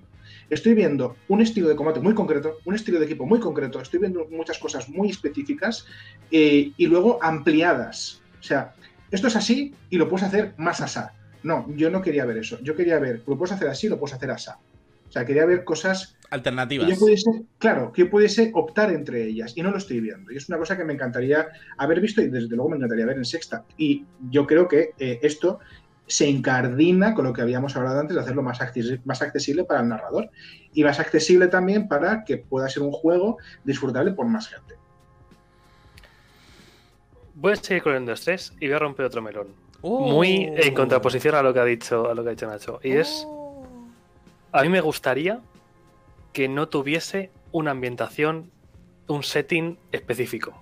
Estoy 0.51 0.75
viendo 0.75 1.15
un 1.27 1.41
estilo 1.41 1.67
de 1.67 1.75
combate 1.75 1.99
muy 1.99 2.13
concreto, 2.13 2.59
un 2.65 2.75
estilo 2.75 2.99
de 2.99 3.05
equipo 3.05 3.25
muy 3.25 3.39
concreto, 3.39 3.81
estoy 3.81 3.99
viendo 3.99 4.27
muchas 4.29 4.59
cosas 4.59 4.87
muy 4.87 5.09
específicas 5.09 5.87
eh, 6.29 6.71
y 6.77 6.85
luego 6.85 7.17
ampliadas. 7.23 8.21
O 8.39 8.43
sea, 8.43 8.75
esto 9.09 9.27
es 9.27 9.35
así 9.35 9.73
y 9.89 9.97
lo 9.97 10.07
puedes 10.07 10.27
hacer 10.27 10.53
más 10.57 10.81
asá. 10.81 11.13
No, 11.45 11.67
yo 11.75 11.91
no 11.91 12.01
quería 12.01 12.25
ver 12.25 12.37
eso. 12.37 12.57
Yo 12.63 12.75
quería 12.75 12.97
ver, 12.97 13.21
lo 13.27 13.37
puedes 13.37 13.51
hacer 13.51 13.67
así, 13.67 13.87
lo 13.87 13.99
puedes 13.99 14.15
hacer 14.15 14.31
así. 14.31 14.49
O 15.07 15.11
sea, 15.11 15.23
quería 15.25 15.45
ver 15.45 15.63
cosas 15.63 16.17
Alternativas. 16.31 16.89
yo 16.89 16.97
pudiese, 16.97 17.43
claro, 17.59 17.91
que 17.91 18.01
yo 18.01 18.09
pudiese 18.09 18.49
optar 18.55 18.91
entre 18.91 19.23
ellas 19.23 19.53
y 19.55 19.61
no 19.61 19.69
lo 19.69 19.77
estoy 19.77 19.99
viendo. 19.99 20.31
Y 20.31 20.37
es 20.37 20.49
una 20.49 20.57
cosa 20.57 20.75
que 20.75 20.83
me 20.83 20.93
encantaría 20.93 21.49
haber 21.77 22.01
visto 22.01 22.23
y 22.23 22.29
desde 22.29 22.55
luego 22.55 22.69
me 22.69 22.77
encantaría 22.77 23.05
ver 23.05 23.17
en 23.17 23.25
sexta. 23.25 23.63
Y 23.77 24.03
yo 24.31 24.47
creo 24.47 24.67
que 24.67 24.93
eh, 24.97 25.19
esto 25.21 25.59
se 26.07 26.27
incardina 26.27 27.13
con 27.13 27.25
lo 27.25 27.33
que 27.33 27.43
habíamos 27.43 27.75
hablado 27.75 27.99
antes 27.99 28.15
de 28.15 28.23
hacerlo 28.23 28.41
más, 28.41 28.57
más 29.05 29.21
accesible 29.21 29.65
para 29.65 29.81
el 29.81 29.87
narrador 29.87 30.31
y 30.73 30.83
más 30.83 30.99
accesible 30.99 31.47
también 31.47 31.87
para 31.87 32.23
que 32.23 32.37
pueda 32.37 32.67
ser 32.69 32.81
un 32.81 32.91
juego 32.91 33.37
disfrutable 33.63 34.13
por 34.13 34.25
más 34.25 34.47
gente. 34.47 34.73
Voy 37.35 37.53
a 37.53 37.55
seguir 37.55 37.83
con 37.83 37.93
el 37.93 38.03
2-3 38.03 38.53
y 38.59 38.65
voy 38.65 38.75
a 38.75 38.79
romper 38.79 39.05
otro 39.05 39.21
melón. 39.21 39.64
Muy 39.85 40.51
en 40.55 40.73
oh. 40.73 40.75
contraposición 40.75 41.35
a 41.35 41.43
lo 41.43 41.53
que 41.53 41.59
ha 41.59 41.65
dicho, 41.65 42.09
a 42.09 42.15
lo 42.15 42.23
que 42.23 42.29
ha 42.29 42.31
dicho 42.31 42.47
Nacho. 42.47 42.79
Y 42.83 42.93
es. 42.93 43.27
A 44.51 44.63
mí 44.63 44.69
me 44.69 44.81
gustaría 44.81 45.41
que 46.33 46.47
no 46.47 46.67
tuviese 46.67 47.29
una 47.51 47.71
ambientación, 47.71 48.51
un 49.07 49.23
setting 49.23 49.77
específico. 49.91 50.61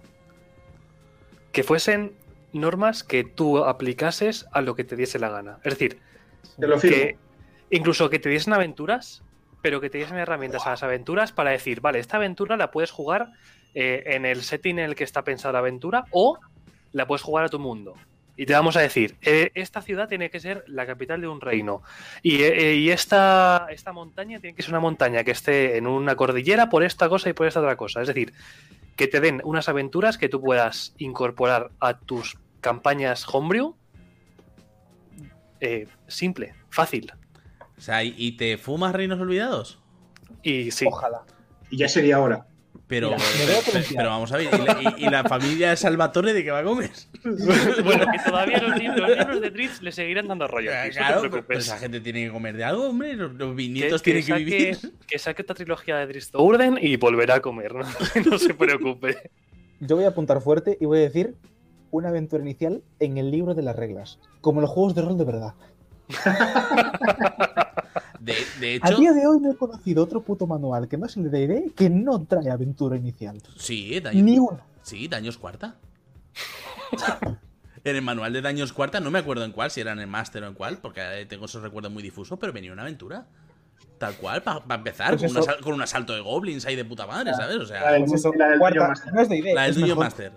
Que 1.52 1.64
fuesen 1.64 2.14
normas 2.52 3.04
que 3.04 3.24
tú 3.24 3.64
aplicases 3.64 4.46
a 4.52 4.62
lo 4.62 4.76
que 4.76 4.84
te 4.84 4.96
diese 4.96 5.20
la 5.20 5.30
gana. 5.30 5.60
Es 5.64 5.78
decir, 5.78 6.00
que 6.82 7.18
incluso 7.70 8.10
que 8.10 8.20
te 8.20 8.30
diesen 8.30 8.54
aventuras, 8.54 9.24
pero 9.62 9.80
que 9.80 9.90
te 9.90 10.00
diesen 10.00 10.18
herramientas 10.18 10.68
a 10.68 10.72
las 10.72 10.84
aventuras 10.84 11.32
para 11.32 11.52
decir, 11.52 11.80
vale, 11.80 12.00
esta 12.00 12.18
aventura 12.18 12.58
la 12.58 12.72
puedes 12.72 12.92
jugar 12.92 13.32
eh, 13.74 14.04
en 14.08 14.26
el 14.26 14.42
setting 14.42 14.80
en 14.80 14.86
el 14.86 14.96
que 14.96 15.04
está 15.04 15.24
pensada 15.24 15.54
la 15.54 15.60
aventura 15.60 16.06
o 16.12 16.38
la 16.92 17.08
puedes 17.08 17.22
jugar 17.22 17.46
a 17.46 17.50
tu 17.50 17.60
mundo. 17.60 17.96
Y 18.36 18.46
te 18.46 18.54
vamos 18.54 18.76
a 18.76 18.82
decir, 18.82 19.16
eh, 19.22 19.52
esta 19.54 19.82
ciudad 19.82 20.10
tiene 20.10 20.32
que 20.32 20.40
ser 20.40 20.64
la 20.68 20.88
capital 20.88 21.22
de 21.22 21.28
un 21.28 21.40
reino. 21.40 21.84
Y, 22.24 22.42
eh, 22.42 22.92
esta, 22.92 23.68
esta, 23.70 23.94
montaña 23.94 24.40
tiene 24.40 24.56
que 24.56 24.64
ser 24.64 24.72
una 24.72 24.80
montaña 24.80 25.24
que 25.24 25.32
esté 25.32 25.78
en 25.78 25.86
una 25.86 26.16
cordillera 26.16 26.70
por 26.70 26.84
esta 26.84 27.10
cosa 27.10 27.30
y 27.30 27.34
por 27.34 27.46
esta 27.46 27.60
otra 27.60 27.76
cosa. 27.76 28.02
Es 28.02 28.08
decir, 28.08 28.34
que 28.96 29.08
te 29.08 29.20
den 29.20 29.42
unas 29.44 29.70
aventuras 29.70 30.18
que 30.18 30.30
tú 30.30 30.42
puedas 30.42 30.96
incorporar 30.98 31.70
a 31.80 32.00
tus 32.00 32.40
campañas 32.60 33.26
homebrew. 33.32 33.76
Eh, 35.60 35.88
simple, 36.08 36.56
fácil. 36.70 37.14
O 37.78 37.82
sea, 37.82 38.04
¿y 38.04 38.32
te 38.38 38.58
fumas 38.58 38.94
Reinos 38.94 39.20
Olvidados? 39.20 39.80
Y 40.42 40.72
sí. 40.72 40.86
Ojalá. 40.88 41.22
Y 41.70 41.78
ya 41.78 41.88
sería 41.88 42.20
hora. 42.20 42.48
Pero, 42.94 43.16
pero, 43.96 44.10
vamos 44.10 44.32
a 44.32 44.38
ver, 44.38 44.50
¿y 44.98 45.10
la, 45.10 45.24
familia 45.24 45.72
de 45.72 45.78
Salvatore 45.78 46.32
de 46.32 46.44
qué 46.44 46.52
va 46.52 46.60
a 46.60 46.64
comer? 46.64 46.92
bueno, 47.24 48.06
que 48.12 48.20
todavía 48.24 48.60
los, 48.60 48.78
libros, 48.78 49.42
de 49.42 49.50
Tritz 49.50 49.82
le 49.82 49.92
seguirán 49.92 50.28
dando 50.28 50.48
rollo. 50.48 50.70
Claro, 50.92 51.28
pero 51.48 51.60
esa 51.60 51.80
gente 51.80 52.02
tiene 52.02 52.26
que 52.26 52.32
comer 52.32 52.56
de 52.56 52.64
algo, 52.64 52.90
hombre. 52.90 53.16
Los, 53.16 53.34
los 53.34 53.56
tienen 54.04 54.24
que, 54.24 54.34
vivir. 54.34 54.78
Que 55.08 55.18
saque 55.18 55.42
esta 55.42 55.56
trilogía 55.56 55.98
de 55.98 56.06
Drizzt 56.06 56.36
Urden 56.36 56.78
y 56.80 56.96
volverá 56.98 57.36
a 57.36 57.40
comer, 57.40 57.74
¿no? 57.74 57.84
no 58.30 58.38
se 58.38 58.54
preocupe. 58.54 59.32
Yo 59.80 59.96
voy 59.96 60.06
a 60.06 60.10
apuntar 60.10 60.40
fuerte 60.40 60.78
y 60.80 60.86
voy 60.86 61.00
a 61.00 61.02
decir 61.02 61.34
una 61.90 62.10
aventura 62.10 62.44
inicial 62.44 62.84
en 63.00 63.18
el 63.18 63.32
libro 63.32 63.56
de 63.56 63.64
las 63.64 63.76
reglas, 63.76 64.20
como 64.42 64.62
los 64.62 64.70
juegos 64.70 64.94
de 64.94 65.02
rol 65.02 65.18
de 65.18 65.26
verdad. 65.26 65.56
De, 68.24 68.76
hecho, 68.76 68.86
a 68.86 68.92
día 68.92 69.12
de 69.12 69.28
hoy 69.28 69.42
no 69.42 69.52
he 69.52 69.56
conocido 69.56 70.02
otro 70.02 70.22
puto 70.22 70.48
manual 70.48 70.88
que 70.88 70.98
no 70.98 71.08
es 71.08 71.18
el 71.18 71.30
de 71.30 71.46
D&D 71.46 71.74
que 71.76 71.90
no 71.90 72.24
trae 72.24 72.50
aventura 72.50 72.96
inicial. 72.96 73.42
Sí, 73.58 74.00
daños, 74.00 74.24
Ni 74.24 74.40
uno. 74.40 74.62
Sí, 74.82 75.10
daños 75.10 75.38
cuarta. 75.38 75.76
en 77.84 77.96
el 77.96 78.02
manual 78.02 78.32
de 78.32 78.42
daños 78.42 78.72
cuarta, 78.72 79.02
no 79.02 79.12
me 79.12 79.20
acuerdo 79.20 79.44
en 79.44 79.52
cuál, 79.52 79.72
si 79.72 79.82
era 79.82 79.92
en 79.92 80.00
el 80.00 80.08
máster 80.08 80.42
o 80.44 80.48
en 80.48 80.54
cuál, 80.54 80.78
porque 80.78 81.26
tengo 81.28 81.46
esos 81.46 81.62
recuerdos 81.62 81.92
muy 81.92 82.02
difusos, 82.02 82.40
pero 82.40 82.54
venía 82.54 82.72
una 82.72 82.84
aventura. 82.84 83.26
Tal 83.98 84.16
cual, 84.16 84.42
para 84.42 84.76
empezar, 84.76 85.18
pues 85.18 85.34
con, 85.62 85.74
un 85.74 85.82
asalto 85.82 86.14
de 86.14 86.22
goblins 86.22 86.66
ahí 86.66 86.76
de 86.76 86.86
puta 86.86 87.06
madre, 87.06 87.34
¿sabes? 87.34 87.58
O 87.58 87.66
sea, 87.66 87.82
la 87.82 87.92
del, 87.92 88.06
pues 88.06 88.24
no 88.24 89.22
es 89.22 89.30
de 89.30 89.54
La 89.54 89.70
del 89.70 89.96
Master. 89.96 90.34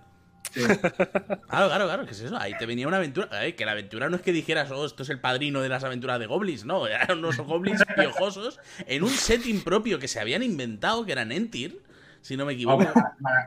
Claro, 1.48 1.68
claro, 1.68 1.84
claro, 1.86 2.06
¿qué 2.06 2.12
es 2.12 2.20
eso? 2.20 2.36
Ahí 2.36 2.52
te 2.58 2.66
venía 2.66 2.88
una 2.88 2.96
aventura. 2.98 3.28
que 3.56 3.64
la 3.64 3.72
aventura 3.72 4.08
no 4.08 4.16
es 4.16 4.22
que 4.22 4.32
dijeras, 4.32 4.70
oh, 4.70 4.84
esto 4.84 5.02
es 5.02 5.10
el 5.10 5.20
padrino 5.20 5.60
de 5.60 5.68
las 5.68 5.84
aventuras 5.84 6.18
de 6.18 6.26
goblins, 6.26 6.64
no, 6.64 6.86
eran 6.88 7.18
unos 7.18 7.36
goblins 7.38 7.82
piojosos 7.94 8.58
en 8.86 9.02
un 9.02 9.10
setting 9.10 9.62
propio 9.62 9.98
que 9.98 10.08
se 10.08 10.20
habían 10.20 10.42
inventado, 10.42 11.04
que 11.04 11.12
eran 11.12 11.32
Entir, 11.32 11.80
si 12.20 12.36
no 12.36 12.44
me 12.44 12.54
equivoco. 12.54 12.86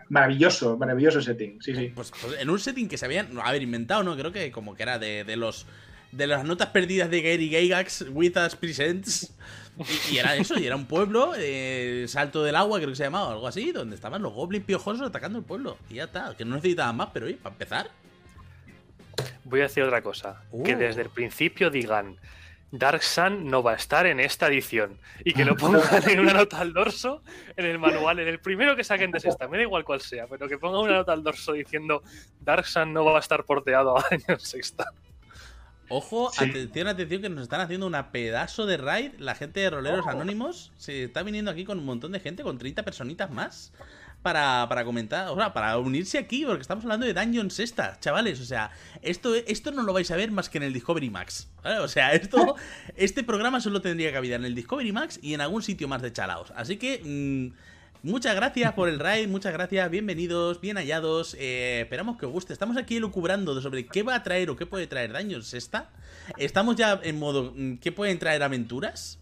maravilloso, 0.09 0.77
maravilloso 0.77 1.21
setting, 1.21 1.61
sí, 1.61 1.75
sí. 1.75 1.91
Pues, 1.93 2.11
pues, 2.21 2.39
en 2.39 2.49
un 2.49 2.59
setting 2.59 2.87
que 2.87 2.97
se 2.97 3.05
habían, 3.05 3.37
haber 3.43 3.61
inventado, 3.61 4.03
¿no? 4.03 4.15
Creo 4.15 4.31
que 4.31 4.51
como 4.51 4.75
que 4.75 4.83
era 4.83 4.99
de, 4.99 5.23
de 5.23 5.35
los 5.35 5.65
de 6.11 6.27
las 6.27 6.43
notas 6.43 6.69
perdidas 6.69 7.09
de 7.09 7.21
Gary 7.21 7.49
Gygax, 7.49 8.05
With 8.11 8.37
Us 8.37 8.55
Presents. 8.55 9.33
Y, 10.11 10.17
era 10.17 10.35
eso, 10.35 10.59
y 10.59 10.65
era 10.65 10.75
un 10.75 10.85
pueblo, 10.85 11.33
eh, 11.37 12.05
Salto 12.07 12.43
del 12.43 12.55
Agua, 12.55 12.79
creo 12.79 12.89
que 12.89 12.95
se 12.95 13.03
llamaba, 13.03 13.31
algo 13.31 13.47
así, 13.47 13.71
donde 13.71 13.95
estaban 13.95 14.21
los 14.21 14.33
goblins 14.33 14.65
piojosos 14.65 15.07
atacando 15.07 15.39
el 15.39 15.45
pueblo. 15.45 15.77
Y 15.89 15.95
ya 15.95 16.05
está, 16.05 16.35
que 16.35 16.45
no 16.45 16.55
necesitaban 16.55 16.97
más, 16.97 17.09
pero 17.13 17.27
oye, 17.27 17.35
para 17.35 17.53
empezar. 17.53 17.89
Voy 19.45 19.61
a 19.61 19.63
decir 19.63 19.83
otra 19.83 20.01
cosa. 20.01 20.41
Que 20.63 20.75
uh. 20.75 20.77
desde 20.77 21.01
el 21.01 21.09
principio 21.09 21.69
digan, 21.69 22.17
Dark 22.71 23.01
Sun 23.03 23.49
no 23.49 23.63
va 23.63 23.71
a 23.71 23.75
estar 23.75 24.05
en 24.05 24.19
esta 24.19 24.47
edición. 24.47 24.97
Y 25.23 25.33
que 25.33 25.45
lo 25.45 25.55
pongan 25.55 26.07
en 26.09 26.19
una 26.19 26.33
nota 26.33 26.59
al 26.59 26.73
dorso, 26.73 27.23
en 27.55 27.65
el 27.65 27.79
manual, 27.79 28.19
en 28.19 28.27
el 28.27 28.39
primero 28.39 28.75
que 28.75 28.83
saquen 28.83 29.11
de 29.11 29.17
esta, 29.17 29.47
me 29.47 29.57
da 29.57 29.63
igual 29.63 29.83
cuál 29.83 30.01
sea, 30.01 30.27
pero 30.27 30.47
que 30.47 30.57
pongan 30.57 30.81
una 30.81 30.93
nota 30.97 31.13
al 31.13 31.23
dorso 31.23 31.53
diciendo 31.53 32.03
Dark 32.41 32.65
Sun 32.65 32.93
no 32.93 33.05
va 33.05 33.17
a 33.17 33.21
estar 33.21 33.43
porteado 33.45 33.97
a 33.97 34.05
año 34.11 34.37
sexta. 34.39 34.85
Ojo, 35.89 36.31
atención, 36.37 36.87
atención, 36.87 37.21
que 37.21 37.29
nos 37.29 37.43
están 37.43 37.61
haciendo 37.61 37.87
una 37.87 38.11
pedazo 38.11 38.65
de 38.65 38.77
raid. 38.77 39.11
La 39.17 39.35
gente 39.35 39.59
de 39.59 39.69
Roleros 39.69 40.05
oh. 40.05 40.09
Anónimos 40.09 40.71
se 40.77 41.03
está 41.03 41.23
viniendo 41.23 41.51
aquí 41.51 41.65
con 41.65 41.79
un 41.79 41.85
montón 41.85 42.11
de 42.11 42.19
gente, 42.19 42.43
con 42.43 42.57
30 42.57 42.83
personitas 42.83 43.31
más. 43.31 43.73
Para, 44.21 44.67
comentar, 44.83 45.29
o 45.29 45.35
sea, 45.37 45.53
para 45.53 45.77
unirse 45.77 46.17
aquí, 46.17 46.43
porque 46.45 46.61
estamos 46.61 46.83
hablando 46.83 47.05
de 47.05 47.13
Dungeon 47.13 47.49
Sexta, 47.49 47.97
chavales. 48.01 48.41
O 48.41 48.45
sea, 48.45 48.69
esto, 49.01 49.33
esto 49.33 49.71
no 49.71 49.81
lo 49.83 49.93
vais 49.93 50.11
a 50.11 50.17
ver 50.17 50.29
más 50.29 50.49
que 50.49 50.57
en 50.57 50.65
el 50.65 50.73
Discovery 50.73 51.09
Max. 51.09 51.49
O 51.81 51.87
sea, 51.87 52.11
esto, 52.11 52.55
este 52.97 53.23
programa 53.23 53.61
solo 53.61 53.81
tendría 53.81 54.11
cabida 54.11 54.35
en 54.35 54.43
el 54.43 54.55
Discovery 54.55 54.91
Max 54.91 55.19
y 55.21 55.33
en 55.35 55.41
algún 55.41 55.63
sitio 55.63 55.87
más 55.87 56.01
de 56.01 56.11
chalaos. 56.11 56.51
Así 56.55 56.77
que. 56.77 57.01
Mm, 57.03 57.69
Muchas 58.01 58.33
gracias 58.33 58.73
por 58.75 58.87
el 58.87 58.97
raid, 58.97 59.27
muchas 59.27 59.51
gracias, 59.51 59.91
bienvenidos, 59.91 60.61
bien 60.61 60.77
hallados. 60.77 61.35
Eh, 61.37 61.81
esperamos 61.81 62.17
que 62.17 62.25
os 62.25 62.31
guste. 62.31 62.53
Estamos 62.53 62.77
aquí 62.77 62.95
elucubrando 62.95 63.59
sobre 63.59 63.87
qué 63.87 64.03
va 64.03 64.15
a 64.15 64.23
traer 64.23 64.49
o 64.49 64.55
qué 64.55 64.65
puede 64.65 64.87
traer 64.87 65.11
daños 65.11 65.53
esta. 65.53 65.89
Estamos 66.37 66.77
ya 66.77 67.01
en 67.03 67.19
modo 67.19 67.51
mm, 67.53 67.79
qué 67.79 67.91
pueden 67.91 68.17
traer 68.17 68.41
aventuras. 68.41 69.19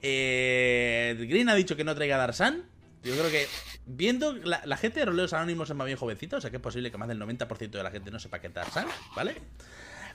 Eh, 0.00 1.16
Green 1.28 1.48
ha 1.48 1.56
dicho 1.56 1.74
que 1.74 1.82
no 1.82 1.92
traiga 1.96 2.18
Darsan. 2.18 2.62
Yo 3.02 3.14
creo 3.16 3.30
que 3.32 3.48
viendo 3.86 4.32
la, 4.32 4.76
gente 4.76 5.00
de 5.00 5.06
roleos 5.06 5.32
anónimos 5.32 5.68
es 5.68 5.74
más 5.74 5.86
bien 5.86 5.98
jovencita, 5.98 6.36
o 6.36 6.40
sea 6.40 6.50
que 6.50 6.58
es 6.58 6.62
posible 6.62 6.92
que 6.92 6.98
más 6.98 7.08
del 7.08 7.18
90% 7.18 7.70
de 7.70 7.82
la 7.82 7.90
gente 7.90 8.12
no 8.12 8.20
sepa 8.20 8.38
qué 8.38 8.46
es 8.46 8.54
Darsan, 8.54 8.86
¿vale? 9.16 9.34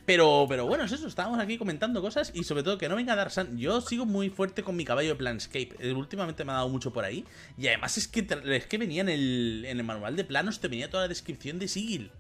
Pero, 0.05 0.45
pero 0.47 0.67
bueno, 0.67 0.83
es 0.83 0.91
eso, 0.91 1.07
estábamos 1.07 1.39
aquí 1.39 1.57
comentando 1.57 2.01
cosas 2.01 2.31
y 2.33 2.43
sobre 2.43 2.61
todo 2.61 2.77
que 2.77 2.87
no 2.87 2.95
venga 2.95 3.13
a 3.13 3.15
dar 3.15 3.31
san. 3.31 3.57
Yo 3.57 3.81
sigo 3.81 4.05
muy 4.05 4.29
fuerte 4.29 4.61
con 4.61 4.75
mi 4.75 4.85
caballo 4.85 5.09
de 5.09 5.15
Planscape. 5.15 5.75
Eh, 5.79 5.93
últimamente 5.93 6.45
me 6.45 6.51
ha 6.51 6.55
dado 6.55 6.69
mucho 6.69 6.93
por 6.93 7.05
ahí. 7.05 7.25
Y 7.57 7.67
además 7.67 7.97
es 7.97 8.07
que, 8.07 8.27
es 8.45 8.67
que 8.67 8.77
venía 8.77 9.01
en 9.01 9.09
el, 9.09 9.65
en 9.67 9.79
el 9.79 9.83
manual 9.83 10.15
de 10.15 10.23
planos, 10.23 10.59
te 10.59 10.67
venía 10.67 10.89
toda 10.89 11.03
la 11.03 11.09
descripción 11.09 11.57
de 11.57 11.67
Sigil. 11.67 12.11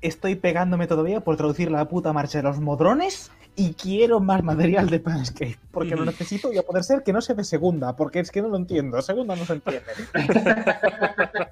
Estoy 0.00 0.34
pegándome 0.34 0.88
todavía 0.88 1.20
por 1.20 1.36
traducir 1.36 1.70
la 1.70 1.88
puta 1.88 2.12
marcha 2.12 2.38
de 2.38 2.44
los 2.44 2.58
modrones 2.58 3.30
y 3.54 3.74
quiero 3.74 4.18
más 4.18 4.42
material 4.42 4.88
de 4.88 4.98
Planescape, 4.98 5.58
porque 5.70 5.94
lo 5.94 6.06
necesito 6.06 6.50
y 6.52 6.58
a 6.58 6.62
poder 6.62 6.84
ser 6.84 7.02
que 7.02 7.12
no 7.12 7.20
sea 7.20 7.34
de 7.34 7.44
segunda, 7.44 7.94
porque 7.94 8.20
es 8.20 8.30
que 8.30 8.40
no 8.40 8.48
lo 8.48 8.56
entiendo, 8.56 9.00
segunda 9.02 9.36
no 9.36 9.44
se 9.44 9.54
entiende. 9.54 9.82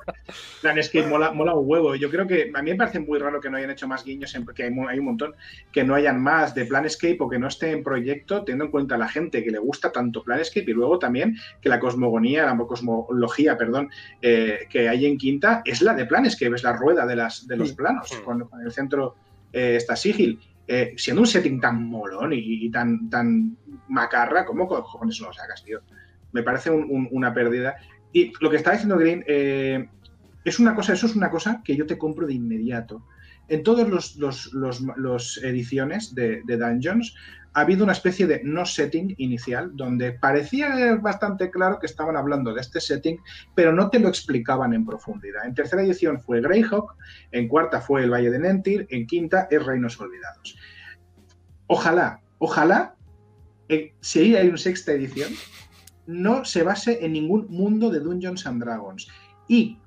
Planescape 0.63 1.07
mola, 1.07 1.33
mola 1.33 1.55
un 1.55 1.69
huevo. 1.69 1.95
Yo 1.97 2.11
creo 2.11 2.27
que 2.27 2.51
a 2.55 2.63
mí 2.63 2.71
me 2.71 2.77
parece 2.77 3.01
muy 3.01 3.19
raro 3.19 3.41
que 3.41 3.51
no 3.51 3.59
hayan 3.59 3.71
hecho 3.71 3.87
más 3.87 4.03
guiños, 4.03 4.35
porque 4.47 4.63
hay, 4.63 4.73
hay, 4.89 4.99
un 4.99 5.05
montón, 5.05 5.35
que 5.73 5.85
no 5.85 5.95
hayan 5.95 6.23
más 6.23 6.55
de 6.55 6.65
Planescape 6.65 7.19
o 7.21 7.29
que 7.29 7.39
no 7.39 7.49
esté 7.49 7.73
en 7.73 7.83
proyecto, 7.83 8.45
teniendo 8.45 8.65
en 8.67 8.71
cuenta 8.71 8.95
a 8.95 8.99
la 8.99 9.09
gente 9.09 9.45
que 9.45 9.51
le 9.51 9.59
gusta 9.59 9.93
tanto 9.93 10.23
Planescape 10.23 10.71
y 10.71 10.75
luego 10.75 10.99
también 10.99 11.37
que 11.61 11.69
la 11.69 11.79
cosmogonía, 11.79 12.47
la 12.47 12.57
cosmología, 12.57 13.59
perdón, 13.59 13.91
eh, 14.23 14.61
que 14.71 14.89
hay 14.89 15.05
en 15.05 15.19
Quinta 15.19 15.61
es 15.67 15.83
la 15.83 15.93
de 15.95 16.07
Planescape, 16.07 16.55
es 16.55 16.63
la 16.63 16.73
rueda 16.73 17.05
de, 17.05 17.17
las, 17.17 17.47
de 17.47 17.57
los 17.57 17.73
planos, 17.73 18.11
con, 18.25 18.49
el 18.65 18.73
centro 18.73 19.17
eh, 19.53 19.75
está 19.77 19.97
Sigil. 19.97 20.39
Eh, 20.73 20.95
siendo 20.97 21.23
un 21.23 21.27
setting 21.27 21.61
tan 21.61 21.83
molón 21.83 22.33
y, 22.33 22.71
tan, 22.71 23.11
tan 23.11 23.57
macarra, 23.89 24.45
¿cómo 24.45 24.69
cojones 24.69 25.21
no 25.21 25.27
lo 25.27 25.33
sacas, 25.33 25.65
tío? 25.65 25.81
Me 26.31 26.45
parece 26.45 26.71
una 26.71 27.35
pérdida. 27.35 27.75
Y 28.13 28.33
lo 28.41 28.49
que 28.49 28.59
está 28.59 28.71
diciendo 28.71 28.97
Green 28.97 29.25
eh, 29.27 29.89
es 30.45 30.61
una 30.61 30.77
cosa, 30.77 30.93
eso 30.93 31.07
es 31.07 31.17
una 31.17 31.29
cosa 31.29 31.61
que 31.65 31.75
yo 31.75 31.87
te 31.87 31.99
compro 31.99 32.25
de 32.25 32.35
inmediato. 32.35 33.05
En 33.49 33.65
todas 33.65 33.89
las 33.89 34.15
los, 34.15 35.41
ediciones 35.43 36.15
de, 36.15 36.43
de 36.45 36.57
Dungeons 36.57 37.17
ha 37.53 37.61
habido 37.61 37.85
una 37.85 37.93
especie 37.93 38.27
de 38.27 38.43
no 38.45 38.65
setting 38.65 39.15
inicial 39.19 39.71
donde 39.75 40.13
parecía 40.13 40.97
bastante 40.97 41.51
claro 41.51 41.79
que 41.79 41.87
estaban 41.87 42.17
hablando 42.17 42.55
de 42.55 42.61
este 42.61 42.81
setting, 42.81 43.19
pero 43.55 43.73
no 43.73 43.91
te 43.91 43.99
lo 43.99 44.09
explicaban 44.09 44.73
en 44.73 44.85
profundidad. 44.85 45.45
En 45.45 45.55
tercera 45.55 45.83
edición 45.83 46.21
fue 46.21 46.41
Greyhawk, 46.41 46.95
en 47.33 47.49
cuarta 47.49 47.81
fue 47.81 48.05
el 48.05 48.11
Valle 48.11 48.31
de 48.31 48.39
Nentir, 48.39 48.87
en 48.91 49.07
quinta 49.07 49.49
es 49.51 49.65
Reinos 49.65 50.01
Olvidados. 50.01 50.57
Ojalá, 51.67 52.21
ojalá, 52.39 52.95
eh, 53.69 53.95
si 54.01 54.37
hay 54.37 54.49
una 54.49 54.59
sexta 54.59 54.93
edición, 54.93 55.33
no 56.07 56.45
se 56.45 56.63
base 56.63 57.05
en 57.05 57.13
ningún 57.13 57.47
mundo 57.49 57.91
de 57.91 58.01
Dungeons 58.01 58.47
and 58.47 58.63
Dragons. 58.63 59.09
Y 59.49 59.79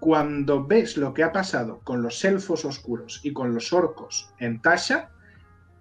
cuando 0.00 0.66
ves 0.66 0.96
lo 0.96 1.14
que 1.14 1.22
ha 1.22 1.32
pasado 1.32 1.80
con 1.80 2.02
los 2.02 2.24
elfos 2.24 2.64
oscuros 2.64 3.20
y 3.22 3.32
con 3.32 3.54
los 3.54 3.72
orcos 3.72 4.30
en 4.38 4.60
Tasha, 4.60 5.10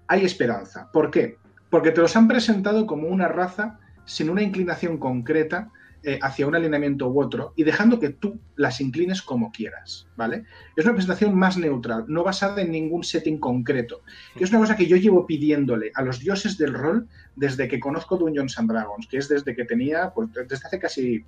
hay 0.08 0.26
esperanza. 0.26 0.90
¿Por 0.92 1.12
qué? 1.12 1.38
Porque 1.70 1.92
te 1.92 2.02
los 2.02 2.16
han 2.16 2.28
presentado 2.28 2.86
como 2.86 3.08
una 3.08 3.28
raza 3.28 3.80
sin 4.06 4.30
una 4.30 4.44
inclinación 4.44 4.98
concreta 4.98 5.72
eh, 6.08 6.20
hacia 6.22 6.46
un 6.46 6.54
alineamiento 6.54 7.10
u 7.10 7.20
otro 7.20 7.54
y 7.56 7.64
dejando 7.64 8.00
que 8.00 8.10
tú 8.10 8.40
las 8.56 8.80
inclines 8.80 9.24
como 9.24 9.52
quieras, 9.52 10.08
¿vale? 10.16 10.44
Es 10.76 10.86
una 10.86 10.94
presentación 10.94 11.34
más 11.34 11.58
neutral, 11.58 12.06
no 12.08 12.24
basada 12.24 12.62
en 12.62 12.72
ningún 12.72 13.04
setting 13.04 13.40
concreto. 13.40 14.02
Y 14.36 14.44
es 14.44 14.52
una 14.52 14.60
cosa 14.60 14.76
que 14.76 14.86
yo 14.86 14.98
llevo 14.98 15.26
pidiéndole 15.26 15.92
a 15.96 16.04
los 16.04 16.20
dioses 16.20 16.60
del 16.60 16.76
rol 16.76 17.08
desde 17.36 17.68
que 17.68 17.80
conozco 17.80 18.18
Dungeons 18.18 18.60
and 18.60 18.70
Dragons, 18.70 19.08
que 19.08 19.18
es 19.18 19.28
desde 19.28 19.56
que 19.56 19.66
tenía, 19.66 20.12
pues 20.14 20.30
desde 20.32 20.68
hace 20.68 20.78
casi 20.78 21.26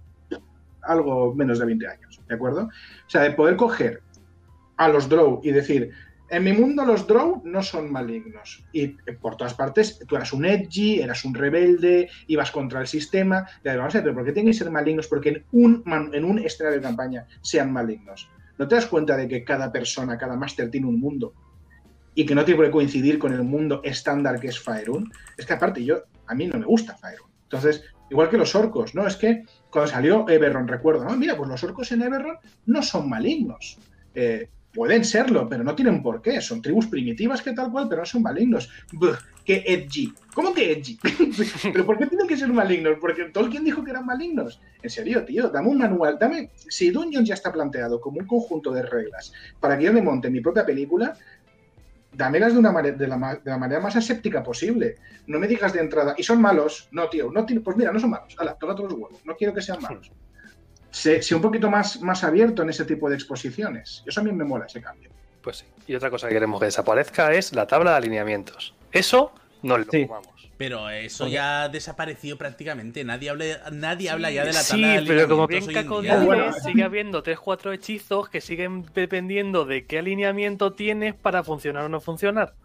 algo 0.83 1.33
menos 1.33 1.57
de 1.57 1.65
20 1.65 1.87
años, 1.87 2.21
¿de 2.27 2.35
acuerdo? 2.35 2.65
O 2.65 3.09
sea, 3.09 3.23
de 3.23 3.31
poder 3.31 3.55
coger 3.55 4.03
a 4.77 4.87
los 4.89 5.09
Drow 5.09 5.41
y 5.43 5.51
decir, 5.51 5.91
en 6.29 6.43
mi 6.43 6.53
mundo 6.53 6.83
los 6.85 7.07
Drow 7.07 7.41
no 7.45 7.63
son 7.63 7.91
malignos. 7.91 8.63
Y 8.73 8.83
eh, 8.83 8.97
por 9.19 9.37
todas 9.37 9.53
partes, 9.53 9.99
tú 10.07 10.15
eras 10.15 10.33
un 10.33 10.45
edgy, 10.45 10.99
eras 10.99 11.23
un 11.23 11.33
rebelde, 11.33 12.09
ibas 12.27 12.51
contra 12.51 12.81
el 12.81 12.87
sistema. 12.87 13.47
Y 13.59 13.63
pero 13.63 14.13
¿por 14.13 14.25
qué 14.25 14.33
tienen 14.33 14.51
que 14.51 14.57
ser 14.57 14.69
malignos? 14.69 15.07
Porque 15.07 15.29
en 15.29 15.45
un, 15.51 15.83
en 16.13 16.25
un 16.25 16.39
escenario 16.39 16.79
de 16.79 16.83
campaña 16.83 17.25
sean 17.41 17.71
malignos. 17.71 18.29
¿No 18.57 18.67
te 18.67 18.75
das 18.75 18.87
cuenta 18.87 19.15
de 19.15 19.27
que 19.27 19.43
cada 19.43 19.71
persona, 19.71 20.17
cada 20.17 20.35
máster 20.35 20.69
tiene 20.69 20.87
un 20.87 20.99
mundo? 20.99 21.33
Y 22.15 22.25
que 22.25 22.35
no 22.35 22.43
tiene 22.43 22.63
que 22.63 22.71
coincidir 22.71 23.19
con 23.19 23.33
el 23.33 23.43
mundo 23.43 23.81
estándar 23.83 24.39
que 24.39 24.47
es 24.47 24.59
Faerun. 24.59 25.11
Es 25.37 25.45
que 25.45 25.53
aparte, 25.53 25.83
yo, 25.83 26.03
a 26.25 26.35
mí 26.35 26.47
no 26.47 26.57
me 26.57 26.65
gusta 26.65 26.97
Faerun. 26.97 27.29
Entonces, 27.43 27.83
igual 28.09 28.29
que 28.29 28.37
los 28.37 28.55
orcos, 28.55 28.95
¿no? 28.95 29.05
Es 29.07 29.15
que 29.15 29.43
cuando 29.69 29.91
salió 29.91 30.27
Everron, 30.27 30.67
recuerdo, 30.67 31.05
¿no? 31.05 31.15
Mira, 31.15 31.37
pues 31.37 31.49
los 31.49 31.63
orcos 31.63 31.91
en 31.91 32.01
Everron 32.01 32.37
no 32.65 32.81
son 32.81 33.07
malignos. 33.07 33.77
Eh, 34.15 34.49
Pueden 34.77 35.03
serlo, 35.03 35.49
pero 35.49 35.63
no 35.63 35.73
tienen 35.73 36.03
por 36.03 36.21
qué. 36.21 36.39
Son 36.39 36.61
tribus 36.61 36.85
primitivas 36.85 37.41
que 37.41 37.51
tal 37.51 37.71
cual, 37.71 37.89
pero 37.89 38.03
no 38.03 38.05
son 38.05 38.21
malignos. 38.21 38.69
¡Qué 39.43 39.63
edgy! 39.65 40.13
¿Cómo 40.35 40.53
que 40.53 40.71
edgy? 40.71 40.99
¿Pero 41.73 41.83
por 41.83 41.97
qué 41.97 42.05
tienen 42.05 42.27
que 42.27 42.37
ser 42.37 42.49
malignos? 42.49 42.99
Porque 43.01 43.23
Tolkien 43.33 43.63
dijo 43.63 43.83
que 43.83 43.89
eran 43.89 44.05
malignos. 44.05 44.61
En 44.83 44.91
serio, 44.91 45.25
tío, 45.25 45.49
dame 45.49 45.69
un 45.69 45.79
manual. 45.79 46.19
Dame. 46.19 46.51
Si 46.55 46.91
Dungeons 46.91 47.27
ya 47.27 47.33
está 47.33 47.51
planteado 47.51 47.99
como 47.99 48.19
un 48.19 48.27
conjunto 48.27 48.71
de 48.71 48.83
reglas 48.83 49.33
para 49.59 49.79
que 49.79 49.85
yo 49.85 49.93
me 49.93 50.03
monte 50.03 50.29
mi 50.29 50.41
propia 50.41 50.63
película, 50.63 51.17
dámelas 52.13 52.53
de, 52.53 52.59
una 52.59 52.71
manera, 52.71 52.95
de, 52.95 53.07
la, 53.07 53.17
manera 53.57 53.81
más 53.81 53.95
aséptica 53.95 54.43
posible. 54.43 54.97
No 55.25 55.39
me 55.39 55.47
digas 55.47 55.73
de 55.73 55.79
entrada, 55.79 56.13
y 56.15 56.21
son 56.21 56.39
malos. 56.39 56.87
No, 56.91 57.09
tío, 57.09 57.31
no, 57.31 57.47
pues 57.47 57.77
mira, 57.77 57.91
no 57.91 57.99
son 57.99 58.11
malos. 58.11 58.35
Hala, 58.37 58.53
todos 58.53 58.79
los 58.79 58.93
huevos. 58.93 59.25
No 59.25 59.35
quiero 59.35 59.55
que 59.55 59.61
sean 59.63 59.81
malos 59.81 60.11
sea 60.91 61.19
un 61.35 61.41
poquito 61.41 61.69
más, 61.69 62.01
más 62.01 62.23
abierto 62.23 62.63
en 62.63 62.69
ese 62.69 62.85
tipo 62.85 63.09
de 63.09 63.15
exposiciones. 63.15 64.03
Eso 64.05 64.21
a 64.21 64.23
mí 64.23 64.31
me 64.31 64.43
mola 64.43 64.65
ese 64.65 64.81
cambio. 64.81 65.09
Pues 65.41 65.57
sí. 65.57 65.65
Y 65.87 65.95
otra 65.95 66.09
cosa 66.09 66.27
que 66.27 66.33
queremos 66.33 66.59
que 66.59 66.65
desaparezca 66.65 67.31
es 67.33 67.53
la 67.53 67.67
tabla 67.67 67.91
de 67.91 67.97
alineamientos. 67.97 68.73
Eso 68.91 69.31
no 69.61 69.77
lo 69.77 69.85
sí. 69.85 70.07
Pero 70.57 70.89
eso 70.89 71.27
ya 71.27 71.63
ha 71.63 71.69
desaparecido 71.69 72.37
prácticamente. 72.37 73.03
Nadie 73.03 73.29
habla, 73.29 73.45
nadie 73.71 74.09
habla 74.09 74.31
ya 74.31 74.43
de 74.43 74.53
la 74.53 74.63
tabla 74.63 74.87
de. 74.87 74.99
Sí, 74.99 75.05
pero 75.07 75.29
como 75.29 75.45
bien 75.45 75.65
Caco 75.67 76.01
dice, 76.01 76.17
sigue 76.63 76.83
habiendo 76.83 77.23
3-4 77.23 77.73
hechizos 77.75 78.27
que 78.29 78.41
siguen 78.41 78.85
dependiendo 78.95 79.65
de 79.65 79.85
qué 79.85 79.99
alineamiento 79.99 80.73
tienes 80.73 81.13
para 81.13 81.43
funcionar 81.43 81.83
o 81.83 81.89
no 81.89 82.01
funcionar. 82.01 82.55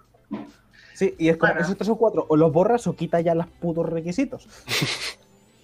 Sí, 0.94 1.14
y 1.18 1.28
es 1.28 1.36
como 1.36 1.52
esos 1.52 1.76
3 1.76 1.90
o 1.90 1.96
4 1.96 2.26
o 2.28 2.36
los 2.36 2.52
borras 2.52 2.86
o 2.86 2.96
quita 2.96 3.20
ya 3.20 3.34
los 3.34 3.46
putos 3.46 3.86
requisitos. 3.88 4.48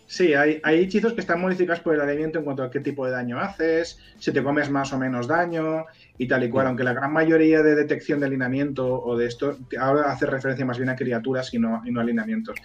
Sí, 0.09 0.33
hay, 0.33 0.59
hay, 0.65 0.81
hechizos 0.81 1.13
que 1.13 1.21
están 1.21 1.39
modificados 1.39 1.81
por 1.81 1.95
el 1.95 2.01
alineamiento 2.01 2.39
en 2.39 2.47
cuanto 2.47 2.63
a 2.63 2.71
qué 2.71 2.81
tipo 2.81 3.05
de 3.05 3.13
daño 3.13 3.39
haces, 3.39 4.01
si 4.19 4.33
te 4.33 4.43
comes 4.43 4.71
más 4.71 4.91
o 4.95 4.99
menos 4.99 5.29
daño 5.29 5.85
y 6.17 6.27
tal 6.27 6.45
y 6.45 6.49
cual, 6.49 6.69
aunque 6.69 6.83
la 6.83 6.95
gran 6.95 7.13
mayoría 7.13 7.63
de 7.63 7.75
detección 7.75 8.19
de 8.19 8.25
alineamiento 8.25 9.03
o 9.03 9.19
de 9.19 9.27
esto 9.27 9.59
ahora 9.79 10.11
hace 10.11 10.25
referencia 10.25 10.65
más 10.65 10.79
bien 10.79 10.89
a 10.89 10.97
criaturas 10.97 11.53
y 11.53 11.59
no, 11.59 11.83
y 11.85 11.91
no 11.91 12.01
alineamientos. 12.01 12.57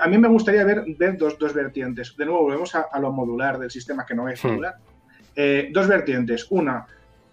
a 0.00 0.08
mí 0.08 0.18
me 0.18 0.28
gustaría 0.28 0.62
ver, 0.64 0.84
ver 0.96 1.18
dos, 1.18 1.36
dos, 1.36 1.52
vertientes. 1.52 2.16
De 2.16 2.24
nuevo, 2.24 2.44
volvemos 2.44 2.76
a, 2.76 2.86
lo 3.00 3.10
modular 3.10 3.58
del 3.58 3.72
sistema, 3.72 4.06
que 4.06 4.14
no 4.14 4.28
es 4.28 4.44
modular. 4.44 4.76
Eh, 5.34 5.70
dos 5.72 5.88
vertientes. 5.88 6.46
Una, 6.50 6.86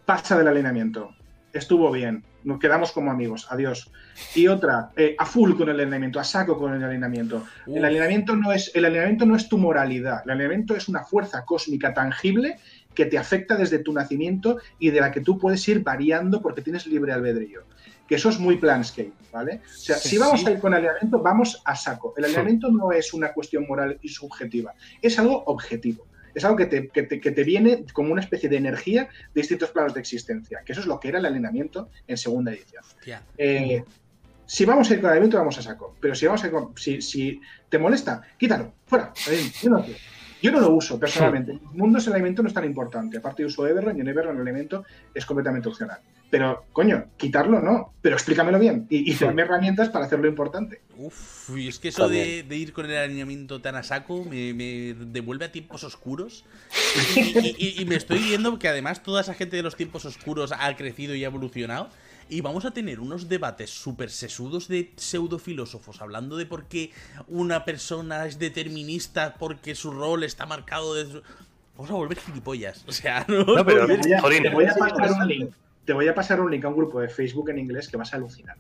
pasa 0.05 0.39
del 0.39 0.47
alineamiento. 0.47 1.11
Estuvo 1.53 1.91
bien, 1.91 2.23
nos 2.43 2.59
quedamos 2.59 2.91
como 2.91 3.11
amigos, 3.11 3.47
adiós. 3.49 3.89
Y 4.35 4.47
otra, 4.47 4.91
eh, 4.95 5.15
a 5.17 5.25
full 5.25 5.55
con 5.55 5.69
el 5.69 5.79
alineamiento, 5.79 6.19
a 6.19 6.23
saco 6.23 6.57
con 6.57 6.73
el 6.73 6.83
alineamiento. 6.83 7.45
El 7.67 7.83
alineamiento, 7.83 8.35
no 8.35 8.51
es, 8.51 8.71
el 8.73 8.85
alineamiento 8.85 9.25
no 9.25 9.35
es 9.35 9.49
tu 9.49 9.57
moralidad, 9.57 10.21
el 10.25 10.31
alineamiento 10.31 10.75
es 10.75 10.87
una 10.87 11.03
fuerza 11.03 11.45
cósmica 11.45 11.93
tangible 11.93 12.57
que 12.93 13.05
te 13.05 13.17
afecta 13.17 13.55
desde 13.55 13.79
tu 13.79 13.93
nacimiento 13.93 14.59
y 14.79 14.91
de 14.91 15.01
la 15.01 15.11
que 15.11 15.21
tú 15.21 15.37
puedes 15.37 15.67
ir 15.67 15.81
variando 15.81 16.41
porque 16.41 16.61
tienes 16.61 16.85
libre 16.87 17.13
albedrío. 17.13 17.63
Que 18.07 18.15
eso 18.15 18.29
es 18.29 18.37
muy 18.37 18.57
planscape, 18.57 19.13
¿vale? 19.31 19.61
O 19.65 19.77
sea, 19.77 19.95
si 19.95 20.17
vamos 20.17 20.45
a 20.45 20.51
ir 20.51 20.59
con 20.59 20.73
alineamiento, 20.73 21.19
vamos 21.19 21.61
a 21.65 21.75
saco. 21.75 22.13
El 22.17 22.25
alineamiento 22.25 22.69
no 22.69 22.91
es 22.91 23.13
una 23.13 23.33
cuestión 23.33 23.65
moral 23.67 23.97
y 24.01 24.09
subjetiva, 24.09 24.73
es 25.01 25.17
algo 25.17 25.43
objetivo 25.45 26.05
es 26.33 26.45
algo 26.45 26.57
que 26.57 26.65
te, 26.65 26.87
que, 26.87 27.03
te, 27.03 27.43
viene 27.43 27.85
como 27.93 28.11
una 28.11 28.21
especie 28.21 28.49
de 28.49 28.57
energía 28.57 29.03
de 29.33 29.41
distintos 29.41 29.71
planos 29.71 29.93
de 29.93 29.99
existencia, 29.99 30.61
que 30.65 30.71
eso 30.71 30.81
es 30.81 30.87
lo 30.87 30.99
que 30.99 31.09
era 31.09 31.19
el 31.19 31.25
alineamiento 31.25 31.89
en 32.07 32.17
segunda 32.17 32.51
edición. 32.51 32.83
Eh, 33.37 33.83
si 34.45 34.65
vamos 34.65 34.89
a 34.89 34.93
ir 34.93 35.01
con 35.01 35.09
alineamiento, 35.09 35.37
vamos 35.37 35.57
a 35.57 35.61
saco. 35.61 35.95
Pero 35.99 36.15
si 36.15 36.25
vamos 36.25 36.43
a 36.43 36.47
ir 36.47 36.53
con, 36.53 36.77
si, 36.77 37.01
si 37.01 37.39
te 37.69 37.77
molesta, 37.77 38.21
quítalo, 38.37 38.73
fuera. 38.85 39.13
Yo 39.61 39.69
no, 39.69 39.85
yo 40.41 40.51
no 40.51 40.59
lo 40.59 40.71
uso 40.71 40.99
personalmente. 40.99 41.51
El 41.73 41.77
mundo 41.77 41.99
el 41.99 42.13
alimento 42.13 42.41
no 42.41 42.49
es 42.49 42.53
tan 42.53 42.65
importante. 42.65 43.17
Aparte 43.17 43.45
uso 43.45 43.65
Everron 43.65 43.97
y 43.97 44.01
en 44.01 44.07
Everron 44.09 44.35
el 44.35 44.41
elemento 44.41 44.83
es 45.13 45.25
completamente 45.25 45.69
opcional. 45.69 45.99
Pero, 46.33 46.65
coño, 46.73 47.05
quitarlo 47.15 47.61
no. 47.61 47.93
Pero 48.01 48.15
explícamelo 48.15 48.57
bien 48.57 48.87
y, 48.89 49.07
y 49.11 49.13
darme 49.13 49.43
herramientas 49.43 49.89
para 49.89 50.05
hacerlo 50.05 50.27
importante. 50.27 50.81
Uf, 50.97 51.55
y 51.55 51.67
es 51.67 51.77
que 51.77 51.89
eso 51.89 52.09
de, 52.09 52.43
ir 52.49 52.73
con 52.73 52.89
el 52.89 52.97
alineamiento 52.97 53.61
tan 53.61 53.75
a 53.75 53.83
saco 53.83 54.25
me, 54.25 54.95
devuelve 54.95 55.45
a 55.45 55.51
tiempos 55.51 55.83
oscuros. 55.83 56.43
Y, 57.15 57.79
y, 57.79 57.85
me 57.85 57.93
estoy 57.93 58.17
viendo 58.17 58.57
que 58.57 58.67
además 58.67 59.03
toda 59.03 59.21
esa 59.21 59.35
gente 59.35 59.57
de 59.57 59.61
los 59.61 59.75
tiempos 59.75 60.05
oscuros 60.05 60.51
ha 60.57 60.75
crecido 60.75 61.13
y 61.13 61.23
ha 61.23 61.27
evolucionado. 61.27 61.89
Y 62.29 62.41
vamos 62.41 62.65
a 62.65 62.71
tener 62.71 62.99
unos 62.99 63.29
debates 63.29 63.69
súper 63.69 64.09
sesudos 64.09 64.67
de 64.67 64.91
pseudofilósofos 64.95 66.01
hablando 66.01 66.35
de 66.35 66.47
por 66.47 66.65
qué 66.65 66.89
una 67.27 67.63
persona 67.63 68.25
es 68.25 68.39
determinista 68.39 69.35
porque 69.37 69.75
su 69.75 69.91
rol 69.91 70.23
está 70.23 70.47
marcado 70.47 70.95
de... 70.95 71.21
Vamos 71.75 71.91
a 71.91 71.93
volver 71.93 72.17
gilipollas. 72.17 72.85
O 72.87 72.91
sea, 72.91 73.23
no, 73.27 73.45
pero 73.63 73.85
te 73.85 74.49
voy, 74.49 74.65
a, 74.65 74.73
pasar 74.73 75.11
un 75.11 75.27
link. 75.27 75.53
Te 75.85 75.93
voy 75.93 76.07
a 76.07 76.15
pasar 76.15 76.39
un 76.39 76.51
link 76.51 76.63
a 76.65 76.69
un 76.69 76.75
grupo 76.75 76.99
de 76.99 77.09
Facebook 77.09 77.49
en 77.49 77.59
inglés 77.59 77.87
que 77.89 77.97
vas 77.97 78.13
a 78.13 78.17
alucinar. 78.17 78.57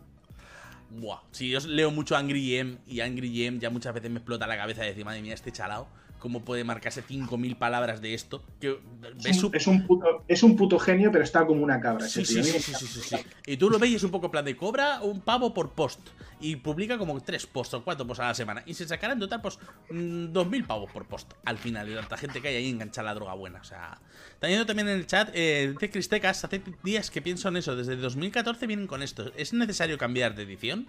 Buah, 0.89 1.21
si 1.31 1.49
yo 1.49 1.59
leo 1.61 1.89
mucho 1.89 2.15
Angry 2.15 2.45
Gem 2.45 2.77
y 2.85 2.99
Angry 2.99 3.33
Gem 3.33 3.59
ya 3.59 3.69
muchas 3.69 3.93
veces 3.93 4.11
me 4.11 4.17
explota 4.17 4.45
la 4.45 4.57
cabeza 4.57 4.81
de 4.81 4.89
decir, 4.89 5.05
madre 5.05 5.21
mía, 5.21 5.33
este 5.33 5.51
chalao 5.51 5.87
cómo 6.23 6.39
puede 6.39 6.63
marcarse 6.63 7.03
5.000 7.03 7.57
palabras 7.57 7.99
de 7.99 8.13
esto. 8.13 8.41
Que, 8.61 8.79
es, 9.25 9.67
un, 9.67 9.85
puto, 9.85 10.23
es 10.25 10.41
un 10.41 10.55
puto 10.55 10.79
genio, 10.79 11.11
pero 11.11 11.21
está 11.21 11.45
como 11.45 11.61
una 11.61 11.81
cabra. 11.81 12.07
Sí, 12.07 12.23
sí, 12.23 12.41
sí, 12.41 12.61
sí, 12.61 12.87
sí, 12.87 13.17
Y 13.45 13.57
tú 13.57 13.69
lo 13.69 13.77
ves 13.77 13.89
y 13.89 13.95
es 13.95 14.03
un 14.05 14.11
poco 14.11 14.31
plan 14.31 14.45
de 14.45 14.55
cobra 14.55 15.01
un 15.01 15.19
pavo 15.19 15.53
por 15.53 15.71
post. 15.71 15.99
Y 16.43 16.57
publica 16.57 16.97
como 16.97 17.21
tres 17.21 17.45
posts 17.45 17.75
o 17.75 17.83
cuatro 17.85 18.05
posts 18.05 18.19
a 18.19 18.27
la 18.27 18.33
semana. 18.33 18.63
Y 18.65 18.73
se 18.73 18.85
sacará 18.85 19.13
en 19.13 19.19
total, 19.19 19.41
pues, 19.41 19.57
2.000 19.89 20.63
mm, 20.63 20.67
pavos 20.67 20.91
por 20.91 21.05
post 21.05 21.31
al 21.45 21.57
final. 21.57 21.89
Y 21.89 21.95
tanta 21.95 22.17
gente 22.17 22.41
que 22.41 22.49
hay 22.49 22.55
ahí 22.57 22.69
engancha 22.69 23.01
la 23.01 23.13
droga 23.13 23.33
buena. 23.33 23.61
O 23.61 23.63
sea, 23.63 23.97
teniendo 24.41 24.65
también 24.65 24.89
en 24.89 24.97
el 24.97 25.07
chat, 25.07 25.29
eh, 25.33 25.73
Cristecas, 25.79 26.43
hace 26.43 26.61
días 26.83 27.09
que 27.09 27.21
pienso 27.21 27.47
en 27.47 27.55
eso. 27.55 27.77
Desde 27.77 27.95
2014 27.95 28.67
vienen 28.67 28.87
con 28.87 29.01
esto. 29.01 29.31
¿Es 29.37 29.53
necesario 29.53 29.97
cambiar 29.97 30.35
de 30.35 30.43
edición? 30.43 30.85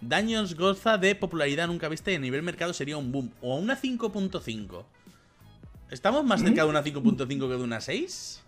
Daños 0.00 0.56
goza 0.56 0.98
de 0.98 1.14
popularidad 1.14 1.68
nunca 1.68 1.88
vista 1.88 2.10
y 2.10 2.16
a 2.16 2.18
nivel 2.18 2.42
mercado 2.42 2.72
sería 2.72 2.96
un 2.96 3.12
boom. 3.12 3.32
O 3.42 3.56
una 3.58 3.80
5.5. 3.80 4.84
¿Estamos 5.92 6.24
más 6.24 6.42
cerca 6.42 6.64
de 6.64 6.68
una 6.68 6.82
5.5 6.82 7.26
que 7.26 7.36
de 7.36 7.62
una 7.62 7.80
6? 7.80 8.42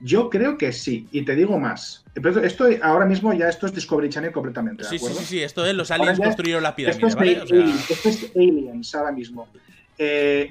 Yo 0.00 0.28
creo 0.28 0.58
que 0.58 0.72
sí, 0.72 1.08
y 1.12 1.22
te 1.22 1.34
digo 1.34 1.58
más. 1.58 2.04
Esto 2.42 2.66
ahora 2.82 3.06
mismo 3.06 3.32
ya 3.32 3.48
esto 3.48 3.66
es 3.66 3.74
Discovery 3.74 4.08
Channel 4.08 4.32
completamente. 4.32 4.84
sí, 4.84 4.98
sí, 4.98 5.24
sí, 5.24 5.42
esto 5.42 5.64
es 5.64 5.74
los 5.74 5.90
aliens 5.90 6.18
construyeron 6.18 6.62
la 6.62 6.76
pirámide, 6.76 7.06
esto 7.06 7.06
es, 7.06 7.14
¿vale? 7.14 7.78
esto 7.88 8.08
es 8.08 8.30
aliens 8.36 8.94
ahora 8.94 9.12
mismo. 9.12 9.48
Eh, 9.96 10.50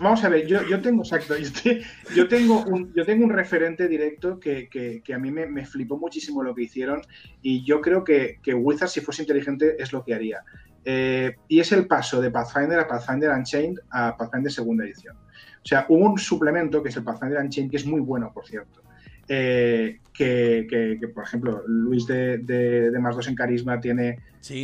Vamos 0.00 0.24
a 0.24 0.30
ver, 0.30 0.46
yo, 0.46 0.66
yo 0.66 0.80
tengo, 0.80 1.02
exacto, 1.02 1.34
yo 2.16 2.26
tengo 2.26 2.64
un, 2.64 2.90
yo 2.94 3.04
tengo 3.04 3.22
un 3.22 3.30
referente 3.30 3.86
directo 3.86 4.40
que, 4.40 4.70
que, 4.70 5.14
a 5.14 5.18
mí 5.18 5.30
me, 5.30 5.44
me, 5.46 5.66
flipó 5.66 5.98
muchísimo 5.98 6.42
lo 6.42 6.54
que 6.54 6.62
hicieron 6.62 7.02
y 7.42 7.62
yo 7.64 7.82
creo 7.82 8.02
que, 8.02 8.38
que 8.42 8.54
Wizard, 8.54 8.88
si 8.88 9.02
fuese 9.02 9.22
inteligente, 9.22 9.76
es 9.78 9.92
lo 9.92 10.02
que 10.02 10.14
haría. 10.14 10.42
Eh, 10.86 11.36
y 11.48 11.60
es 11.60 11.72
el 11.72 11.86
paso 11.86 12.18
de 12.22 12.30
Pathfinder 12.30 12.78
a 12.78 12.88
Pathfinder 12.88 13.30
Unchained 13.30 13.78
a 13.90 14.16
Pathfinder 14.16 14.50
segunda 14.50 14.84
edición. 14.84 15.18
O 15.62 15.66
sea, 15.66 15.86
hubo 15.88 16.10
un 16.10 16.18
suplemento 16.18 16.82
que 16.82 16.88
es 16.88 16.96
el 16.96 17.04
Pathfinder 17.04 17.38
Unchained, 17.40 17.70
que 17.70 17.76
es 17.76 17.86
muy 17.86 18.00
bueno, 18.00 18.32
por 18.32 18.46
cierto. 18.46 18.80
eh, 19.28 20.00
que, 20.12 20.98
por 21.14 21.24
ejemplo, 21.24 21.62
Luis 21.66 22.06
de, 22.06 22.38
de, 22.38 22.98
más 22.98 23.16
2 23.16 23.28
en 23.28 23.34
carisma 23.34 23.80
tiene, 23.80 24.18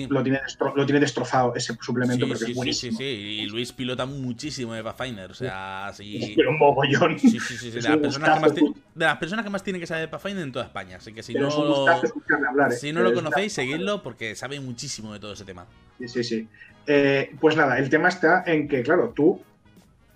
lo, 0.09 0.23
tiene 0.23 0.40
lo 0.74 0.86
tiene 0.86 1.01
destrozado 1.01 1.55
ese 1.55 1.74
suplemento 1.81 2.27
porque 2.27 2.44
es 2.44 2.55
buenísimo. 2.55 2.98
Sí, 2.98 3.05
sí, 3.05 3.16
sí, 3.16 3.43
y 3.43 3.47
Luis 3.47 3.73
pilota 3.73 4.05
muchísimo 4.05 4.74
de 4.74 4.82
Pathfinder, 4.82 5.31
o 5.31 5.35
sea, 5.35 5.90
sí. 5.94 6.35
Pero 6.36 6.51
un 6.51 6.59
mogollón. 6.59 7.18
Sí, 7.18 7.39
sí, 7.40 7.56
sí, 7.56 7.70
de, 7.70 7.81
las 7.81 7.97
personas 7.97 8.35
que 8.35 8.40
más 8.40 8.55
de, 8.55 8.73
las 8.94 9.16
personas 9.18 9.44
que 9.44 9.51
más 9.51 9.62
tienen 9.62 9.81
que 9.81 9.86
saber 9.86 10.02
de 10.02 10.09
Pathfinder 10.09 10.43
en 10.43 10.52
toda 10.52 10.66
España, 10.66 10.97
así 10.97 11.12
que 11.12 11.23
si 11.23 11.32
no, 11.35 11.48
hablar, 11.48 12.73
¿eh? 12.73 12.77
si 12.77 12.93
no 12.93 13.02
lo 13.02 13.14
conocéis, 13.14 13.52
seguidlo 13.52 14.02
porque 14.02 14.35
sabe 14.35 14.60
muchísimo 14.60 15.12
de 15.12 15.20
todo 15.20 15.32
ese 15.32 15.44
tema. 15.44 15.64
Sí, 15.98 16.09
sí, 16.09 16.24
sí. 16.24 16.48
Eh, 16.86 17.31
pues 17.40 17.56
nada, 17.56 17.78
el 17.78 17.89
tema 17.89 18.09
está 18.09 18.44
en 18.47 18.68
que, 18.68 18.82
claro, 18.82 19.12
tú 19.14 19.40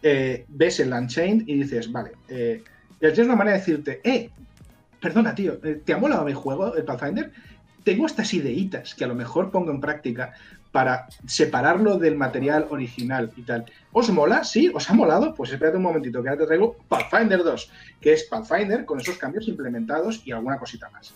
eh, 0.02 0.44
ves 0.48 0.80
el 0.80 0.92
Unchained 0.92 1.44
y 1.46 1.62
dices, 1.62 1.90
vale, 1.90 2.12
eh, 2.28 2.62
tienes 2.98 3.18
una 3.20 3.36
manera 3.36 3.56
de 3.56 3.60
decirte, 3.60 4.00
eh, 4.04 4.30
perdona, 5.00 5.34
tío, 5.34 5.58
eh, 5.64 5.80
¿te 5.84 5.92
ha 5.92 5.98
molado 5.98 6.24
mi 6.24 6.32
juego, 6.32 6.74
el 6.74 6.84
Pathfinder? 6.84 7.32
Tengo 7.84 8.06
estas 8.06 8.32
ideitas 8.34 8.94
que 8.94 9.04
a 9.04 9.08
lo 9.08 9.14
mejor 9.14 9.50
pongo 9.50 9.70
en 9.70 9.80
práctica 9.80 10.34
para 10.70 11.08
separarlo 11.26 11.98
del 11.98 12.14
material 12.14 12.66
original 12.70 13.32
y 13.36 13.42
tal. 13.42 13.64
¿Os 13.92 14.10
mola? 14.10 14.44
¿Sí? 14.44 14.70
¿Os 14.72 14.88
ha 14.88 14.94
molado? 14.94 15.34
Pues 15.34 15.50
espérate 15.50 15.78
un 15.78 15.82
momentito, 15.82 16.22
que 16.22 16.28
ahora 16.28 16.42
te 16.42 16.46
traigo 16.46 16.76
Pathfinder 16.88 17.42
2, 17.42 17.72
que 18.00 18.12
es 18.12 18.24
Pathfinder 18.24 18.84
con 18.84 19.00
esos 19.00 19.16
cambios 19.16 19.48
implementados 19.48 20.22
y 20.24 20.32
alguna 20.32 20.58
cosita 20.58 20.88
más. 20.90 21.12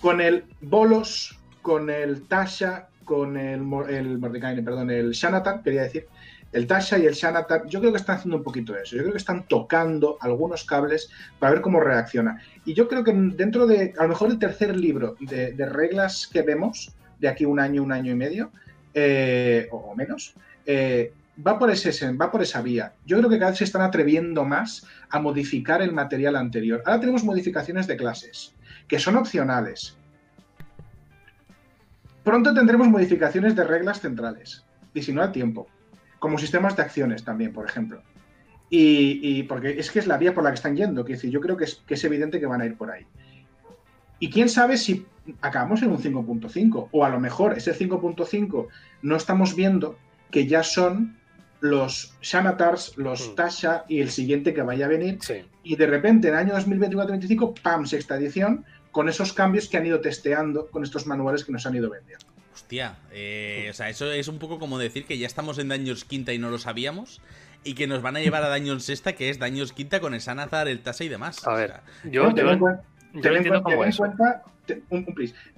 Con 0.00 0.20
el 0.20 0.44
Bolos, 0.60 1.38
con 1.62 1.88
el 1.88 2.26
Tasha, 2.26 2.88
con 3.04 3.36
el, 3.36 3.62
el 3.88 4.20
perdón, 4.64 4.90
el 4.90 5.12
Shanatan, 5.12 5.62
quería 5.62 5.82
decir, 5.82 6.06
el 6.52 6.66
Tasha 6.66 6.98
y 6.98 7.06
el 7.06 7.14
Shanatan, 7.14 7.68
yo 7.68 7.80
creo 7.80 7.92
que 7.92 7.98
están 7.98 8.16
haciendo 8.16 8.38
un 8.38 8.42
poquito 8.42 8.76
eso. 8.76 8.96
Yo 8.96 9.02
creo 9.02 9.12
que 9.12 9.18
están 9.18 9.46
tocando 9.46 10.18
algunos 10.20 10.64
cables 10.64 11.10
para 11.38 11.52
ver 11.52 11.60
cómo 11.60 11.80
reacciona. 11.80 12.42
Y 12.64 12.74
yo 12.74 12.88
creo 12.88 13.04
que 13.04 13.12
dentro 13.12 13.66
de, 13.66 13.94
a 13.96 14.02
lo 14.02 14.08
mejor 14.08 14.30
el 14.30 14.38
tercer 14.38 14.76
libro 14.76 15.16
de, 15.20 15.54
reglas 15.66 16.26
que 16.26 16.42
vemos, 16.42 16.92
de 17.20 17.28
aquí 17.28 17.44
un 17.44 17.60
año, 17.60 17.82
un 17.82 17.92
año 17.92 18.12
y 18.12 18.16
medio, 18.16 18.50
eh, 18.94 19.68
o, 19.70 19.94
menos, 19.94 20.34
eh, 20.66 21.12
va, 21.46 21.58
por 21.58 21.70
ese, 21.70 22.12
va 22.14 22.30
por 22.32 22.42
esa 22.42 22.62
vía. 22.62 22.94
Yo 23.06 23.18
creo 23.18 23.30
que 23.30 23.38
cada 23.38 23.52
vez 23.52 23.58
se 23.58 23.64
están 23.64 23.82
atreviendo 23.82 24.44
más 24.44 24.84
a 25.08 25.20
modificar 25.20 25.82
el 25.82 25.92
material 25.92 26.34
anterior. 26.34 26.82
Ahora 26.84 26.98
tenemos 26.98 27.22
modificaciones 27.22 27.86
de 27.86 27.96
clases, 27.96 28.54
que 28.88 28.98
son 28.98 29.16
opcionales. 29.16 29.96
Pronto 32.24 32.52
tendremos 32.52 32.88
modificaciones 32.88 33.54
de 33.54 33.64
reglas 33.64 34.00
centrales, 34.00 34.64
y 34.92 35.02
si 35.02 35.12
no 35.12 35.22
al 35.22 35.32
tiempo 35.32 35.68
como 36.20 36.38
sistemas 36.38 36.76
de 36.76 36.82
acciones 36.82 37.24
también, 37.24 37.52
por 37.52 37.66
ejemplo. 37.66 38.00
Y, 38.72 39.42
porque 39.44 39.80
es 39.80 39.90
que 39.90 39.98
es 39.98 40.06
la 40.06 40.16
vía 40.16 40.32
por 40.32 40.44
la 40.44 40.50
que 40.50 40.54
están 40.54 40.76
yendo, 40.76 41.04
que 41.04 41.16
yo 41.16 41.40
creo 41.40 41.56
que 41.56 41.64
es, 41.64 41.82
que 41.88 41.94
es 41.94 42.04
evidente 42.04 42.38
que 42.38 42.46
van 42.46 42.60
a 42.60 42.66
ir 42.66 42.76
por 42.76 42.92
ahí. 42.92 43.04
Y 44.20 44.30
quién 44.30 44.48
sabe 44.48 44.76
si 44.76 45.06
acabamos 45.40 45.82
en 45.82 45.90
un 45.90 45.98
5.5, 45.98 46.88
o 46.92 47.04
a 47.04 47.08
lo 47.08 47.18
mejor 47.18 47.54
ese 47.58 47.74
5.5 47.74 48.68
no 49.02 49.16
estamos 49.16 49.56
viendo 49.56 49.98
que 50.30 50.46
ya 50.46 50.62
son 50.62 51.16
los 51.60 52.14
Shanatars, 52.22 52.96
los 52.96 53.30
hmm. 53.30 53.34
Tasha 53.34 53.84
y 53.88 54.00
el 54.00 54.10
siguiente 54.10 54.54
que 54.54 54.62
vaya 54.62 54.86
a 54.86 54.88
venir. 54.88 55.18
Y 55.64 55.74
de 55.74 55.86
repente 55.86 56.28
en 56.28 56.34
el 56.34 56.40
año 56.40 56.54
2024-2025, 56.54 57.60
¡pam! 57.60 57.86
Sexta 57.86 58.16
edición, 58.16 58.64
con 58.92 59.08
esos 59.08 59.32
cambios 59.32 59.68
que 59.68 59.78
han 59.78 59.86
ido 59.86 60.00
testeando 60.00 60.68
con 60.68 60.84
estos 60.84 61.06
manuales 61.06 61.44
que 61.44 61.52
nos 61.52 61.66
han 61.66 61.74
ido 61.74 61.90
vendiendo. 61.90 62.26
Hostia, 62.70 62.94
eh, 63.10 63.66
o 63.68 63.74
sea, 63.74 63.88
eso 63.88 64.12
es 64.12 64.28
un 64.28 64.38
poco 64.38 64.60
como 64.60 64.78
decir 64.78 65.04
que 65.04 65.18
ya 65.18 65.26
estamos 65.26 65.58
en 65.58 65.66
Daños 65.66 66.04
Quinta 66.04 66.32
y 66.32 66.38
no 66.38 66.50
lo 66.50 66.58
sabíamos. 66.58 67.20
Y 67.64 67.74
que 67.74 67.88
nos 67.88 68.00
van 68.00 68.14
a 68.14 68.20
llevar 68.20 68.44
a 68.44 68.48
Daños 68.48 68.84
Sexta, 68.84 69.14
que 69.14 69.28
es 69.28 69.40
Daños 69.40 69.72
Quinta 69.72 69.98
con 69.98 70.14
el 70.14 70.20
Sanazar, 70.20 70.68
el 70.68 70.80
Tasa 70.80 71.02
y 71.02 71.08
demás. 71.08 71.44
A 71.48 71.54
ver, 71.54 71.80
yo, 72.04 72.32
ten, 72.32 72.46
en 72.48 72.58
cuenta, 72.60 72.84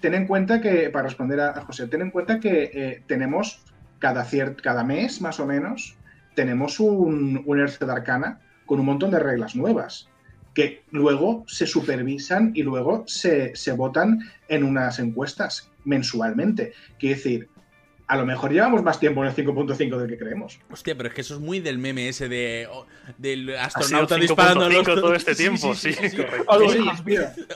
ten 0.01 0.15
en 0.15 0.27
cuenta 0.27 0.63
que, 0.63 0.89
para 0.89 1.05
responder 1.05 1.39
a, 1.41 1.61
José, 1.61 1.87
ten 1.87 2.01
en 2.01 2.11
cuenta 2.13 2.41
que 2.41 2.71
eh, 2.73 3.03
tenemos 3.07 3.61
cada, 3.99 4.27
cada 4.63 4.83
mes, 4.83 5.21
más 5.21 5.39
o 5.39 5.45
menos, 5.45 5.99
tenemos 6.35 6.81
un, 6.81 7.43
un 7.45 7.67
de 7.67 7.93
Arcana 7.93 8.41
con 8.65 8.81
un 8.81 8.87
montón 8.87 9.11
de 9.11 9.19
reglas 9.19 9.55
nuevas 9.55 10.09
que 10.55 10.83
luego 10.91 11.45
se 11.47 11.67
supervisan 11.67 12.53
y 12.55 12.63
luego 12.63 13.05
se, 13.07 13.55
se 13.57 13.73
votan 13.73 14.21
en 14.49 14.65
unas 14.65 14.99
encuestas 14.99 15.71
mensualmente. 15.85 16.73
Quiere 16.99 17.17
decir, 17.17 17.49
a 18.13 18.17
lo 18.17 18.27
mejor 18.27 18.53
llevamos 18.53 18.83
más 18.83 19.01
tiempo 19.01 19.25
en 19.25 19.31
el 19.31 19.35
5.5 19.35 19.97
del 19.97 20.11
que 20.11 20.19
creemos. 20.19 20.59
Hostia, 20.71 20.95
pero 20.95 21.09
es 21.09 21.15
que 21.15 21.23
eso 21.23 21.35
es 21.35 21.41
muy 21.41 21.61
del 21.61 21.79
meme 21.79 22.09
ese 22.09 22.29
de 22.29 22.69
del 23.17 23.57
astronauta 23.57 24.17
disparando 24.17 24.69
los 24.69 24.85
todo 24.85 25.15
este 25.15 25.35
tiempo, 25.37 25.75
sí. 25.75 25.95
sí, 25.95 26.11
sí, 26.11 26.17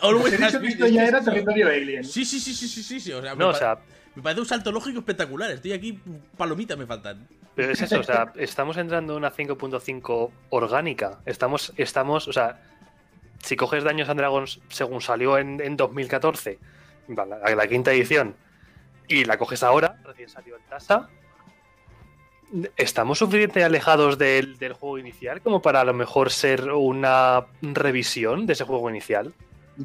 Always 0.01 0.32
Esto 0.32 0.86
ya 0.86 1.05
era 1.05 1.23
territorio 1.23 1.68
alien. 1.68 2.05
Sí, 2.05 2.24
sí, 2.24 2.40
sí, 2.40 2.55
sí, 2.55 2.68
sí, 2.68 3.01
sí, 3.01 3.12
o 3.12 3.20
sea, 3.20 3.32
no, 3.32 3.36
me, 3.36 3.44
o 3.44 3.55
sea, 3.55 3.78
me 4.14 4.23
parece 4.23 4.40
un 4.40 4.47
salto 4.47 4.73
lógico 4.73 5.01
espectacular. 5.01 5.51
Estoy 5.51 5.73
aquí 5.73 6.01
palomitas 6.39 6.78
me 6.78 6.86
faltan. 6.86 7.28
Pero 7.55 7.73
es 7.73 7.82
eso, 7.82 8.01
o 8.01 8.02
sea, 8.02 8.32
estamos 8.36 8.78
entrando 8.78 9.12
en 9.12 9.18
una 9.18 9.32
5.5 9.32 10.31
orgánica. 10.48 11.20
Estamos 11.27 11.74
estamos, 11.77 12.28
o 12.28 12.32
sea, 12.32 12.60
si 13.42 13.56
coges 13.56 13.84
Daños 13.84 14.08
and 14.08 14.20
Dragons 14.20 14.60
según 14.68 15.00
salió 15.00 15.38
en, 15.38 15.60
en 15.60 15.76
2014 15.76 16.58
la, 17.08 17.68
quinta 17.68 17.92
edición, 17.92 18.34
y 19.08 19.24
la 19.24 19.38
coges 19.38 19.62
ahora, 19.62 19.98
recién 20.04 20.28
salió 20.28 20.56
en 20.56 20.62
tasa, 20.68 21.08
¿estamos 22.76 23.18
suficientemente 23.18 23.64
alejados 23.64 24.18
del, 24.18 24.56
juego 24.72 24.98
inicial 24.98 25.40
como 25.40 25.62
para 25.62 25.80
a 25.80 25.84
lo 25.84 25.94
mejor 25.94 26.30
ser 26.30 26.72
una 26.72 27.46
revisión 27.62 28.46
de 28.46 28.54
ese 28.54 28.64
juego 28.64 28.90
inicial? 28.90 29.32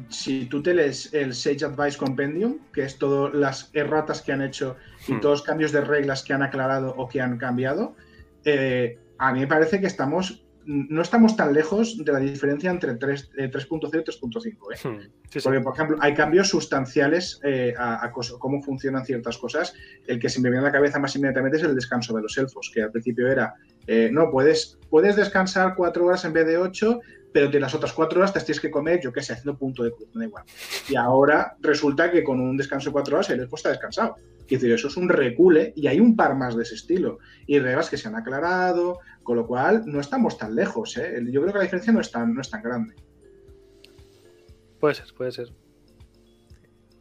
Si 0.08 0.46
tú 0.46 0.62
te 0.62 0.72
lees 0.72 1.12
el 1.12 1.34
Sage 1.34 1.66
Advice 1.66 1.98
Compendium, 1.98 2.58
que 2.72 2.82
es 2.82 2.96
todas 2.96 3.34
las 3.34 3.70
erratas 3.74 4.22
que 4.22 4.32
han 4.32 4.40
hecho 4.40 4.76
y 5.06 5.12
hmm. 5.12 5.20
todos 5.20 5.40
los 5.40 5.42
cambios 5.42 5.70
de 5.70 5.82
reglas 5.82 6.22
que 6.22 6.32
han 6.32 6.42
aclarado 6.42 6.94
o 6.96 7.08
que 7.08 7.20
han 7.20 7.36
cambiado, 7.36 7.94
eh, 8.44 8.98
a 9.18 9.32
mí 9.32 9.40
me 9.40 9.46
parece 9.46 9.80
que 9.80 9.86
estamos 9.86 10.41
no 10.66 11.02
estamos 11.02 11.36
tan 11.36 11.52
lejos 11.52 12.04
de 12.04 12.12
la 12.12 12.18
diferencia 12.18 12.70
entre 12.70 12.92
3.0 12.92 13.28
y 13.36 13.48
3.5. 13.48 14.46
¿eh? 14.48 14.88
Hmm, 14.88 15.42
Porque, 15.42 15.60
por 15.60 15.74
ejemplo, 15.74 15.96
hay 16.00 16.14
cambios 16.14 16.48
sustanciales 16.48 17.40
eh, 17.42 17.74
a, 17.76 18.10
cómo 18.12 18.62
funcionan 18.62 19.04
ciertas 19.04 19.38
cosas. 19.38 19.74
El 20.06 20.18
que 20.18 20.28
se 20.28 20.40
me 20.40 20.50
viene 20.50 20.64
a 20.64 20.68
la 20.68 20.72
cabeza 20.72 20.98
más 20.98 21.14
inmediatamente 21.16 21.58
es 21.58 21.64
el 21.64 21.74
descanso 21.74 22.14
de 22.14 22.22
los 22.22 22.36
elfos, 22.38 22.70
que 22.72 22.82
al 22.82 22.90
principio 22.90 23.28
era, 23.28 23.54
eh, 23.86 24.10
no, 24.12 24.30
puedes, 24.30 24.78
puedes 24.90 25.16
descansar 25.16 25.74
cuatro 25.76 26.06
horas 26.06 26.24
en 26.24 26.32
vez 26.32 26.46
de 26.46 26.58
ocho, 26.58 27.00
pero 27.32 27.48
de 27.48 27.60
las 27.60 27.74
otras 27.74 27.92
cuatro 27.92 28.20
horas 28.20 28.32
te 28.32 28.40
tienes 28.40 28.60
que 28.60 28.70
comer, 28.70 29.00
yo 29.00 29.12
qué 29.12 29.22
sé, 29.22 29.32
haciendo 29.32 29.58
punto 29.58 29.82
de 29.82 29.92
cruz, 29.92 30.08
da 30.14 30.24
igual. 30.24 30.44
Y 30.88 30.96
ahora 30.96 31.56
resulta 31.60 32.10
que 32.10 32.22
con 32.22 32.40
un 32.40 32.56
descanso 32.56 32.90
de 32.90 32.92
cuatro 32.92 33.16
horas 33.16 33.30
el 33.30 33.40
elfo 33.40 33.56
está 33.56 33.70
descansado. 33.70 34.16
Quiero 34.46 34.60
decir, 34.60 34.74
eso 34.74 34.88
es 34.88 34.96
un 34.96 35.08
recule 35.08 35.72
y 35.76 35.86
hay 35.86 35.98
un 35.98 36.14
par 36.14 36.36
más 36.36 36.56
de 36.56 36.62
ese 36.64 36.74
estilo. 36.74 37.18
Y 37.46 37.58
reglas 37.58 37.88
que 37.88 37.96
se 37.96 38.08
han 38.08 38.16
aclarado, 38.16 38.98
con 39.22 39.36
lo 39.36 39.46
cual 39.46 39.82
no 39.86 40.00
estamos 40.00 40.38
tan 40.38 40.54
lejos. 40.54 40.96
¿eh? 40.96 41.22
Yo 41.30 41.40
creo 41.40 41.52
que 41.52 41.58
la 41.58 41.64
diferencia 41.64 41.92
no 41.92 42.00
es 42.00 42.10
tan, 42.10 42.34
no 42.34 42.40
es 42.40 42.50
tan 42.50 42.62
grande. 42.62 42.94
Puede 44.80 44.94
ser, 44.94 45.06
puede 45.16 45.32
ser. 45.32 45.48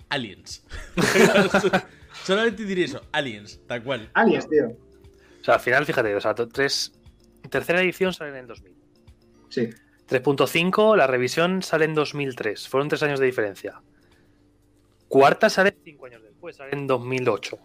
Aliens. 0.10 0.65
Solamente 2.23 2.65
diré 2.65 2.84
eso, 2.84 3.02
aliens, 3.11 3.61
tal 3.65 3.84
cual. 3.84 4.10
Aliens, 4.14 4.48
tío. 4.48 4.68
O 4.68 5.43
sea, 5.43 5.56
al 5.56 5.60
final, 5.60 5.85
fíjate, 5.85 6.14
o 6.14 6.22
sea, 6.22 6.35
tres, 6.35 6.93
tercera 7.49 7.81
edición 7.81 8.14
sale 8.14 8.31
en 8.31 8.38
el 8.38 8.48
2000. 8.48 8.76
Sí. 9.49 9.69
3.5, 10.10 10.98
la 10.98 11.07
revisión 11.07 11.64
sale 11.64 11.85
en 11.85 11.95
2003. 11.95 12.68
Fueron 12.68 12.89
tres 12.89 13.02
años 13.03 13.19
de 13.19 13.26
diferencia. 13.26 13.81
Cuarta 15.07 15.49
sale 15.49 15.76
cinco 15.84 16.06
años 16.06 16.22
después, 16.22 16.57
sale 16.57 16.73
en 16.73 16.85
2008. 16.85 17.57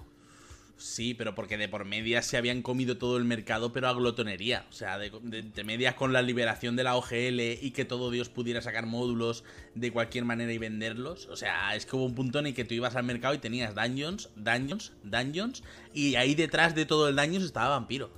Sí, 0.78 1.14
pero 1.14 1.34
porque 1.34 1.56
de 1.56 1.68
por 1.68 1.86
media 1.86 2.20
se 2.20 2.36
habían 2.36 2.60
comido 2.60 2.98
todo 2.98 3.16
el 3.16 3.24
mercado, 3.24 3.72
pero 3.72 3.88
a 3.88 3.94
glotonería. 3.94 4.66
O 4.68 4.72
sea, 4.72 4.98
de, 4.98 5.10
de, 5.22 5.64
medias 5.64 5.94
con 5.94 6.12
la 6.12 6.20
liberación 6.20 6.76
de 6.76 6.84
la 6.84 6.96
OGL 6.96 7.40
y 7.40 7.70
que 7.70 7.86
todo 7.86 8.10
Dios 8.10 8.28
pudiera 8.28 8.60
sacar 8.60 8.84
módulos 8.84 9.42
de 9.74 9.90
cualquier 9.90 10.26
manera 10.26 10.52
y 10.52 10.58
venderlos. 10.58 11.28
O 11.28 11.36
sea, 11.36 11.74
es 11.74 11.86
que 11.86 11.96
hubo 11.96 12.04
un 12.04 12.14
punto 12.14 12.40
en 12.40 12.48
el 12.48 12.54
que 12.54 12.66
tú 12.66 12.74
ibas 12.74 12.94
al 12.94 13.04
mercado 13.04 13.32
y 13.32 13.38
tenías 13.38 13.74
dungeons, 13.74 14.28
dungeons, 14.36 14.92
dungeons, 15.02 15.62
y 15.94 16.16
ahí 16.16 16.34
detrás 16.34 16.74
de 16.74 16.84
todo 16.84 17.08
el 17.08 17.16
dungeons 17.16 17.46
estaba 17.46 17.70
vampiro. 17.70 18.10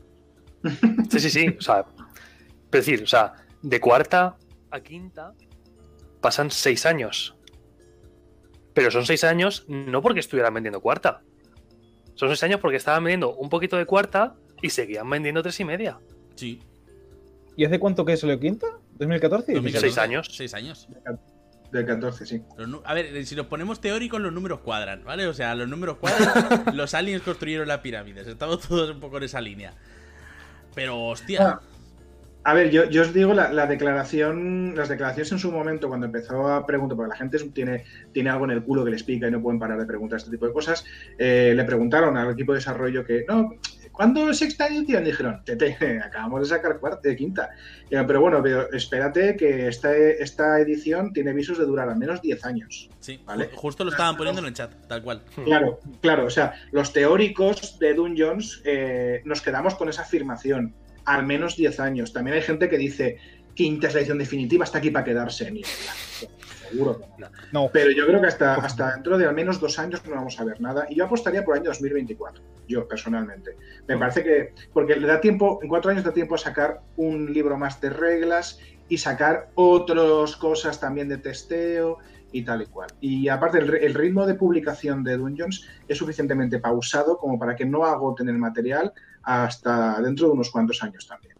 Sí, 1.10 1.20
sí, 1.20 1.30
sí. 1.30 1.56
O 1.58 1.62
sea, 1.62 1.86
es 2.64 2.70
decir, 2.70 3.02
o 3.02 3.06
sea, 3.06 3.34
de 3.62 3.80
cuarta 3.80 4.36
a 4.70 4.80
quinta 4.80 5.32
pasan 6.20 6.50
seis 6.50 6.84
años. 6.84 7.36
Pero 8.74 8.90
son 8.90 9.06
seis 9.06 9.24
años 9.24 9.64
no 9.68 10.02
porque 10.02 10.20
estuvieran 10.20 10.54
vendiendo 10.54 10.80
cuarta. 10.80 11.22
Son 12.18 12.28
seis 12.28 12.42
años 12.42 12.58
porque 12.60 12.76
estaban 12.76 13.04
vendiendo 13.04 13.32
un 13.36 13.48
poquito 13.48 13.76
de 13.76 13.86
cuarta 13.86 14.34
y 14.60 14.70
seguían 14.70 15.08
vendiendo 15.08 15.40
tres 15.40 15.60
y 15.60 15.64
media. 15.64 16.00
Sí. 16.34 16.60
¿Y 17.56 17.64
hace 17.64 17.78
cuánto 17.78 18.04
que 18.04 18.16
salió 18.16 18.40
quinta? 18.40 18.66
¿2014? 18.98 19.78
Seis 19.78 19.98
años. 19.98 20.28
Seis 20.32 20.52
años. 20.52 20.88
Del 21.70 21.86
14, 21.86 22.26
sí. 22.26 22.42
A 22.84 22.94
ver, 22.94 23.24
si 23.24 23.36
nos 23.36 23.46
ponemos 23.46 23.80
teóricos, 23.80 24.20
los 24.20 24.32
números 24.32 24.60
cuadran, 24.60 25.04
¿vale? 25.04 25.28
O 25.28 25.34
sea, 25.34 25.54
los 25.54 25.68
números 25.68 25.98
cuadran. 25.98 26.64
los 26.76 26.92
aliens 26.94 27.22
construyeron 27.22 27.68
las 27.68 27.78
pirámides. 27.78 28.26
Estamos 28.26 28.66
todos 28.66 28.90
un 28.90 28.98
poco 28.98 29.18
en 29.18 29.22
esa 29.22 29.40
línea. 29.40 29.74
Pero, 30.74 31.00
hostia. 31.04 31.40
Ah, 31.46 31.60
A 32.44 32.54
ver, 32.54 32.70
yo, 32.70 33.02
os 33.02 33.12
digo 33.12 33.34
la, 33.34 33.66
declaración, 33.66 34.74
las 34.74 34.88
declaraciones 34.88 35.32
en 35.32 35.38
su 35.38 35.52
momento, 35.52 35.88
cuando 35.88 36.06
empezó 36.06 36.48
a 36.48 36.64
preguntar, 36.64 36.96
porque 36.96 37.10
la 37.10 37.16
gente 37.16 37.38
tiene, 37.50 37.84
tiene 38.12 38.30
algo 38.30 38.44
en 38.44 38.52
el 38.52 38.62
culo 38.62 38.84
que 38.84 38.92
les 38.92 39.02
pica 39.02 39.28
y 39.28 39.30
no 39.30 39.42
pueden 39.42 39.58
parar 39.58 39.78
de 39.78 39.84
preguntar 39.84 40.18
este 40.18 40.30
tipo 40.30 40.46
de 40.46 40.52
cosas, 40.52 40.84
eh, 41.18 41.52
le 41.54 41.64
preguntaron 41.64 42.16
al 42.16 42.32
equipo 42.32 42.52
de 42.52 42.58
desarrollo 42.58 43.04
que, 43.04 43.24
no, 43.28 43.50
¿cuándo 43.92 44.30
es 44.30 44.38
sexta 44.38 44.68
edición? 44.68 45.04
Dijeron, 45.04 45.42
tete, 45.44 45.76
acabamos 46.04 46.40
de 46.40 46.46
sacar 46.46 46.78
cuarta, 46.78 47.14
quinta. 47.16 47.50
pero 47.90 48.20
bueno, 48.20 48.42
pero 48.42 48.72
espérate 48.72 49.36
que 49.36 49.68
esta, 49.68 49.94
esta 49.94 50.60
edición 50.60 51.12
tiene 51.12 51.32
visos 51.32 51.58
de 51.58 51.66
durar 51.66 51.90
al 51.90 51.98
menos 51.98 52.22
10 52.22 52.44
años. 52.46 52.88
Sí, 53.00 53.20
¿vale? 53.26 53.50
justo 53.54 53.84
lo 53.84 53.90
estaban 53.90 54.16
poniendo 54.16 54.40
en 54.40 54.46
el 54.46 54.54
chat, 54.54 54.72
tal 54.86 55.02
cual. 55.02 55.22
Claro, 55.44 55.80
claro, 56.00 56.26
o 56.26 56.30
sea, 56.30 56.54
los 56.70 56.92
teóricos 56.92 57.78
de 57.78 57.94
Dungeons 57.94 58.62
eh, 58.64 59.20
nos 59.24 59.42
quedamos 59.42 59.74
con 59.74 59.88
esa 59.88 60.02
afirmación 60.02 60.74
al 61.08 61.26
menos 61.26 61.56
10 61.56 61.80
años. 61.80 62.12
También 62.12 62.36
hay 62.36 62.42
gente 62.42 62.68
que 62.68 62.76
dice, 62.76 63.16
quinta 63.54 63.88
es 63.88 63.94
la 63.94 64.00
edición 64.00 64.18
definitiva, 64.18 64.64
está 64.64 64.78
aquí 64.78 64.90
para 64.90 65.04
quedarse. 65.04 65.50
Ni 65.50 65.62
seguro 66.70 67.00
no. 67.50 67.70
Pero 67.72 67.90
yo 67.90 68.06
creo 68.06 68.20
que 68.20 68.26
hasta, 68.26 68.56
hasta 68.56 68.92
dentro 68.94 69.16
de 69.16 69.26
al 69.26 69.34
menos 69.34 69.58
dos 69.58 69.78
años 69.78 70.04
no 70.04 70.14
vamos 70.14 70.38
a 70.38 70.44
ver 70.44 70.60
nada. 70.60 70.86
Y 70.90 70.96
yo 70.96 71.06
apostaría 71.06 71.42
por 71.44 71.56
el 71.56 71.62
año 71.62 71.70
2024, 71.70 72.42
yo 72.68 72.86
personalmente. 72.86 73.56
Me 73.86 73.96
parece 73.96 74.22
que, 74.22 74.52
porque 74.72 74.96
le 74.96 75.06
da 75.06 75.20
tiempo, 75.20 75.58
en 75.62 75.68
cuatro 75.68 75.90
años 75.90 76.04
da 76.04 76.12
tiempo 76.12 76.34
a 76.34 76.38
sacar 76.38 76.82
un 76.96 77.32
libro 77.32 77.56
más 77.56 77.80
de 77.80 77.88
reglas 77.88 78.60
y 78.88 78.98
sacar 78.98 79.48
otras 79.54 80.36
cosas 80.36 80.78
también 80.78 81.08
de 81.08 81.16
testeo 81.16 81.98
y 82.32 82.42
tal 82.44 82.62
y 82.62 82.66
cual. 82.66 82.90
Y 83.00 83.28
aparte, 83.28 83.58
el, 83.58 83.94
ritmo 83.94 84.26
de 84.26 84.34
publicación 84.34 85.02
de 85.04 85.16
Dungeons 85.16 85.66
es 85.88 85.96
suficientemente 85.96 86.58
pausado 86.58 87.16
como 87.16 87.38
para 87.38 87.56
que 87.56 87.64
no 87.64 87.84
agoten 87.84 88.28
el 88.28 88.38
material 88.38 88.92
hasta 89.22 90.00
dentro 90.00 90.26
de 90.26 90.32
unos 90.32 90.50
cuantos 90.50 90.82
años 90.82 91.06
también. 91.06 91.34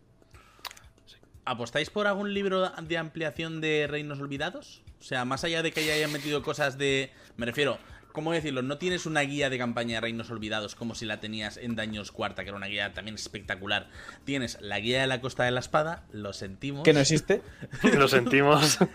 ¿Apostáis 1.44 1.88
por 1.88 2.06
algún 2.06 2.34
libro 2.34 2.68
de 2.68 2.98
ampliación 2.98 3.60
de 3.60 3.86
Reinos 3.88 4.20
Olvidados? 4.20 4.82
O 5.00 5.02
sea, 5.02 5.24
más 5.24 5.44
allá 5.44 5.62
de 5.62 5.72
que 5.72 5.90
hayan 5.92 6.12
metido 6.12 6.42
cosas 6.42 6.76
de... 6.76 7.10
Me 7.36 7.46
refiero, 7.46 7.78
¿cómo 8.12 8.32
decirlo? 8.32 8.62
No 8.62 8.78
tienes 8.78 9.06
una 9.06 9.20
guía 9.20 9.50
de 9.50 9.58
campaña 9.58 9.96
de 9.96 10.00
Reinos 10.00 10.30
Olvidados 10.30 10.74
como 10.74 10.94
si 10.94 11.06
la 11.06 11.20
tenías 11.20 11.56
en 11.56 11.76
Daños 11.76 12.12
Cuarta, 12.12 12.42
que 12.42 12.48
era 12.48 12.56
una 12.56 12.66
guía 12.66 12.92
también 12.92 13.14
espectacular. 13.14 13.88
Tienes 14.24 14.58
la 14.60 14.80
guía 14.80 15.00
de 15.00 15.06
la 15.06 15.20
Costa 15.20 15.44
de 15.44 15.50
la 15.50 15.60
Espada, 15.60 16.04
lo 16.12 16.32
sentimos. 16.32 16.82
Que 16.84 16.92
no 16.92 17.00
existe. 17.00 17.42
lo 17.96 18.08
sentimos. 18.08 18.78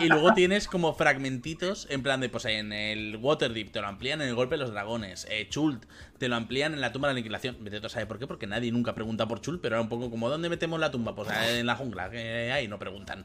Y, 0.00 0.08
luego 0.08 0.34
tienes 0.34 0.66
como 0.68 0.94
fragmentitos, 0.94 1.86
en 1.90 2.02
plan 2.02 2.20
de, 2.20 2.28
pues 2.28 2.44
en 2.46 2.72
el 2.72 3.16
Waterdeep 3.16 3.70
te 3.70 3.80
lo 3.80 3.86
amplían 3.86 4.20
en 4.20 4.28
el 4.28 4.34
Golpe 4.34 4.54
de 4.54 4.58
los 4.58 4.70
Dragones. 4.70 5.26
Eh, 5.30 5.46
Chult 5.48 5.84
te 6.18 6.28
lo 6.28 6.36
amplían 6.36 6.74
en 6.74 6.80
la 6.80 6.92
tumba 6.92 7.08
de 7.08 7.14
la 7.14 7.18
aniquilación. 7.18 7.56
Vete 7.60 7.80
tú 7.80 7.88
sabe 7.88 8.06
por 8.06 8.18
qué, 8.18 8.26
porque 8.26 8.46
nadie 8.46 8.72
nunca 8.72 8.94
pregunta 8.94 9.26
por 9.26 9.40
Chult, 9.40 9.60
pero 9.60 9.76
era 9.76 9.82
un 9.82 9.88
poco 9.88 10.10
como, 10.10 10.28
¿dónde 10.28 10.48
metemos 10.48 10.80
la 10.80 10.90
tumba? 10.90 11.14
Pues 11.14 11.28
en 11.48 11.66
la 11.66 11.76
jungla, 11.76 12.10
que 12.10 12.52
ahí 12.52 12.68
no 12.68 12.78
preguntan. 12.78 13.24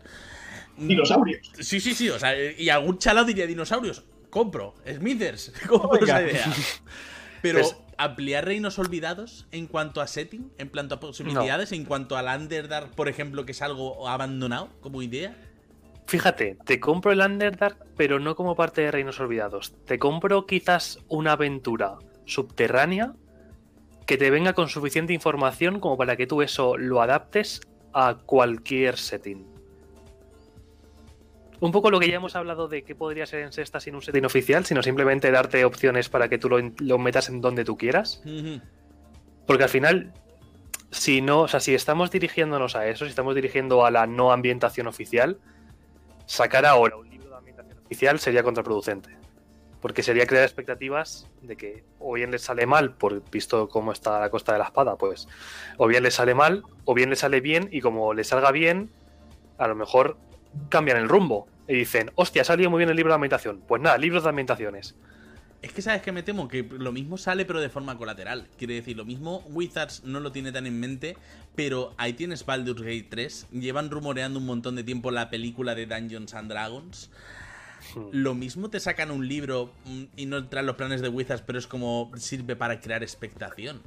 Dinosaurios. 0.78 1.52
Sí, 1.60 1.80
sí, 1.80 1.94
sí, 1.94 2.10
o 2.10 2.20
sea, 2.20 2.34
y 2.36 2.70
algún 2.70 2.98
chalado 2.98 3.26
diría 3.28 3.48
dinosaurios 3.48 4.04
compro. 4.30 4.76
Smithers, 4.86 5.54
compro 5.68 6.04
esa 6.04 6.22
idea. 6.22 6.46
Pero 7.42 7.60
pues- 7.60 7.78
ampliar 7.98 8.46
reinos 8.46 8.80
olvidados 8.80 9.46
en 9.52 9.68
cuanto 9.68 10.02
a 10.02 10.08
setting, 10.08 10.52
en 10.58 10.70
cuanto 10.70 10.96
a 10.96 11.00
posibilidades, 11.00 11.72
en 11.74 11.86
cuanto 11.86 12.18
al 12.18 12.28
Underdark, 12.28 12.92
por 12.92 13.10
ejemplo, 13.10 13.46
que 13.46 13.52
es 13.52 13.62
algo 13.62 14.08
abandonado 14.08 14.70
como 14.80 15.02
idea. 15.02 15.36
Fíjate, 16.08 16.58
te 16.66 16.80
compro 16.80 17.12
el 17.12 17.20
Underdark, 17.20 17.78
pero 17.96 18.20
no 18.20 18.36
como 18.36 18.56
parte 18.56 18.82
de 18.82 18.92
Reinos 18.92 19.20
Olvidados. 19.20 19.74
Te 19.86 20.00
compro 20.00 20.48
quizás 20.48 21.00
una 21.08 21.34
aventura 21.34 21.98
subterránea 22.26 23.14
que 24.08 24.18
te 24.18 24.32
venga 24.32 24.54
con 24.54 24.70
suficiente 24.70 25.14
información 25.14 25.80
como 25.80 25.98
para 25.98 26.16
que 26.16 26.26
tú 26.26 26.42
eso 26.42 26.78
lo 26.78 27.02
adaptes 27.02 27.62
a 27.94 28.16
cualquier 28.26 28.98
setting. 28.98 29.46
Un 31.62 31.72
poco 31.72 31.92
lo 31.92 32.00
que 32.00 32.08
ya 32.08 32.16
hemos 32.16 32.36
hablado 32.36 32.68
de 32.68 32.84
que 32.84 32.96
podría 32.96 33.26
ser 33.26 33.42
en 33.42 33.52
sexta 33.52 33.80
sin 33.80 33.96
un 33.96 34.02
setting 34.02 34.26
oficial, 34.26 34.66
sino 34.66 34.82
simplemente 34.82 35.30
darte 35.30 35.66
opciones 35.66 36.08
para 36.08 36.30
que 36.30 36.38
tú 36.38 36.50
lo, 36.50 36.98
metas 36.98 37.30
en 37.30 37.42
donde 37.42 37.66
tú 37.66 37.78
quieras. 37.78 38.22
Porque 39.46 39.64
al 39.64 39.70
final, 39.70 40.14
si 40.92 41.22
no, 41.22 41.42
o 41.42 41.48
sea, 41.48 41.60
si 41.60 41.76
estamos 41.76 42.12
dirigiéndonos 42.12 42.76
a 42.76 42.88
eso, 42.88 43.06
si 43.06 43.10
estamos 43.10 43.36
dirigiendo 43.36 43.86
a 43.86 43.92
la 43.92 44.08
no 44.08 44.32
ambientación 44.32 44.88
oficial, 44.88 45.38
sacar 46.28 46.66
ahora 46.66 46.96
un 46.96 47.10
libro 47.10 47.30
de 47.30 47.38
ambientación 47.38 47.78
oficial 47.86 48.20
sería 48.20 48.44
contraproducente. 48.44 49.18
Porque 49.82 50.04
sería 50.04 50.28
crear 50.28 50.44
expectativas 50.44 51.30
de 51.42 51.56
que 51.56 51.84
o 52.00 52.14
bien 52.14 52.32
les 52.32 52.42
sale 52.42 52.66
mal, 52.66 52.94
por 52.94 53.30
visto 53.30 53.68
cómo 53.70 53.92
está 53.92 54.20
la 54.20 54.30
costa 54.30 54.54
de 54.54 54.60
la 54.60 54.66
espada, 54.66 54.98
pues, 54.98 55.28
o 55.78 55.88
bien 55.88 56.04
les 56.04 56.16
sale 56.16 56.36
mal, 56.36 56.64
o 56.86 56.94
bien 56.94 57.10
les 57.10 57.20
sale 57.20 57.40
bien, 57.42 57.70
y 57.72 57.82
como 57.82 58.14
les 58.14 58.28
salga 58.28 58.52
bien, 58.52 58.90
a 59.58 59.68
lo 59.68 59.76
mejor 59.76 60.18
cambian 60.70 60.98
el 60.98 61.10
rumbo 61.10 61.48
y 61.68 61.76
dicen, 61.76 62.12
hostia, 62.16 62.42
ha 62.42 62.46
salido 62.46 62.70
muy 62.70 62.80
bien 62.80 62.90
el 62.90 62.96
libro 62.96 63.12
de 63.12 63.16
ambientación. 63.16 63.62
Pues 63.68 63.82
nada, 63.82 63.98
libros 63.98 64.24
de 64.24 64.30
ambientaciones. 64.30 64.96
Es 65.62 65.74
que 65.74 65.82
sabes 65.82 66.02
que 66.02 66.14
me 66.14 66.24
temo 66.24 66.48
que 66.48 66.64
lo 66.64 66.92
mismo 66.94 67.18
sale 67.18 67.46
pero 67.46 67.60
de 67.60 67.70
forma 67.70 67.98
colateral. 67.98 68.48
Quiere 68.58 68.76
decir, 68.76 68.96
lo 68.96 69.06
mismo 69.06 69.44
Wizards 69.50 70.04
no 70.06 70.20
lo 70.22 70.32
tiene 70.32 70.52
tan 70.52 70.66
en 70.66 70.80
mente, 70.80 71.18
pero 71.56 71.94
ahí 71.98 72.14
tienes 72.14 72.46
Baldur's 72.46 72.82
Gate 72.82 73.08
3. 73.10 73.48
Llevan 73.52 73.92
rumoreando 73.92 74.40
un 74.40 74.46
montón 74.46 74.76
de 74.76 74.84
tiempo 74.84 75.12
la 75.12 75.30
película 75.30 75.76
de 75.76 75.86
Dungeons 75.86 76.34
and 76.34 76.50
Dragons. 76.50 77.12
Hmm. 77.94 78.08
Lo 78.14 78.36
mismo 78.36 78.70
te 78.70 78.80
sacan 78.80 79.12
un 79.12 79.28
libro 79.28 79.74
mm, 79.86 80.04
y 80.16 80.26
no 80.28 80.38
entran 80.38 80.66
los 80.66 80.78
planes 80.78 81.02
de 81.02 81.10
Wizards, 81.10 81.44
pero 81.46 81.60
es 81.60 81.68
como 81.68 82.10
sirve 82.16 82.56
para 82.56 82.80
crear 82.80 83.04
expectación. 83.04 83.82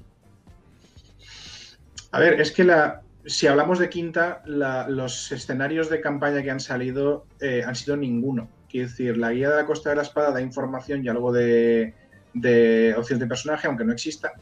A 2.10 2.20
ver, 2.20 2.38
es 2.38 2.52
que 2.52 2.64
la, 2.64 3.02
si 3.26 3.46
hablamos 3.46 3.78
de 3.78 3.88
quinta, 3.88 4.42
los 4.46 5.30
escenarios 5.30 5.88
de 5.88 6.00
campaña 6.00 6.42
que 6.42 6.50
han 6.50 6.60
salido 6.60 7.26
eh, 7.40 7.62
han 7.64 7.74
sido 7.74 7.96
ninguno. 7.96 8.48
Quiero 8.68 8.88
decir, 8.88 9.16
la 9.16 9.32
guía 9.32 9.50
de 9.50 9.56
la 9.56 9.66
Costa 9.66 9.90
de 9.90 9.96
la 9.96 10.02
Espada 10.02 10.32
da 10.32 10.40
información 10.40 11.04
y 11.04 11.08
algo 11.08 11.32
de, 11.32 11.94
de 12.34 12.94
opción 12.96 13.18
de 13.18 13.26
personaje, 13.26 13.66
aunque 13.66 13.84
no 13.84 13.92
exista. 13.92 14.32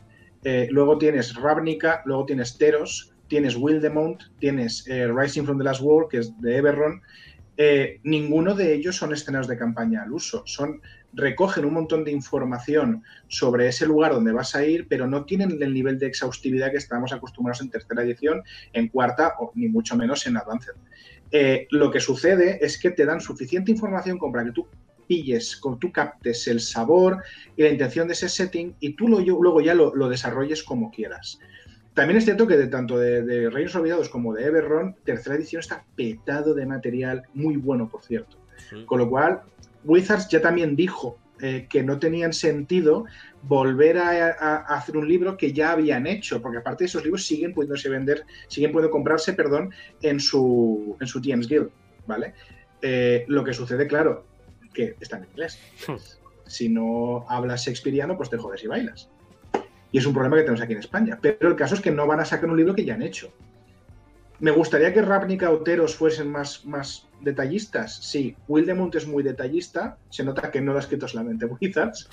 Eh, 0.44 0.68
luego 0.70 0.96
tienes 0.96 1.34
Ravnica, 1.34 2.02
luego 2.06 2.24
tienes 2.24 2.56
Teros, 2.56 3.12
tienes 3.28 3.56
Wildemount, 3.56 4.22
tienes 4.38 4.86
eh, 4.88 5.08
Rising 5.08 5.44
from 5.44 5.58
the 5.58 5.64
Last 5.64 5.82
War, 5.82 6.08
que 6.08 6.18
es 6.18 6.40
de 6.40 6.56
Eberron. 6.56 7.02
ninguno 8.04 8.54
de 8.54 8.72
ellos 8.72 8.96
son 8.96 9.12
escenarios 9.12 9.48
de 9.48 9.58
campaña 9.58 10.02
al 10.02 10.12
uso. 10.12 10.42
Son 10.46 10.80
recogen 11.12 11.64
un 11.64 11.74
montón 11.74 12.04
de 12.04 12.12
información 12.12 13.02
sobre 13.28 13.68
ese 13.68 13.86
lugar 13.86 14.12
donde 14.12 14.32
vas 14.32 14.54
a 14.54 14.64
ir, 14.64 14.86
pero 14.88 15.06
no 15.06 15.24
tienen 15.24 15.62
el 15.62 15.74
nivel 15.74 15.98
de 15.98 16.06
exhaustividad 16.06 16.70
que 16.70 16.76
estábamos 16.76 17.12
acostumbrados 17.12 17.60
en 17.60 17.70
tercera 17.70 18.02
edición, 18.02 18.42
en 18.72 18.88
cuarta 18.88 19.34
o 19.38 19.52
ni 19.54 19.68
mucho 19.68 19.96
menos 19.96 20.26
en 20.26 20.36
Advanced. 20.36 20.74
Eh, 21.32 21.66
lo 21.70 21.90
que 21.90 22.00
sucede 22.00 22.58
es 22.64 22.78
que 22.78 22.90
te 22.90 23.06
dan 23.06 23.20
suficiente 23.20 23.70
información 23.70 24.18
como 24.18 24.32
para 24.32 24.46
que 24.46 24.52
tú 24.52 24.66
pilles, 25.06 25.60
tú 25.80 25.90
captes 25.90 26.46
el 26.46 26.60
sabor 26.60 27.22
y 27.56 27.62
la 27.62 27.70
intención 27.70 28.06
de 28.06 28.12
ese 28.12 28.28
setting 28.28 28.76
y 28.78 28.94
tú 28.94 29.08
lo, 29.08 29.18
luego 29.18 29.60
ya 29.60 29.74
lo, 29.74 30.08
desarrolles 30.08 30.62
como 30.62 30.90
quieras. 30.90 31.40
También 31.94 32.18
es 32.18 32.24
cierto 32.24 32.46
que 32.46 32.56
de 32.56 32.68
tanto 32.68 32.96
de, 32.96 33.50
Reinos 33.50 33.74
Olvidados 33.74 34.08
como 34.08 34.32
de 34.32 34.44
Everron, 34.44 34.94
tercera 35.04 35.34
edición 35.34 35.60
está 35.60 35.84
petado 35.96 36.54
de 36.54 36.64
material 36.64 37.24
muy 37.34 37.56
bueno, 37.56 37.88
por 37.88 38.02
cierto. 38.02 38.36
Con 38.86 39.00
lo 39.00 39.10
cual, 39.10 39.42
Wizards 39.84 40.28
ya 40.28 40.40
también 40.40 40.76
dijo 40.76 41.18
eh, 41.42 41.66
que 41.70 41.82
no 41.82 41.98
tenían 41.98 42.34
sentido 42.34 43.06
volver 43.42 43.96
a, 43.96 44.56
hacer 44.58 44.98
un 44.98 45.08
libro 45.08 45.38
que 45.38 45.52
ya 45.52 45.72
habían 45.72 46.06
hecho, 46.06 46.42
porque 46.42 46.58
aparte 46.58 46.84
de 46.84 46.88
esos 46.88 47.02
libros 47.02 47.24
siguen 47.24 47.54
pudiéndose 47.54 47.88
vender, 47.88 48.26
siguen 48.48 48.72
pudiendo 48.72 48.90
comprarse, 48.90 49.32
perdón, 49.32 49.72
en 50.02 50.20
su, 50.20 50.96
en 51.00 51.06
su 51.06 51.22
TM's 51.22 51.48
Guild, 51.48 51.70
¿vale? 52.06 52.34
Eh, 52.82 53.24
lo 53.28 53.42
que 53.42 53.54
sucede, 53.54 53.86
claro, 53.86 54.26
que 54.74 54.96
está 55.00 55.16
en 55.16 55.24
inglés. 55.30 55.58
Hmm. 55.86 55.94
Si 56.46 56.68
no 56.68 57.24
hablas 57.28 57.64
shakespeariano, 57.64 58.16
pues 58.16 58.28
te 58.28 58.36
jodes 58.36 58.62
y 58.64 58.66
bailas. 58.66 59.08
Y 59.92 59.98
es 59.98 60.06
un 60.06 60.12
problema 60.12 60.36
que 60.36 60.42
tenemos 60.42 60.60
aquí 60.60 60.74
en 60.74 60.80
España. 60.80 61.18
Pero 61.20 61.48
el 61.48 61.56
caso 61.56 61.74
es 61.74 61.80
que 61.80 61.90
no 61.90 62.06
van 62.06 62.20
a 62.20 62.24
sacar 62.24 62.50
un 62.50 62.56
libro 62.56 62.74
que 62.74 62.84
ya 62.84 62.94
han 62.94 63.02
hecho. 63.02 63.32
Me 64.40 64.50
gustaría 64.50 64.92
que 64.92 65.02
Ravnica 65.02 65.50
o 65.50 65.60
Teros 65.60 65.94
fuesen 65.94 66.30
más, 66.30 66.64
más 66.64 67.08
detallistas. 67.20 67.96
Sí, 67.96 68.36
Wildemont 68.48 68.94
es 68.94 69.06
muy 69.06 69.22
detallista. 69.22 69.98
Se 70.08 70.24
nota 70.24 70.50
que 70.50 70.60
no 70.60 70.72
lo 70.72 70.78
ha 70.78 70.82
escrito 70.82 71.08
solamente 71.08 71.46
Wizards. 71.60 72.08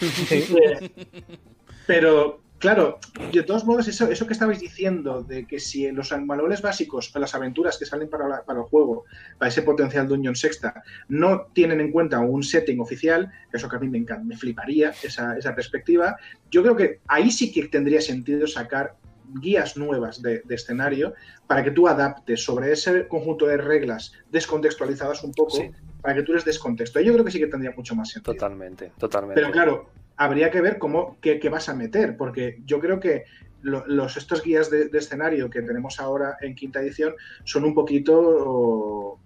Pero, 1.85 2.41
claro, 2.59 2.99
de 3.31 3.43
todos 3.43 3.65
modos, 3.65 3.87
eso, 3.87 4.09
eso 4.09 4.27
que 4.27 4.33
estabais 4.33 4.59
diciendo, 4.59 5.23
de 5.23 5.47
que 5.47 5.59
si 5.59 5.89
los 5.91 6.11
manuales 6.11 6.61
básicos 6.61 7.09
para 7.09 7.21
las 7.21 7.35
aventuras 7.35 7.77
que 7.77 7.85
salen 7.85 8.09
para, 8.09 8.43
para 8.43 8.59
el 8.59 8.65
juego, 8.65 9.05
para 9.37 9.49
ese 9.49 9.61
potencial 9.61 10.07
Dungeon 10.07 10.35
Sexta, 10.35 10.83
no 11.07 11.47
tienen 11.53 11.79
en 11.79 11.91
cuenta 11.91 12.19
un 12.19 12.43
setting 12.43 12.81
oficial, 12.81 13.31
eso 13.53 13.69
que 13.69 13.75
a 13.77 13.79
mí 13.79 13.87
me, 13.87 13.99
encanta, 13.99 14.23
me 14.23 14.35
fliparía, 14.35 14.93
esa, 15.01 15.37
esa 15.37 15.55
perspectiva, 15.55 16.17
yo 16.51 16.61
creo 16.61 16.75
que 16.75 16.99
ahí 17.07 17.31
sí 17.31 17.51
que 17.51 17.67
tendría 17.67 18.01
sentido 18.01 18.47
sacar 18.47 18.95
guías 19.35 19.77
nuevas 19.77 20.21
de, 20.21 20.43
escenario 20.49 21.13
para 21.47 21.63
que 21.63 21.71
tú 21.71 21.87
adaptes 21.87 22.43
sobre 22.43 22.71
ese 22.71 23.07
conjunto 23.07 23.45
de 23.45 23.57
reglas 23.57 24.13
descontextualizadas 24.31 25.23
un 25.23 25.31
poco 25.33 25.57
para 26.01 26.15
que 26.15 26.23
tú 26.23 26.33
les 26.33 26.45
des 26.45 26.59
contexto. 26.59 26.99
Yo 26.99 27.13
creo 27.13 27.25
que 27.25 27.31
sí 27.31 27.39
que 27.39 27.47
tendría 27.47 27.71
mucho 27.75 27.95
más 27.95 28.09
sentido. 28.09 28.33
Totalmente, 28.33 28.91
totalmente. 28.97 29.41
Pero 29.41 29.51
claro, 29.51 29.89
habría 30.17 30.49
que 30.49 30.61
ver 30.61 30.77
cómo, 30.77 31.17
qué, 31.21 31.39
vas 31.49 31.69
a 31.69 31.75
meter, 31.75 32.17
porque 32.17 32.61
yo 32.65 32.79
creo 32.79 32.99
que 32.99 33.25
los, 33.61 34.17
estos 34.17 34.43
guías 34.43 34.69
de, 34.69 34.89
escenario 34.93 35.49
que 35.49 35.61
tenemos 35.61 35.99
ahora 35.99 36.37
en 36.41 36.55
quinta 36.55 36.81
edición 36.81 37.15
son 37.43 37.65
un 37.65 37.73
poquito 37.73 39.19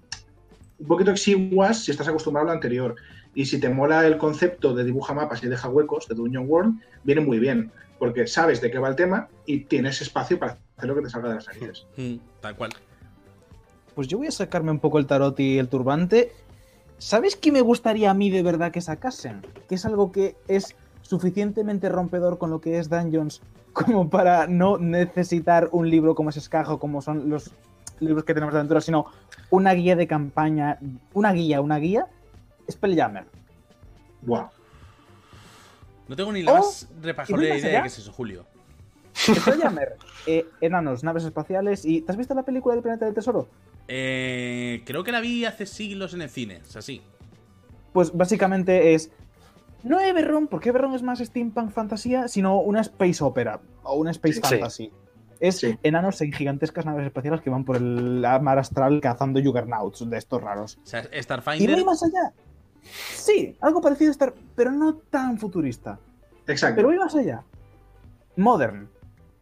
un 0.80 0.88
poquito 0.88 1.12
exiguas 1.12 1.84
si 1.84 1.92
estás 1.92 2.08
acostumbrado 2.08 2.48
a 2.48 2.52
lo 2.52 2.56
anterior. 2.56 2.96
Y 3.34 3.46
si 3.46 3.60
te 3.60 3.70
mola 3.70 4.06
el 4.06 4.18
concepto 4.18 4.74
de 4.74 4.84
dibuja 4.84 5.14
mapas 5.14 5.44
y 5.44 5.48
deja 5.48 5.70
huecos 5.70 6.08
de 6.08 6.16
Dungeon 6.16 6.46
World, 6.50 6.82
viene 7.04 7.22
muy 7.22 7.40
bien, 7.40 7.72
porque 8.02 8.26
sabes 8.26 8.62
de 8.62 8.72
qué 8.72 8.80
va 8.80 8.88
el 8.88 8.96
tema 8.96 9.28
y 9.46 9.66
tienes 9.66 10.02
espacio 10.02 10.40
para 10.40 10.58
hacer 10.76 10.90
lo 10.90 10.96
que 10.96 11.04
te 11.04 11.10
salga 11.12 11.30
de 11.30 11.36
las 11.36 11.46
narices. 11.46 11.86
Mm, 11.98 12.16
tal 12.42 12.56
cual. 12.56 12.72
Pues 13.94 14.08
yo 14.08 14.18
voy 14.18 14.26
a 14.26 14.32
sacarme 14.32 14.72
un 14.72 14.80
poco 14.80 14.98
el 14.98 15.06
tarot 15.06 15.40
y 15.40 15.60
el 15.60 15.68
turbante. 15.68 16.32
¿Sabes 16.98 17.36
qué 17.36 17.52
me 17.52 17.62
gustaría 17.62 18.10
a 18.10 18.16
mí 18.16 18.32
de 18.32 18.42
verdad 18.42 18.72
que 18.72 18.82
sacasen? 18.82 19.46
Que 19.70 19.76
es 19.76 19.86
algo 19.86 20.12
que 20.12 20.36
es 20.48 20.76
suficientemente 21.04 21.90
rompedor 21.90 22.40
con 22.40 22.50
lo 22.50 22.60
que 22.60 22.80
es 22.80 22.90
Dungeons 22.90 23.44
como 23.74 24.10
para 24.10 24.48
no 24.48 24.80
necesitar 24.80 25.70
un 25.72 25.88
libro 25.88 26.16
como 26.16 26.32
es 26.32 26.38
Escajo, 26.38 26.80
como 26.80 27.04
son 27.04 27.30
los 27.30 27.52
libros 28.00 28.24
que 28.24 28.34
tenemos 28.34 28.52
de 28.52 28.62
aventura, 28.62 28.82
sino 28.82 29.06
una 29.52 29.74
guía 29.74 29.96
de 29.96 30.08
campaña, 30.08 30.80
una 31.14 31.34
guía, 31.34 31.62
una 31.62 31.78
guía 31.78 32.08
Spelljammer. 32.68 33.26
Wow. 34.24 34.48
No 36.12 36.18
tengo 36.18 36.34
ni 36.34 36.44
la 36.44 36.56
más 36.56 36.90
repajolera 37.02 37.56
idea 37.56 37.78
de 37.78 37.82
qué 37.84 37.88
es 37.88 38.00
eso, 38.00 38.12
Julio. 38.12 38.46
Eh, 40.28 40.46
enanos, 40.60 41.06
naves 41.06 41.24
espaciales 41.24 41.86
y... 41.86 42.02
¿Te 42.02 42.12
has 42.12 42.18
visto 42.18 42.34
la 42.34 42.44
película 42.44 42.76
del 42.76 42.84
planeta 42.84 43.06
del 43.06 43.14
tesoro? 43.14 43.48
Eh, 43.88 44.84
creo 44.86 45.06
que 45.06 45.14
la 45.14 45.22
vi 45.22 45.46
hace 45.46 45.66
siglos 45.66 46.14
en 46.14 46.22
el 46.22 46.30
cine, 46.30 46.60
es 46.68 46.76
así. 46.76 47.02
Pues 47.94 48.12
básicamente 48.12 48.94
es... 48.94 49.10
No 49.84 50.02
Everron, 50.02 50.48
porque 50.48 50.68
Everron 50.68 50.94
es 50.96 51.02
más 51.02 51.20
steampunk 51.20 51.72
fantasía, 51.72 52.28
sino 52.28 52.60
una 52.60 52.82
space 52.82 53.24
opera 53.24 53.62
o 53.84 53.96
una 53.96 54.12
space 54.12 54.42
fantasy. 54.42 54.92
Es 55.40 55.66
enanos 55.82 56.20
en 56.20 56.34
gigantescas 56.34 56.86
naves 56.86 57.06
espaciales 57.06 57.40
que 57.40 57.50
van 57.50 57.64
por 57.64 57.78
el 57.78 58.26
mar 58.42 58.60
astral 58.60 59.00
cazando 59.00 59.42
juggernauts 59.42 60.10
de 60.10 60.18
estos 60.18 60.42
raros. 60.42 60.78
O 60.84 60.86
sea, 60.86 61.08
Starfinder. 61.14 61.70
Y 61.70 61.74
no 61.78 61.86
más 61.86 62.04
allá. 62.04 62.34
Sí, 62.84 63.56
algo 63.62 63.82
parecido 63.82 64.10
a 64.10 64.12
Star, 64.12 64.34
pero 64.56 64.72
no 64.72 64.96
tan 64.96 65.38
futurista. 65.38 66.00
Exacto. 66.48 66.78
Pero 66.78 66.88
voy 66.90 66.98
más 66.98 67.16
allá. 67.16 67.44
Modern. 68.36 68.90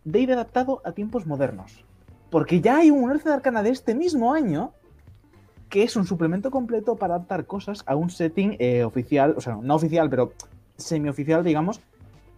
Dave 0.04 0.34
adaptado 0.34 0.82
a 0.86 0.92
tiempos 0.92 1.26
modernos. 1.26 1.84
Porque 2.30 2.62
ya 2.62 2.78
hay 2.78 2.92
un 2.92 3.18
de 3.18 3.34
Arcana 3.34 3.64
de 3.64 3.72
este 3.72 3.96
mismo 3.96 4.34
año 4.34 4.72
que 5.70 5.84
es 5.84 5.96
un 5.96 6.06
suplemento 6.06 6.50
completo 6.52 6.96
para 6.96 7.16
adaptar 7.16 7.46
cosas 7.46 7.84
a 7.86 7.96
un 7.96 8.10
setting 8.10 8.56
eh, 8.60 8.84
oficial, 8.84 9.36
o 9.38 9.42
sea, 9.42 9.58
no 9.62 9.76
oficial, 9.76 10.10
pero 10.10 10.34
semi-oficial, 10.78 11.44
digamos, 11.44 11.80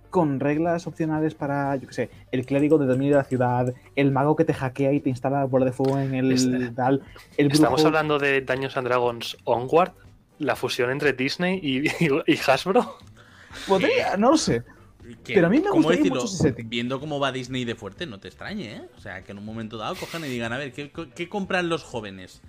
con 0.09 0.41
reglas 0.41 0.85
opcionales 0.85 1.33
para, 1.33 1.75
yo 1.77 1.87
qué 1.87 1.93
sé, 1.93 2.09
el 2.31 2.45
clérigo 2.45 2.77
de 2.77 2.85
dominio 2.85 3.13
de 3.13 3.17
la 3.17 3.23
ciudad, 3.23 3.73
el 3.95 4.11
mago 4.11 4.35
que 4.35 4.43
te 4.43 4.53
hackea 4.53 4.91
y 4.91 4.99
te 4.99 5.09
instala 5.09 5.39
la 5.39 5.45
bola 5.45 5.65
de 5.65 5.71
fuego 5.71 5.97
en 5.97 6.13
el 6.13 6.33
este, 6.33 6.71
tal. 6.71 7.01
¿Estamos 7.37 7.85
hablando 7.85 8.19
de 8.19 8.41
Daños 8.41 8.75
and 8.75 8.87
Dragons 8.87 9.37
Onward? 9.45 9.93
¿La 10.41 10.55
fusión 10.55 10.89
entre 10.89 11.13
Disney 11.13 11.59
y, 11.61 11.87
y 12.05 12.39
Hasbro? 12.47 12.97
Podría, 13.67 14.17
no 14.17 14.31
lo 14.31 14.37
sé. 14.37 14.63
Pero 15.25 15.47
a 15.47 15.49
mí 15.49 15.59
me 15.59 15.69
gusta 15.69 15.97
mucho 15.97 16.25
ese 16.25 16.37
setting. 16.37 16.69
Viendo 16.69 16.99
cómo 16.99 17.19
va 17.19 17.31
Disney 17.31 17.65
de 17.65 17.75
fuerte, 17.75 18.05
no 18.05 18.19
te 18.19 18.27
extrañe, 18.27 18.75
¿eh? 18.75 18.81
O 18.97 19.01
sea, 19.01 19.23
que 19.23 19.31
en 19.33 19.37
un 19.37 19.45
momento 19.45 19.77
dado 19.77 19.95
cojan 19.95 20.23
y 20.25 20.29
digan, 20.29 20.53
a 20.53 20.57
ver, 20.57 20.73
¿qué, 20.73 21.29
compran 21.29 21.69
los 21.69 21.83
jóvenes? 21.83 22.41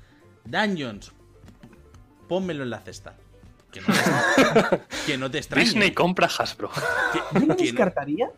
Dungeons. 0.44 1.12
Pónmelo 2.28 2.62
en 2.62 2.70
la 2.70 2.80
cesta. 2.80 3.16
Que 3.70 3.80
no, 3.80 3.86
te, 3.86 4.80
que 5.06 5.18
no 5.18 5.30
te 5.30 5.38
extrañe. 5.38 5.64
Disney 5.64 5.92
compra 5.92 6.28
Hasbro. 6.28 6.70
Yo 7.34 7.46
no 7.46 7.54
descartaría 7.54 8.30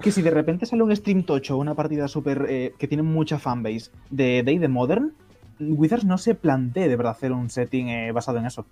que 0.00 0.10
si 0.10 0.22
de 0.22 0.30
repente 0.30 0.66
sale 0.66 0.82
un 0.82 0.94
Stream 0.94 1.24
Tocho, 1.24 1.56
una 1.56 1.74
partida 1.74 2.08
súper. 2.08 2.46
Eh, 2.48 2.74
que 2.78 2.88
tiene 2.88 3.02
mucha 3.02 3.38
fanbase 3.38 3.90
de 4.10 4.42
Day 4.42 4.58
de 4.58 4.68
Modern, 4.68 5.14
Wizards 5.60 6.04
no 6.04 6.18
se 6.18 6.34
plantee 6.34 6.88
de 6.88 6.96
verdad 6.96 7.12
hacer 7.12 7.32
un 7.32 7.48
setting 7.48 7.88
eh, 7.88 8.12
basado 8.12 8.38
en 8.38 8.46
eso. 8.46 8.66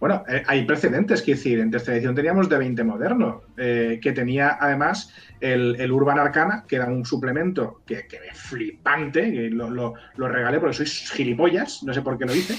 Bueno, 0.00 0.22
eh, 0.28 0.44
hay 0.46 0.64
precedentes, 0.64 1.22
quiero 1.22 1.38
decir, 1.38 1.58
en 1.58 1.72
tercera 1.72 1.96
edición 1.96 2.14
teníamos 2.14 2.48
de 2.48 2.56
20 2.56 2.84
moderno, 2.84 3.42
eh, 3.56 3.98
que 4.00 4.12
tenía 4.12 4.56
además 4.60 5.12
el, 5.40 5.90
Urban 5.90 6.20
Arcana, 6.20 6.64
que 6.68 6.76
era 6.76 6.86
un 6.86 7.04
suplemento 7.04 7.82
que, 7.84 8.06
que 8.06 8.18
flipante, 8.32 9.32
que 9.32 9.50
lo, 9.50 9.70
lo, 9.70 10.28
regalé 10.28 10.60
porque 10.60 10.76
sois 10.76 11.10
gilipollas, 11.10 11.82
no 11.82 11.92
sé 11.92 12.02
por 12.02 12.16
qué 12.16 12.26
lo 12.26 12.34
hice, 12.34 12.54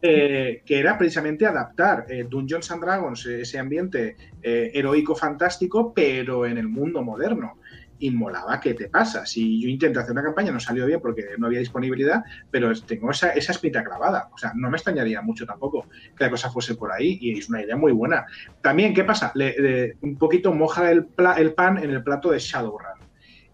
eh, 0.00 0.62
que 0.64 0.78
era 0.78 0.96
precisamente 0.96 1.44
adaptar 1.44 2.06
Dungeons 2.30 2.70
and 2.70 2.82
Dragons, 2.82 3.26
ese 3.26 3.58
ambiente 3.58 4.16
heroico 4.42 5.14
fantástico, 5.14 5.92
pero 5.92 6.46
en 6.46 6.56
el 6.56 6.68
mundo 6.68 7.02
moderno 7.02 7.59
y 8.00 8.10
molaba 8.10 8.58
que 8.58 8.74
te 8.74 8.88
pasa. 8.88 9.26
Si 9.26 9.60
yo 9.60 9.68
intenté 9.68 10.00
hacer 10.00 10.12
una 10.12 10.22
campaña, 10.22 10.50
no 10.50 10.58
salió 10.58 10.86
bien 10.86 11.00
porque 11.00 11.24
no 11.38 11.46
había 11.46 11.60
disponibilidad, 11.60 12.24
pero 12.50 12.72
tengo 12.80 13.10
esa, 13.10 13.30
esa 13.30 13.52
espita 13.52 13.84
clavada. 13.84 14.30
O 14.32 14.38
sea, 14.38 14.52
no 14.56 14.70
me 14.70 14.76
extrañaría 14.78 15.20
mucho 15.20 15.46
tampoco 15.46 15.86
que 16.16 16.24
la 16.24 16.30
cosa 16.30 16.50
fuese 16.50 16.74
por 16.74 16.90
ahí 16.90 17.18
y 17.20 17.38
es 17.38 17.48
una 17.48 17.62
idea 17.62 17.76
muy 17.76 17.92
buena. 17.92 18.26
También, 18.62 18.94
¿qué 18.94 19.04
pasa? 19.04 19.30
Le, 19.34 19.96
un 20.00 20.16
poquito 20.16 20.52
moja 20.52 20.90
el, 20.90 21.08
el, 21.36 21.52
pan 21.52 21.78
en 21.78 21.90
el 21.90 22.02
plato 22.02 22.30
de 22.30 22.38
Shadowrun. 22.38 23.00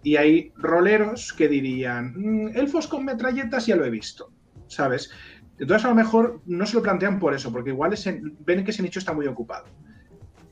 Y 0.05 0.17
hay 0.17 0.53
roleros 0.57 1.33
que 1.33 1.49
dirían, 1.49 2.15
mm, 2.17 2.57
elfos 2.57 2.87
con 2.87 3.05
metralletas 3.05 3.67
ya 3.67 3.75
lo 3.75 3.85
he 3.85 3.91
visto, 3.91 4.31
¿sabes? 4.69 5.11
Entonces 5.59 5.85
a 5.85 5.89
lo 5.89 5.97
mejor 5.97 6.43
no 6.47 6.67
se 6.67 6.77
lo 6.77 6.83
plantean 6.83 7.19
por 7.19 7.35
eso, 7.35 7.51
porque 7.51 7.71
igual 7.71 7.95
ven 8.41 8.65
que 8.65 8.71
ese 8.71 8.83
nicho 8.83 9.01
está 9.01 9.13
muy 9.13 9.27
ocupado. 9.27 9.67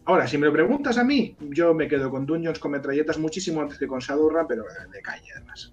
Ahora, 0.06 0.26
si 0.26 0.36
me 0.36 0.46
lo 0.46 0.52
preguntas 0.52 0.98
a 0.98 1.04
mí, 1.04 1.34
yo 1.40 1.72
me 1.72 1.88
quedo 1.88 2.10
con 2.10 2.26
Dungeons 2.26 2.58
con 2.58 2.72
metralletas 2.72 3.18
muchísimo 3.18 3.62
antes 3.62 3.78
que 3.78 3.86
con 3.86 4.00
Shadowrun, 4.00 4.46
pero 4.46 4.64
de 4.92 5.00
calle 5.00 5.28
además. 5.34 5.72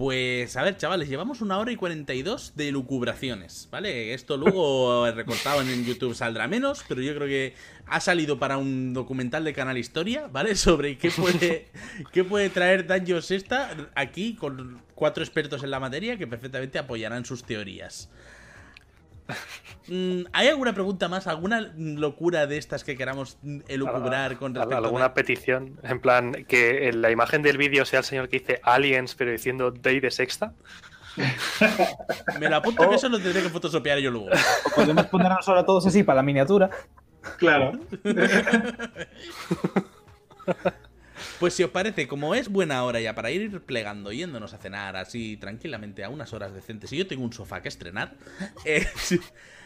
Pues 0.00 0.56
a 0.56 0.62
ver, 0.62 0.78
chavales, 0.78 1.10
llevamos 1.10 1.42
una 1.42 1.58
hora 1.58 1.72
y 1.72 1.76
42 1.76 2.54
de 2.56 2.72
lucubraciones, 2.72 3.68
¿vale? 3.70 4.14
Esto 4.14 4.38
luego 4.38 5.10
recortado 5.14 5.60
en 5.60 5.84
YouTube 5.84 6.14
saldrá 6.14 6.48
menos, 6.48 6.84
pero 6.88 7.02
yo 7.02 7.14
creo 7.14 7.26
que 7.26 7.54
ha 7.84 8.00
salido 8.00 8.38
para 8.38 8.56
un 8.56 8.94
documental 8.94 9.44
de 9.44 9.52
Canal 9.52 9.76
Historia, 9.76 10.28
¿vale? 10.28 10.54
Sobre 10.56 10.96
qué 10.96 11.10
puede, 11.10 11.66
qué 12.12 12.24
puede 12.24 12.48
traer 12.48 12.86
Dungeons 12.86 13.30
esta 13.30 13.90
aquí 13.94 14.36
con 14.36 14.80
cuatro 14.94 15.22
expertos 15.22 15.64
en 15.64 15.70
la 15.70 15.80
materia 15.80 16.16
que 16.16 16.26
perfectamente 16.26 16.78
apoyarán 16.78 17.26
sus 17.26 17.44
teorías. 17.44 18.08
Mm, 19.88 20.22
¿Hay 20.32 20.48
alguna 20.48 20.72
pregunta 20.72 21.08
más? 21.08 21.26
¿Alguna 21.26 21.72
locura 21.76 22.46
de 22.46 22.58
estas 22.58 22.84
que 22.84 22.96
queramos 22.96 23.38
elucubrar 23.66 24.36
con 24.36 24.54
respecto 24.54 24.76
¿Alguna 24.76 25.14
petición? 25.14 25.80
En 25.82 26.00
plan, 26.00 26.44
que 26.46 26.88
en 26.88 27.02
la 27.02 27.10
imagen 27.10 27.42
del 27.42 27.58
vídeo 27.58 27.84
sea 27.84 28.00
el 28.00 28.04
señor 28.04 28.28
que 28.28 28.38
dice 28.38 28.60
Aliens, 28.62 29.14
pero 29.14 29.32
diciendo 29.32 29.72
Day 29.72 30.00
de 30.00 30.10
sexta. 30.10 30.54
Me 32.38 32.48
lo 32.48 32.56
apunto 32.56 32.88
que 32.88 32.94
eso 32.94 33.08
lo 33.08 33.18
tendré 33.18 33.42
que 33.42 33.48
photoshopear 33.48 33.98
yo 33.98 34.10
luego. 34.10 34.28
podemos 34.74 35.06
ponernos 35.06 35.48
ahora 35.48 35.64
todos 35.64 35.86
así 35.86 36.02
para 36.02 36.16
la 36.16 36.22
miniatura. 36.22 36.70
Claro. 37.38 37.72
Pues 41.40 41.54
si 41.54 41.62
os 41.62 41.70
parece, 41.70 42.06
como 42.06 42.34
es 42.34 42.50
buena 42.50 42.84
hora 42.84 43.00
ya 43.00 43.14
para 43.14 43.30
ir 43.30 43.62
plegando, 43.62 44.12
yéndonos 44.12 44.52
a 44.52 44.58
cenar 44.58 44.94
así 44.96 45.38
tranquilamente 45.38 46.04
a 46.04 46.10
unas 46.10 46.34
horas 46.34 46.52
decentes, 46.52 46.92
y 46.92 46.98
yo 46.98 47.06
tengo 47.06 47.24
un 47.24 47.32
sofá 47.32 47.62
que 47.62 47.68
estrenar, 47.70 48.14
eh, 48.66 48.86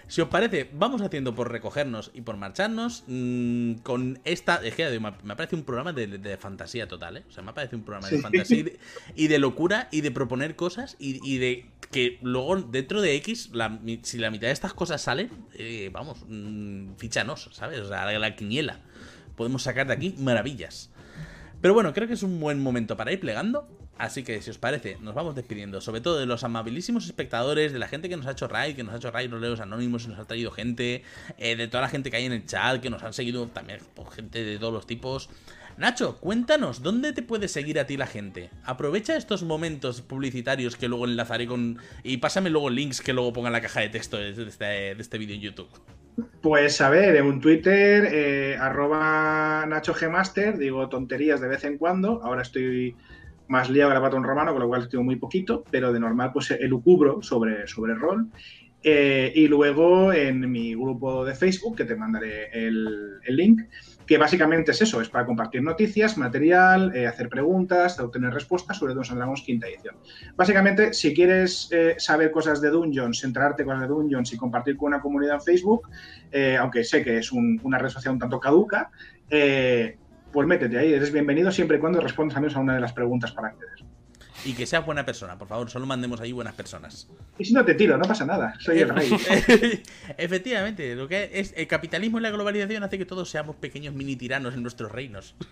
si, 0.07 0.21
os 0.21 0.29
parece, 0.29 0.71
vamos 0.73 1.03
haciendo 1.03 1.35
por 1.35 1.51
recogernos 1.51 2.13
y 2.15 2.21
por 2.21 2.37
marcharnos 2.37 3.03
mm, 3.09 3.79
con 3.83 4.21
esta... 4.25 4.65
Es 4.65 4.77
que 4.77 5.01
me 5.01 5.35
parece 5.35 5.57
un 5.57 5.65
programa 5.65 5.93
de, 5.93 6.37
fantasía 6.39 6.87
total, 6.87 7.17
¿eh? 7.17 7.25
O 7.29 7.33
sea, 7.33 7.43
me 7.43 7.53
parece 7.53 7.75
un 7.75 7.83
programa 7.83 8.09
de 8.09 8.21
fantasía 8.21 8.65
y 9.17 9.27
de, 9.27 9.39
locura 9.41 9.89
y 9.91 10.03
de 10.03 10.13
proponer 10.13 10.55
cosas 10.55 10.95
y, 11.01 11.39
de 11.39 11.67
que 11.91 12.21
luego 12.23 12.55
dentro 12.55 13.03
de 13.03 13.17
X, 13.17 13.51
si 14.03 14.19
la 14.19 14.31
mitad 14.31 14.47
de 14.47 14.53
estas 14.53 14.75
cosas 14.75 15.03
salen, 15.03 15.29
eh, 15.55 15.91
vamos, 15.93 16.25
mm, 16.29 16.95
fichanos, 16.99 17.51
¿sabes? 17.51 17.81
O 17.81 17.89
sea, 17.89 18.17
la 18.17 18.37
quiniela. 18.37 18.79
Podemos 19.35 19.65
sacar 19.65 19.89
de 19.89 19.95
aquí 19.95 20.15
maravillas. 20.19 20.94
Pero 21.65 21.73
bueno, 21.73 21.95
creo 21.95 22.07
que 22.07 22.13
es 22.13 22.23
un 22.23 22.41
buen 22.41 22.63
momento 22.63 22.95
para 22.95 23.11
ir 23.11 23.21
plegando. 23.21 23.67
Así 23.97 24.23
que 24.23 24.43
si 24.43 24.51
os 24.51 24.59
parece, 24.59 24.99
nos 25.01 25.15
vamos 25.15 25.35
despidiendo, 25.35 25.81
sobre 25.81 26.03
todo 26.03 26.19
de 26.19 26.27
los 26.27 26.45
amabilísimos 26.45 27.07
espectadores, 27.07 27.73
de 27.73 27.79
la 27.79 27.89
gente 27.89 28.11
que 28.11 28.19
nos 28.19 28.27
ha 28.27 28.33
hecho 28.33 28.49
raid, 28.49 28.77
que 28.77 28.85
nos 28.85 28.93
ha 28.93 28.99
hecho 28.99 29.11
raid 29.11 29.31
los 29.31 29.61
anónimos 29.61 30.05
y 30.05 30.09
nos 30.09 30.19
ha 30.19 30.27
traído 30.27 30.51
gente, 30.51 31.05
eh, 31.39 31.57
de 31.57 31.67
toda 31.67 31.81
la 31.81 31.89
gente 31.89 32.11
que 32.11 32.19
hay 32.19 32.27
en 32.27 32.33
el 32.33 32.45
chat, 32.45 32.83
que 32.83 32.91
nos 32.91 33.03
han 33.03 33.15
seguido 33.15 33.47
también 33.47 33.81
por 33.95 34.11
gente 34.11 34.45
de 34.45 34.59
todos 34.59 34.75
los 34.75 34.87
tipos. 34.87 35.31
Nacho, 35.79 36.19
cuéntanos, 36.19 36.83
¿dónde 36.83 37.15
te 37.15 37.23
puede 37.23 37.49
seguir 37.49 37.81
a 37.81 37.87
ti 37.87 37.97
la 37.97 38.09
gente? 38.09 38.51
Aprovecha 38.65 39.17
estos 39.17 39.43
momentos 39.43 40.03
publicitarios 40.03 40.77
que 40.77 40.89
luego 40.89 41.07
enlazaré 41.07 41.47
con... 41.47 41.79
Y 42.03 42.19
pásame 42.19 42.51
luego 42.51 42.69
links 42.69 43.01
que 43.01 43.15
luego 43.15 43.33
ponga 43.33 43.49
en 43.49 43.55
la 43.55 43.63
caja 43.63 43.81
de 43.81 43.89
texto 43.89 44.19
de 44.19 44.33
este, 44.33 44.65
de 44.67 44.97
este 44.99 45.17
vídeo 45.17 45.35
en 45.35 45.41
YouTube. 45.41 45.71
Pues 46.41 46.81
a 46.81 46.91
ver, 46.91 47.17
en 47.17 47.27
un 47.27 47.41
Twitter, 47.41 48.09
eh, 48.13 48.57
arroba 48.61 49.65
Nacho 49.67 49.95
Gmaster, 49.99 50.59
digo 50.59 50.89
tonterías 50.89 51.41
de 51.41 51.49
vez 51.49 51.65
en 51.65 51.79
cuando. 51.79 52.23
Ahora 52.23 52.43
estoy 52.43 52.95
más 53.49 53.69
liado 53.71 53.91
que 53.91 54.01
la 54.01 54.09
romano, 54.11 54.53
con 54.53 54.63
lo 54.63 54.69
cual 54.69 54.83
escribo 54.83 55.03
muy 55.03 55.17
poquito, 55.17 55.65
pero 55.71 55.93
de 55.93 56.01
normal 56.01 56.31
pues 56.33 56.51
elucubro 56.53 57.23
sobre, 57.23 57.67
sobre 57.67 57.95
rol. 57.95 58.29
Eh, 58.83 59.33
y 59.35 59.49
luego 59.49 60.13
en 60.13 60.51
mi 60.51 60.75
grupo 60.75 61.25
de 61.25 61.35
Facebook, 61.35 61.77
que 61.77 61.87
te 61.87 61.97
mandaré 61.97 62.51
el, 62.53 63.15
el 63.25 63.37
link, 63.37 63.63
que 64.07 64.19
básicamente 64.19 64.73
es 64.73 64.83
eso, 64.83 65.01
es 65.01 65.09
para 65.09 65.25
compartir 65.25 65.63
noticias, 65.63 66.19
material, 66.19 66.95
eh, 66.95 67.07
hacer 67.07 67.29
preguntas, 67.29 67.99
obtener 67.99 68.33
respuestas 68.33 68.77
sobre 68.77 68.95
Dungeons 68.95 69.19
Dragons 69.19 69.43
quinta 69.43 69.67
edición. 69.67 69.97
Básicamente, 70.37 70.93
si 70.93 71.15
quieres 71.15 71.69
eh, 71.73 71.95
saber 71.99 72.31
cosas 72.31 72.61
de 72.61 72.71
Dungeons, 72.71 73.25
enterarte 73.25 73.65
cosas 73.65 73.83
de 73.83 73.89
Dungeons 73.89 74.33
y 74.33 74.37
compartir 74.37 74.77
con 74.77 74.89
una 74.89 75.01
comunidad 75.01 75.37
en 75.37 75.43
Facebook, 75.43 75.89
eh, 76.31 76.57
aunque 76.57 76.85
sé 76.85 77.03
que 77.03 77.19
es 77.19 77.33
una 77.33 77.79
red 77.79 77.89
social 77.89 78.15
un 78.15 78.21
tanto 78.21 78.39
caduca, 78.41 78.91
pues 79.29 80.49
métete 80.49 80.79
ahí, 80.79 80.93
eres 80.93 81.13
bienvenido 81.13 81.51
siempre 81.51 81.77
y 81.77 81.81
cuando 81.81 82.01
respondas 82.01 82.37
a 82.37 82.41
menos 82.41 82.57
a 82.57 82.61
una 82.61 82.75
de 82.75 82.81
las 82.81 82.93
preguntas 82.93 83.33
para 83.33 83.49
acceder. 83.49 83.94
Y 84.45 84.53
que 84.53 84.67
seas 84.67 84.85
buena 84.85 85.05
persona, 85.05 85.39
por 85.39 85.49
favor, 85.49 85.71
solo 85.71 85.87
mandemos 85.87 86.21
ahí 86.21 86.33
buenas 86.33 86.55
personas. 86.55 87.09
Y 87.39 87.45
si 87.45 87.53
no 87.55 87.65
te 87.65 87.75
tiro, 87.75 87.97
no 87.97 88.05
pasa 88.05 88.27
nada, 88.27 88.55
soy 88.61 88.81
el 88.81 88.91
rey. 88.91 89.11
Efectivamente, 90.19 90.95
lo 90.95 91.09
que 91.09 91.31
es 91.33 91.55
el 91.57 91.67
capitalismo 91.67 92.19
y 92.19 92.23
la 92.23 92.31
globalización 92.31 92.83
hace 92.83 92.99
que 92.99 93.07
todos 93.07 93.31
seamos 93.31 93.57
pequeños 93.57 93.95
mini 93.95 94.17
tiranos 94.17 94.55
en 94.55 94.63
nuestros 94.63 94.93
reinos. 94.93 95.35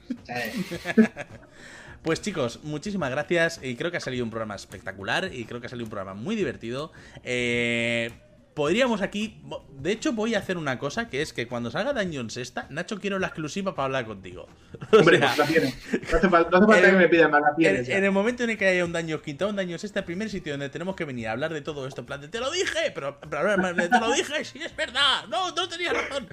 Pues 2.02 2.20
chicos, 2.20 2.58
muchísimas 2.64 3.10
gracias. 3.10 3.60
Y 3.62 3.76
creo 3.76 3.92
que 3.92 3.96
ha 3.96 4.00
salido 4.00 4.24
un 4.24 4.30
programa 4.30 4.56
espectacular. 4.56 5.30
Y 5.32 5.44
creo 5.44 5.60
que 5.60 5.68
ha 5.68 5.70
salido 5.70 5.86
un 5.86 5.90
programa 5.90 6.20
muy 6.20 6.34
divertido. 6.34 6.90
Eh, 7.22 8.10
podríamos 8.54 9.02
aquí. 9.02 9.40
De 9.78 9.92
hecho, 9.92 10.12
voy 10.12 10.34
a 10.34 10.38
hacer 10.38 10.56
una 10.56 10.78
cosa: 10.78 11.08
que 11.08 11.22
es 11.22 11.32
que 11.32 11.46
cuando 11.46 11.70
salga 11.70 11.92
Dungeon 11.92 12.30
Sexta, 12.30 12.66
Nacho, 12.70 12.98
quiero 13.00 13.18
la 13.18 13.28
exclusiva 13.28 13.74
para 13.74 13.86
hablar 13.86 14.06
contigo. 14.06 14.48
Hombre, 14.92 15.18
pues 15.18 15.38
la 15.38 15.46
tiene. 15.46 15.74
No 16.10 16.16
hace 16.16 16.28
falta, 16.28 16.90
que 16.90 16.92
me 16.92 17.08
pidan 17.08 17.30
más, 17.30 17.42
la 17.42 17.68
En, 17.68 18.04
el 18.04 18.12
momento 18.12 18.44
en 18.44 18.50
el 18.50 18.58
que 18.58 18.66
haya 18.66 18.84
un 18.84 18.92
Dungeon 18.92 19.20
Quinta, 19.20 19.46
un 19.46 19.56
Dungeon 19.56 19.78
Sexta, 19.78 20.00
el 20.00 20.06
primer 20.06 20.30
sitio 20.30 20.52
donde 20.52 20.68
tenemos 20.68 20.96
que 20.96 21.04
venir 21.04 21.28
a 21.28 21.32
hablar 21.32 21.52
de 21.52 21.60
todo 21.60 21.86
esto, 21.86 22.02
en 22.02 22.06
plan 22.06 22.20
de 22.20 22.28
te 22.28 22.40
lo 22.40 22.50
dije, 22.50 22.92
pero, 22.94 23.18
pero 23.20 23.56
te 23.74 24.00
lo 24.00 24.12
dije, 24.12 24.44
sí 24.44 24.60
es 24.62 24.74
verdad, 24.76 25.26
no, 25.28 25.50
no 25.50 25.68
tenías 25.68 25.94
razón. 25.94 26.28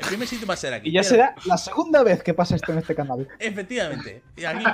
El 0.00 0.06
primer 0.06 0.26
sitio 0.26 0.46
va 0.46 0.54
a 0.54 0.56
ser 0.56 0.72
aquí. 0.72 0.88
Y 0.88 0.92
ya 0.92 1.02
será 1.02 1.34
la 1.44 1.58
segunda 1.58 2.02
vez 2.02 2.22
que 2.22 2.32
pasa 2.32 2.56
esto 2.56 2.72
en 2.72 2.78
este 2.78 2.94
canal. 2.94 3.28
Efectivamente. 3.38 4.22
Y 4.34 4.44
aquí, 4.44 4.64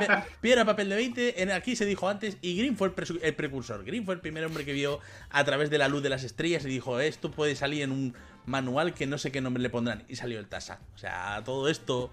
piedra, 0.40 0.64
papel 0.64 0.88
de 0.88 0.96
20. 0.96 1.42
En, 1.42 1.50
aquí 1.50 1.74
se 1.74 1.84
dijo 1.84 2.08
antes. 2.08 2.38
Y 2.42 2.56
Green 2.56 2.76
fue 2.76 2.92
el, 3.22 3.34
precursor. 3.34 3.84
Green 3.84 4.04
fue 4.04 4.14
el 4.14 4.20
primer 4.20 4.44
hombre 4.44 4.64
que 4.64 4.72
vio 4.72 5.00
a 5.30 5.44
través 5.44 5.68
de 5.68 5.78
la 5.78 5.88
luz 5.88 6.02
de 6.02 6.10
las 6.10 6.22
estrellas 6.22 6.64
y 6.64 6.68
dijo: 6.68 7.00
Esto 7.00 7.32
puede 7.32 7.56
salir 7.56 7.82
en 7.82 7.90
un 7.90 8.14
manual 8.46 8.94
que 8.94 9.06
no 9.06 9.18
sé 9.18 9.32
qué 9.32 9.40
nombre 9.40 9.62
le 9.62 9.68
pondrán. 9.68 10.04
Y 10.08 10.14
salió 10.14 10.38
el 10.38 10.46
Tasa. 10.46 10.78
O 10.94 10.98
sea, 10.98 11.42
todo 11.44 11.68
esto. 11.68 12.10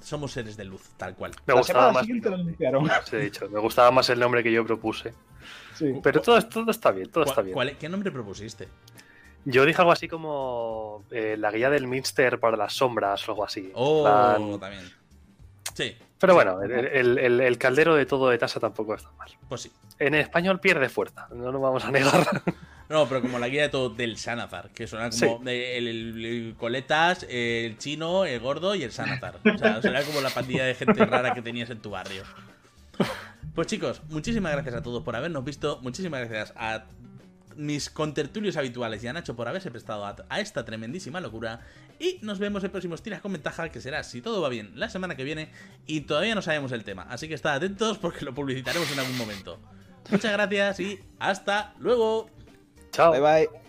Somos 0.00 0.32
seres 0.32 0.56
de 0.56 0.64
luz, 0.64 0.82
tal 0.96 1.14
cual. 1.14 1.32
Me 1.46 1.54
gustaba 1.54 1.92
más. 1.92 2.06
dicho, 3.12 3.48
me 3.50 3.60
gustaba 3.60 3.90
más 3.90 4.08
el 4.10 4.20
nombre 4.20 4.42
que 4.42 4.52
yo 4.52 4.64
propuse. 4.64 5.12
Sí. 5.74 5.94
Pero 6.02 6.20
todo, 6.22 6.40
todo 6.42 6.70
está 6.70 6.92
bien, 6.92 7.10
todo 7.10 7.24
está 7.24 7.42
bien. 7.42 7.76
¿Qué 7.78 7.88
nombre 7.88 8.10
propusiste? 8.10 8.68
Yo 9.44 9.64
dije 9.64 9.80
algo 9.80 9.92
así 9.92 10.08
como 10.08 11.04
eh, 11.10 11.36
la 11.38 11.50
guía 11.50 11.70
del 11.70 11.86
Minster 11.86 12.38
para 12.38 12.56
las 12.56 12.74
sombras 12.74 13.26
o 13.28 13.32
algo 13.32 13.44
así. 13.44 13.70
Oh, 13.74 14.58
también. 14.60 14.90
Sí. 15.74 15.96
Pero 16.18 16.34
bueno, 16.34 16.62
el, 16.62 17.58
caldero 17.58 17.96
de 17.96 18.06
todo 18.06 18.28
de 18.28 18.38
tasa 18.38 18.60
tampoco 18.60 18.94
está 18.94 19.10
mal. 19.18 19.28
Pues 19.48 19.62
sí. 19.62 19.72
En 19.98 20.14
español 20.14 20.60
pierde 20.60 20.88
fuerza, 20.88 21.26
no 21.34 21.50
lo 21.50 21.60
vamos 21.60 21.84
a 21.84 21.90
negar. 21.90 22.26
No, 22.88 23.08
pero 23.08 23.22
como 23.22 23.38
la 23.38 23.48
guía 23.48 23.62
de 23.62 23.68
todo 23.70 23.88
del 23.88 24.18
Sanazar, 24.18 24.68
que 24.68 24.86
suena 24.86 25.08
como 25.08 25.48
el, 25.48 26.54
Coletas, 26.58 27.24
el 27.30 27.78
chino, 27.78 28.26
el 28.26 28.38
gordo 28.38 28.74
y 28.74 28.82
el 28.82 28.92
Sanazar. 28.92 29.36
O 29.42 29.56
sea, 29.56 29.80
suena 29.80 30.02
como 30.02 30.20
la 30.20 30.28
pandilla 30.28 30.66
de 30.66 30.74
gente 30.74 31.02
rara 31.06 31.32
que 31.32 31.40
tenías 31.40 31.70
en 31.70 31.80
tu 31.80 31.88
barrio. 31.88 32.22
Pues 33.54 33.66
chicos, 33.66 34.02
muchísimas 34.10 34.52
gracias 34.52 34.74
a 34.74 34.82
todos 34.82 35.02
por 35.02 35.16
habernos 35.16 35.42
visto. 35.42 35.78
Muchísimas 35.80 36.20
gracias 36.20 36.52
a 36.54 36.84
mis 37.56 37.90
contertulios 37.90 38.56
habituales 38.56 39.02
y 39.02 39.08
a 39.08 39.12
Nacho 39.12 39.36
por 39.36 39.48
haberse 39.48 39.70
prestado 39.70 40.04
a, 40.06 40.40
esta 40.40 40.64
tremendísima 40.64 41.20
locura. 41.20 41.60
Y 41.98 42.18
nos 42.22 42.38
vemos 42.38 42.64
en 42.64 42.70
próximos 42.70 43.02
tiras 43.02 43.20
con 43.20 43.32
ventaja, 43.32 43.70
que 43.70 43.80
será, 43.80 44.02
si 44.02 44.20
todo 44.20 44.40
va 44.40 44.48
bien, 44.48 44.72
la 44.74 44.88
semana 44.88 45.16
que 45.16 45.24
viene. 45.24 45.50
Y 45.86 46.02
todavía 46.02 46.34
no 46.34 46.42
sabemos 46.42 46.72
el 46.72 46.84
tema, 46.84 47.06
así 47.08 47.28
que 47.28 47.34
estad 47.34 47.54
atentos 47.54 47.98
porque 47.98 48.24
lo 48.24 48.34
publicitaremos 48.34 48.90
en 48.92 48.98
algún 48.98 49.16
momento. 49.16 49.58
Muchas 50.10 50.32
gracias 50.32 50.80
y 50.80 51.00
hasta 51.18 51.74
luego. 51.78 52.28
Chao. 52.90 53.12
Bye 53.12 53.20
bye. 53.20 53.61